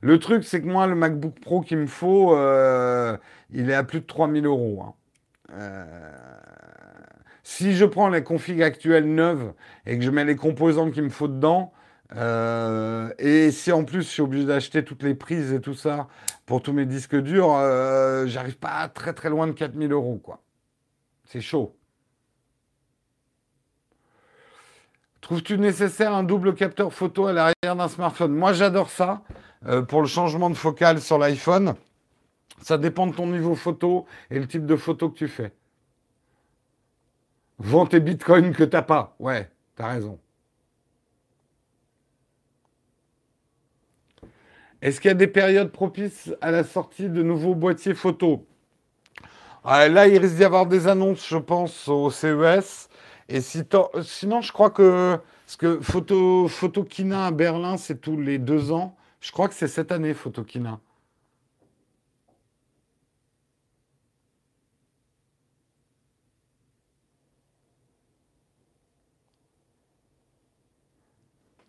Le 0.01 0.19
truc, 0.19 0.45
c'est 0.45 0.61
que 0.61 0.67
moi, 0.67 0.87
le 0.87 0.95
MacBook 0.95 1.41
Pro 1.41 1.61
qu'il 1.61 1.79
me 1.79 1.87
faut, 1.87 2.35
euh, 2.37 3.17
il 3.51 3.71
est 3.71 3.75
à 3.75 3.85
plus 3.85 4.01
de 4.01 4.07
3000 4.07 4.47
euros. 4.47 4.83
hein. 4.83 4.95
Euh, 5.53 5.85
si 7.43 7.75
je 7.75 7.85
prends 7.85 8.09
les 8.09 8.23
configs 8.23 8.63
actuelles 8.63 9.13
neuves 9.13 9.53
et 9.87 9.99
que 9.99 10.05
je 10.05 10.11
mets 10.11 10.25
les 10.25 10.37
composants 10.37 10.91
qu'il 10.91 11.05
me 11.05 11.09
faut 11.09 11.29
dedans, 11.29 11.73
euh, 12.17 13.13
et 13.19 13.51
si 13.51 13.71
en 13.71 13.85
plus 13.85 14.03
je 14.03 14.09
suis 14.09 14.23
obligé 14.23 14.47
d'acheter 14.47 14.83
toutes 14.85 15.03
les 15.03 15.15
prises 15.15 15.53
et 15.53 15.61
tout 15.61 15.75
ça 15.75 16.09
pour 16.47 16.63
tous 16.63 16.73
mes 16.73 16.87
disques 16.87 17.17
durs, 17.17 17.55
euh, 17.55 18.27
j'arrive 18.27 18.57
pas 18.59 18.89
très 18.89 19.13
très 19.13 19.29
loin 19.29 19.47
de 19.47 19.53
4000 19.53 19.93
euros, 19.93 20.19
quoi. 20.23 20.43
C'est 21.25 21.43
chaud. 21.43 21.77
Trouves-tu 25.21 25.59
nécessaire 25.59 26.15
un 26.15 26.23
double 26.23 26.55
capteur 26.55 26.93
photo 26.95 27.27
à 27.27 27.33
l'arrière 27.35 27.77
d'un 27.77 27.89
smartphone? 27.89 28.33
Moi, 28.33 28.55
j'adore 28.55 28.89
ça 28.89 29.23
euh, 29.67 29.83
pour 29.83 30.01
le 30.01 30.07
changement 30.07 30.49
de 30.49 30.55
focale 30.55 31.03
sur 31.03 31.19
l'iPhone. 31.19 31.75
Ça 32.63 32.79
dépend 32.79 33.07
de 33.07 33.15
ton 33.15 33.27
niveau 33.27 33.55
photo 33.55 34.07
et 34.31 34.39
le 34.39 34.47
type 34.47 34.65
de 34.65 34.77
photo 34.77 35.11
que 35.11 35.19
tu 35.19 35.29
fais. 35.29 35.53
Vends 37.59 37.87
tes 37.87 38.01
bitcoins 38.01 38.55
que 38.55 38.65
t'as 38.65 38.83
pas. 38.83 39.17
Ouais, 39.19 39.51
t'as 39.77 39.89
raison. 39.89 40.19
Est-ce 44.83 45.01
qu'il 45.01 45.09
y 45.09 45.13
a 45.13 45.15
des 45.15 45.27
périodes 45.27 45.73
propices 45.73 46.33
à 46.41 46.51
la 46.51 46.65
sortie 46.65 47.09
de 47.09 47.23
nouveaux 47.23 47.55
boîtiers 47.55 47.95
photo? 47.95 48.47
Ah, 49.65 49.89
Là, 49.89 50.07
il 50.07 50.19
risque 50.19 50.37
d'y 50.37 50.45
avoir 50.45 50.67
des 50.67 50.87
annonces, 50.87 51.29
je 51.29 51.37
pense, 51.37 51.89
au 51.89 52.11
CES. 52.11 52.89
Et 53.29 53.41
sinon, 53.41 54.41
je 54.41 54.53
crois 54.53 54.71
que 54.71 55.19
parce 55.49 55.57
que 55.57 55.81
Photo, 55.81 56.47
Photokina 56.47 57.27
à 57.27 57.31
Berlin, 57.31 57.79
c'est 57.79 58.01
tous 58.03 58.21
les 58.21 58.39
deux 58.39 58.71
ans. 58.71 58.95
Je 59.21 59.33
crois 59.33 59.49
que 59.49 59.55
c'est 59.55 59.67
cette 59.67 59.91
année, 59.93 60.13
Photokina. 60.13 60.79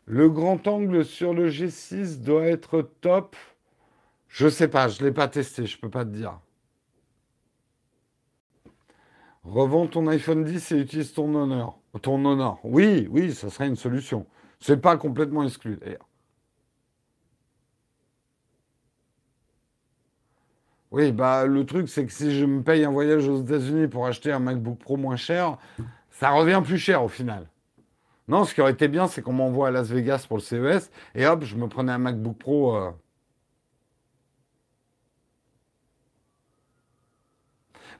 Le 0.10 0.28
grand 0.28 0.68
angle 0.68 1.06
sur 1.06 1.36
le 1.36 1.50
G6 1.50 2.24
doit 2.24 2.48
être 2.48 2.82
top. 3.00 3.36
Je 4.28 4.50
sais 4.50 4.68
pas, 4.68 4.88
je 4.88 5.04
l'ai 5.04 5.12
pas 5.12 5.28
testé, 5.28 5.68
je 5.68 5.78
peux 5.78 5.90
pas 5.90 6.04
te 6.04 6.10
dire. 6.10 6.40
Revends 9.44 9.86
ton 9.86 10.08
iPhone 10.08 10.44
10 10.44 10.72
et 10.72 10.80
utilise 10.80 11.14
ton 11.14 11.36
Honor. 11.36 11.80
Ton 12.02 12.26
Honor. 12.26 12.60
Oui, 12.64 13.08
oui, 13.12 13.36
ça 13.36 13.52
serait 13.52 13.68
une 13.68 13.76
solution. 13.76 14.26
C'est 14.60 14.82
pas 14.82 14.98
complètement 14.98 15.44
exclu. 15.44 15.80
Oui, 20.90 21.12
bah 21.12 21.46
le 21.46 21.68
truc 21.68 21.88
c'est 21.88 22.08
que 22.08 22.12
si 22.12 22.36
je 22.36 22.46
me 22.46 22.64
paye 22.64 22.84
un 22.84 22.92
voyage 22.92 23.28
aux 23.28 23.44
États-Unis 23.44 23.88
pour 23.88 24.08
acheter 24.08 24.32
un 24.32 24.40
MacBook 24.40 24.80
Pro 24.80 24.98
moins 24.98 25.18
cher, 25.18 25.60
ça 26.10 26.32
revient 26.32 26.64
plus 26.66 26.80
cher 26.80 27.04
au 27.04 27.08
final. 27.10 27.48
Non, 28.30 28.46
ce 28.46 28.54
qui 28.54 28.62
aurait 28.62 28.72
été 28.72 28.88
bien, 28.88 29.08
c'est 29.08 29.22
qu'on 29.22 29.34
m'envoie 29.34 29.68
à 29.70 29.72
Las 29.72 29.90
Vegas 29.90 30.26
pour 30.28 30.38
le 30.38 30.44
CES 30.44 30.90
et 31.16 31.26
hop, 31.28 31.44
je 31.44 31.56
me 31.58 31.68
prenais 31.68 31.92
un 31.92 31.98
MacBook 31.98 32.38
Pro. 32.38 32.76
euh. 32.78 32.92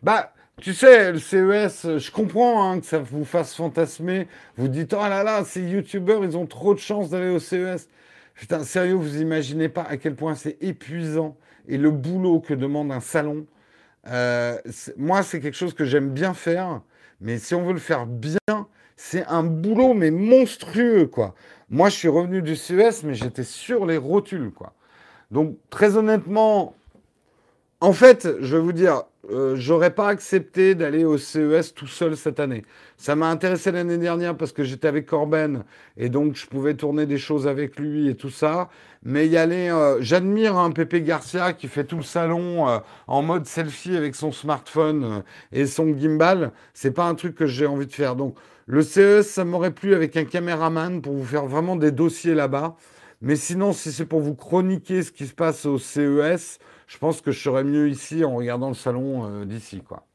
Bah, 0.04 0.34
tu 0.62 0.74
sais, 0.74 1.12
le 1.12 1.20
CES, 1.20 1.98
je 1.98 2.12
comprends 2.12 2.72
hein, 2.72 2.80
que 2.80 2.86
ça 2.86 3.00
vous 3.00 3.26
fasse 3.26 3.56
fantasmer. 3.56 4.28
Vous 4.58 4.68
dites, 4.68 4.94
oh 4.94 4.98
là 4.98 5.24
là, 5.24 5.44
ces 5.46 5.62
youtubeurs, 5.62 6.24
ils 6.24 6.38
ont 6.38 6.46
trop 6.46 6.74
de 6.74 6.80
chance 6.80 7.10
d'aller 7.10 7.30
au 7.30 7.40
CES. 7.40 7.90
Putain, 8.36 8.64
sérieux, 8.64 8.94
vous 8.96 9.22
imaginez 9.22 9.70
pas 9.70 9.84
à 9.84 9.98
quel 9.98 10.16
point 10.16 10.36
c'est 10.36 10.58
épuisant 10.62 11.38
et 11.68 11.78
le 11.78 11.92
boulot 11.92 12.40
que 12.40 12.54
demande 12.54 12.92
un 12.92 13.02
salon. 13.02 13.46
Euh, 14.08 14.58
moi, 14.98 15.24
c'est 15.24 15.40
quelque 15.42 15.58
chose 15.58 15.74
que 15.74 15.86
j'aime 15.86 16.12
bien 16.12 16.34
faire, 16.34 16.82
mais 17.22 17.40
si 17.40 17.56
on 17.56 17.64
veut 17.66 17.74
le 17.74 17.80
faire 17.80 18.06
bien, 18.08 18.38
c'est 19.02 19.26
un 19.28 19.44
boulot, 19.44 19.94
mais 19.94 20.12
monstrueux, 20.12 21.06
quoi. 21.06 21.34
Moi, 21.70 21.88
je 21.88 21.96
suis 21.96 22.10
revenu 22.10 22.42
du 22.42 22.58
CES, 22.58 23.04
mais 23.04 23.14
j'étais 23.14 23.46
sur 23.46 23.86
les 23.86 23.96
rotules, 23.96 24.52
quoi. 24.52 24.74
Donc, 25.32 25.56
très 25.70 25.96
honnêtement, 25.96 26.76
en 27.80 27.94
fait, 27.94 28.28
je 28.42 28.58
vais 28.58 28.62
vous 28.62 28.74
dire, 28.74 29.04
euh, 29.32 29.56
j'aurais 29.56 29.92
pas 29.92 30.10
accepté 30.10 30.76
d'aller 30.76 31.06
au 31.06 31.18
CES 31.18 31.74
tout 31.74 31.88
seul 31.88 32.18
cette 32.18 32.42
année. 32.42 32.66
Ça 32.98 33.16
m'a 33.16 33.30
intéressé 33.30 33.72
l'année 33.72 33.98
dernière 33.98 34.36
parce 34.36 34.52
que 34.52 34.66
j'étais 34.66 34.90
avec 34.90 35.06
Corben 35.06 35.64
et 35.96 36.10
donc 36.10 36.36
je 36.36 36.46
pouvais 36.46 36.74
tourner 36.74 37.06
des 37.06 37.18
choses 37.18 37.48
avec 37.48 37.80
lui 37.80 38.10
et 38.10 38.16
tout 38.16 38.30
ça. 38.30 38.70
Mais 39.04 39.28
y 39.28 39.38
aller, 39.38 39.70
euh, 39.70 40.02
j'admire 40.02 40.58
un 40.58 40.72
Pépé 40.72 41.02
Garcia 41.02 41.54
qui 41.54 41.70
fait 41.70 41.86
tout 41.86 41.98
le 41.98 42.04
salon 42.04 42.68
euh, 42.68 42.80
en 43.08 43.22
mode 43.22 43.46
selfie 43.46 43.96
avec 43.96 44.16
son 44.16 44.34
smartphone 44.34 45.24
et 45.54 45.68
son 45.68 45.98
gimbal. 45.98 46.52
C'est 46.74 46.92
pas 46.92 47.06
un 47.06 47.16
truc 47.16 47.36
que 47.36 47.46
j'ai 47.46 47.66
envie 47.66 47.88
de 47.88 47.94
faire. 47.94 48.18
Donc 48.18 48.36
le 48.70 48.84
CES, 48.84 49.28
ça 49.28 49.44
m'aurait 49.46 49.74
plu 49.74 49.96
avec 49.96 50.16
un 50.16 50.26
caméraman 50.26 51.02
pour 51.02 51.14
vous 51.14 51.26
faire 51.26 51.46
vraiment 51.48 51.76
des 51.76 51.92
dossiers 51.92 52.36
là-bas. 52.36 52.76
Mais 53.22 53.36
sinon, 53.36 53.74
si 53.74 53.92
c'est 53.92 54.06
pour 54.06 54.22
vous 54.22 54.36
chroniquer 54.36 55.04
ce 55.04 55.12
qui 55.12 55.28
se 55.28 55.34
passe 55.34 55.66
au 55.66 55.78
CES, 55.80 56.60
je 56.88 56.98
pense 57.00 57.22
que 57.22 57.32
je 57.32 57.40
serais 57.42 57.64
mieux 57.64 57.90
ici 57.90 58.24
en 58.24 58.36
regardant 58.36 58.70
le 58.70 58.76
salon 58.76 59.26
euh, 59.42 59.46
d'ici, 59.46 59.82
quoi. 59.82 60.06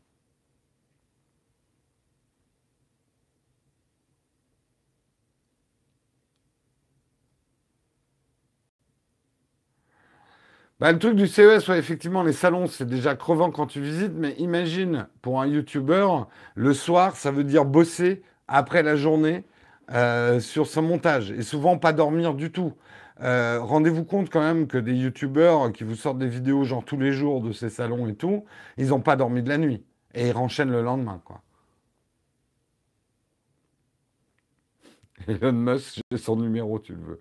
Bah, 10.81 10.93
le 10.93 10.99
truc 10.99 11.15
du 11.17 11.27
CES, 11.29 11.69
ouais, 11.69 11.79
effectivement, 11.79 12.23
les 12.23 12.33
salons, 12.33 12.67
c'est 12.67 12.87
déjà 12.87 13.15
crevant 13.15 13.51
quand 13.51 13.67
tu 13.67 13.81
visites, 13.81 14.13
mais 14.15 14.35
imagine, 14.39 15.07
pour 15.23 15.41
un 15.41 15.47
YouTuber, 15.47 16.07
le 16.57 16.75
soir, 16.75 17.17
ça 17.17 17.31
veut 17.31 17.45
dire 17.45 17.65
bosser 17.65 18.23
après 18.49 18.83
la 18.83 18.97
journée 18.97 19.45
euh, 19.91 20.41
sur 20.41 20.67
son 20.67 20.83
montage, 20.83 21.31
et 21.31 21.43
souvent 21.43 21.79
pas 21.79 21.93
dormir 21.93 22.35
du 22.35 22.51
tout. 22.53 22.75
Euh, 23.21 23.61
rendez-vous 23.61 24.05
compte 24.05 24.31
quand 24.31 24.41
même 24.41 24.67
que 24.67 24.79
des 24.79 24.95
YouTubeurs 24.95 25.73
qui 25.73 25.85
vous 25.85 25.95
sortent 25.95 26.19
des 26.19 26.29
vidéos 26.29 26.65
genre 26.65 26.85
tous 26.85 26.99
les 26.99 27.13
jours 27.13 27.43
de 27.43 27.53
ces 27.53 27.71
salons 27.71 28.09
et 28.09 28.15
tout, 28.17 28.45
ils 28.77 28.89
n'ont 28.89 29.01
pas 29.01 29.17
dormi 29.17 29.43
de 29.43 29.49
la 29.49 29.59
nuit, 29.59 29.85
et 30.15 30.29
ils 30.29 30.33
renchaînent 30.33 30.73
le 30.73 30.83
lendemain, 30.83 31.21
quoi. 31.25 31.43
Elon 35.29 35.53
Musk, 35.53 36.01
j'ai 36.11 36.19
son 36.19 36.37
numéro, 36.37 36.79
tu 36.79 36.95
le 36.95 37.03
veux. 37.03 37.21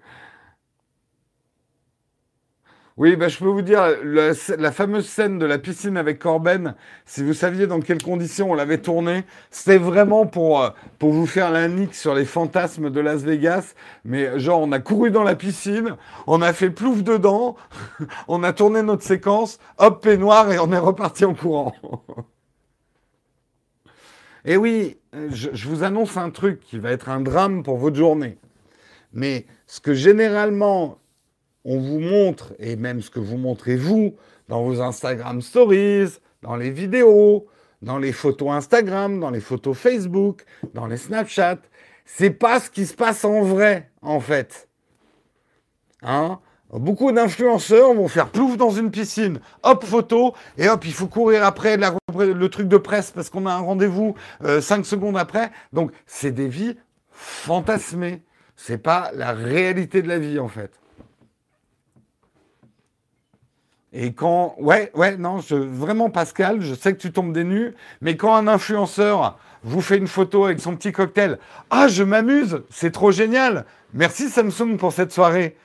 Oui, 2.96 3.16
bah, 3.16 3.28
je 3.28 3.40
peux 3.40 3.48
vous 3.48 3.64
dire, 3.64 3.82
la, 4.04 4.72
fameuse 4.72 5.08
scène 5.08 5.40
de 5.40 5.48
la 5.48 5.58
piscine 5.58 5.98
avec 5.98 6.20
Corben, 6.20 6.76
si 7.08 7.24
vous 7.24 7.34
saviez 7.34 7.66
dans 7.66 7.80
quelles 7.80 8.04
conditions 8.04 8.52
on 8.52 8.54
l'avait 8.54 8.78
tournée, 8.78 9.24
c'était 9.50 9.80
vraiment 9.80 10.28
pour, 10.28 10.62
euh, 10.62 10.70
pour 11.00 11.12
vous 11.12 11.26
faire 11.26 11.50
la 11.50 11.68
nique 11.68 11.96
sur 11.96 12.14
les 12.14 12.26
fantasmes 12.26 12.92
de 12.92 13.00
Las 13.00 13.24
Vegas. 13.24 13.74
Mais 14.06 14.40
genre, 14.40 14.62
on 14.62 14.72
a 14.72 14.80
couru 14.80 15.10
dans 15.10 15.24
la 15.24 15.36
piscine, 15.36 15.98
on 16.28 16.44
a 16.44 16.54
fait 16.54 16.70
plouf 16.70 17.02
dedans, 17.02 17.56
on 18.28 18.44
a 18.44 18.54
tourné 18.54 18.84
notre 18.84 19.04
séquence, 19.04 19.58
hop, 19.80 20.04
peignoir, 20.04 20.52
et 20.52 20.60
on 20.60 20.72
est 20.72 20.78
reparti 20.78 21.26
en 21.26 21.34
courant. 21.34 21.74
Et 24.46 24.58
oui, 24.58 24.98
je, 25.30 25.50
je 25.54 25.70
vous 25.70 25.84
annonce 25.84 26.18
un 26.18 26.30
truc 26.30 26.60
qui 26.60 26.78
va 26.78 26.92
être 26.92 27.08
un 27.08 27.22
drame 27.22 27.64
pour 27.64 27.78
votre 27.78 27.96
journée. 27.96 28.38
Mais 29.14 29.46
ce 29.68 29.80
que 29.80 29.94
généralement 29.94 31.00
on 31.66 31.80
vous 31.80 32.00
montre, 32.00 32.54
et 32.60 32.76
même 32.76 33.02
ce 33.02 33.10
que 33.10 33.20
vous 33.20 33.38
montrez 33.38 33.76
vous, 33.76 34.16
dans 34.50 34.64
vos 34.64 34.82
Instagram 34.82 35.42
Stories, 35.42 36.20
dans 36.42 36.56
les 36.56 36.72
vidéos, 36.72 37.48
dans 37.82 37.98
les 37.98 38.12
photos 38.12 38.52
Instagram, 38.52 39.20
dans 39.20 39.30
les 39.30 39.40
photos 39.40 39.78
Facebook, 39.78 40.44
dans 40.74 40.88
les 40.88 40.98
Snapchat, 40.98 41.60
c'est 42.06 42.32
pas 42.32 42.60
ce 42.60 42.70
qui 42.70 42.86
se 42.86 42.96
passe 42.96 43.24
en 43.26 43.42
vrai, 43.42 43.92
en 44.02 44.20
fait. 44.20 44.68
Hein? 46.02 46.40
Beaucoup 46.72 47.12
d'influenceurs 47.12 47.94
vont 47.94 48.08
faire 48.08 48.30
plouf 48.30 48.58
dans 48.58 48.72
une 48.72 48.90
piscine, 48.90 49.40
hop, 49.62 49.86
photo, 49.86 50.34
et 50.58 50.68
hop, 50.70 50.84
il 50.86 50.94
faut 50.94 51.08
courir 51.08 51.46
après 51.46 51.78
le 51.78 52.50
truc 52.50 52.68
de 52.68 52.78
presse 52.78 53.12
parce 53.12 53.30
qu'on 53.30 53.46
a 53.46 53.54
un 53.54 53.60
rendez-vous 53.60 54.16
euh, 54.44 54.60
5 54.60 54.86
secondes 54.86 55.18
après. 55.18 55.52
Donc, 55.72 55.92
c'est 56.08 56.32
des 56.32 56.48
vies 56.48 56.76
fantasmées. 57.12 58.24
C'est 58.56 58.80
pas 58.80 59.12
la 59.14 59.34
réalité 59.34 60.02
de 60.02 60.08
la 60.08 60.18
vie, 60.18 60.40
en 60.40 60.48
fait. 60.48 60.72
Et 63.94 64.14
quand, 64.14 64.56
ouais, 64.58 64.92
ouais, 64.96 65.18
non, 65.18 65.40
je, 65.40 65.56
vraiment 65.56 66.10
Pascal, 66.10 66.62
je 66.62 66.74
sais 66.74 66.94
que 66.94 66.98
tu 67.00 67.12
tombes 67.12 67.32
des 67.32 67.44
nues, 67.44 67.76
mais 68.02 68.18
quand 68.18 68.36
un 68.36 68.48
influenceur 68.48 69.38
vous 69.64 69.82
fait 69.82 69.98
une 69.98 70.08
photo 70.08 70.46
avec 70.46 70.60
son 70.60 70.76
petit 70.76 70.92
cocktail, 70.92 71.38
ah, 71.70 71.88
je 71.88 72.04
m'amuse, 72.04 72.64
c'est 72.72 72.92
trop 72.92 73.12
génial, 73.12 73.66
merci 73.94 74.30
Samsung 74.30 74.78
pour 74.78 74.94
cette 74.94 75.12
soirée. 75.12 75.56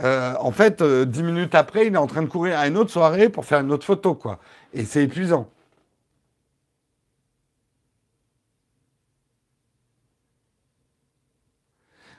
Euh, 0.00 0.34
en 0.40 0.50
fait, 0.52 0.82
euh, 0.82 1.04
dix 1.06 1.22
minutes 1.22 1.54
après, 1.54 1.86
il 1.86 1.94
est 1.94 1.98
en 1.98 2.06
train 2.08 2.22
de 2.22 2.26
courir 2.28 2.58
à 2.58 2.66
une 2.66 2.76
autre 2.76 2.90
soirée 2.90 3.28
pour 3.28 3.44
faire 3.46 3.60
une 3.60 3.72
autre 3.72 3.86
photo, 3.86 4.14
quoi. 4.14 4.40
Et 4.74 4.84
c'est 4.84 5.04
épuisant. 5.04 5.48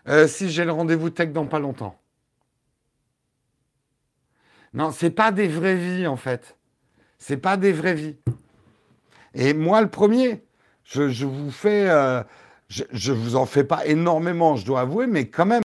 Euh, 0.07 0.27
si 0.27 0.49
j'ai 0.49 0.63
le 0.65 0.71
rendez-vous 0.71 1.09
tech 1.09 1.29
dans 1.31 1.45
pas 1.45 1.59
longtemps. 1.59 1.99
Non, 4.73 4.91
c'est 4.91 5.11
pas 5.11 5.31
des 5.31 5.47
vraies 5.47 5.75
vies, 5.75 6.07
en 6.07 6.17
fait. 6.17 6.57
C'est 7.17 7.37
pas 7.37 7.57
des 7.57 7.71
vraies 7.71 7.95
vies. 7.95 8.15
Et 9.33 9.53
moi, 9.53 9.81
le 9.81 9.89
premier, 9.89 10.43
je, 10.83 11.25
vous 11.25 11.51
fais. 11.51 11.89
Euh, 11.89 12.23
je, 12.67 13.11
ne 13.11 13.17
vous 13.17 13.35
en 13.35 13.45
fais 13.45 13.63
pas 13.63 13.85
énormément, 13.85 14.55
je 14.55 14.65
dois 14.65 14.81
avouer, 14.81 15.07
mais 15.07 15.27
quand 15.27 15.45
même, 15.45 15.61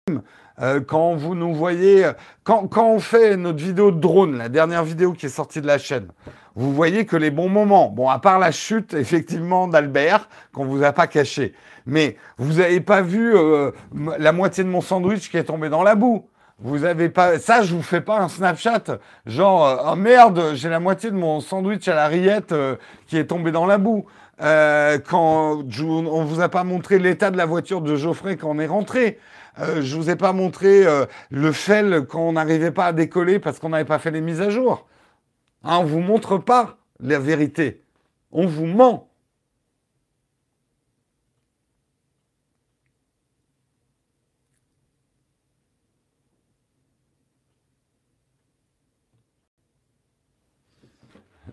euh, 0.61 0.81
quand 0.81 1.15
vous 1.15 1.35
nous 1.35 1.55
voyez, 1.55 2.11
quand, 2.45 2.69
on 2.77 2.99
fait 3.01 3.37
notre 3.37 3.63
vidéo 3.63 3.91
de 3.91 3.99
drone, 3.99 4.37
la 4.39 4.49
dernière 4.49 4.85
vidéo 4.85 5.13
qui 5.13 5.27
est 5.27 5.31
sortie 5.31 5.61
de 5.61 5.67
la 5.67 5.79
chaîne, 5.79 6.09
vous 6.55 6.73
voyez 6.73 7.07
que 7.07 7.17
les 7.17 7.31
bons 7.31 7.49
moments, 7.49 7.89
bon, 7.89 8.09
à 8.09 8.19
part 8.19 8.39
la 8.39 8.53
chute, 8.53 8.95
effectivement, 8.95 9.69
d'Albert, 9.69 10.29
qu'on 10.53 10.65
vous 10.65 10.83
a 10.85 10.93
pas 10.93 11.07
caché, 11.07 11.55
mais 11.87 12.17
vous 12.39 12.55
n'avez 12.55 12.81
pas 12.81 13.03
vu 13.03 13.35
euh, 13.35 13.73
la 14.19 14.33
moitié 14.33 14.63
de 14.63 14.69
mon 14.69 14.81
sandwich 14.81 15.31
qui 15.31 15.39
est 15.39 15.45
tombé 15.45 15.69
dans 15.69 15.83
la 15.83 15.95
boue. 15.95 16.29
Vous 16.63 16.85
avez 16.85 17.09
pas 17.09 17.39
ça, 17.39 17.63
je 17.63 17.75
vous 17.75 17.83
fais 17.83 18.01
pas 18.01 18.21
un 18.21 18.29
Snapchat 18.29 18.85
genre 19.27 19.67
euh, 19.67 19.93
oh 19.93 19.97
merde, 19.97 20.53
j'ai 20.55 20.69
la 20.69 20.81
moitié 20.81 21.11
de 21.11 21.17
mon 21.17 21.41
sandwich 21.41 21.89
à 21.89 21.95
la 21.95 22.07
rillette 22.07 22.55
qui 23.07 23.19
est 23.19 23.27
tombé 23.27 23.51
dans 23.51 23.67
la 23.67 23.79
boue. 23.79 24.07
Euh, 24.41 24.99
quand 24.99 25.63
on 25.81 26.25
vous 26.25 26.41
a 26.41 26.49
pas 26.49 26.65
montré 26.65 26.99
l'état 26.99 27.31
de 27.31 27.37
la 27.37 27.47
voiture 27.47 27.81
de 27.81 27.95
Geoffrey 27.95 28.37
quand 28.37 28.51
on 28.51 28.59
est 28.59 28.67
rentré. 28.67 29.19
Euh, 29.59 29.83
je 29.83 29.97
vous 29.97 30.11
ai 30.11 30.17
pas 30.17 30.33
montré 30.33 30.87
euh, 30.87 31.05
le 31.31 31.53
fel 31.53 32.07
quand 32.09 32.21
on 32.21 32.33
n'arrivait 32.33 32.71
pas 32.71 32.87
à 32.87 32.93
décoller 32.93 33.39
parce 33.39 33.59
qu'on 33.59 33.69
n'avait 33.69 33.85
pas 33.85 33.99
fait 33.99 34.11
les 34.11 34.23
mises 34.23 34.41
à 34.41 34.51
jour. 34.51 34.87
Hein, 35.63 35.79
on 35.81 35.85
vous 35.85 36.01
montre 36.01 36.39
pas 36.39 36.79
la 37.01 37.19
vérité. 37.19 37.83
On 38.33 38.47
vous 38.47 38.67
ment. 38.67 39.12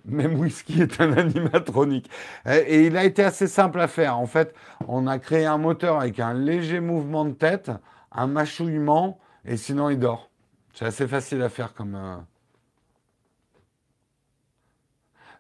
Même 0.10 0.40
Whisky 0.40 0.82
est 0.82 1.02
un 1.02 1.14
animatronique. 1.14 2.10
Et 2.46 2.86
il 2.86 2.98
a 2.98 3.04
été 3.04 3.24
assez 3.24 3.48
simple 3.48 3.80
à 3.80 3.88
faire. 3.88 4.18
En 4.18 4.26
fait, 4.26 4.54
on 4.88 5.08
a 5.08 5.20
créé 5.20 5.46
un 5.46 5.58
moteur 5.58 6.00
avec 6.00 6.20
un 6.20 6.34
léger 6.34 6.80
mouvement 6.80 7.26
de 7.26 7.34
tête, 7.34 7.72
un 8.12 8.28
mâchouillement, 8.28 9.20
et 9.46 9.58
sinon 9.58 9.90
il 9.90 10.00
dort. 10.00 10.30
C'est 10.74 10.86
assez 10.86 11.08
facile 11.08 11.42
à 11.42 11.50
faire 11.50 11.74
comme. 11.74 11.96
Euh, 11.96 12.18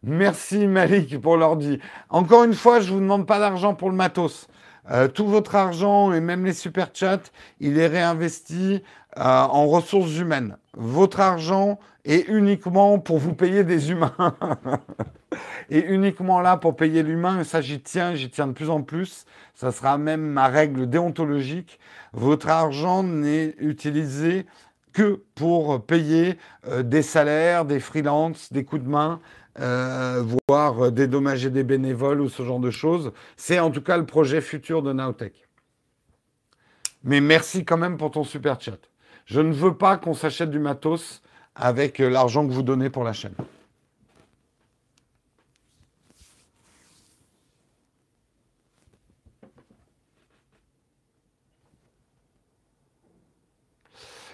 Merci 0.02 0.66
Malik 0.68 1.20
pour 1.20 1.36
l'ordi. 1.36 1.80
Encore 2.10 2.46
une 2.46 2.54
fois, 2.54 2.80
je 2.80 2.90
ne 2.90 2.96
vous 2.96 3.02
demande 3.02 3.28
pas 3.28 3.40
d'argent 3.40 3.76
pour 3.76 3.90
le 3.90 3.96
matos. 3.98 4.48
Euh, 4.92 5.08
tout 5.08 5.28
votre 5.28 5.56
argent 5.56 6.14
et 6.14 6.22
même 6.22 6.46
les 6.46 6.54
super 6.54 6.90
chats, 6.94 7.20
il 7.60 7.78
est 7.78 7.88
réinvesti 7.88 8.82
euh, 9.18 9.22
en 9.22 9.68
ressources 9.68 10.18
humaines. 10.18 10.58
Votre 10.82 11.20
argent 11.20 11.78
est 12.06 12.30
uniquement 12.30 13.00
pour 13.00 13.18
vous 13.18 13.34
payer 13.34 13.66
des 13.66 13.92
humains. 13.92 14.16
et 15.70 15.86
uniquement 15.86 16.40
là 16.40 16.56
pour 16.56 16.78
payer 16.78 17.04
l'humain, 17.04 17.42
et 17.42 17.44
ça 17.44 17.60
j'y 17.60 17.82
tiens, 17.82 18.16
j'y 18.16 18.30
tiens 18.30 18.48
de 18.48 18.54
plus 18.54 18.70
en 18.70 18.82
plus. 18.82 19.26
Ça 19.56 19.74
sera 19.74 19.98
même 19.98 20.22
ma 20.22 20.48
règle 20.48 20.90
déontologique. 20.90 21.82
Votre 22.14 22.48
argent 22.48 23.04
n'est 23.04 23.56
utilisé 23.60 24.46
que 24.94 25.22
pour 25.36 25.86
payer 25.86 26.38
euh, 26.66 26.82
des 26.82 27.02
salaires, 27.02 27.66
des 27.66 27.82
freelances, 27.82 28.54
des 28.54 28.64
coups 28.64 28.84
de 28.84 28.88
main, 28.88 29.20
euh, 29.60 30.24
voire 30.48 30.94
dédommager 30.94 31.50
des 31.50 31.66
bénévoles 31.66 32.22
ou 32.22 32.30
ce 32.30 32.42
genre 32.44 32.62
de 32.62 32.72
choses. 32.72 33.12
C'est 33.36 33.60
en 33.60 33.70
tout 33.70 33.82
cas 33.82 33.98
le 33.98 34.06
projet 34.06 34.40
futur 34.40 34.82
de 34.82 34.94
Nowtech. 34.94 35.46
Mais 37.04 37.20
merci 37.20 37.66
quand 37.66 37.78
même 37.78 37.98
pour 37.98 38.12
ton 38.12 38.24
super 38.24 38.62
chat. 38.62 38.89
Je 39.30 39.42
ne 39.42 39.54
veux 39.54 39.76
pas 39.76 39.98
qu'on 39.98 40.16
s'achète 40.16 40.50
du 40.50 40.58
matos 40.58 41.22
avec 41.54 42.00
euh, 42.00 42.10
l'argent 42.10 42.48
que 42.48 42.52
vous 42.52 42.64
donnez 42.64 42.90
pour 42.90 43.04
la 43.04 43.14
chaîne. 43.14 43.36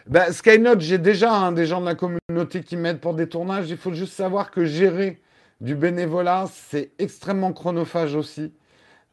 Ben, 0.08 0.32
Skynote, 0.32 0.80
j'ai 0.80 0.98
déjà 0.98 1.52
des 1.52 1.66
gens 1.66 1.82
de 1.82 1.88
la 1.88 1.96
communauté 1.96 2.64
qui 2.64 2.78
m'aident 2.78 3.02
pour 3.02 3.16
des 3.16 3.28
tournages. 3.28 3.70
Il 3.70 3.76
faut 3.76 3.92
juste 3.92 4.14
savoir 4.14 4.50
que 4.50 4.64
gérer 4.64 5.22
du 5.60 5.76
bénévolat, 5.76 6.46
c'est 6.50 6.92
extrêmement 7.00 7.52
chronophage 7.52 8.16
aussi. 8.16 8.54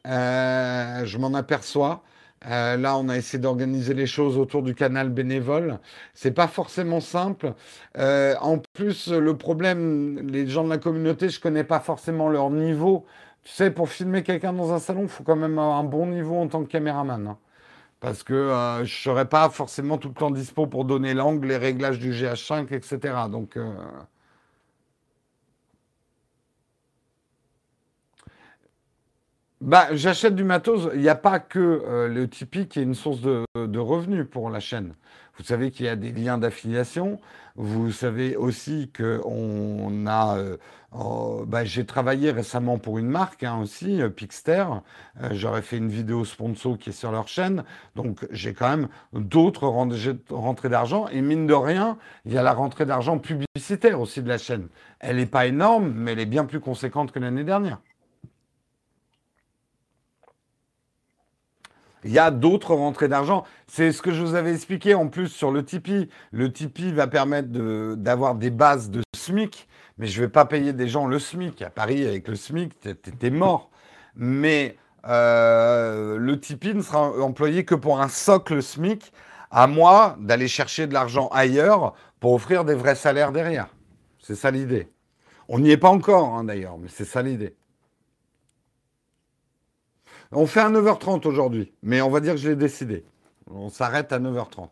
Euh, 0.07 1.03
je 1.03 1.17
m'en 1.17 1.33
aperçois. 1.33 2.03
Euh, 2.45 2.77
là, 2.77 2.97
on 2.97 3.09
a 3.09 3.17
essayé 3.17 3.39
d'organiser 3.39 3.93
les 3.93 4.05
choses 4.05 4.37
autour 4.37 4.63
du 4.63 4.75
canal 4.75 5.09
bénévole. 5.09 5.79
C'est 6.13 6.31
pas 6.31 6.47
forcément 6.47 6.99
simple. 6.99 7.53
Euh, 7.97 8.35
en 8.41 8.59
plus, 8.73 9.09
le 9.11 9.37
problème, 9.37 10.19
les 10.27 10.47
gens 10.47 10.63
de 10.63 10.69
la 10.69 10.77
communauté, 10.77 11.29
je 11.29 11.39
connais 11.39 11.63
pas 11.63 11.79
forcément 11.79 12.29
leur 12.29 12.49
niveau. 12.49 13.05
Tu 13.43 13.51
sais, 13.51 13.71
pour 13.71 13.89
filmer 13.89 14.23
quelqu'un 14.23 14.53
dans 14.53 14.73
un 14.73 14.79
salon, 14.79 15.07
faut 15.07 15.23
quand 15.23 15.35
même 15.35 15.57
avoir 15.59 15.77
un 15.77 15.83
bon 15.83 16.07
niveau 16.07 16.37
en 16.37 16.47
tant 16.47 16.63
que 16.63 16.69
caméraman. 16.69 17.27
Hein 17.27 17.37
parce 17.99 18.23
que 18.23 18.33
euh, 18.33 18.83
je 18.85 18.93
serais 18.93 19.29
pas 19.29 19.49
forcément 19.49 19.97
tout 19.97 20.09
le 20.09 20.13
temps 20.13 20.31
dispo 20.31 20.67
pour 20.67 20.83
donner 20.85 21.13
l'angle, 21.13 21.47
les 21.47 21.57
réglages 21.57 21.99
du 21.99 22.11
GH5, 22.11 22.73
etc. 22.73 22.99
Donc, 23.31 23.57
bah, 29.63 29.87
j'achète 29.93 30.35
du 30.35 30.43
matos. 30.43 30.89
Il 30.93 30.99
n'y 30.99 31.07
a 31.07 31.15
pas 31.15 31.39
que 31.39 31.59
euh, 31.87 32.09
le 32.09 32.27
Tipeee 32.27 32.67
qui 32.67 32.79
est 32.79 32.83
une 32.83 32.95
source 32.95 33.21
de, 33.21 33.45
revenus 33.79 34.27
pour 34.29 34.49
la 34.49 34.59
chaîne. 34.59 34.93
Vous 35.37 35.45
savez 35.45 35.71
qu'il 35.71 35.85
y 35.85 35.89
a 35.89 35.95
des 35.95 36.11
liens 36.11 36.37
d'affiliation. 36.37 37.17
Vous 37.55 37.89
savez 37.93 38.35
aussi 38.35 38.91
qu'on 38.91 40.05
a. 40.05 40.37
Euh, 40.37 40.57
bah, 41.47 41.63
j'ai 41.63 41.85
travaillé 41.85 42.31
récemment 42.31 42.77
pour 42.77 42.97
une 42.97 43.07
marque 43.07 43.43
hein, 43.43 43.57
aussi, 43.61 44.01
euh, 44.01 44.09
Pixter. 44.09 44.65
J'aurais 45.31 45.61
fait 45.61 45.77
une 45.77 45.87
vidéo 45.87 46.25
sponsor 46.25 46.77
qui 46.77 46.89
est 46.89 46.93
sur 46.93 47.13
leur 47.13 47.29
chaîne. 47.29 47.63
Donc 47.95 48.27
j'ai 48.31 48.53
quand 48.53 48.69
même 48.69 48.89
d'autres 49.13 49.65
rentrées 50.29 50.69
d'argent. 50.69 51.07
Et 51.07 51.21
mine 51.21 51.47
de 51.47 51.53
rien, 51.53 51.97
il 52.25 52.33
y 52.33 52.37
a 52.37 52.43
la 52.43 52.53
rentrée 52.53 52.85
d'argent 52.85 53.17
publicitaire 53.17 54.01
aussi 54.01 54.21
de 54.21 54.27
la 54.27 54.37
chaîne. 54.37 54.67
Elle 54.99 55.15
n'est 55.15 55.25
pas 55.25 55.47
énorme, 55.47 55.93
mais 55.95 56.11
elle 56.11 56.19
est 56.19 56.25
bien 56.25 56.43
plus 56.43 56.59
conséquente 56.59 57.13
que 57.13 57.19
l'année 57.19 57.45
dernière. 57.45 57.79
Il 62.05 62.11
y 62.11 62.19
a 62.19 62.31
d'autres 62.31 62.75
rentrées 62.75 63.07
d'argent. 63.07 63.43
C'est 63.67 63.91
ce 63.91 64.01
que 64.01 64.11
je 64.11 64.21
vous 64.21 64.35
avais 64.35 64.53
expliqué 64.53 64.93
en 64.93 65.07
plus 65.07 65.27
sur 65.27 65.51
le 65.51 65.63
Tipeee. 65.63 66.09
Le 66.31 66.51
Tipeee 66.51 66.91
va 66.91 67.07
permettre 67.07 67.49
d'avoir 67.95 68.35
des 68.35 68.49
bases 68.49 68.89
de 68.89 69.01
SMIC, 69.15 69.67
mais 69.97 70.07
je 70.07 70.19
ne 70.21 70.25
vais 70.25 70.31
pas 70.31 70.45
payer 70.45 70.73
des 70.73 70.87
gens 70.87 71.07
le 71.07 71.19
SMIC. 71.19 71.61
À 71.61 71.69
Paris, 71.69 72.05
avec 72.05 72.27
le 72.27 72.35
SMIC, 72.35 72.79
tu 72.79 73.25
es, 73.25 73.29
mort. 73.29 73.69
Mais 74.15 74.77
euh, 75.05 76.17
le 76.17 76.39
Tipeee 76.39 76.73
ne 76.73 76.81
sera 76.81 77.09
employé 77.21 77.65
que 77.65 77.75
pour 77.75 78.01
un 78.01 78.09
socle 78.09 78.61
SMIC. 78.61 79.11
À 79.55 79.67
moi 79.67 80.17
d'aller 80.19 80.47
chercher 80.47 80.87
de 80.87 80.93
l'argent 80.93 81.29
ailleurs 81.31 81.93
pour 82.19 82.33
offrir 82.33 82.65
des 82.65 82.73
vrais 82.73 82.95
salaires 82.95 83.31
derrière. 83.31 83.67
C'est 84.19 84.35
ça 84.35 84.49
l'idée. 84.49 84.91
On 85.47 85.59
n'y 85.59 85.69
est 85.69 85.77
pas 85.77 85.89
encore, 85.89 86.33
hein, 86.33 86.45
d'ailleurs, 86.45 86.77
mais 86.79 86.87
c'est 86.87 87.05
ça 87.05 87.21
l'idée. 87.21 87.55
On 90.35 90.47
fait 90.47 90.61
un 90.61 90.71
9h30 90.71 91.27
aujourd'hui, 91.27 91.73
mais 91.83 92.01
on 92.01 92.09
va 92.09 92.19
dire 92.19 92.33
que 92.33 92.39
je 92.39 92.49
l'ai 92.49 92.55
décidé. 92.55 93.05
On 93.51 93.69
s'arrête 93.69 94.11
à 94.11 94.19
9h30. 94.19 94.69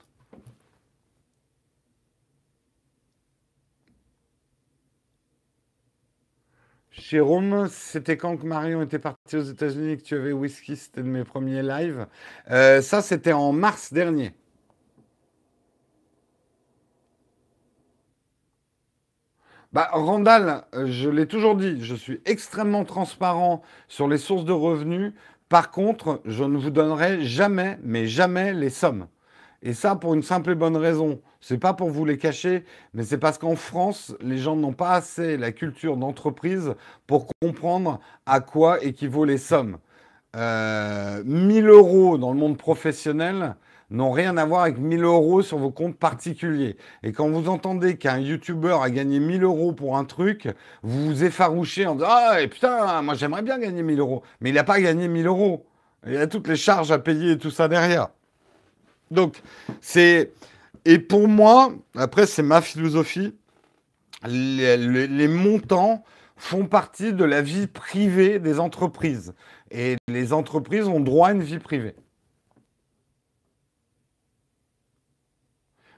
Jérôme, 6.92 7.68
c'était 7.70 8.18
quand 8.18 8.38
que 8.38 8.46
Marion 8.46 8.82
était 8.82 9.00
partie 9.00 9.38
aux 9.38 9.42
États-Unis 9.42 9.98
que 9.98 10.04
tu 10.04 10.16
avais 10.16 10.32
whisky 10.32 10.76
C'était 10.76 11.04
de 11.04 11.08
mes 11.08 11.24
premiers 11.24 11.62
lives. 11.62 12.08
Euh, 12.50 12.82
ça, 12.82 13.02
c'était 13.02 13.34
en 13.34 13.52
mars 13.54 13.94
dernier. 13.94 14.34
Bah, 19.74 19.90
Randall, 19.94 20.66
je 20.86 21.10
l'ai 21.10 21.28
toujours 21.28 21.56
dit, 21.56 21.82
je 21.82 21.96
suis 21.96 22.20
extrêmement 22.26 22.84
transparent 22.84 23.62
sur 23.88 24.08
les 24.10 24.18
sources 24.18 24.44
de 24.44 24.52
revenus. 24.52 25.14
Par 25.52 25.70
contre, 25.70 26.22
je 26.24 26.46
ne 26.46 26.58
vous 26.58 26.70
donnerai 26.70 27.26
jamais, 27.26 27.78
mais 27.84 28.08
jamais 28.08 28.54
les 28.54 28.70
sommes. 28.70 29.08
Et 29.62 29.74
ça 29.74 29.98
pour 29.98 30.14
une 30.14 30.24
simple 30.24 30.52
et 30.52 30.56
bonne 30.56 30.78
raison. 30.78 31.20
C'est 31.42 31.58
pas 31.58 31.74
pour 31.74 31.90
vous 31.90 32.06
les 32.06 32.18
cacher, 32.18 32.64
mais 32.94 33.04
c'est 33.04 33.18
parce 33.18 33.38
qu'en 33.38 33.58
France, 33.58 34.16
les 34.22 34.38
gens 34.38 34.56
n'ont 34.56 34.72
pas 34.72 34.92
assez 34.94 35.36
la 35.36 35.52
culture 35.52 35.98
d'entreprise 35.98 36.74
pour 37.06 37.28
comprendre 37.42 38.00
à 38.26 38.40
quoi 38.40 38.82
équivaut 38.82 39.26
les 39.26 39.38
sommes. 39.38 39.78
Euh, 40.38 41.22
1000 41.26 41.68
euros 41.68 42.18
dans 42.18 42.32
le 42.32 42.40
monde 42.40 42.58
professionnel, 42.58 43.56
n'ont 43.92 44.12
rien 44.12 44.38
à 44.38 44.46
voir 44.46 44.64
avec 44.64 44.78
1000 44.78 45.04
euros 45.04 45.42
sur 45.42 45.58
vos 45.58 45.70
comptes 45.70 45.98
particuliers. 45.98 46.78
Et 47.04 47.12
quand 47.12 47.30
vous 47.30 47.50
entendez 47.50 47.98
qu'un 47.98 48.18
YouTuber 48.18 48.78
a 48.82 48.90
gagné 48.90 49.20
1000 49.20 49.44
euros 49.44 49.74
pour 49.74 49.98
un 49.98 50.06
truc, 50.06 50.48
vous 50.82 51.08
vous 51.08 51.24
effarouchez 51.24 51.86
en 51.86 51.96
disant 51.96 52.08
Ah 52.10 52.38
putain, 52.50 53.02
moi 53.02 53.14
j'aimerais 53.14 53.42
bien 53.44 53.60
gagner 53.60 53.84
1000 53.84 54.00
euros. 54.00 54.24
Mais 54.40 54.50
il 54.50 54.56
n'a 54.56 54.64
pas 54.64 54.80
gagné 54.80 55.08
1000 55.08 55.28
euros. 55.28 55.68
Il 56.08 56.14
y 56.14 56.18
a 56.18 56.28
toutes 56.28 56.48
les 56.48 56.56
charges 56.56 56.92
à 56.92 56.98
payer 56.98 57.34
et 57.34 57.38
tout 57.38 57.52
ça 57.52 57.68
derrière. 57.68 58.08
Donc, 59.12 59.42
c'est. 59.82 60.32
Et 60.86 60.98
pour 60.98 61.28
moi, 61.28 61.74
après, 61.96 62.26
c'est 62.26 62.42
ma 62.42 62.62
philosophie. 62.62 63.36
les, 64.26 65.28
montants 65.28 66.04
font 66.38 66.66
partie 66.66 67.14
de 67.14 67.24
la 67.24 67.42
vie 67.44 67.68
privée 67.68 68.40
des 68.40 68.60
entreprises. 68.60 69.34
Et 69.70 69.98
les 70.08 70.34
entreprises 70.34 70.88
ont 70.88 71.00
droit 71.00 71.28
à 71.28 71.32
une 71.34 71.44
vie 71.44 71.60
privée. 71.60 71.94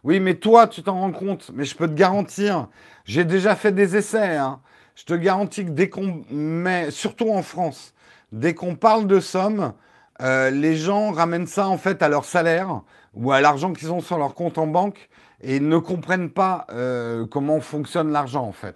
Oui, 0.04 0.20
mais 0.20 0.36
toi, 0.36 0.68
tu 0.68 0.84
t'en 0.84 1.00
rends 1.00 1.12
compte. 1.12 1.52
Mais 1.54 1.66
je 1.66 1.76
peux 1.76 1.88
te 1.88 1.94
garantir, 1.94 2.68
j'ai 3.06 3.24
déjà 3.24 3.56
fait 3.56 3.72
des 3.72 3.96
essais. 3.96 4.38
Hein. 4.38 4.60
Je 4.96 5.06
te 5.06 5.14
garantis 5.14 5.66
que 5.66 5.72
dès 5.72 5.90
qu'on 5.90 6.24
met, 6.30 6.92
surtout 6.92 7.32
en 7.32 7.42
France, 7.42 7.94
dès 8.32 8.54
qu'on 8.54 8.76
parle 8.76 9.08
de 9.08 9.20
sommes, 9.20 9.74
euh, 10.22 10.50
les 10.50 10.76
gens 10.76 11.12
ramènent 11.12 11.48
ça 11.48 11.68
en 11.68 11.78
fait 11.78 12.04
à 12.04 12.10
leur 12.10 12.26
salaire 12.26 12.82
ou 13.14 13.32
à 13.32 13.42
l'argent 13.42 13.74
qu'ils 13.74 13.92
ont 13.92 14.02
sur 14.02 14.18
leur 14.18 14.36
compte 14.36 14.58
en 14.58 14.68
banque 14.68 15.10
et 15.42 15.60
ne 15.60 15.78
comprennent 15.78 16.30
pas 16.30 16.68
euh, 16.72 17.26
comment 17.26 17.60
fonctionne 17.60 18.12
l'argent 18.12 18.44
en 18.44 18.52
fait. 18.52 18.76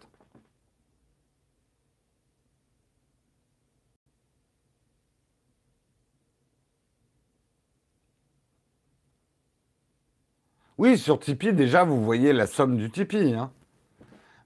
Oui, 10.78 11.00
sur 11.00 11.20
Tipeee, 11.20 11.54
déjà, 11.54 11.84
vous 11.84 12.04
voyez 12.04 12.34
la 12.34 12.46
somme 12.46 12.78
du 12.78 12.92
Tipeee. 12.92 13.34
Hein. 13.34 13.50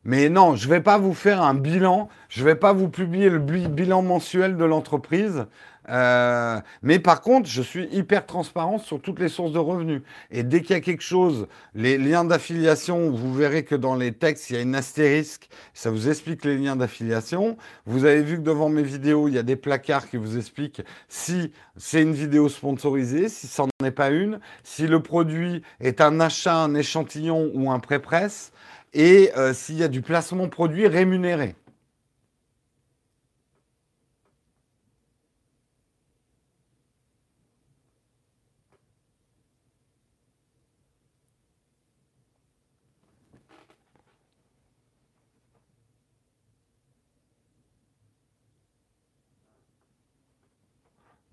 Mais 0.05 0.29
non, 0.29 0.55
je 0.55 0.65
ne 0.65 0.73
vais 0.73 0.81
pas 0.81 0.97
vous 0.97 1.13
faire 1.13 1.41
un 1.41 1.53
bilan, 1.53 2.07
je 2.29 2.39
ne 2.39 2.45
vais 2.45 2.55
pas 2.55 2.71
vous 2.71 2.87
publier 2.87 3.29
le 3.29 3.39
bilan 3.39 4.01
mensuel 4.01 4.55
de 4.55 4.63
l'entreprise. 4.63 5.45
Euh, 5.89 6.59
mais 6.83 6.99
par 6.99 7.21
contre, 7.21 7.49
je 7.49 7.61
suis 7.61 7.87
hyper 7.91 8.25
transparent 8.25 8.77
sur 8.77 9.01
toutes 9.01 9.19
les 9.19 9.29
sources 9.29 9.51
de 9.51 9.59
revenus. 9.59 10.01
Et 10.29 10.43
dès 10.43 10.61
qu'il 10.61 10.71
y 10.71 10.77
a 10.77 10.81
quelque 10.81 11.03
chose, 11.03 11.47
les 11.73 11.97
liens 11.97 12.23
d'affiliation, 12.23 13.09
vous 13.09 13.33
verrez 13.33 13.63
que 13.63 13.75
dans 13.75 13.95
les 13.95 14.11
textes, 14.11 14.49
il 14.49 14.55
y 14.55 14.59
a 14.59 14.61
une 14.61 14.75
astérisque, 14.75 15.49
ça 15.73 15.89
vous 15.89 16.09
explique 16.09 16.45
les 16.45 16.57
liens 16.57 16.75
d'affiliation. 16.75 17.57
Vous 17.85 18.05
avez 18.05 18.21
vu 18.21 18.37
que 18.37 18.43
devant 18.43 18.69
mes 18.69 18.83
vidéos, 18.83 19.27
il 19.27 19.33
y 19.33 19.39
a 19.39 19.43
des 19.43 19.55
placards 19.55 20.09
qui 20.09 20.17
vous 20.17 20.37
expliquent 20.37 20.81
si 21.07 21.51
c'est 21.77 22.01
une 22.01 22.13
vidéo 22.13 22.49
sponsorisée, 22.49 23.29
si 23.29 23.47
ça 23.47 23.63
n'en 23.63 23.87
est 23.87 23.91
pas 23.91 24.11
une, 24.11 24.39
si 24.63 24.87
le 24.87 25.01
produit 25.01 25.63
est 25.79 26.01
un 26.01 26.19
achat, 26.19 26.55
un 26.55 26.75
échantillon 26.75 27.51
ou 27.53 27.71
un 27.71 27.79
pré-presse 27.79 28.51
et 28.93 29.31
euh, 29.37 29.53
s'il 29.53 29.77
y 29.77 29.83
a 29.83 29.87
du 29.87 30.01
placement 30.01 30.49
produit 30.49 30.87
rémunéré. 30.87 31.55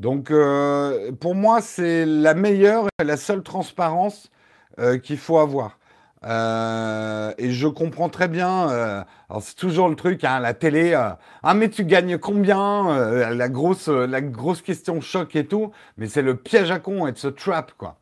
Donc, 0.09 0.31
euh, 0.31 1.13
pour 1.13 1.35
moi, 1.35 1.61
c'est 1.61 2.07
la 2.07 2.33
meilleure 2.33 2.87
et 2.99 3.05
la 3.05 3.19
seule 3.19 3.43
transparence 3.43 4.31
euh, 4.79 4.97
qu'il 4.97 5.19
faut 5.19 5.37
avoir. 5.37 5.79
Euh, 6.25 7.35
et 7.37 7.51
je 7.51 7.69
comprends 7.69 8.09
très 8.09 8.27
bien. 8.27 9.05
C'est 9.43 9.57
toujours 9.57 9.91
le 9.91 9.97
truc, 9.97 10.25
hein, 10.25 10.41
la 10.41 10.55
télé. 10.55 10.95
Ah 11.43 11.53
mais 11.53 11.69
tu 11.69 11.85
gagnes 11.85 12.17
combien 12.17 13.35
La 13.35 13.49
grosse, 13.51 13.89
la 13.89 14.23
grosse 14.23 14.63
question 14.63 15.03
choc 15.03 15.37
et 15.37 15.45
tout. 15.47 15.73
Mais 15.99 16.07
c'est 16.07 16.23
le 16.23 16.37
piège 16.37 16.71
à 16.71 16.79
con, 16.79 17.07
it's 17.07 17.27
a 17.27 17.33
trap 17.33 17.73
quoi. 17.77 17.99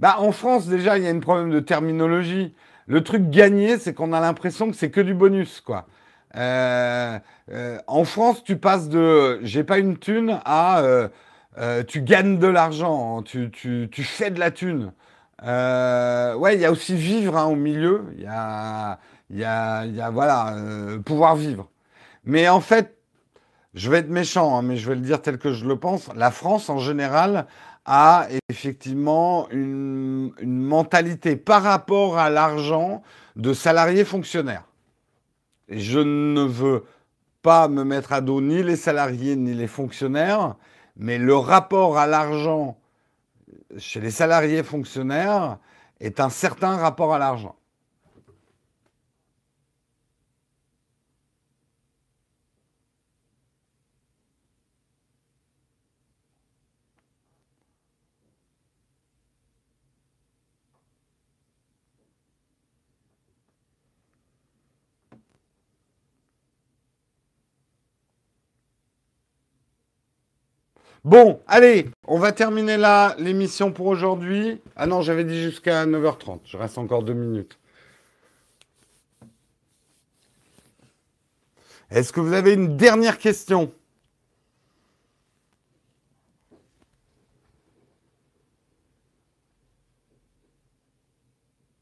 Bah 0.00 0.16
en 0.18 0.32
France 0.32 0.66
déjà 0.66 0.96
il 0.96 1.04
y 1.04 1.06
a 1.06 1.10
un 1.10 1.20
problème 1.20 1.50
de 1.50 1.60
terminologie. 1.60 2.54
Le 2.86 3.02
truc 3.02 3.30
gagné, 3.30 3.78
c'est 3.78 3.94
qu'on 3.94 4.12
a 4.12 4.20
l'impression 4.20 4.70
que 4.70 4.76
c'est 4.76 4.90
que 4.90 5.00
du 5.00 5.14
bonus 5.14 5.60
quoi. 5.60 5.86
en 6.34 8.04
France, 8.04 8.44
tu 8.44 8.56
passes 8.56 8.88
de 8.88 9.40
j'ai 9.42 9.64
pas 9.64 9.78
une 9.78 9.96
thune 9.98 10.40
à 10.44 10.82
euh, 11.58 11.84
tu 11.84 12.02
gagnes 12.02 12.38
de 12.38 12.46
l'argent, 12.48 13.18
hein, 13.18 13.22
tu, 13.22 13.90
fais 14.02 14.30
de 14.30 14.40
la 14.40 14.50
thune. 14.50 14.92
Euh, 15.44 16.34
ouais, 16.34 16.54
il 16.56 16.60
y 16.60 16.64
a 16.64 16.72
aussi 16.72 16.96
vivre 16.96 17.36
hein, 17.36 17.46
au 17.46 17.54
milieu. 17.56 18.04
Il 18.16 18.22
y 18.22 18.26
a, 18.26 18.98
y, 19.30 19.44
a, 19.44 20.10
voilà, 20.10 20.54
euh, 20.56 20.98
pouvoir 20.98 21.36
vivre. 21.36 21.68
Mais 22.24 22.48
en 22.48 22.60
fait, 22.60 22.96
je 23.74 23.90
vais 23.90 23.98
être 23.98 24.10
méchant, 24.10 24.58
hein, 24.58 24.62
mais 24.62 24.76
je 24.76 24.88
vais 24.88 24.96
le 24.96 25.02
dire 25.02 25.22
tel 25.22 25.38
que 25.38 25.52
je 25.52 25.66
le 25.66 25.76
pense. 25.76 26.08
La 26.14 26.30
France, 26.30 26.70
en 26.70 26.78
général, 26.78 27.46
a 27.84 28.28
effectivement 28.48 29.48
une, 29.50 30.32
mentalité 30.42 31.36
par 31.36 31.62
rapport 31.62 32.18
à 32.18 32.30
l'argent 32.30 33.02
de 33.36 33.52
salariés 33.52 34.04
fonctionnaires. 34.04 34.64
Et 35.68 35.80
je 35.80 35.98
ne 35.98 36.42
veux 36.42 36.84
pas 37.42 37.68
me 37.68 37.84
mettre 37.84 38.12
à 38.12 38.20
dos 38.20 38.40
ni 38.40 38.62
les 38.62 38.76
salariés 38.76 39.36
ni 39.36 39.54
les 39.54 39.66
fonctionnaires, 39.66 40.56
mais 40.96 41.18
le 41.18 41.36
rapport 41.36 41.98
à 41.98 42.06
l'argent 42.06 42.78
chez 43.78 44.00
les 44.00 44.10
salariés 44.10 44.62
fonctionnaires 44.62 45.58
est 46.00 46.20
un 46.20 46.30
certain 46.30 46.76
rapport 46.76 47.14
à 47.14 47.18
l'argent. 47.18 47.56
Bon, 71.02 71.40
allez, 71.46 71.90
on 72.06 72.18
va 72.18 72.32
terminer 72.32 72.76
là 72.76 73.14
l'émission 73.18 73.72
pour 73.72 73.86
aujourd'hui. 73.86 74.60
Ah 74.76 74.86
non, 74.86 75.02
j'avais 75.02 75.24
dit 75.24 75.42
jusqu'à 75.42 75.84
9h30. 75.86 76.40
Je 76.44 76.56
reste 76.56 76.78
encore 76.78 77.02
deux 77.02 77.14
minutes. 77.14 77.58
Est-ce 81.90 82.12
que 82.12 82.20
vous 82.20 82.32
avez 82.32 82.54
une 82.54 82.76
dernière 82.76 83.18
question? 83.18 83.72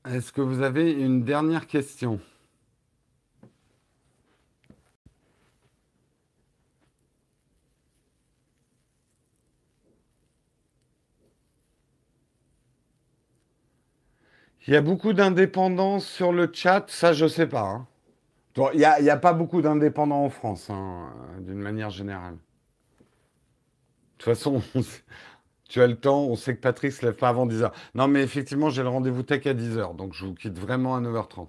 Est-ce 0.04 0.32
que 0.32 0.40
vous 0.40 0.62
avez 0.62 0.90
une 0.92 1.22
dernière 1.22 1.66
question? 1.66 2.20
Il 14.66 14.74
y 14.74 14.76
a 14.76 14.80
beaucoup 14.82 15.12
d'indépendance 15.12 16.06
sur 16.06 16.32
le 16.32 16.48
chat, 16.52 16.84
ça 16.88 17.12
je 17.12 17.26
sais 17.26 17.48
pas. 17.48 17.62
Hein. 17.62 17.86
Il 18.74 18.78
n'y 18.78 19.10
a, 19.10 19.16
pas 19.16 19.32
beaucoup 19.32 19.62
d'indépendants 19.62 20.24
en 20.24 20.30
France, 20.30 20.68
hein, 20.70 21.10
d'une 21.40 21.58
manière 21.58 21.90
générale. 21.90 22.34
De 22.34 22.38
toute 24.18 24.24
façon, 24.24 24.62
tu 25.68 25.80
as 25.80 25.86
le 25.86 25.96
temps, 25.96 26.24
on 26.24 26.36
sait 26.36 26.54
que 26.54 26.60
Patrick 26.60 26.92
se 26.92 27.04
lève 27.04 27.14
pas 27.14 27.30
avant 27.30 27.46
10h. 27.46 27.72
Non, 27.94 28.08
mais 28.08 28.22
effectivement, 28.22 28.68
j'ai 28.68 28.82
le 28.82 28.88
rendez-vous 28.88 29.22
tech 29.22 29.46
à 29.46 29.54
10h, 29.54 29.96
donc 29.96 30.12
je 30.12 30.26
vous 30.26 30.34
quitte 30.34 30.58
vraiment 30.58 30.94
à 30.94 31.00
9h30. 31.00 31.48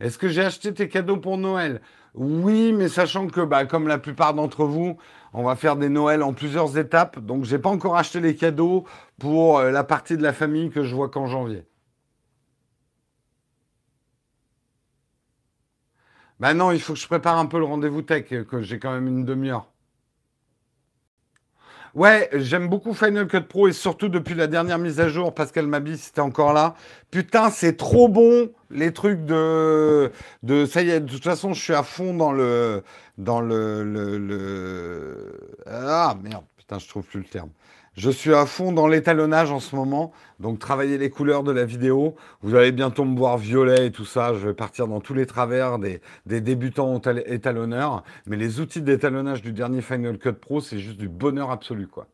Est-ce 0.00 0.18
que 0.18 0.28
j'ai 0.28 0.44
acheté 0.44 0.74
tes 0.74 0.88
cadeaux 0.88 1.16
pour 1.16 1.38
Noël? 1.38 1.80
Oui, 2.14 2.72
mais 2.72 2.88
sachant 2.88 3.28
que, 3.28 3.40
bah, 3.40 3.64
comme 3.64 3.88
la 3.88 3.98
plupart 3.98 4.34
d'entre 4.34 4.64
vous, 4.64 4.98
on 5.38 5.44
va 5.44 5.54
faire 5.54 5.76
des 5.76 5.88
Noëls 5.88 6.24
en 6.24 6.32
plusieurs 6.32 6.78
étapes. 6.78 7.20
Donc, 7.20 7.44
j'ai 7.44 7.58
pas 7.60 7.68
encore 7.70 7.96
acheté 7.96 8.20
les 8.20 8.34
cadeaux 8.34 8.84
pour 9.20 9.58
euh, 9.58 9.70
la 9.70 9.84
partie 9.84 10.16
de 10.16 10.22
la 10.22 10.32
famille 10.32 10.70
que 10.70 10.82
je 10.82 10.94
vois 10.96 11.08
qu'en 11.08 11.26
janvier. 11.26 11.64
Ben 16.40 16.54
non, 16.54 16.72
il 16.72 16.80
faut 16.80 16.94
que 16.94 16.98
je 16.98 17.06
prépare 17.06 17.38
un 17.38 17.46
peu 17.46 17.58
le 17.58 17.64
rendez-vous 17.64 18.02
tech, 18.02 18.24
que 18.26 18.62
j'ai 18.62 18.80
quand 18.80 18.92
même 18.92 19.06
une 19.06 19.24
demi-heure. 19.24 19.68
Ouais, 21.94 22.28
j'aime 22.32 22.68
beaucoup 22.68 22.94
Final 22.94 23.26
Cut 23.26 23.40
Pro 23.42 23.66
et 23.68 23.72
surtout 23.72 24.08
depuis 24.08 24.34
la 24.34 24.46
dernière 24.46 24.78
mise 24.78 25.00
à 25.00 25.08
jour, 25.08 25.34
Pascal 25.34 25.66
Mabi, 25.66 25.96
c'était 25.96 26.20
encore 26.20 26.52
là. 26.52 26.74
Putain, 27.10 27.50
c'est 27.50 27.76
trop 27.76 28.08
bon, 28.08 28.50
les 28.70 28.92
trucs 28.92 29.24
de, 29.24 30.12
de. 30.42 30.66
Ça 30.66 30.82
y 30.82 30.90
est, 30.90 31.00
de 31.00 31.10
toute 31.10 31.24
façon, 31.24 31.54
je 31.54 31.62
suis 31.62 31.74
à 31.74 31.82
fond 31.82 32.14
dans 32.14 32.32
le 32.32 32.82
dans 33.18 33.40
le, 33.40 33.84
le, 33.84 35.40
Ah 35.66 36.16
merde, 36.22 36.44
putain, 36.56 36.78
je 36.78 36.88
trouve 36.88 37.04
plus 37.04 37.20
le 37.20 37.26
terme. 37.26 37.50
Je 37.94 38.10
suis 38.10 38.32
à 38.32 38.46
fond 38.46 38.72
dans 38.72 38.86
l'étalonnage 38.86 39.50
en 39.50 39.58
ce 39.58 39.74
moment, 39.74 40.12
donc 40.38 40.60
travailler 40.60 40.98
les 40.98 41.10
couleurs 41.10 41.42
de 41.42 41.50
la 41.50 41.64
vidéo. 41.64 42.14
Vous 42.42 42.54
allez 42.54 42.70
bientôt 42.70 43.04
me 43.04 43.18
voir 43.18 43.38
violet 43.38 43.86
et 43.88 43.90
tout 43.90 44.04
ça. 44.04 44.34
Je 44.34 44.46
vais 44.46 44.54
partir 44.54 44.86
dans 44.86 45.00
tous 45.00 45.14
les 45.14 45.26
travers 45.26 45.80
des, 45.80 46.00
des 46.24 46.40
débutants 46.40 47.00
étalonneurs. 47.26 48.04
Mais 48.26 48.36
les 48.36 48.60
outils 48.60 48.82
d'étalonnage 48.82 49.42
du 49.42 49.52
dernier 49.52 49.82
Final 49.82 50.18
Cut 50.18 50.34
Pro, 50.34 50.60
c'est 50.60 50.78
juste 50.78 50.98
du 50.98 51.08
bonheur 51.08 51.50
absolu, 51.50 51.88
quoi. 51.88 52.06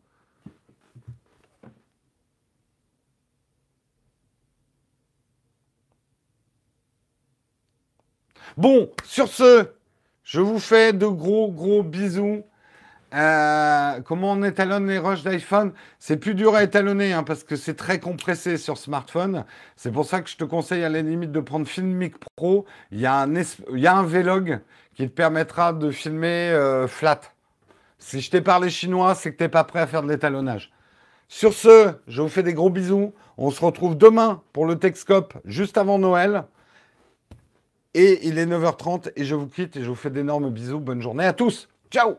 Bon, 8.56 8.90
sur 9.04 9.28
ce, 9.28 9.68
je 10.24 10.40
vous 10.40 10.58
fais 10.58 10.92
de 10.92 11.06
gros, 11.06 11.50
gros 11.52 11.82
bisous. 11.82 12.42
Euh, 13.14 14.00
comment 14.00 14.32
on 14.32 14.42
étalonne 14.42 14.88
les 14.88 14.98
rushs 14.98 15.22
d'iPhone? 15.22 15.72
C'est 16.00 16.16
plus 16.16 16.34
dur 16.34 16.54
à 16.54 16.64
étalonner 16.64 17.12
hein, 17.12 17.22
parce 17.22 17.44
que 17.44 17.54
c'est 17.54 17.74
très 17.74 18.00
compressé 18.00 18.56
sur 18.56 18.78
smartphone. 18.78 19.44
C'est 19.76 19.92
pour 19.92 20.06
ça 20.06 20.20
que 20.22 20.30
je 20.30 20.36
te 20.36 20.44
conseille 20.44 20.82
à 20.82 20.88
la 20.88 21.02
limite 21.02 21.30
de 21.30 21.40
prendre 21.40 21.68
Filmic 21.68 22.14
Pro. 22.36 22.64
Il 22.90 23.00
y 23.00 23.06
a 23.06 23.20
un, 23.20 24.02
Vlog 24.02 24.60
qui 24.94 25.08
te 25.08 25.14
permettra 25.14 25.72
de 25.72 25.90
filmer 25.90 26.50
euh, 26.50 26.88
flat. 26.88 27.20
Si 27.98 28.20
je 28.20 28.30
t'ai 28.30 28.40
parlé 28.40 28.70
chinois, 28.70 29.14
c'est 29.14 29.32
que 29.32 29.36
tu 29.36 29.44
n'es 29.44 29.48
pas 29.48 29.64
prêt 29.64 29.80
à 29.80 29.86
faire 29.86 30.02
de 30.02 30.08
l'étalonnage. 30.08 30.72
Sur 31.28 31.52
ce, 31.52 31.92
je 32.08 32.22
vous 32.22 32.28
fais 32.28 32.42
des 32.42 32.54
gros 32.54 32.70
bisous. 32.70 33.12
On 33.36 33.50
se 33.50 33.64
retrouve 33.64 33.96
demain 33.96 34.42
pour 34.52 34.66
le 34.66 34.78
Texcope, 34.78 35.34
juste 35.44 35.78
avant 35.78 35.98
Noël. 35.98 36.44
Et 37.94 38.26
il 38.26 38.38
est 38.38 38.46
9h30 38.46 39.12
et 39.16 39.24
je 39.24 39.34
vous 39.34 39.46
quitte 39.46 39.76
et 39.76 39.82
je 39.82 39.88
vous 39.88 39.94
fais 39.94 40.10
d'énormes 40.10 40.50
bisous. 40.50 40.80
Bonne 40.80 41.00
journée 41.00 41.24
à 41.24 41.32
tous. 41.32 41.68
Ciao 41.90 42.16